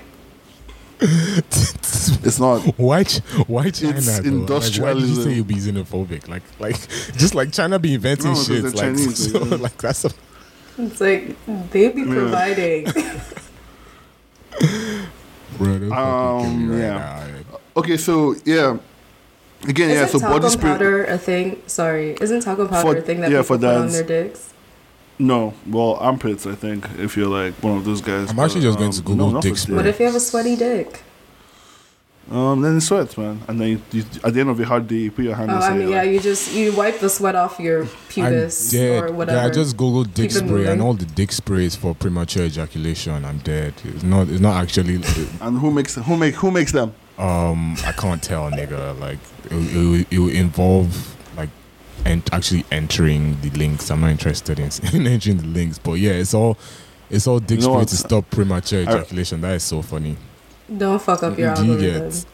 It's 2.23 2.39
not. 2.39 2.61
Why, 2.79 3.05
Ch- 3.05 3.21
why 3.47 3.71
China? 3.71 3.97
It's 3.97 4.21
though? 4.21 4.31
Like, 4.59 4.75
why 4.77 4.93
did 4.95 5.03
you 5.05 5.15
say 5.23 5.33
you'd 5.35 5.47
be 5.47 5.55
xenophobic? 5.55 6.29
Like, 6.29 6.43
like, 6.59 6.77
just 7.17 7.35
like 7.35 7.53
China 7.53 7.79
be 7.79 7.95
inventing 7.95 8.27
No, 8.27 8.33
'cause 8.35 8.47
shit. 8.47 8.63
they're 8.63 8.71
Like, 8.73 8.81
Chinese, 8.81 9.33
so, 9.33 9.45
yeah. 9.45 9.55
like 9.57 9.77
that's 9.79 10.05
a 10.05 10.11
It's 10.79 11.01
like 11.01 11.37
they 11.71 11.89
be 11.89 12.03
Yeah. 12.03 12.15
providing. 12.15 12.85
bro. 15.57 15.79
Don't 15.79 15.89
fucking 15.89 15.89
kill 15.91 15.93
Um, 15.99 16.71
right 16.71 16.79
yeah. 16.79 16.95
now. 17.51 17.59
Okay, 17.77 17.97
so 17.97 18.35
yeah. 18.45 18.77
Again, 19.69 19.91
yeah. 19.91 20.05
Isn't 20.05 20.21
So 20.21 20.21
body 20.21 20.41
talcum 20.41 20.51
spray. 20.51 20.71
powder 20.73 21.05
a 21.05 21.19
thing? 21.19 21.63
Sorry, 21.67 22.17
isn't 22.21 22.41
talcum 22.43 22.69
powder 22.69 22.93
For- 22.93 22.97
a 22.99 23.03
thing 23.03 23.21
that 23.21 23.31
yeah, 23.31 23.39
people 23.43 23.57
for 23.57 23.61
put 23.61 23.67
on 23.69 23.81
dads. 23.83 23.95
their 23.95 24.05
dicks? 24.25 24.53
No, 25.19 25.53
well, 25.67 25.95
armpits. 26.01 26.47
I 26.47 26.55
think 26.55 26.87
if 26.99 27.15
you're 27.17 27.29
like 27.29 27.53
one 27.63 27.77
of 27.77 27.85
those 27.85 28.01
guys. 28.01 28.31
I'm 28.31 28.39
actually 28.39 28.63
but, 28.63 28.67
just 28.69 28.79
going 28.79 28.91
to 28.93 29.03
Google 29.03 29.31
not 29.33 29.43
dick 29.43 29.57
spray. 29.59 29.77
What 29.77 29.87
if 29.87 29.99
you 30.01 30.07
have 30.07 30.15
a 30.15 30.21
sweaty 30.21 30.57
dick? 30.57 31.03
Um, 32.31 32.61
then 32.63 32.77
it 32.77 32.83
sweats, 32.83 33.19
man, 33.19 33.41
and 33.49 33.61
then 33.61 33.69
you, 33.69 33.81
you, 33.91 34.05
at 34.23 34.33
the 34.35 34.39
end 34.41 34.51
of 34.51 34.61
a 34.61 34.65
hard 34.65 34.87
day, 34.87 34.95
you 34.97 35.11
put 35.11 35.25
your 35.25 35.35
hand 35.35 35.51
Oh, 35.51 35.57
inside. 35.57 35.69
I 35.69 35.73
mean, 35.73 35.81
you're 35.83 35.91
yeah, 35.91 36.03
like, 36.03 36.11
you 36.13 36.21
just 36.21 36.55
you 36.55 36.73
wipe 36.73 37.01
the 37.01 37.09
sweat 37.11 37.35
off 37.35 37.59
your 37.59 37.87
pubis 38.09 38.73
I'm 38.73 38.79
dead. 38.81 39.03
or 39.03 39.13
whatever. 39.13 39.39
Yeah, 39.39 39.47
I 39.47 39.51
just 39.51 39.77
googled 39.77 40.15
dick 40.15 40.31
Keep 40.31 40.47
spray 40.47 40.67
and 40.67 40.81
all 40.81 40.95
the 40.95 41.07
dick 41.07 41.33
sprays 41.33 41.75
for 41.75 41.93
premature 41.93 42.45
ejaculation. 42.45 43.25
I'm 43.25 43.39
dead. 43.39 43.75
It's 43.83 44.05
not. 44.05 44.29
It's 44.29 44.41
not 44.41 44.63
actually. 44.63 44.95
and 45.41 45.59
who 45.59 45.73
makes 45.73 45.97
who 45.97 46.17
make 46.17 46.37
who 46.37 46.53
makes 46.53 46.71
them? 46.71 46.95
Um, 47.19 47.75
I 47.85 47.91
can't 47.93 48.23
tell, 48.23 48.49
nigga. 48.51 48.97
Like 49.01 49.19
it, 49.47 49.53
it, 49.53 49.77
will- 49.77 50.05
it 50.09 50.19
will 50.21 50.31
involve 50.37 51.17
like 51.37 51.51
and 52.05 52.23
actually 52.33 52.65
entering 52.71 53.41
the 53.41 53.51
links. 53.51 53.91
I'm 53.91 54.03
not 54.03 54.11
interested 54.13 54.61
in, 54.61 54.71
in 54.95 55.05
entering 55.09 55.39
the 55.39 55.47
links, 55.49 55.79
but 55.79 55.95
yeah, 55.95 56.13
it's 56.13 56.33
all 56.33 56.57
it's 57.11 57.27
all 57.27 57.41
dick 57.41 57.59
You 57.59 57.67
know 57.67 57.73
spray 57.73 57.79
what? 57.81 57.89
to 57.89 57.97
stop 57.97 58.31
premature 58.31 58.81
I- 58.81 58.83
ejaculation. 58.85 59.41
That 59.41 59.55
is 59.57 59.65
so 59.65 59.83
funny. 59.83 60.17
Don't 60.77 61.03
fuck 61.03 61.23
up 61.25 61.37
your 61.37 61.53
Do 61.57 61.73
algorithm. 61.73 62.25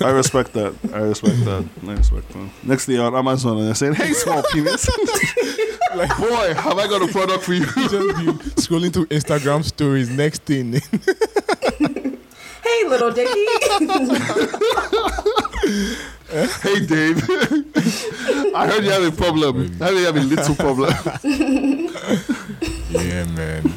I 0.00 0.10
respect 0.10 0.52
that. 0.54 0.74
I 0.92 0.98
respect 0.98 1.44
that. 1.44 1.64
I 1.86 1.92
respect 1.92 2.28
that. 2.30 2.50
Next 2.64 2.86
day 2.86 2.96
on 2.98 3.14
Amazon, 3.14 3.58
and 3.58 3.68
they're 3.68 3.74
saying, 3.74 3.94
"Hey, 3.94 4.12
small 4.12 4.42
penis, 4.52 4.88
Like 5.94 6.16
boy, 6.18 6.54
have 6.54 6.76
I 6.78 6.88
got 6.88 7.08
a 7.08 7.12
product 7.12 7.44
for 7.44 7.54
you?" 7.54 7.64
just 7.64 7.92
be 7.92 8.32
scrolling 8.60 8.92
through 8.92 9.06
Instagram 9.06 9.62
stories. 9.64 10.10
Next 10.10 10.42
thing, 10.42 10.72
Hey, 10.72 10.80
Hey, 12.64 12.88
little 12.88 13.12
Dicky. 13.12 13.30
Hey, 16.62 16.84
Dave. 16.84 17.22
I 18.54 18.66
heard 18.66 18.82
you 18.84 18.90
have 18.90 19.04
a 19.04 19.12
problem. 19.16 19.76
I 19.80 19.84
heard 19.86 19.96
you 19.98 20.04
have 20.06 20.16
a 20.16 20.20
little 20.20 20.54
problem. 20.56 20.92
Yeah, 22.90 23.24
man. 23.26 23.73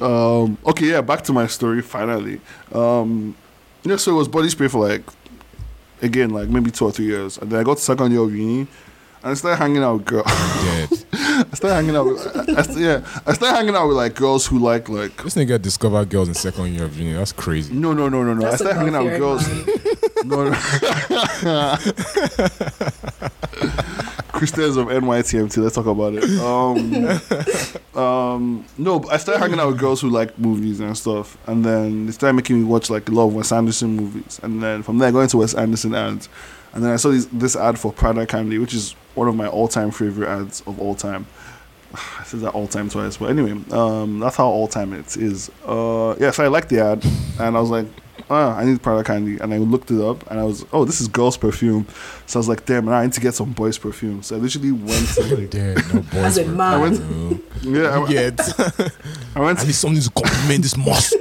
Um, 0.00 0.56
okay, 0.66 0.86
yeah, 0.86 1.00
back 1.00 1.22
to 1.24 1.32
my 1.32 1.46
story 1.46 1.82
finally. 1.82 2.40
Um, 2.72 3.34
yeah, 3.82 3.96
so 3.96 4.12
it 4.12 4.14
was 4.14 4.28
body 4.28 4.48
spray 4.48 4.68
for 4.68 4.86
like, 4.88 5.02
again, 6.02 6.30
like 6.30 6.48
maybe 6.48 6.70
two 6.70 6.84
or 6.86 6.92
three 6.92 7.06
years. 7.06 7.38
And 7.38 7.50
then 7.50 7.60
I 7.60 7.62
got 7.62 7.76
to 7.78 7.82
second 7.82 8.12
year 8.12 8.20
of 8.22 8.34
uni 8.34 8.60
and 9.22 9.32
I 9.32 9.34
started 9.34 9.56
hanging 9.58 9.82
out 9.82 9.94
with 9.98 10.04
girls. 10.06 10.24
dead. 10.26 10.88
I 11.12 11.54
started 11.54 11.74
hanging 11.74 11.96
out 11.96 12.06
with, 12.06 12.26
I, 12.36 12.40
I, 12.40 12.78
yeah, 12.78 13.20
I 13.26 13.32
started 13.34 13.56
hanging 13.56 13.74
out 13.74 13.86
with 13.88 13.96
like 13.96 14.14
girls 14.14 14.46
who 14.46 14.58
like, 14.58 14.88
like, 14.88 15.22
This 15.22 15.34
nigga 15.34 15.60
discovered 15.60 16.08
girls 16.08 16.28
in 16.28 16.34
second 16.34 16.72
year 16.74 16.84
of 16.84 16.98
uni. 16.98 17.12
That's 17.14 17.32
crazy. 17.32 17.72
no, 17.74 17.92
no, 17.92 18.08
no, 18.08 18.22
no, 18.22 18.34
no. 18.34 18.46
I 18.46 18.50
That's 18.50 18.62
a 18.62 18.64
started 18.64 18.78
hanging 18.78 18.94
out 18.94 19.04
with 19.04 19.18
girls. 19.18 19.46
God-fearing. 19.46 19.86
No, 20.22 20.44
no. 20.44 21.76
Christians 24.40 24.78
of 24.78 24.86
NYTMT. 24.86 25.62
Let's 25.62 25.74
talk 25.74 25.84
about 25.84 26.14
it. 26.14 26.24
Um, 26.40 27.94
um, 28.02 28.64
no, 28.78 28.98
but 28.98 29.12
I 29.12 29.18
started 29.18 29.38
hanging 29.38 29.60
out 29.60 29.68
with 29.68 29.78
girls 29.78 30.00
who 30.00 30.08
like 30.08 30.38
movies 30.38 30.80
and 30.80 30.96
stuff, 30.96 31.36
and 31.46 31.62
then 31.62 32.06
they 32.06 32.12
started 32.12 32.36
making 32.36 32.58
me 32.58 32.64
watch 32.64 32.88
like 32.88 33.06
a 33.10 33.12
lot 33.12 33.26
of 33.26 33.34
Wes 33.34 33.52
Anderson 33.52 33.96
movies, 33.96 34.40
and 34.42 34.62
then 34.62 34.82
from 34.82 34.96
there 34.96 35.08
I 35.08 35.10
got 35.10 35.20
into 35.20 35.36
Wes 35.36 35.52
Anderson 35.52 35.94
ads, 35.94 36.30
and 36.72 36.82
then 36.82 36.90
I 36.90 36.96
saw 36.96 37.10
this, 37.10 37.26
this 37.26 37.54
ad 37.54 37.78
for 37.78 37.92
Prada 37.92 38.24
Candy, 38.24 38.56
which 38.56 38.72
is 38.72 38.92
one 39.14 39.28
of 39.28 39.36
my 39.36 39.46
all-time 39.46 39.90
favorite 39.90 40.30
ads 40.30 40.62
of 40.62 40.80
all 40.80 40.94
time. 40.94 41.26
I 41.94 42.24
said 42.24 42.40
that 42.40 42.54
all 42.54 42.66
time 42.66 42.88
twice, 42.88 43.18
but 43.18 43.28
anyway, 43.28 43.60
um, 43.72 44.20
that's 44.20 44.36
how 44.36 44.46
all 44.46 44.68
time 44.68 44.94
it 44.94 45.18
is. 45.18 45.50
Uh, 45.66 46.16
yeah, 46.18 46.30
so 46.30 46.44
I 46.44 46.48
liked 46.48 46.70
the 46.70 46.82
ad, 46.82 47.04
and 47.38 47.58
I 47.58 47.60
was 47.60 47.68
like, 47.68 47.88
ah, 48.30 48.56
I 48.56 48.64
need 48.64 48.80
Prada 48.82 49.02
candy, 49.04 49.38
and 49.38 49.52
I 49.52 49.58
looked 49.58 49.90
it 49.90 50.00
up, 50.00 50.28
and 50.30 50.38
I 50.40 50.44
was, 50.44 50.64
oh, 50.72 50.84
this 50.84 51.00
is 51.00 51.08
girls' 51.08 51.36
perfume. 51.36 51.86
So 52.26 52.38
I 52.38 52.40
was 52.40 52.48
like, 52.48 52.64
damn, 52.64 52.88
I 52.88 53.02
need 53.04 53.12
to 53.14 53.20
get 53.20 53.34
some 53.34 53.52
boys' 53.52 53.76
perfume. 53.78 54.22
So 54.22 54.36
I 54.36 54.38
literally 54.38 54.72
went 54.72 55.08
to 55.08 55.22
like, 55.36 55.50
Dead. 55.50 55.76
No 55.92 56.00
boys. 56.02 56.14
As 56.14 56.38
in 56.38 56.48
were- 56.50 56.54
mine. 56.56 56.74
I 56.74 56.78
went- 56.78 57.10
No. 57.10 57.40
yeah, 57.62 57.98
I, 57.98 58.08
Yeah. 58.08 58.30
I 59.36 59.40
went 59.40 59.58
I 59.60 59.64
need 59.64 59.74
something 59.74 60.00
to 60.00 60.10
compliment 60.10 60.62
this 60.62 60.76
mosque. 60.76 61.12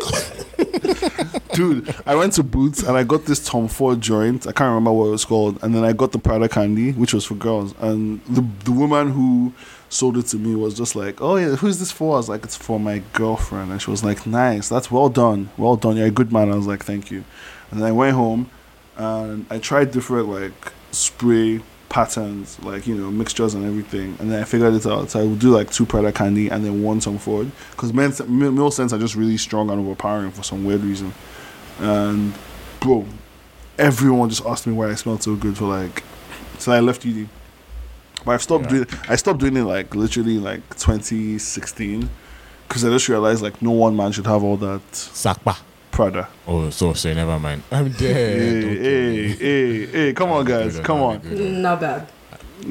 dude, 1.54 1.94
I 2.06 2.16
went 2.16 2.34
to 2.34 2.44
Boots 2.44 2.84
and 2.84 2.96
I 2.98 3.04
got 3.04 3.26
this 3.26 3.44
Tom 3.46 3.68
Ford 3.68 4.02
joint. 4.02 4.48
I 4.48 4.52
can't 4.52 4.68
remember 4.70 4.92
what 4.92 5.06
it 5.08 5.12
was 5.12 5.26
called. 5.26 5.62
And 5.64 5.74
then 5.74 5.84
I 5.84 5.94
got 5.94 6.12
the 6.12 6.20
Prada 6.20 6.48
candy, 6.50 6.92
which 6.94 7.14
was 7.14 7.26
for 7.26 7.36
girls. 7.36 7.74
And 7.80 8.22
the 8.26 8.46
the 8.66 8.72
woman 8.72 9.12
who 9.12 9.54
sold 9.90 10.18
it 10.18 10.28
to 10.28 10.38
me 10.38 10.56
was 10.56 10.76
just 10.76 10.96
like, 10.96 11.20
"Oh 11.22 11.36
yeah, 11.36 11.56
who's 11.56 11.80
this 11.80 11.92
for?" 11.92 12.14
I 12.14 12.18
was 12.18 12.30
like, 12.30 12.44
"It's 12.44 12.56
for 12.56 12.80
my 12.80 13.02
girlfriend." 13.14 13.72
And 13.72 13.82
she 13.82 13.90
was 13.92 14.04
like, 14.04 14.26
"Nice, 14.26 14.70
that's 14.70 14.90
well 14.92 15.10
done, 15.10 15.50
well 15.58 15.76
done. 15.76 15.98
You're 15.98 16.08
a 16.08 16.12
good 16.12 16.32
man." 16.32 16.52
I 16.52 16.56
was 16.56 16.68
like, 16.68 16.84
"Thank 16.84 17.12
you." 17.12 17.24
And 17.72 17.82
then 17.82 17.88
I 17.88 17.92
went 17.92 18.16
home 18.16 18.50
and 18.98 19.46
I 19.50 19.60
tried 19.60 19.92
different 19.92 20.30
like 20.30 20.74
spray 20.92 21.62
patterns, 21.90 22.60
like 22.64 22.86
you 22.86 22.96
know 22.96 23.10
mixtures 23.10 23.56
and 23.56 23.66
everything. 23.66 24.16
And 24.20 24.32
then 24.32 24.42
I 24.42 24.46
figured 24.46 24.74
it 24.76 24.86
out. 24.86 25.10
So 25.12 25.22
I 25.22 25.24
would 25.24 25.40
do 25.40 25.50
like 25.50 25.72
two 25.72 25.86
Prada 25.86 26.12
candy 26.12 26.50
and 26.50 26.64
then 26.64 26.84
one 26.84 27.00
Tom 27.00 27.18
Ford 27.18 27.52
because 27.72 27.94
male 27.94 28.72
scents 28.72 28.94
are 28.94 29.00
just 29.00 29.16
really 29.16 29.38
strong 29.38 29.70
and 29.72 29.80
overpowering 29.80 30.32
for 30.32 30.44
some 30.44 30.66
weird 30.66 30.82
reason. 30.82 31.14
And 31.80 32.34
bro, 32.80 33.06
everyone 33.78 34.30
just 34.30 34.46
asked 34.46 34.68
me 34.68 34.74
why 34.74 34.90
I 34.90 34.96
smelled 34.96 35.24
so 35.24 35.36
good 35.36 35.58
for 35.58 35.66
like. 35.66 36.04
So 36.60 36.72
I 36.72 36.80
left 36.80 37.06
UD. 37.06 37.28
But 38.26 38.34
I've 38.34 38.42
stopped 38.44 38.66
Yeah. 38.66 38.70
doing. 38.70 38.88
I 39.08 39.16
stopped 39.16 39.40
doing 39.40 39.58
it 39.58 39.64
like 39.64 39.96
literally 39.96 40.38
like 40.38 40.62
2016, 40.78 42.10
because 42.68 42.84
I 42.86 42.90
just 42.90 43.08
realized 43.10 43.42
like 43.42 43.62
no 43.62 43.72
one 43.72 43.96
man 43.96 44.12
should 44.12 44.28
have 44.28 44.44
all 44.44 44.58
that 44.58 44.82
Sakpa. 44.92 45.58
Prada. 45.92 46.28
Oh, 46.48 46.70
so 46.70 46.94
say 46.94 47.14
never 47.14 47.40
mind. 47.40 47.64
I'm 47.72 47.92
dead. 47.92 48.00
Hey, 48.00 48.62
Don't 48.62 48.84
hey, 48.84 49.28
hey, 49.30 49.86
hey! 49.88 50.14
Come 50.14 50.32
on, 50.32 50.46
guys, 50.46 50.80
come 50.80 51.02
on. 51.02 51.62
Not 51.62 51.82
bad. 51.82 52.08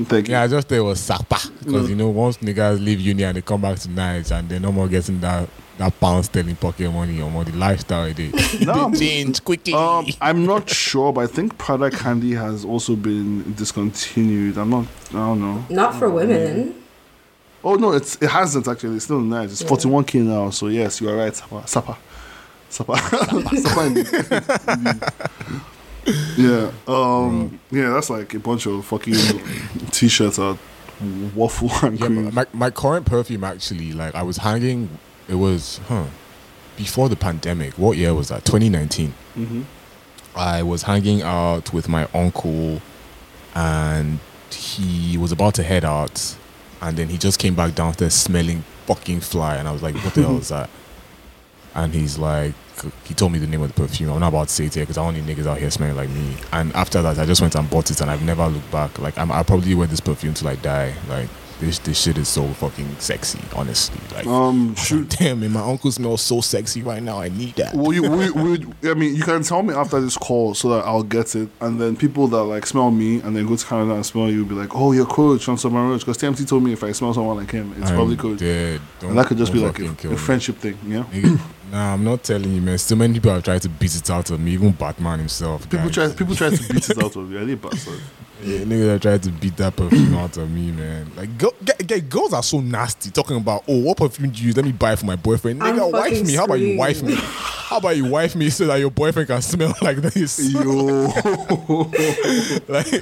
Thank 0.04 0.28
you. 0.28 0.32
Yeah, 0.32 0.42
I 0.42 0.48
just 0.48 0.68
thought 0.68 0.76
it 0.76 0.80
was 0.80 1.00
Sakpa. 1.00 1.50
Because, 1.64 1.86
Mm. 1.86 1.88
you 1.88 1.96
know, 1.96 2.08
once 2.10 2.36
niggas 2.38 2.82
leave 2.84 3.00
uni 3.00 3.24
and 3.24 3.36
they 3.36 3.40
come 3.42 3.60
back 3.62 3.78
to 3.80 3.90
nights 3.90 4.30
and 4.30 4.48
they're 4.48 4.60
no 4.60 4.70
more 4.70 4.86
getting 4.86 5.18
that, 5.20 5.48
that 5.78 5.98
pound 6.00 6.24
sterling 6.24 6.56
pocket 6.56 6.90
money 6.92 7.20
or 7.20 7.30
more, 7.30 7.44
the 7.44 7.52
lifestyle 7.56 8.12
they, 8.12 8.30
No. 8.64 8.92
change 8.92 9.42
quickly. 9.44 9.72
Um, 9.74 10.06
I'm 10.20 10.44
not 10.44 10.68
sure, 10.68 11.12
but 11.12 11.22
I 11.22 11.26
think 11.26 11.56
Prada 11.56 11.90
candy 11.90 12.34
has 12.34 12.64
also 12.64 12.94
been 12.96 13.54
discontinued. 13.54 14.58
I'm 14.58 14.70
not. 14.70 14.86
I 15.10 15.12
don't 15.14 15.40
know. 15.40 15.64
Not 15.70 15.94
for 15.94 16.10
women. 16.10 16.74
Oh 17.64 17.74
no, 17.74 17.92
it's 17.92 18.16
it 18.22 18.28
hasn't 18.30 18.68
actually. 18.68 18.96
It's 18.96 19.04
still 19.06 19.20
nice. 19.20 19.50
It's 19.60 19.62
41k 19.70 20.22
now. 20.24 20.50
So 20.50 20.68
yes, 20.68 21.00
you 21.00 21.08
are 21.10 21.16
right. 21.16 21.34
Sapa, 21.34 21.66
Sapa, 21.66 21.98
Sapa, 22.68 22.96
Sapa. 23.56 23.86
indeed. 23.86 24.08
Indeed. 24.68 25.02
yeah. 26.36 26.70
Um. 26.86 27.58
Yeah. 27.70 27.90
That's 27.90 28.10
like 28.10 28.32
a 28.34 28.38
bunch 28.38 28.66
of 28.66 28.84
fucking 28.84 29.14
t-shirts 29.90 30.38
are 30.38 30.56
waffle 31.34 31.70
and 31.86 31.98
yeah, 31.98 32.06
cream. 32.06 32.34
my, 32.34 32.46
my 32.52 32.70
current 32.70 33.06
perfume 33.06 33.44
actually, 33.44 33.92
like, 33.92 34.14
I 34.14 34.22
was 34.22 34.36
hanging, 34.38 34.88
it 35.28 35.34
was, 35.34 35.78
huh, 35.88 36.06
before 36.76 37.08
the 37.08 37.16
pandemic. 37.16 37.74
What 37.74 37.96
year 37.96 38.14
was 38.14 38.28
that? 38.28 38.44
2019. 38.44 39.12
hmm 39.34 39.62
I 40.36 40.62
was 40.62 40.82
hanging 40.82 41.22
out 41.22 41.72
with 41.72 41.88
my 41.88 42.06
uncle, 42.14 42.80
and 43.54 44.20
he 44.50 45.16
was 45.18 45.32
about 45.32 45.54
to 45.54 45.62
head 45.64 45.84
out, 45.84 46.36
and 46.80 46.96
then 46.96 47.08
he 47.08 47.18
just 47.18 47.40
came 47.40 47.54
back 47.56 47.74
downstairs 47.74 48.14
smelling 48.14 48.62
fucking 48.86 49.20
fly, 49.20 49.56
and 49.56 49.66
I 49.66 49.72
was 49.72 49.82
like, 49.82 49.94
"What 49.96 50.14
the 50.14 50.22
hell 50.22 50.38
is 50.38 50.48
that?" 50.56 50.70
And 51.74 51.92
he's 51.92 52.18
like, 52.18 52.54
he 53.04 53.14
told 53.14 53.32
me 53.32 53.38
the 53.38 53.46
name 53.46 53.62
of 53.62 53.68
the 53.74 53.80
perfume. 53.80 54.10
I'm 54.12 54.20
not 54.20 54.28
about 54.28 54.48
to 54.48 54.54
say 54.54 54.66
it 54.66 54.74
here 54.74 54.84
because 54.84 54.98
I 54.98 55.04
only 55.04 55.20
niggas 55.22 55.46
out 55.46 55.58
here 55.58 55.70
smelling 55.70 55.96
like 55.96 56.08
me. 56.08 56.36
And 56.52 56.72
after 56.74 57.02
that, 57.02 57.18
I 57.18 57.26
just 57.26 57.40
went 57.40 57.54
and 57.56 57.68
bought 57.68 57.90
it, 57.90 58.00
and 58.00 58.10
I've 58.10 58.22
never 58.22 58.46
looked 58.46 58.70
back. 58.70 58.98
Like, 58.98 59.18
I'm, 59.18 59.30
I 59.32 59.42
probably 59.42 59.74
wear 59.74 59.86
this 59.88 60.00
perfume 60.00 60.34
till 60.34 60.48
I 60.48 60.54
die. 60.56 60.94
Like, 61.08 61.28
this 61.60 61.78
this 61.80 62.00
shit 62.00 62.18
is 62.18 62.28
so 62.28 62.46
fucking 62.46 62.96
sexy, 62.98 63.40
honestly. 63.54 64.00
Like, 64.14 64.26
Um. 64.26 64.74
Shoot. 64.88 65.10
damn, 65.18 65.40
man, 65.40 65.52
my 65.52 65.60
uncle 65.60 65.90
smells 65.92 66.22
so 66.22 66.40
sexy 66.40 66.82
right 66.82 67.02
now. 67.02 67.20
I 67.20 67.28
need 67.28 67.54
that. 67.56 67.74
Well, 67.74 67.92
you, 67.92 68.02
we, 68.10 68.30
we, 68.30 68.66
I 68.90 68.94
mean, 68.94 69.14
you 69.16 69.22
can 69.22 69.42
tell 69.42 69.62
me 69.62 69.74
after 69.74 70.00
this 70.00 70.16
call 70.16 70.54
so 70.54 70.68
that 70.70 70.84
I'll 70.84 71.02
get 71.02 71.34
it, 71.34 71.48
and 71.60 71.80
then 71.80 71.96
people 71.96 72.28
that 72.28 72.44
like 72.44 72.66
smell 72.66 72.90
me 72.90 73.20
and 73.20 73.34
then 73.36 73.46
go 73.46 73.56
to 73.56 73.66
Canada 73.66 73.94
and 73.94 74.06
smell 74.06 74.30
you 74.30 74.42
will 74.42 74.48
be 74.48 74.54
like, 74.54 74.74
"Oh, 74.74 74.92
you're 74.92 75.06
coach 75.06 75.48
on 75.48 75.58
Summer 75.58 75.80
Roach," 75.88 76.00
because 76.00 76.18
TMT 76.18 76.46
told 76.48 76.62
me 76.62 76.72
if 76.72 76.82
I 76.84 76.92
smell 76.92 77.12
someone 77.14 77.36
like 77.36 77.50
him, 77.50 77.72
it's 77.78 77.90
I'm 77.90 77.96
probably 77.96 78.16
coach, 78.16 78.38
dead. 78.38 78.80
Don't- 79.00 79.10
and 79.10 79.18
that 79.18 79.26
could 79.26 79.38
just 79.38 79.52
be 79.52 79.58
like 79.60 79.78
a, 79.80 80.10
a 80.10 80.16
friendship 80.16 80.56
thing, 80.58 80.78
yeah. 80.86 81.04
nah, 81.72 81.94
I'm 81.94 82.04
not 82.04 82.22
telling 82.22 82.52
you, 82.54 82.60
man. 82.60 82.78
So 82.78 82.94
many 82.96 83.14
people 83.14 83.32
have 83.32 83.42
tried 83.44 83.62
to 83.62 83.68
beat 83.68 83.94
it 83.96 84.08
out 84.10 84.30
of 84.30 84.38
me, 84.40 84.52
even 84.52 84.72
Batman 84.72 85.18
himself. 85.18 85.62
People 85.68 85.86
guys. 85.86 85.94
try, 85.94 86.08
people 86.12 86.34
try 86.36 86.50
to 86.50 86.72
beat 86.72 86.88
it 86.88 86.98
out 87.02 87.16
of 87.16 87.30
you. 87.30 87.40
I 87.40 87.44
did 87.44 87.60
bastard. 87.60 88.00
Yeah, 88.42 88.60
niggas 88.60 88.88
have 88.88 89.00
tried 89.00 89.22
to 89.24 89.30
beat 89.30 89.56
that 89.56 89.74
perfume 89.74 90.14
out 90.18 90.36
of 90.36 90.50
me, 90.50 90.70
man. 90.70 91.10
Like, 91.16 91.36
go, 91.36 91.52
get, 91.64 91.84
get, 91.86 92.08
girls 92.08 92.32
are 92.32 92.42
so 92.42 92.60
nasty. 92.60 93.10
Talking 93.10 93.36
about, 93.36 93.64
oh, 93.66 93.78
what 93.78 93.96
perfume 93.96 94.30
do 94.30 94.40
you 94.40 94.46
use? 94.48 94.56
Let 94.56 94.64
me 94.64 94.72
buy 94.72 94.92
it 94.92 94.98
for 95.00 95.06
my 95.06 95.16
boyfriend. 95.16 95.62
I'm 95.62 95.76
Nigga, 95.76 95.92
wife 95.92 96.10
fucking 96.10 96.26
me. 96.26 96.34
How 96.34 96.44
about 96.44 96.60
you 96.60 96.78
wife 96.78 97.02
me? 97.02 97.14
How 97.16 97.78
about 97.78 97.96
you 97.96 98.06
wife 98.06 98.36
me 98.36 98.48
so 98.48 98.66
that 98.68 98.76
your 98.76 98.90
boyfriend 98.90 99.28
can 99.28 99.42
smell 99.42 99.74
like 99.82 99.98
this? 99.98 100.38
Yo, 100.52 100.60
like, 102.68 102.86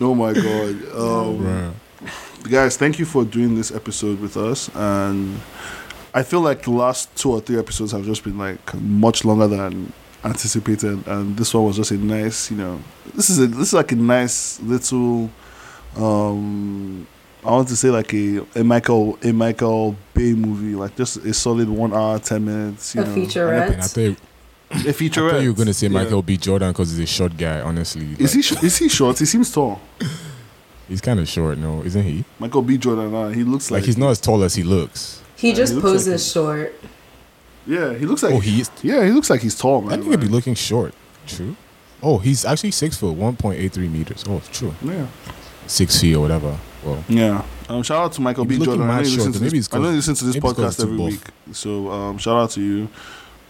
oh 0.00 0.14
my 0.14 0.32
god, 0.32 0.74
um, 0.94 1.38
bruh. 1.38 1.72
guys, 2.50 2.76
thank 2.76 2.98
you 2.98 3.06
for 3.06 3.24
doing 3.24 3.56
this 3.56 3.72
episode 3.72 4.20
with 4.20 4.36
us, 4.36 4.70
and 4.76 5.40
I 6.14 6.22
feel 6.22 6.40
like 6.40 6.62
the 6.62 6.70
last 6.70 7.14
two 7.16 7.32
or 7.32 7.40
three 7.40 7.58
episodes 7.58 7.92
have 7.92 8.04
just 8.04 8.22
been 8.22 8.38
like 8.38 8.74
much 8.74 9.24
longer 9.24 9.48
than 9.48 9.92
anticipated, 10.24 11.06
and 11.06 11.36
this 11.36 11.52
one 11.54 11.64
was 11.64 11.76
just 11.76 11.90
a 11.90 11.96
nice, 11.96 12.50
you 12.50 12.56
know, 12.56 12.80
this 13.14 13.30
is 13.30 13.38
a 13.38 13.46
this 13.46 13.68
is 13.68 13.74
like 13.74 13.92
a 13.92 13.96
nice 13.96 14.60
little, 14.60 15.30
um, 15.96 17.06
I 17.44 17.50
want 17.50 17.68
to 17.68 17.76
say 17.76 17.88
like 17.90 18.12
a 18.14 18.44
a 18.54 18.62
Michael 18.64 19.18
a 19.22 19.32
Michael 19.32 19.96
Bay 20.14 20.32
movie, 20.34 20.74
like 20.74 20.96
just 20.96 21.16
a 21.18 21.34
solid 21.34 21.68
one 21.68 21.92
hour 21.92 22.18
ten 22.18 22.44
minutes, 22.44 22.94
you 22.94 23.02
A 23.02 23.04
know, 23.04 23.12
I 23.12 23.14
featurette. 23.16 23.90
thought 23.90 24.00
you, 24.00 24.16
a 24.70 24.88
I 24.88 24.92
feature. 24.92 25.28
thought 25.30 25.42
you 25.42 25.50
were 25.52 25.56
gonna 25.56 25.74
say 25.74 25.88
Michael 25.88 26.22
B. 26.22 26.36
Jordan 26.36 26.70
because 26.72 26.90
he's 26.90 27.00
a 27.00 27.06
short 27.12 27.36
guy. 27.36 27.60
Honestly, 27.60 28.16
Is 28.18 28.32
he 28.32 28.42
sh- 28.42 28.62
is 28.62 28.76
he 28.78 28.88
short? 28.88 29.18
He 29.18 29.26
seems 29.26 29.52
tall. 29.52 29.80
he's 30.88 31.00
kind 31.00 31.18
of 31.20 31.28
short, 31.28 31.58
no, 31.58 31.82
isn't 31.82 32.02
he? 32.02 32.24
Michael 32.38 32.62
B. 32.62 32.78
Jordan. 32.78 33.14
Uh, 33.14 33.28
he 33.30 33.44
looks 33.44 33.70
like, 33.70 33.80
Like, 33.80 33.86
he's 33.86 33.98
not 33.98 34.10
as 34.10 34.20
tall 34.20 34.42
as 34.44 34.54
he 34.54 34.62
looks. 34.62 35.20
He 35.36 35.48
Yeah, 35.48 35.54
just 35.56 35.72
he 35.72 35.76
looks 35.76 35.84
like 35.86 35.92
poses 35.94 36.32
short. 36.32 36.74
Yeah, 37.66 37.94
he 37.94 38.06
looks 38.06 38.22
like. 38.22 38.34
Oh, 38.34 38.40
he 38.40 38.60
is. 38.60 38.70
Yeah, 38.82 39.04
he 39.04 39.10
looks 39.10 39.30
like 39.30 39.40
he's 39.40 39.56
tall, 39.56 39.82
That 39.82 40.00
man. 40.00 40.08
nigga 40.08 40.20
be 40.20 40.26
looking 40.28 40.54
short. 40.54 40.94
True. 41.26 41.54
Oh, 42.02 42.18
he's 42.18 42.44
actually 42.44 42.72
six 42.72 42.96
foot, 42.96 43.12
one 43.14 43.36
point 43.36 43.60
eight 43.60 43.72
three 43.72 43.88
meters. 43.88 44.24
Oh, 44.28 44.38
it's 44.38 44.48
true. 44.48 44.74
Yeah. 44.82 45.06
Six 45.68 46.00
feet 46.00 46.14
or 46.16 46.20
whatever. 46.20 46.58
Well, 46.84 47.04
Yeah. 47.08 47.44
Um, 47.68 47.82
shout 47.84 48.04
out 48.04 48.12
to 48.14 48.20
Michael 48.20 48.44
He's 48.44 48.58
B. 48.58 48.64
Jordan. 48.64 48.82
I 48.90 49.02
know, 49.02 49.08
you 49.08 49.16
listen 49.16 49.32
to 49.32 49.38
this, 49.38 49.68
I 49.72 49.76
know 49.78 49.84
'cause- 49.84 49.90
you 49.90 49.96
listen 49.96 50.14
to 50.16 50.24
this 50.24 50.34
maybe 50.34 50.48
it's 50.48 50.56
'cause 50.58 50.76
podcast 50.76 50.82
every 50.82 50.96
week. 50.96 51.20
So 51.52 51.90
um, 51.90 52.18
shout 52.18 52.36
out 52.36 52.50
to 52.50 52.60
you. 52.60 52.88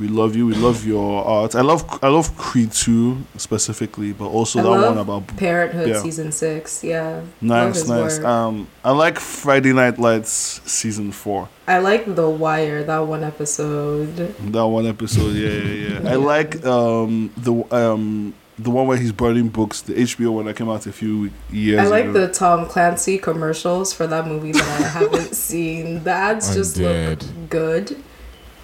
We 0.03 0.09
love 0.09 0.35
you. 0.35 0.47
We 0.47 0.55
love 0.55 0.85
your 0.85 1.25
art. 1.25 1.55
I 1.55 1.61
love 1.61 1.81
I 2.03 2.09
love 2.09 2.37
Creed 2.37 2.73
two 2.73 3.19
specifically, 3.37 4.13
but 4.13 4.27
also 4.27 4.59
I 4.59 4.63
that 4.65 4.69
love 4.71 4.97
one 4.97 4.99
about 4.99 5.37
Parenthood 5.37 5.89
Yeah. 5.89 6.03
season 6.03 6.33
six. 6.33 6.83
Yeah. 6.83 7.21
Nice 7.41 7.87
nice. 7.87 8.19
work. 8.19 8.27
Um, 8.27 8.67
I 8.85 8.91
like 8.91 9.21
Friday 9.21 9.73
Night 9.73 10.01
Lights 10.01 10.61
season 10.65 11.13
four. 11.13 11.49
I 11.69 11.79
like 11.79 12.03
The 12.17 12.29
Wire, 12.29 12.83
that 12.83 12.99
one 13.07 13.23
episode. 13.23 14.17
That 14.53 14.67
one 14.67 14.87
episode, 14.87 15.35
yeah, 15.37 15.51
yeah, 15.51 16.01
yeah. 16.03 16.11
I 16.13 16.17
like 16.17 16.65
um 16.67 17.31
the 17.37 17.55
um 17.75 18.35
the 18.59 18.71
one 18.71 18.87
where 18.89 18.99
he's 18.99 19.13
burning 19.13 19.49
books, 19.49 19.81
the 19.83 19.95
HBO 19.95 20.33
one 20.35 20.45
that 20.47 20.57
came 20.57 20.69
out 20.69 20.85
a 20.87 20.93
few 20.93 21.31
years 21.51 21.81
I 21.81 21.85
like 21.87 22.05
ago. 22.07 22.27
the 22.27 22.29
Tom 22.33 22.67
Clancy 22.67 23.19
commercials 23.19 23.93
for 23.93 24.07
that 24.09 24.27
movie 24.27 24.53
that 24.53 24.81
I 24.81 24.89
haven't 24.99 25.35
seen. 25.37 26.03
The 26.05 26.11
ads 26.11 26.55
just 26.55 26.77
dead. 26.77 27.23
look 27.23 27.51
good. 27.51 28.03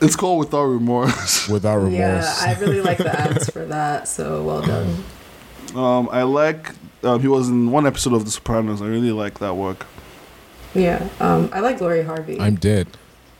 It's 0.01 0.16
called 0.16 0.39
Without 0.39 0.65
Remorse. 0.65 1.49
Without 1.51 1.77
remorse. 1.77 1.93
Yeah, 1.93 2.35
I 2.41 2.59
really 2.61 2.81
like 2.81 2.99
the 2.99 3.20
ads 3.20 3.51
for 3.53 3.65
that. 3.66 4.07
So 4.09 4.43
well 4.45 4.62
done. 4.62 5.05
um, 5.75 6.09
I 6.12 6.23
like. 6.23 6.73
Um, 7.03 7.20
he 7.20 7.29
was 7.29 7.49
in 7.49 7.70
one 7.70 7.87
episode 7.87 8.12
of 8.15 8.25
The 8.25 8.31
Sopranos. 8.31 8.83
I 8.83 8.87
really 8.87 9.12
like 9.12 9.39
that 9.39 9.55
work. 9.55 9.87
Yeah, 10.75 11.09
um, 11.20 11.49
I 11.53 11.61
like 11.61 11.81
Lori 11.81 12.03
Harvey. 12.03 12.41
I'm 12.41 12.57
dead. 12.57 12.89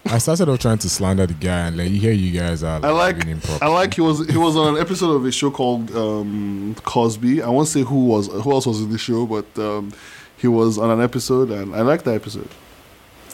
I 0.07 0.19
started 0.19 0.49
off 0.49 0.59
trying 0.61 0.79
to 0.79 0.89
slander 0.89 1.27
the 1.27 1.35
guy, 1.35 1.67
and 1.67 1.77
like, 1.77 1.89
here 1.89 2.13
you 2.13 2.39
guys 2.39 2.63
are. 2.63 2.81
I 2.85 2.91
like. 2.91 3.23
him 3.23 3.41
I 3.61 3.69
like. 3.69 3.95
He 3.95 4.01
was. 4.01 4.27
He 4.27 4.37
was 4.39 4.57
on 4.57 4.75
an 4.75 4.81
episode 4.81 5.13
of 5.13 5.25
a 5.27 5.31
show 5.31 5.51
called 5.51 5.95
um, 5.95 6.75
Cosby. 6.85 7.43
I 7.43 7.49
won't 7.49 7.69
say 7.69 7.83
who 7.83 8.07
was 8.07 8.29
who 8.29 8.51
else 8.53 8.67
was 8.67 8.81
in 8.81 8.91
the 8.91 8.99
show, 8.99 9.27
but 9.27 9.47
um, 9.59 9.93
he 10.39 10.49
was 10.49 10.79
on 10.79 10.91
an 10.91 11.01
episode, 11.03 11.51
and 11.51 11.75
I 11.75 11.83
like 11.83 12.05
that 12.05 12.15
episode. 12.15 12.49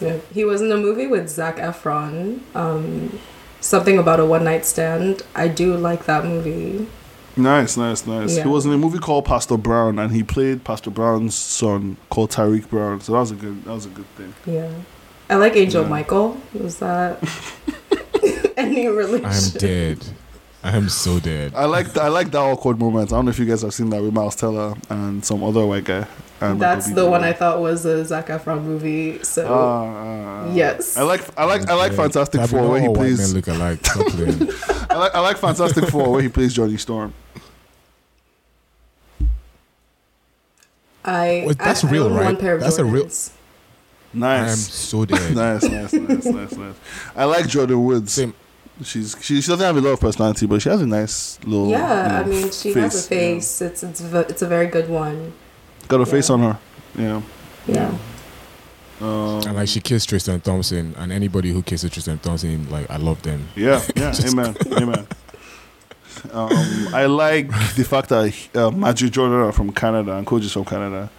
Yeah. 0.04 0.18
He 0.32 0.44
was 0.44 0.60
in 0.60 0.70
a 0.70 0.76
movie 0.76 1.06
with 1.06 1.28
Zac 1.28 1.56
Efron. 1.56 2.40
Um, 2.54 3.18
something 3.60 3.98
about 3.98 4.20
a 4.20 4.24
one 4.26 4.44
night 4.44 4.64
stand. 4.66 5.22
I 5.34 5.48
do 5.48 5.76
like 5.76 6.04
that 6.06 6.24
movie. 6.24 6.86
Nice, 7.36 7.76
nice, 7.76 8.06
nice. 8.06 8.36
Yeah. 8.36 8.44
He 8.44 8.48
was 8.48 8.64
in 8.64 8.72
a 8.72 8.78
movie 8.78 8.98
called 8.98 9.24
Pastor 9.24 9.56
Brown, 9.56 9.98
and 9.98 10.12
he 10.12 10.22
played 10.22 10.62
Pastor 10.62 10.90
Brown's 10.90 11.34
son 11.34 11.96
called 12.08 12.30
Tariq 12.30 12.68
Brown. 12.68 13.00
So 13.00 13.12
that 13.12 13.18
was 13.18 13.30
a 13.32 13.34
good. 13.34 13.64
That 13.64 13.72
was 13.72 13.86
a 13.86 13.88
good 13.88 14.06
thing. 14.16 14.32
Yeah, 14.46 14.70
I 15.28 15.34
like 15.36 15.56
Angel 15.56 15.82
Yeah. 15.82 15.88
Michael. 15.88 16.40
Was 16.52 16.78
that 16.78 17.18
any 18.56 18.86
relation? 18.86 19.26
I'm 19.26 19.58
dead. 19.58 20.04
I 20.62 20.76
am 20.76 20.88
so 20.88 21.18
dead. 21.18 21.54
I 21.56 21.64
like. 21.64 21.96
I 21.96 22.06
like 22.08 22.30
that 22.30 22.38
awkward 22.38 22.78
moment. 22.78 23.12
I 23.12 23.16
don't 23.16 23.24
know 23.24 23.30
if 23.30 23.38
you 23.40 23.46
guys 23.46 23.62
have 23.62 23.74
seen 23.74 23.90
that 23.90 24.00
with 24.00 24.14
Miles 24.14 24.36
Teller 24.36 24.74
and 24.88 25.24
some 25.24 25.42
other 25.42 25.66
white 25.66 25.84
guy. 25.84 26.06
Uh, 26.42 26.46
and 26.46 26.60
That's 26.60 26.92
the 26.92 27.08
one 27.08 27.22
I 27.22 27.32
thought 27.32 27.60
was 27.60 27.86
a 27.86 28.04
Zac 28.04 28.26
Efron 28.26 28.64
movie. 28.64 29.22
So 29.22 29.46
ah. 29.46 29.52
ah, 29.52 30.46
ah. 30.48 30.52
yes, 30.52 30.96
I 30.96 31.02
like. 31.02 31.22
I 31.38 31.44
like. 31.44 31.68
I 31.68 31.74
like 31.74 31.92
I'm. 31.92 31.96
Fantastic 31.96 32.40
Tabby, 32.40 32.50
Four 32.50 32.62
not 32.62 32.70
where 32.70 32.80
he 32.80 32.88
plays. 32.88 33.34
look 33.34 33.46
alike. 33.46 33.80
I 34.90 34.96
like. 34.96 35.14
I 35.14 35.20
like 35.20 35.38
Fantastic 35.38 35.88
Four 35.88 36.10
where 36.10 36.22
he 36.22 36.28
plays 36.28 36.52
Johnny 36.54 36.76
Storm. 36.76 37.14
I. 41.04 41.44
Wait, 41.46 41.58
that's 41.58 41.84
I, 41.84 41.88
I 41.88 41.90
real, 41.92 42.04
own 42.04 42.14
right? 42.14 42.24
One 42.24 42.36
pair 42.36 42.54
of 42.56 42.60
That's 42.60 42.78
a 42.78 42.84
real- 42.84 43.04
Jordans. 43.06 43.30
I 44.22 44.36
am 44.36 44.56
so 44.56 45.04
dead. 45.04 45.34
nice, 45.36 45.64
nice, 45.64 45.92
nice, 45.92 46.24
nice, 46.24 46.52
nice. 46.52 46.74
I 47.16 47.24
like 47.24 47.46
Jordyn 47.46 47.82
Woods. 47.84 48.12
Same. 48.12 48.34
She's 48.82 49.16
she, 49.20 49.40
she 49.40 49.48
doesn't 49.48 49.64
have 49.64 49.76
a 49.76 49.80
lot 49.80 49.90
of 49.90 50.00
personality, 50.00 50.46
but 50.46 50.60
she 50.60 50.68
has 50.68 50.80
a 50.82 50.86
nice 50.86 51.38
little. 51.44 51.68
Yeah, 51.68 52.02
you 52.02 52.08
know, 52.08 52.18
I 52.18 52.24
mean, 52.24 52.50
she 52.50 52.72
has 52.72 53.10
a 53.10 53.14
yeah. 53.14 53.20
face. 53.20 53.62
It's 53.62 53.82
it's 53.84 54.00
ve- 54.00 54.26
it's 54.28 54.42
a 54.42 54.48
very 54.48 54.66
good 54.66 54.88
one. 54.88 55.32
Got 55.88 56.00
a 56.00 56.06
face 56.06 56.30
on 56.30 56.40
her. 56.40 56.58
Yeah. 56.98 57.22
Yeah. 57.66 57.96
Um, 59.00 59.42
And 59.46 59.54
like 59.54 59.68
she 59.68 59.80
kissed 59.80 60.08
Tristan 60.08 60.40
Thompson, 60.40 60.94
and 60.96 61.12
anybody 61.12 61.50
who 61.50 61.62
kisses 61.62 61.90
Tristan 61.90 62.18
Thompson, 62.18 62.68
like 62.70 62.88
I 62.90 62.96
love 62.96 63.20
them. 63.22 63.48
Yeah, 63.56 63.82
yeah, 63.96 64.14
amen, 64.26 64.56
amen. 64.72 65.06
Um, 66.32 66.94
I 66.94 67.06
like 67.06 67.48
the 67.74 67.84
fact 67.84 68.08
that 68.10 68.32
uh, 68.54 68.70
Magic 68.70 69.10
Jordan 69.10 69.38
are 69.40 69.52
from 69.52 69.72
Canada 69.72 70.16
and 70.16 70.26
Coach 70.26 70.44
is 70.44 70.52
from 70.52 70.64
Canada. 70.64 71.10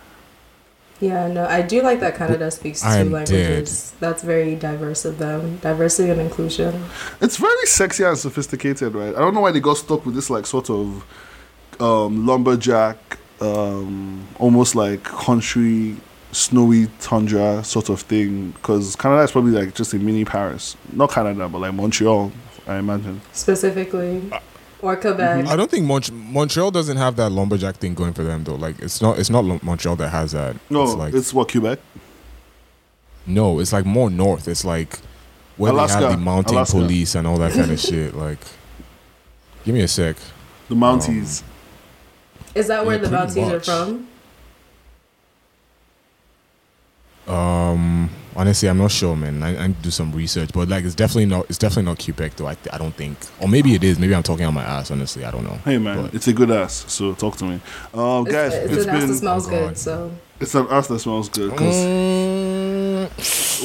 Yeah, 1.01 1.27
no, 1.27 1.45
I 1.45 1.61
do 1.61 1.81
like 1.81 1.99
that 1.99 2.15
Canada 2.15 2.49
speaks 2.49 2.81
two 2.81 2.87
am 2.87 3.11
languages. 3.11 3.93
That's 3.99 4.23
very 4.23 4.55
diverse 4.55 5.03
of 5.03 5.17
them. 5.19 5.57
Diversity 5.57 6.09
and 6.09 6.21
inclusion. 6.21 6.85
It's 7.19 7.35
very 7.35 7.65
sexy 7.65 8.03
and 8.05 8.17
sophisticated, 8.17 8.95
right? 8.95 9.13
I 9.13 9.19
don't 9.19 9.33
know 9.33 9.41
why 9.41 9.51
they 9.51 9.59
got 9.59 9.75
stuck 9.77 10.05
with 10.05 10.15
this 10.15 10.29
like 10.29 10.45
sort 10.45 10.69
of 10.69 11.03
um, 11.81 12.25
lumberjack, 12.25 13.17
um, 13.41 14.27
almost 14.39 14.75
like 14.75 15.03
country, 15.03 15.95
snowy 16.31 16.87
tundra 16.99 17.63
sort 17.63 17.89
of 17.89 18.01
thing. 18.01 18.51
Because 18.51 18.95
Canada 18.95 19.23
is 19.23 19.31
probably 19.31 19.51
like 19.51 19.75
just 19.75 19.93
a 19.93 19.97
mini 19.99 20.25
Paris, 20.25 20.75
not 20.93 21.11
Canada, 21.11 21.47
but 21.49 21.59
like 21.59 21.73
Montreal, 21.73 22.31
I 22.67 22.77
imagine. 22.77 23.21
Specifically. 23.33 24.31
Or 24.81 24.95
Quebec. 24.95 25.47
I 25.47 25.55
don't 25.55 25.71
think 25.71 25.85
Mont- 25.85 26.11
Montreal 26.11 26.69
doesn't 26.69 26.97
have 26.97 27.15
that 27.15 27.31
lumberjack 27.31 27.77
thing 27.77 27.95
going 27.95 28.13
for 28.13 28.23
them 28.23 28.43
though. 28.43 28.55
Like 28.55 28.77
it's 28.79 29.01
not 29.01 29.17
it's 29.17 29.29
not 29.31 29.43
Lo- 29.43 29.59
Montreal 29.63 29.95
that 29.95 30.09
has 30.09 30.33
that. 30.33 30.57
No, 30.69 30.83
it's 30.83 30.93
like, 30.93 31.13
it's, 31.13 31.33
what 31.33 31.49
Quebec. 31.51 31.79
no, 33.25 33.59
it's 33.59 33.73
like 33.73 33.85
more 33.85 34.09
north. 34.11 34.47
It's 34.47 34.63
like 34.63 34.99
where 35.57 35.71
Alaska. 35.71 35.99
they 35.99 36.05
have 36.09 36.19
the 36.19 36.23
mountain 36.23 36.55
Alaska. 36.57 36.77
police 36.77 37.15
and 37.15 37.25
all 37.25 37.37
that 37.37 37.53
kind 37.53 37.71
of 37.71 37.79
shit. 37.79 38.15
Like, 38.15 38.37
give 39.63 39.73
me 39.73 39.81
a 39.81 39.87
sec. 39.87 40.17
The 40.69 40.75
Mounties. 40.75 41.41
Is 42.56 42.68
that 42.68 42.86
where 42.86 42.95
Yeah, 42.95 43.02
the 43.03 43.10
pretty 43.10 43.41
Mounties 43.41 43.52
are 43.53 43.60
from? 43.60 44.07
Um, 47.27 48.10
honestly, 48.36 48.69
I'm 48.69 48.77
not 48.77 48.91
sure, 48.91 49.15
man. 49.15 49.41
I, 49.41 49.57
I 49.64 49.68
need 49.68 49.77
to 49.77 49.82
do 49.84 49.90
some 49.91 50.11
research, 50.11 50.52
but 50.53 50.69
like, 50.69 50.86
it's 50.86 50.94
definitely 50.95 51.26
not. 51.26 51.48
It's 51.49 51.57
definitely 51.57 51.86
not 51.91 52.03
Quebec, 52.03 52.36
though. 52.36 52.48
I, 52.48 52.56
I 52.72 52.77
don't 52.77 52.94
think, 52.94 53.18
or 53.41 53.48
maybe 53.48 53.73
it 53.73 53.84
is. 53.84 53.98
Maybe 53.98 54.14
I'm 54.14 54.22
talking 54.23 54.45
on 54.45 54.53
my 54.53 54.64
ass. 54.64 54.91
Honestly, 54.91 55.26
I 55.26 55.32
don't 55.32 55.44
know. 55.44 55.56
Hey 55.65 55.77
man, 55.80 56.03
But- 56.03 56.14
it's 56.14 56.27
a 56.27 56.34
good 56.34 56.52
ass. 56.52 56.86
So 56.88 57.14
talk 57.14 57.36
to 57.38 57.45
me, 57.45 57.60
um, 57.95 58.27
It's, 58.27 58.32
guys. 58.36 58.53
it's, 58.53 58.73
it's 58.73 58.84
an 58.86 58.90
ass 58.91 59.07
that 59.07 59.15
smells 59.15 59.48
Oh, 59.48 59.49
good, 59.49 59.77
so. 59.77 60.11
it's 60.40 60.53
an 60.56 60.68
ass 60.69 60.88
that 60.88 60.99
smells 60.99 61.30
good. 61.30 61.52
'cause- 61.57 61.76
Mm, 61.86 63.10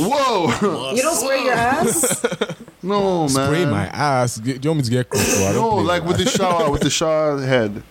whoa, 0.09 0.93
You 0.97 1.03
don't 1.03 1.17
spray 1.17 1.45
your 1.45 1.53
ass? 1.53 2.25
no 2.83 3.29
man, 3.29 3.29
spray 3.29 3.65
my 3.67 3.87
ass. 3.89 4.37
Do 4.37 4.51
you 4.53 4.59
want 4.71 4.79
me 4.79 4.83
to 4.85 4.91
get 4.91 5.11
close? 5.11 5.43
I 5.45 5.53
don't 5.53 5.61
No, 5.77 5.77
like 5.83 6.05
with 6.05 6.17
the 6.17 6.27
shower, 6.29 6.71
with 6.71 6.81
the 6.81 6.91
shower 6.91 7.41
head. 7.43 7.83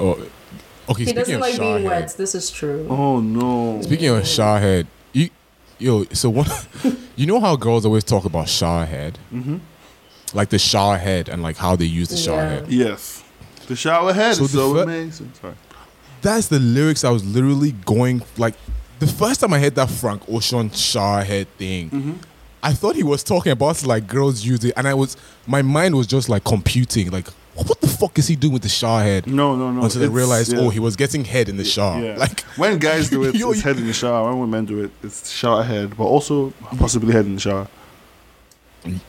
Oh, 0.00 0.12
okay. 0.12 1.04
he 1.04 1.04
speaking 1.04 1.14
doesn't 1.14 1.34
of 1.34 1.40
like 1.40 1.54
shower 1.54 1.64
being 1.78 1.88
head, 1.90 2.00
wet. 2.02 2.14
This 2.16 2.34
is 2.34 2.50
true. 2.50 2.86
Oh 2.88 3.20
no. 3.20 3.80
Speaking 3.82 4.08
of 4.08 4.26
shower 4.26 4.58
head, 4.58 4.86
you, 5.12 5.28
yo, 5.78 6.04
so 6.12 6.30
one, 6.30 6.46
you 7.16 7.26
know 7.26 7.38
how 7.40 7.56
girls 7.56 7.84
always 7.84 8.04
talk 8.04 8.24
about 8.24 8.48
shower 8.48 8.84
head, 8.86 9.18
hmm 9.30 9.58
like 10.32 10.48
the 10.50 10.58
shower 10.60 10.96
head 10.96 11.28
and 11.28 11.42
like 11.42 11.56
how 11.56 11.74
they 11.74 11.84
use 11.86 12.08
the 12.08 12.16
shower 12.16 12.36
Yeah. 12.42 12.48
head. 12.50 12.68
Yes, 12.68 13.24
the 13.66 13.74
shower 13.76 14.12
head 14.12 14.36
So 14.36 14.44
is 14.44 14.52
the 14.52 14.58
so 14.58 14.74
fir- 14.74 14.82
amazing. 14.84 15.32
Sorry. 15.40 15.54
That's 16.22 16.46
the 16.48 16.58
lyrics 16.60 17.02
I 17.04 17.10
was 17.10 17.24
literally 17.24 17.72
going 17.72 18.22
like. 18.38 18.54
The 19.00 19.06
first 19.06 19.40
time 19.40 19.54
I 19.54 19.58
heard 19.58 19.74
that 19.76 19.88
Frank 19.90 20.22
Ocean 20.28 20.70
shower 20.70 21.24
head 21.24 21.48
thing, 21.58 21.90
Mm-hmm. 21.90 22.12
I 22.62 22.74
thought 22.74 22.94
he 22.94 23.02
was 23.02 23.24
talking 23.24 23.50
about 23.52 23.82
like 23.86 24.06
girls 24.06 24.44
use 24.44 24.62
it, 24.64 24.74
and 24.76 24.86
I 24.86 24.92
was 24.94 25.16
my 25.46 25.62
mind 25.62 25.94
was 25.96 26.06
just 26.06 26.28
like 26.28 26.44
computing 26.44 27.10
like, 27.10 27.26
what 27.66 27.80
the 27.80 27.88
fuck 27.88 28.18
is 28.18 28.26
he 28.28 28.36
doing 28.36 28.52
with 28.54 28.62
the 28.62 28.68
shower 28.68 29.02
head? 29.02 29.26
No, 29.26 29.56
no, 29.56 29.70
no. 29.70 29.82
Until 29.84 30.02
it's- 30.02 30.14
realized, 30.14 30.54
oh, 30.54 30.60
yeah. 30.60 30.66
oh, 30.66 30.70
he 30.70 30.80
was 30.80 30.96
getting 30.96 31.24
head 31.24 31.48
in 31.48 31.56
the 31.56 31.64
shower. 31.64 32.00
Yeah. 32.02 32.16
Like, 32.16 32.40
when 32.56 32.78
guys 32.78 33.10
do 33.10 33.24
it, 33.24 33.34
Yo, 33.40 33.50
it's 33.52 33.62
head 33.62 33.76
in 33.78 33.86
the 33.86 33.92
shower. 33.92 34.28
When 34.30 34.40
women 34.40 34.64
do 34.66 34.84
it, 34.84 34.90
it's 35.02 35.30
shower 35.30 35.62
head, 35.62 35.96
but 35.96 36.04
also 36.04 36.50
possibly 36.78 37.12
head 37.12 37.26
in 37.26 37.34
the 37.36 37.40
shower. 37.40 37.68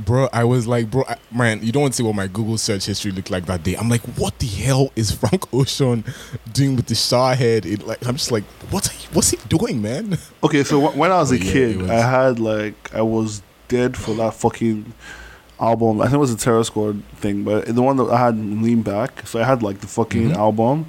bro, 0.01 0.27
I 0.33 0.43
was 0.43 0.67
like, 0.67 0.91
bro, 0.91 1.05
I, 1.07 1.15
man, 1.31 1.63
you 1.63 1.71
don't 1.71 1.83
want 1.83 1.93
to 1.93 1.97
see 1.97 2.03
what 2.03 2.13
my 2.15 2.27
Google 2.27 2.57
search 2.57 2.85
history 2.87 3.11
looked 3.11 3.31
like 3.31 3.45
that 3.45 3.63
day. 3.63 3.75
I'm 3.75 3.87
like, 3.87 4.01
what 4.17 4.37
the 4.39 4.47
hell 4.47 4.91
is 4.97 5.11
Frank 5.15 5.53
Ocean 5.53 6.03
doing 6.51 6.75
with 6.75 6.87
the 6.87 6.95
shower 6.95 7.35
head? 7.35 7.65
It, 7.65 7.87
like, 7.87 8.05
I'm 8.05 8.15
just 8.17 8.31
like, 8.31 8.43
what? 8.69 8.89
Are 8.89 8.93
you, 8.93 9.07
what's 9.13 9.29
he 9.29 9.37
doing, 9.47 9.81
man? 9.81 10.17
Okay, 10.43 10.63
so 10.65 10.85
wh- 10.89 10.97
when 10.97 11.11
I 11.11 11.19
was 11.19 11.31
a 11.31 11.35
Oh, 11.35 11.37
yeah, 11.43 11.51
kid, 11.53 11.77
was- 11.83 11.89
I 11.89 11.95
had 12.01 12.39
like 12.39 12.93
I 12.93 13.01
was 13.01 13.41
dead 13.69 13.95
for 13.95 14.13
that 14.15 14.33
fucking 14.33 14.91
album. 15.61 16.01
I 16.01 16.05
think 16.05 16.15
it 16.15 16.19
was 16.19 16.33
a 16.33 16.37
Terror 16.37 16.63
Squad 16.63 17.03
thing, 17.17 17.43
but 17.43 17.65
the 17.67 17.81
one 17.81 17.95
that 17.97 18.09
I 18.09 18.17
had 18.25 18.37
lean 18.37 18.81
back. 18.81 19.27
So 19.27 19.39
I 19.39 19.43
had 19.43 19.61
like 19.63 19.79
the 19.79 19.87
fucking 19.87 20.29
Mhm. 20.31 20.35
album, 20.35 20.85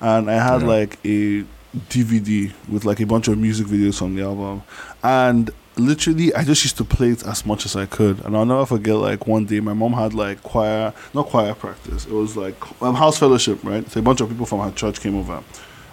and 0.00 0.30
I 0.30 0.34
had 0.34 0.62
Yeah. 0.62 0.68
like 0.68 0.98
a 1.04 1.44
DVD 1.88 2.52
with 2.68 2.84
like 2.84 3.00
a 3.00 3.06
bunch 3.06 3.28
of 3.28 3.38
music 3.38 3.66
videos 3.66 3.98
from 3.98 4.14
the 4.14 4.22
album, 4.22 4.62
and 5.02 5.50
literally 5.76 6.34
I 6.34 6.44
just 6.44 6.62
used 6.64 6.76
to 6.76 6.84
play 6.84 7.08
it 7.10 7.26
as 7.26 7.46
much 7.46 7.64
as 7.64 7.74
I 7.76 7.86
could. 7.86 8.20
And 8.24 8.36
I'll 8.36 8.44
never 8.44 8.66
forget 8.66 8.96
like 8.96 9.26
one 9.26 9.46
day 9.46 9.58
my 9.60 9.72
mom 9.72 9.94
had 9.94 10.12
like 10.12 10.42
choir, 10.42 10.92
not 11.14 11.26
choir 11.26 11.54
practice. 11.54 12.04
It 12.04 12.12
was 12.12 12.36
like 12.36 12.56
um, 12.82 12.94
house 12.94 13.16
fellowship, 13.18 13.58
right? 13.64 13.90
So 13.90 14.00
a 14.00 14.02
bunch 14.02 14.20
of 14.20 14.28
people 14.28 14.44
from 14.46 14.60
her 14.60 14.70
church 14.70 15.00
came 15.00 15.16
over. 15.16 15.40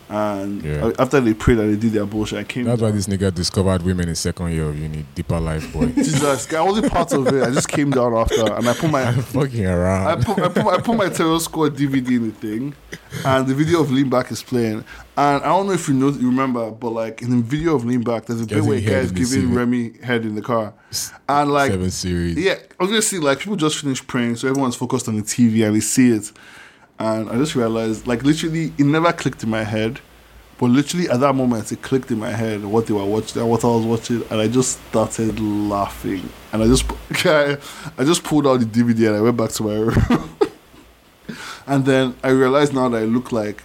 And 0.09 0.63
Yeah. 0.63 0.91
after 0.97 1.21
they 1.21 1.35
prayed 1.35 1.59
and 1.59 1.71
they 1.71 1.77
did 1.79 1.93
their 1.93 2.05
bullshit, 2.05 2.39
I 2.39 2.43
came. 2.43 2.65
That's 2.65 2.81
why 2.81 2.89
this 2.89 3.05
nigga 3.05 3.31
discovered 3.33 3.83
women 3.83 4.09
in 4.09 4.15
second 4.15 4.51
year 4.51 4.65
of 4.69 4.77
uni. 4.79 5.05
Deeper 5.13 5.39
life, 5.39 5.71
boy. 5.71 5.85
Jesus, 5.95 6.51
I 6.51 6.61
wasn't 6.61 6.91
part 6.91 7.13
of 7.13 7.27
it. 7.27 7.43
I 7.43 7.51
just 7.51 7.67
came 7.69 7.91
down 7.91 8.15
after, 8.15 8.51
and 8.53 8.67
I 8.67 8.73
put 8.73 8.89
my 8.89 9.03
I'm 9.03 9.21
fucking 9.21 9.67
I 9.67 9.71
around. 9.71 10.23
put, 10.25 10.39
I 10.39 10.47
put, 10.49 10.65
I 10.65 10.77
put 10.81 10.97
my 10.97 11.09
Terror 11.09 11.39
Squad 11.39 11.75
DVD 11.77 12.07
in 12.17 12.23
the 12.29 12.31
thing, 12.33 12.73
and 13.23 13.47
the 13.47 13.53
video 13.53 13.81
of 13.81 13.91
Lean 13.91 14.09
Back 14.09 14.31
is 14.31 14.41
playing. 14.41 14.83
And 15.15 15.43
I 15.43 15.47
don't 15.47 15.67
know 15.67 15.73
if 15.73 15.87
you 15.87 15.93
know, 15.93 16.09
you 16.09 16.27
remember, 16.29 16.71
but 16.71 16.89
like 16.89 17.21
in 17.21 17.29
the 17.29 17.43
video 17.43 17.75
of 17.75 17.85
Lean 17.85 18.01
Back, 18.01 18.25
there's 18.25 18.41
a 18.41 18.47
bit 18.47 18.63
where 18.63 18.77
a 18.77 18.81
head 18.81 18.89
guy 18.91 18.99
is 19.01 19.09
in 19.11 19.15
the 19.15 19.19
giving 19.19 19.53
Remy 19.53 19.93
head 20.01 20.25
in 20.25 20.33
the 20.33 20.41
car, 20.41 20.73
and 21.27 21.51
like 21.51 21.71
Seven 21.71 21.91
series. 21.91 22.35
yeah, 22.35 22.55
obviously, 22.79 23.19
like 23.19 23.39
people 23.39 23.57
just 23.57 23.77
finished 23.77 24.07
praying, 24.07 24.37
so 24.37 24.47
everyone's 24.47 24.75
focused 24.75 25.07
on 25.07 25.17
the 25.17 25.21
TV 25.21 25.65
and 25.67 25.75
they 25.75 25.81
see 25.81 26.09
it. 26.13 26.31
And 26.99 27.29
I 27.29 27.37
just 27.37 27.55
realized, 27.55 28.07
like, 28.07 28.23
literally, 28.23 28.73
it 28.77 28.85
never 28.85 29.13
clicked 29.13 29.41
in 29.43 29.49
my 29.49 29.63
head, 29.63 30.01
but 30.57 30.65
literally 30.67 31.09
at 31.09 31.21
that 31.21 31.33
moment, 31.33 31.71
it 31.71 31.81
clicked 31.81 32.11
in 32.11 32.19
my 32.19 32.31
head 32.31 32.65
what 32.65 32.87
they 32.87 32.93
were 32.93 33.05
watching 33.05 33.47
what 33.47 33.63
I 33.63 33.67
was 33.67 33.85
watching, 33.85 34.23
and 34.29 34.41
I 34.41 34.49
just 34.49 34.85
started 34.89 35.39
laughing. 35.39 36.29
And 36.51 36.61
I 36.61 36.67
just, 36.67 36.83
I, 37.25 37.57
I 37.97 38.03
just 38.03 38.23
pulled 38.23 38.45
out 38.45 38.59
the 38.59 38.65
DVD 38.65 39.07
and 39.07 39.15
I 39.15 39.21
went 39.21 39.37
back 39.37 39.51
to 39.51 39.63
my 39.63 39.75
room. 39.75 40.29
and 41.67 41.85
then 41.85 42.15
I 42.21 42.29
realized 42.29 42.73
now 42.73 42.89
that 42.89 42.97
I 42.97 43.05
look 43.05 43.31
like 43.31 43.63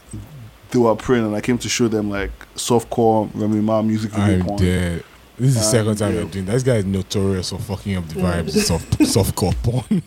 they 0.70 0.78
were 0.78 0.94
praying, 0.94 1.24
and 1.24 1.35
I 1.35 1.40
came 1.40 1.59
to 1.59 1.69
show 1.69 1.89
them 1.89 2.11
like 2.11 2.31
softcore 2.55 3.28
Remy 3.35 3.61
Ma 3.62 3.82
music 3.82 4.12
video 4.12 4.44
porn. 4.44 4.59
dead. 4.59 5.05
This 5.39 5.48
is 5.48 5.55
the 5.55 5.61
Um, 5.61 5.66
second 5.86 5.97
time 5.98 6.15
yeah. 6.15 6.20
I'm 6.23 6.28
doing 6.28 6.44
that. 6.47 6.52
This 6.52 6.62
guy 6.62 6.77
is 6.77 6.85
notorious 6.85 7.51
for 7.51 7.59
fucking 7.59 7.97
up 7.97 8.09
the 8.09 8.15
vibes. 8.20 8.51
soft, 8.62 8.98
softcore 8.98 9.55
porn. 9.62 10.02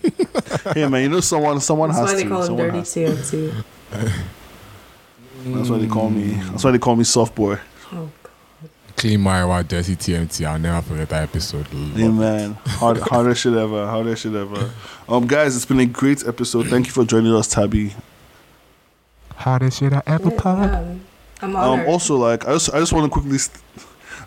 Hey 0.73 0.87
man, 0.87 1.03
you 1.03 1.09
know 1.09 1.19
someone, 1.19 1.59
someone 1.59 1.89
That's 1.89 1.99
has 1.99 2.09
why 2.11 2.15
they 2.15 2.23
to. 2.23 2.29
call 2.29 2.39
him 2.41 2.45
someone 2.47 2.65
Dirty 2.67 2.77
has 2.77 2.93
to. 2.93 2.99
TNT. 2.99 3.63
That's 5.45 5.69
why 5.69 5.77
they 5.79 5.87
call 5.87 6.09
me. 6.09 6.27
That's 6.33 6.63
why 6.63 6.71
they 6.71 6.77
call 6.79 6.95
me 6.95 7.03
soft 7.03 7.35
boy. 7.35 7.59
Oh, 7.93 8.09
Clean 8.95 9.19
my 9.21 9.45
wild 9.45 9.67
dirty 9.67 9.95
TMT. 9.95 10.45
I'll 10.45 10.57
never 10.57 10.81
forget 10.81 11.09
that 11.09 11.23
episode. 11.23 11.71
Love 11.71 11.99
Yeah, 11.99 12.07
man. 12.09 12.53
Hard, 12.65 12.97
hardest 12.97 13.41
shit 13.41 13.53
ever. 13.53 13.85
Hardest 13.85 14.23
shit 14.23 14.33
ever. 14.33 14.71
Um, 15.07 15.27
guys, 15.27 15.55
it's 15.55 15.65
been 15.65 15.79
a 15.79 15.85
great 15.85 16.25
episode. 16.25 16.67
Thank 16.67 16.87
you 16.87 16.91
for 16.93 17.05
joining 17.05 17.31
us, 17.35 17.47
Tabby. 17.47 17.93
Hardest 19.35 19.79
shit 19.79 19.93
I 19.93 20.01
ever 20.07 20.31
yeah, 20.31 20.95
I'm 21.43 21.55
Um, 21.55 21.55
honored. 21.55 21.87
also, 21.87 22.15
like, 22.15 22.47
I 22.47 22.53
just, 22.53 22.73
I 22.73 22.79
just 22.79 22.91
want 22.91 23.05
to 23.05 23.11
quickly, 23.19 23.37
st- 23.37 23.61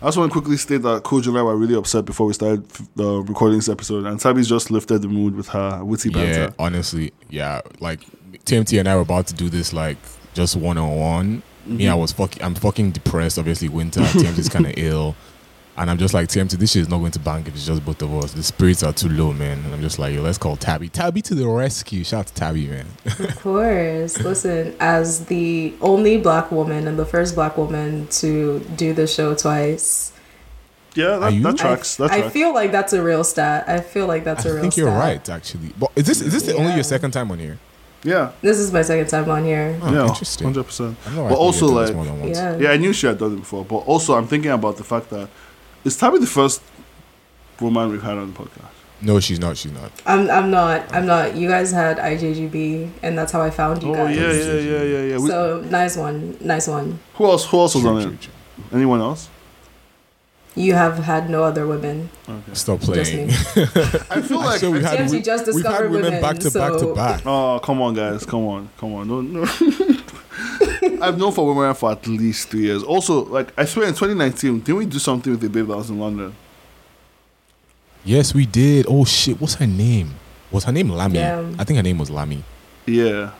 I 0.01 0.07
just 0.07 0.17
want 0.17 0.31
to 0.31 0.33
quickly 0.33 0.57
state 0.57 0.81
that 0.81 1.03
Coach 1.03 1.27
and 1.27 1.37
I 1.37 1.43
were 1.43 1.55
really 1.55 1.75
upset 1.75 2.05
before 2.05 2.25
we 2.25 2.33
started 2.33 2.65
uh, 2.99 3.21
recording 3.21 3.59
this 3.59 3.69
episode, 3.69 4.05
and 4.05 4.19
Tabby's 4.19 4.49
just 4.49 4.71
lifted 4.71 5.03
the 5.03 5.07
mood 5.07 5.35
with 5.35 5.49
her 5.49 5.83
witty 5.85 6.09
banter. 6.09 6.41
Yeah, 6.41 6.49
honestly, 6.57 7.13
yeah. 7.29 7.61
Like 7.79 7.99
TMT 8.45 8.79
and 8.79 8.89
I 8.89 8.95
were 8.95 9.01
about 9.01 9.27
to 9.27 9.35
do 9.35 9.47
this 9.49 9.73
like 9.73 9.97
just 10.33 10.55
one 10.55 10.79
on 10.79 10.97
one. 10.97 11.43
Me, 11.67 11.87
I 11.87 11.93
was 11.93 12.11
fucking. 12.13 12.41
I'm 12.43 12.55
fucking 12.55 12.91
depressed. 12.91 13.37
Obviously, 13.37 13.69
winter. 13.69 13.99
TMT's 14.01 14.49
kind 14.49 14.65
of 14.65 14.73
ill, 14.77 15.15
and 15.77 15.89
I'm 15.89 15.97
just 15.97 16.13
like 16.13 16.27
TMT. 16.27 16.51
This 16.57 16.71
shit 16.73 16.83
is 16.83 16.89
not 16.89 16.99
going 16.99 17.11
to 17.11 17.19
bank 17.19 17.47
if 17.47 17.55
it's 17.55 17.65
just 17.65 17.83
both 17.85 18.01
of 18.01 18.13
us. 18.15 18.33
The 18.33 18.43
spirits 18.43 18.83
are 18.83 18.93
too 18.93 19.09
low, 19.09 19.31
man. 19.33 19.59
And 19.65 19.73
I'm 19.73 19.81
just 19.81 19.97
like, 19.99 20.13
yo, 20.13 20.21
let's 20.21 20.37
call 20.37 20.55
Tabby. 20.57 20.89
Tabby 20.89 21.21
to 21.23 21.35
the 21.35 21.47
rescue. 21.47 22.03
Shout 22.03 22.19
out 22.21 22.27
to 22.27 22.33
Tabby, 22.33 22.67
man. 22.67 22.85
Of 23.19 23.39
course. 23.41 24.19
Listen, 24.19 24.75
as 24.79 25.25
the 25.25 25.73
only 25.81 26.17
black 26.17 26.51
woman 26.51 26.87
and 26.87 26.99
the 26.99 27.05
first 27.05 27.35
black 27.35 27.57
woman 27.57 28.07
to 28.21 28.59
do 28.75 28.93
the 28.93 29.07
show 29.07 29.33
twice, 29.33 30.11
Yeah, 30.93 31.15
Are 31.15 31.19
that, 31.21 31.33
you? 31.33 31.41
that 31.43 31.57
tracks. 31.57 31.99
I, 31.99 32.07
That 32.07 32.13
I 32.13 32.19
tracks. 32.19 32.33
feel 32.33 32.53
like 32.53 32.71
that's 32.71 32.93
a 32.93 33.01
real 33.01 33.23
stat. 33.23 33.63
I 33.67 33.79
feel 33.79 34.07
like 34.07 34.23
that's 34.25 34.45
a 34.45 34.49
I 34.49 34.51
real 34.51 34.57
I 34.57 34.61
think 34.61 34.73
stat. 34.73 34.83
you're 34.83 34.91
right, 34.93 35.29
actually. 35.29 35.73
But 35.79 35.91
is 35.95 36.05
this 36.05 36.21
is 36.21 36.33
this 36.33 36.43
the 36.43 36.55
only 36.55 36.73
your 36.73 36.83
second 36.83 37.11
time 37.11 37.31
on 37.31 37.39
here? 37.39 37.57
yeah, 38.03 38.31
This 38.41 38.57
is 38.57 38.73
my 38.73 38.81
second 38.81 39.07
time 39.07 39.29
on 39.29 39.45
here. 39.45 39.79
Oh, 39.81 39.93
yeah, 39.93 40.07
interesting. 40.07 40.45
hundred 40.45 40.63
percent. 40.65 40.97
I 41.07 41.15
But 41.15 41.35
also, 41.37 41.67
you've 41.67 41.75
done 41.75 41.81
this 41.81 41.89
like- 41.89 41.95
more 41.95 42.05
than 42.05 42.19
once. 42.19 42.37
Yeah. 42.37 42.57
Yeah, 42.57 42.71
I 42.71 42.77
knew 42.77 42.91
she 42.93 43.07
had 43.07 43.17
done 43.19 43.33
it 43.33 43.39
before, 43.39 43.63
but 43.63 43.77
also 43.87 44.15
I'm 44.15 44.27
thinking 44.27 44.51
about 44.51 44.75
the 44.77 44.83
fact 44.83 45.09
that 45.11 45.29
is 45.83 45.97
Tabby 45.97 46.19
the 46.19 46.27
first 46.27 46.61
woman 47.59 47.89
we've 47.91 48.01
had 48.01 48.17
on 48.17 48.33
the 48.33 48.39
podcast. 48.39 48.65
No, 49.03 49.19
she's 49.19 49.39
not. 49.39 49.57
She's 49.57 49.71
not. 49.71 49.91
I'm 50.05 50.29
I'm 50.29 50.51
not 50.51 50.93
I'm 50.93 51.05
not. 51.07 51.35
You 51.35 51.47
guys 51.49 51.71
had 51.71 51.97
IJGB 51.97 52.91
and 53.01 53.17
that's 53.17 53.31
how 53.31 53.41
I 53.41 53.49
found 53.49 53.81
you 53.81 53.89
Oh 53.89 53.93
guys. 53.95 54.15
yeah, 54.15 54.31
yeah, 54.31 54.53
yeah, 54.59 54.83
yeah, 54.83 55.01
yeah. 55.13 55.17
We- 55.17 55.27
So 55.29 55.61
nice 55.69 55.97
one, 55.97 56.37
nice 56.39 56.67
one. 56.67 56.99
who 57.15 57.25
else? 57.25 57.45
Who 57.45 57.59
else 57.59 57.73
was 57.75 57.85
on 57.85 58.01
true, 58.03 58.11
it? 58.11 58.29
Anyone 58.73 58.99
else? 59.01 59.29
You 60.53 60.73
have 60.73 60.97
had 60.99 61.29
no 61.29 61.43
other 61.45 61.65
women. 61.65 62.09
Okay. 62.27 62.53
Stop 62.53 62.81
Just 62.81 62.91
playing. 63.11 63.27
me. 63.27 63.33
I 64.11 64.21
feel 64.21 64.39
like 64.39 64.59
So 64.59 64.69
we 64.69 64.83
had, 64.83 64.99
TMT 64.99 65.11
we, 65.11 65.21
just 65.21 65.45
we've 65.47 65.55
had 65.55 65.71
discovered 65.71 65.91
women, 65.91 66.03
women, 66.13 66.21
back 66.21 66.39
to 66.39 66.51
back 66.51 66.77
to 66.77 66.93
back. 66.93 67.21
Oh, 67.25 67.59
come 67.63 67.81
on, 67.81 67.93
guys. 67.93 68.25
Come 68.25 68.45
on. 68.45 68.69
Come 68.77 68.93
on. 68.95 69.07
No, 69.07 69.21
no. 69.21 69.45
I've 71.01 71.17
known 71.17 71.31
for 71.31 71.53
women 71.53 71.73
for 71.73 71.91
at 71.91 72.05
least 72.07 72.49
three 72.49 72.61
years. 72.61 72.83
Also, 72.83 73.25
like, 73.25 73.51
I 73.57 73.65
swear 73.65 73.87
in 73.87 73.93
2019, 73.93 74.59
didn't 74.59 74.77
we 74.77 74.85
do 74.85 74.99
something 74.99 75.31
with 75.31 75.41
the 75.41 75.49
babe 75.49 75.67
that 75.67 75.77
was 75.77 75.89
in 75.89 75.99
London? 75.99 76.35
Yes, 78.03 78.33
we 78.33 78.45
did. 78.45 78.85
Oh 78.89 79.05
shit, 79.05 79.39
what's 79.39 79.55
her 79.55 79.67
name? 79.67 80.15
Was 80.51 80.63
her 80.63 80.71
name 80.71 80.89
Lamy? 80.89 81.19
Yeah. 81.19 81.51
I 81.59 81.63
think 81.63 81.77
her 81.77 81.83
name 81.83 81.97
was 81.97 82.09
Lamy. 82.09 82.43
Yeah. 82.85 83.31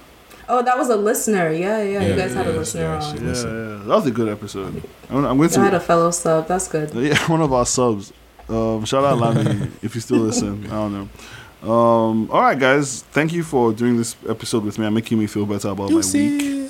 Oh, 0.47 0.61
that 0.61 0.77
was 0.77 0.89
a 0.89 0.95
listener. 0.95 1.51
Yeah, 1.51 1.81
yeah. 1.81 2.01
Yeah, 2.01 2.07
you 2.07 2.15
guys 2.15 2.33
had 2.33 2.47
a 2.47 2.51
listener 2.51 2.81
yeah, 2.81 3.03
on. 3.03 3.17
Yeah, 3.17 3.23
yeah. 3.23 3.83
That 3.83 3.87
was 3.87 4.05
a 4.05 4.11
good 4.11 4.29
episode. 4.29 4.83
I'm, 5.09 5.25
I'm 5.25 5.37
going 5.37 5.49
You 5.49 5.61
had 5.61 5.73
a 5.73 5.79
fellow 5.79 6.11
sub. 6.11 6.47
That's 6.47 6.67
good. 6.67 6.93
Yeah, 6.95 7.17
one 7.27 7.41
of 7.41 7.53
our 7.53 7.65
subs. 7.65 8.13
Um, 8.49 8.83
shout 8.85 9.03
out 9.03 9.17
Lamy 9.17 9.69
if 9.81 9.95
you 9.95 10.01
still 10.01 10.17
listen. 10.17 10.65
I 10.67 10.69
don't 10.69 10.93
know. 10.93 11.71
Um, 11.71 12.29
all 12.31 12.41
right, 12.41 12.59
guys. 12.59 13.03
Thank 13.11 13.33
you 13.33 13.43
for 13.43 13.71
doing 13.71 13.97
this 13.97 14.15
episode 14.27 14.63
with 14.63 14.77
me 14.77 14.85
and 14.85 14.93
making 14.93 15.17
me 15.17 15.27
feel 15.27 15.45
better 15.45 15.69
about 15.69 15.89
my 15.89 15.97
week. 15.97 16.60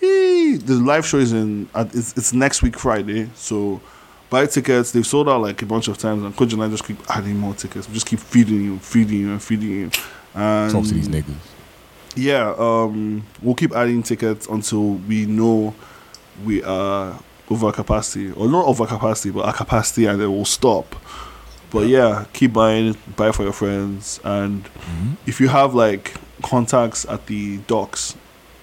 The 0.00 0.80
live 0.84 1.06
show 1.06 1.18
is 1.18 1.32
in. 1.32 1.68
At, 1.74 1.94
it's, 1.94 2.16
it's 2.16 2.32
next 2.32 2.62
week 2.62 2.78
Friday, 2.78 3.28
so 3.34 3.80
buy 4.30 4.46
tickets. 4.46 4.92
They've 4.92 5.06
sold 5.06 5.28
out 5.28 5.42
like 5.42 5.60
a 5.62 5.66
bunch 5.66 5.88
of 5.88 5.98
times, 5.98 6.22
and 6.22 6.34
Coach 6.36 6.52
and 6.52 6.62
I 6.62 6.68
just 6.68 6.84
keep 6.84 6.98
adding 7.10 7.36
more 7.36 7.54
tickets. 7.54 7.86
We 7.88 7.94
just 7.94 8.06
keep 8.06 8.18
feeding 8.20 8.62
you, 8.62 8.78
feeding 8.78 9.20
you, 9.20 9.30
and 9.32 9.42
feeding 9.42 9.70
you. 9.70 9.90
And 10.34 10.72
Talk 10.72 10.84
to 10.86 10.94
these 10.94 11.08
niggas. 11.08 11.34
yeah, 12.16 12.54
um, 12.56 13.24
we'll 13.42 13.54
keep 13.54 13.72
adding 13.72 14.02
tickets 14.02 14.46
until 14.46 14.94
we 14.94 15.26
know 15.26 15.74
we 16.44 16.62
are 16.62 17.18
over 17.50 17.72
capacity, 17.72 18.30
or 18.32 18.48
not 18.48 18.64
over 18.66 18.86
capacity, 18.86 19.30
but 19.30 19.44
our 19.44 19.52
capacity, 19.52 20.06
and 20.06 20.20
then 20.20 20.32
we'll 20.32 20.44
stop. 20.44 20.96
But 21.70 21.88
yeah, 21.88 22.24
keep 22.32 22.52
buying, 22.52 22.96
buy 23.16 23.32
for 23.32 23.42
your 23.44 23.52
friends, 23.52 24.18
and 24.24 24.64
Mhm. 24.64 25.16
if 25.26 25.40
you 25.40 25.48
have 25.48 25.74
like 25.74 26.14
contacts 26.42 27.04
at 27.08 27.26
the 27.26 27.58
docks 27.66 28.14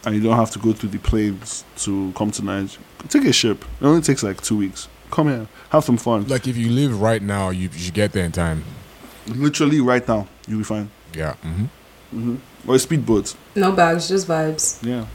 and 0.07 0.15
you 0.15 0.21
don't 0.21 0.37
have 0.37 0.49
to 0.51 0.59
go 0.59 0.71
through 0.73 0.89
the 0.89 0.99
planes 0.99 1.65
to 1.77 2.11
come 2.15 2.31
to 2.31 2.43
Nigeria, 2.43 2.79
take 3.09 3.25
a 3.25 3.33
ship. 3.33 3.63
It 3.81 3.85
only 3.85 4.01
takes 4.01 4.23
like 4.23 4.41
two 4.41 4.57
weeks. 4.57 4.87
Come 5.11 5.27
here, 5.27 5.47
have 5.69 5.83
some 5.83 5.97
fun. 5.97 6.27
Like 6.27 6.47
if 6.47 6.55
you 6.57 6.69
live 6.69 7.01
right 7.01 7.21
now, 7.21 7.49
you, 7.49 7.63
you 7.73 7.79
should 7.79 7.93
get 7.93 8.13
there 8.13 8.25
in 8.25 8.31
time. 8.31 8.63
Literally 9.27 9.81
right 9.81 10.05
now, 10.07 10.27
you'll 10.47 10.59
be 10.59 10.63
fine. 10.63 10.89
Yeah. 11.13 11.33
Mm-hmm. 11.43 11.63
Mm-hmm. 12.19 12.69
Or 12.69 12.75
a 12.75 12.79
speedboat. 12.79 13.35
No 13.55 13.71
bags, 13.73 14.07
just 14.07 14.27
vibes. 14.27 14.81
Yeah. 14.85 15.05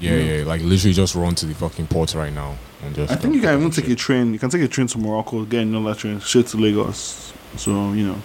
Yeah, 0.00 0.14
Yeah. 0.16 0.36
yeah. 0.38 0.44
Like 0.44 0.60
literally 0.62 0.92
just 0.94 1.14
run 1.14 1.34
to 1.36 1.46
the 1.46 1.54
fucking 1.54 1.86
port 1.86 2.14
right 2.14 2.32
now 2.32 2.56
and 2.82 2.94
just. 2.94 3.12
I 3.12 3.16
think 3.16 3.34
you 3.34 3.40
can 3.40 3.58
even 3.58 3.70
shit. 3.70 3.84
take 3.84 3.92
a 3.92 3.96
train. 3.96 4.32
You 4.32 4.38
can 4.38 4.50
take 4.50 4.62
a 4.62 4.68
train 4.68 4.86
to 4.88 4.98
Morocco, 4.98 5.44
get 5.44 5.62
another 5.62 5.94
train 5.94 6.20
straight 6.20 6.46
to 6.48 6.56
Lagos. 6.58 7.32
So 7.56 7.92
you 7.92 8.06
know, 8.08 8.14
You 8.14 8.20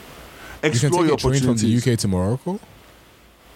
can 0.62 0.72
explore 0.72 1.02
take 1.04 1.08
your 1.10 1.16
a 1.16 1.18
train 1.18 1.44
from 1.44 1.58
the 1.58 1.78
UK 1.78 1.98
to 2.00 2.08
Morocco. 2.08 2.60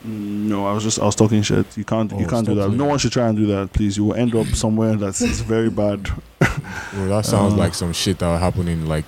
No, 0.05 0.65
I 0.67 0.73
was 0.73 0.83
just 0.83 0.99
I 0.99 1.05
was 1.05 1.15
talking 1.15 1.41
shit. 1.43 1.77
You 1.77 1.85
can't 1.85 2.11
you 2.11 2.25
Oh, 2.25 2.29
can't 2.29 2.45
do 2.45 2.55
that. 2.55 2.69
No 2.71 2.85
one 2.85 2.97
should 2.99 3.11
try 3.13 3.27
and 3.27 3.37
do 3.37 3.45
that, 3.47 3.71
please. 3.73 3.95
You 3.97 4.05
will 4.05 4.15
end 4.15 4.35
up 4.35 4.47
somewhere 4.47 4.95
that's 4.95 5.21
is 5.21 5.41
very 5.41 5.69
bad. 5.69 6.09
Well, 6.93 7.07
that 7.09 7.25
sounds 7.25 7.53
Uh. 7.53 7.57
like 7.57 7.73
some 7.73 7.93
shit 7.93 8.19
that 8.19 8.27
will 8.27 8.37
happen 8.37 8.67
in 8.67 8.85
like 8.85 9.05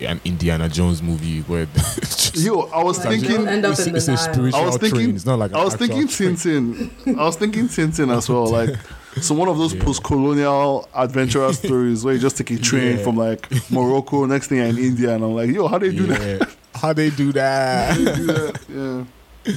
an 0.00 0.20
Indiana 0.24 0.68
Jones 0.68 1.02
movie 1.02 1.40
where. 1.42 1.62
it's 1.74 2.44
Yo, 2.44 2.60
I 2.72 2.84
was 2.84 2.98
Like, 2.98 3.08
thinking. 3.20 3.30
you'll 3.32 3.48
end 3.48 3.64
up 3.64 3.72
it's, 3.72 3.86
it's 3.86 4.08
a 4.08 4.16
spiritual 4.16 4.60
I 4.60 4.66
was 4.66 4.76
thinking- 4.76 5.00
train. 5.06 5.16
It's 5.16 5.24
not 5.26 5.38
like 5.38 5.52
I 5.54 5.64
was 5.64 5.74
thinking 5.74 6.06
train. 6.06 6.36
Tintin. 6.36 7.16
I 7.18 7.24
was 7.24 7.36
thinking 7.36 7.64
Tintin 7.68 8.14
as 8.14 8.28
well. 8.28 8.46
Like, 8.46 8.76
so 9.22 9.34
one 9.34 9.48
of 9.48 9.56
those 9.56 9.72
Yeah. 9.74 9.82
post-colonial 9.84 10.86
adventurous 10.94 11.58
stories 11.64 12.04
where 12.04 12.12
you 12.14 12.20
just 12.20 12.36
take 12.36 12.50
a 12.50 12.58
train 12.58 12.98
Yeah. 12.98 13.02
from 13.04 13.16
like 13.16 13.48
Morocco, 13.70 14.26
next 14.26 14.48
thing 14.48 14.58
you're 14.58 14.66
in 14.66 14.76
India, 14.78 15.14
and 15.14 15.24
I'm 15.24 15.34
like, 15.34 15.50
yo, 15.50 15.66
how 15.66 15.78
do 15.78 15.86
you 15.90 15.92
do 15.98 16.06
that? 16.08 16.54
How 16.74 16.92
they 16.92 17.08
do 17.10 17.32
that? 17.32 17.88
How 17.90 17.96
do 17.96 18.02
you 18.02 18.16
do 18.16 18.26
that? 18.26 18.60
Yeah. 18.68 19.54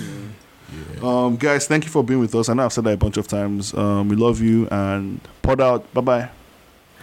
Yeah. 0.71 1.01
Um, 1.25 1.35
guys, 1.37 1.67
thank 1.67 1.85
you 1.85 1.89
for 1.89 2.03
being 2.03 2.19
with 2.19 2.35
us. 2.35 2.49
I 2.49 2.53
know 2.53 2.65
I've 2.65 2.73
said 2.73 2.83
that 2.85 2.93
a 2.93 2.97
bunch 2.97 3.17
of 3.17 3.27
times. 3.27 3.73
Um, 3.73 4.09
we 4.09 4.15
love 4.15 4.41
you 4.41 4.67
and 4.69 5.19
pod 5.41 5.61
out. 5.61 5.91
Bye 5.93 6.01
bye. 6.01 6.29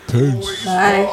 Thanks. 0.07 0.65
Bye. 0.65 1.07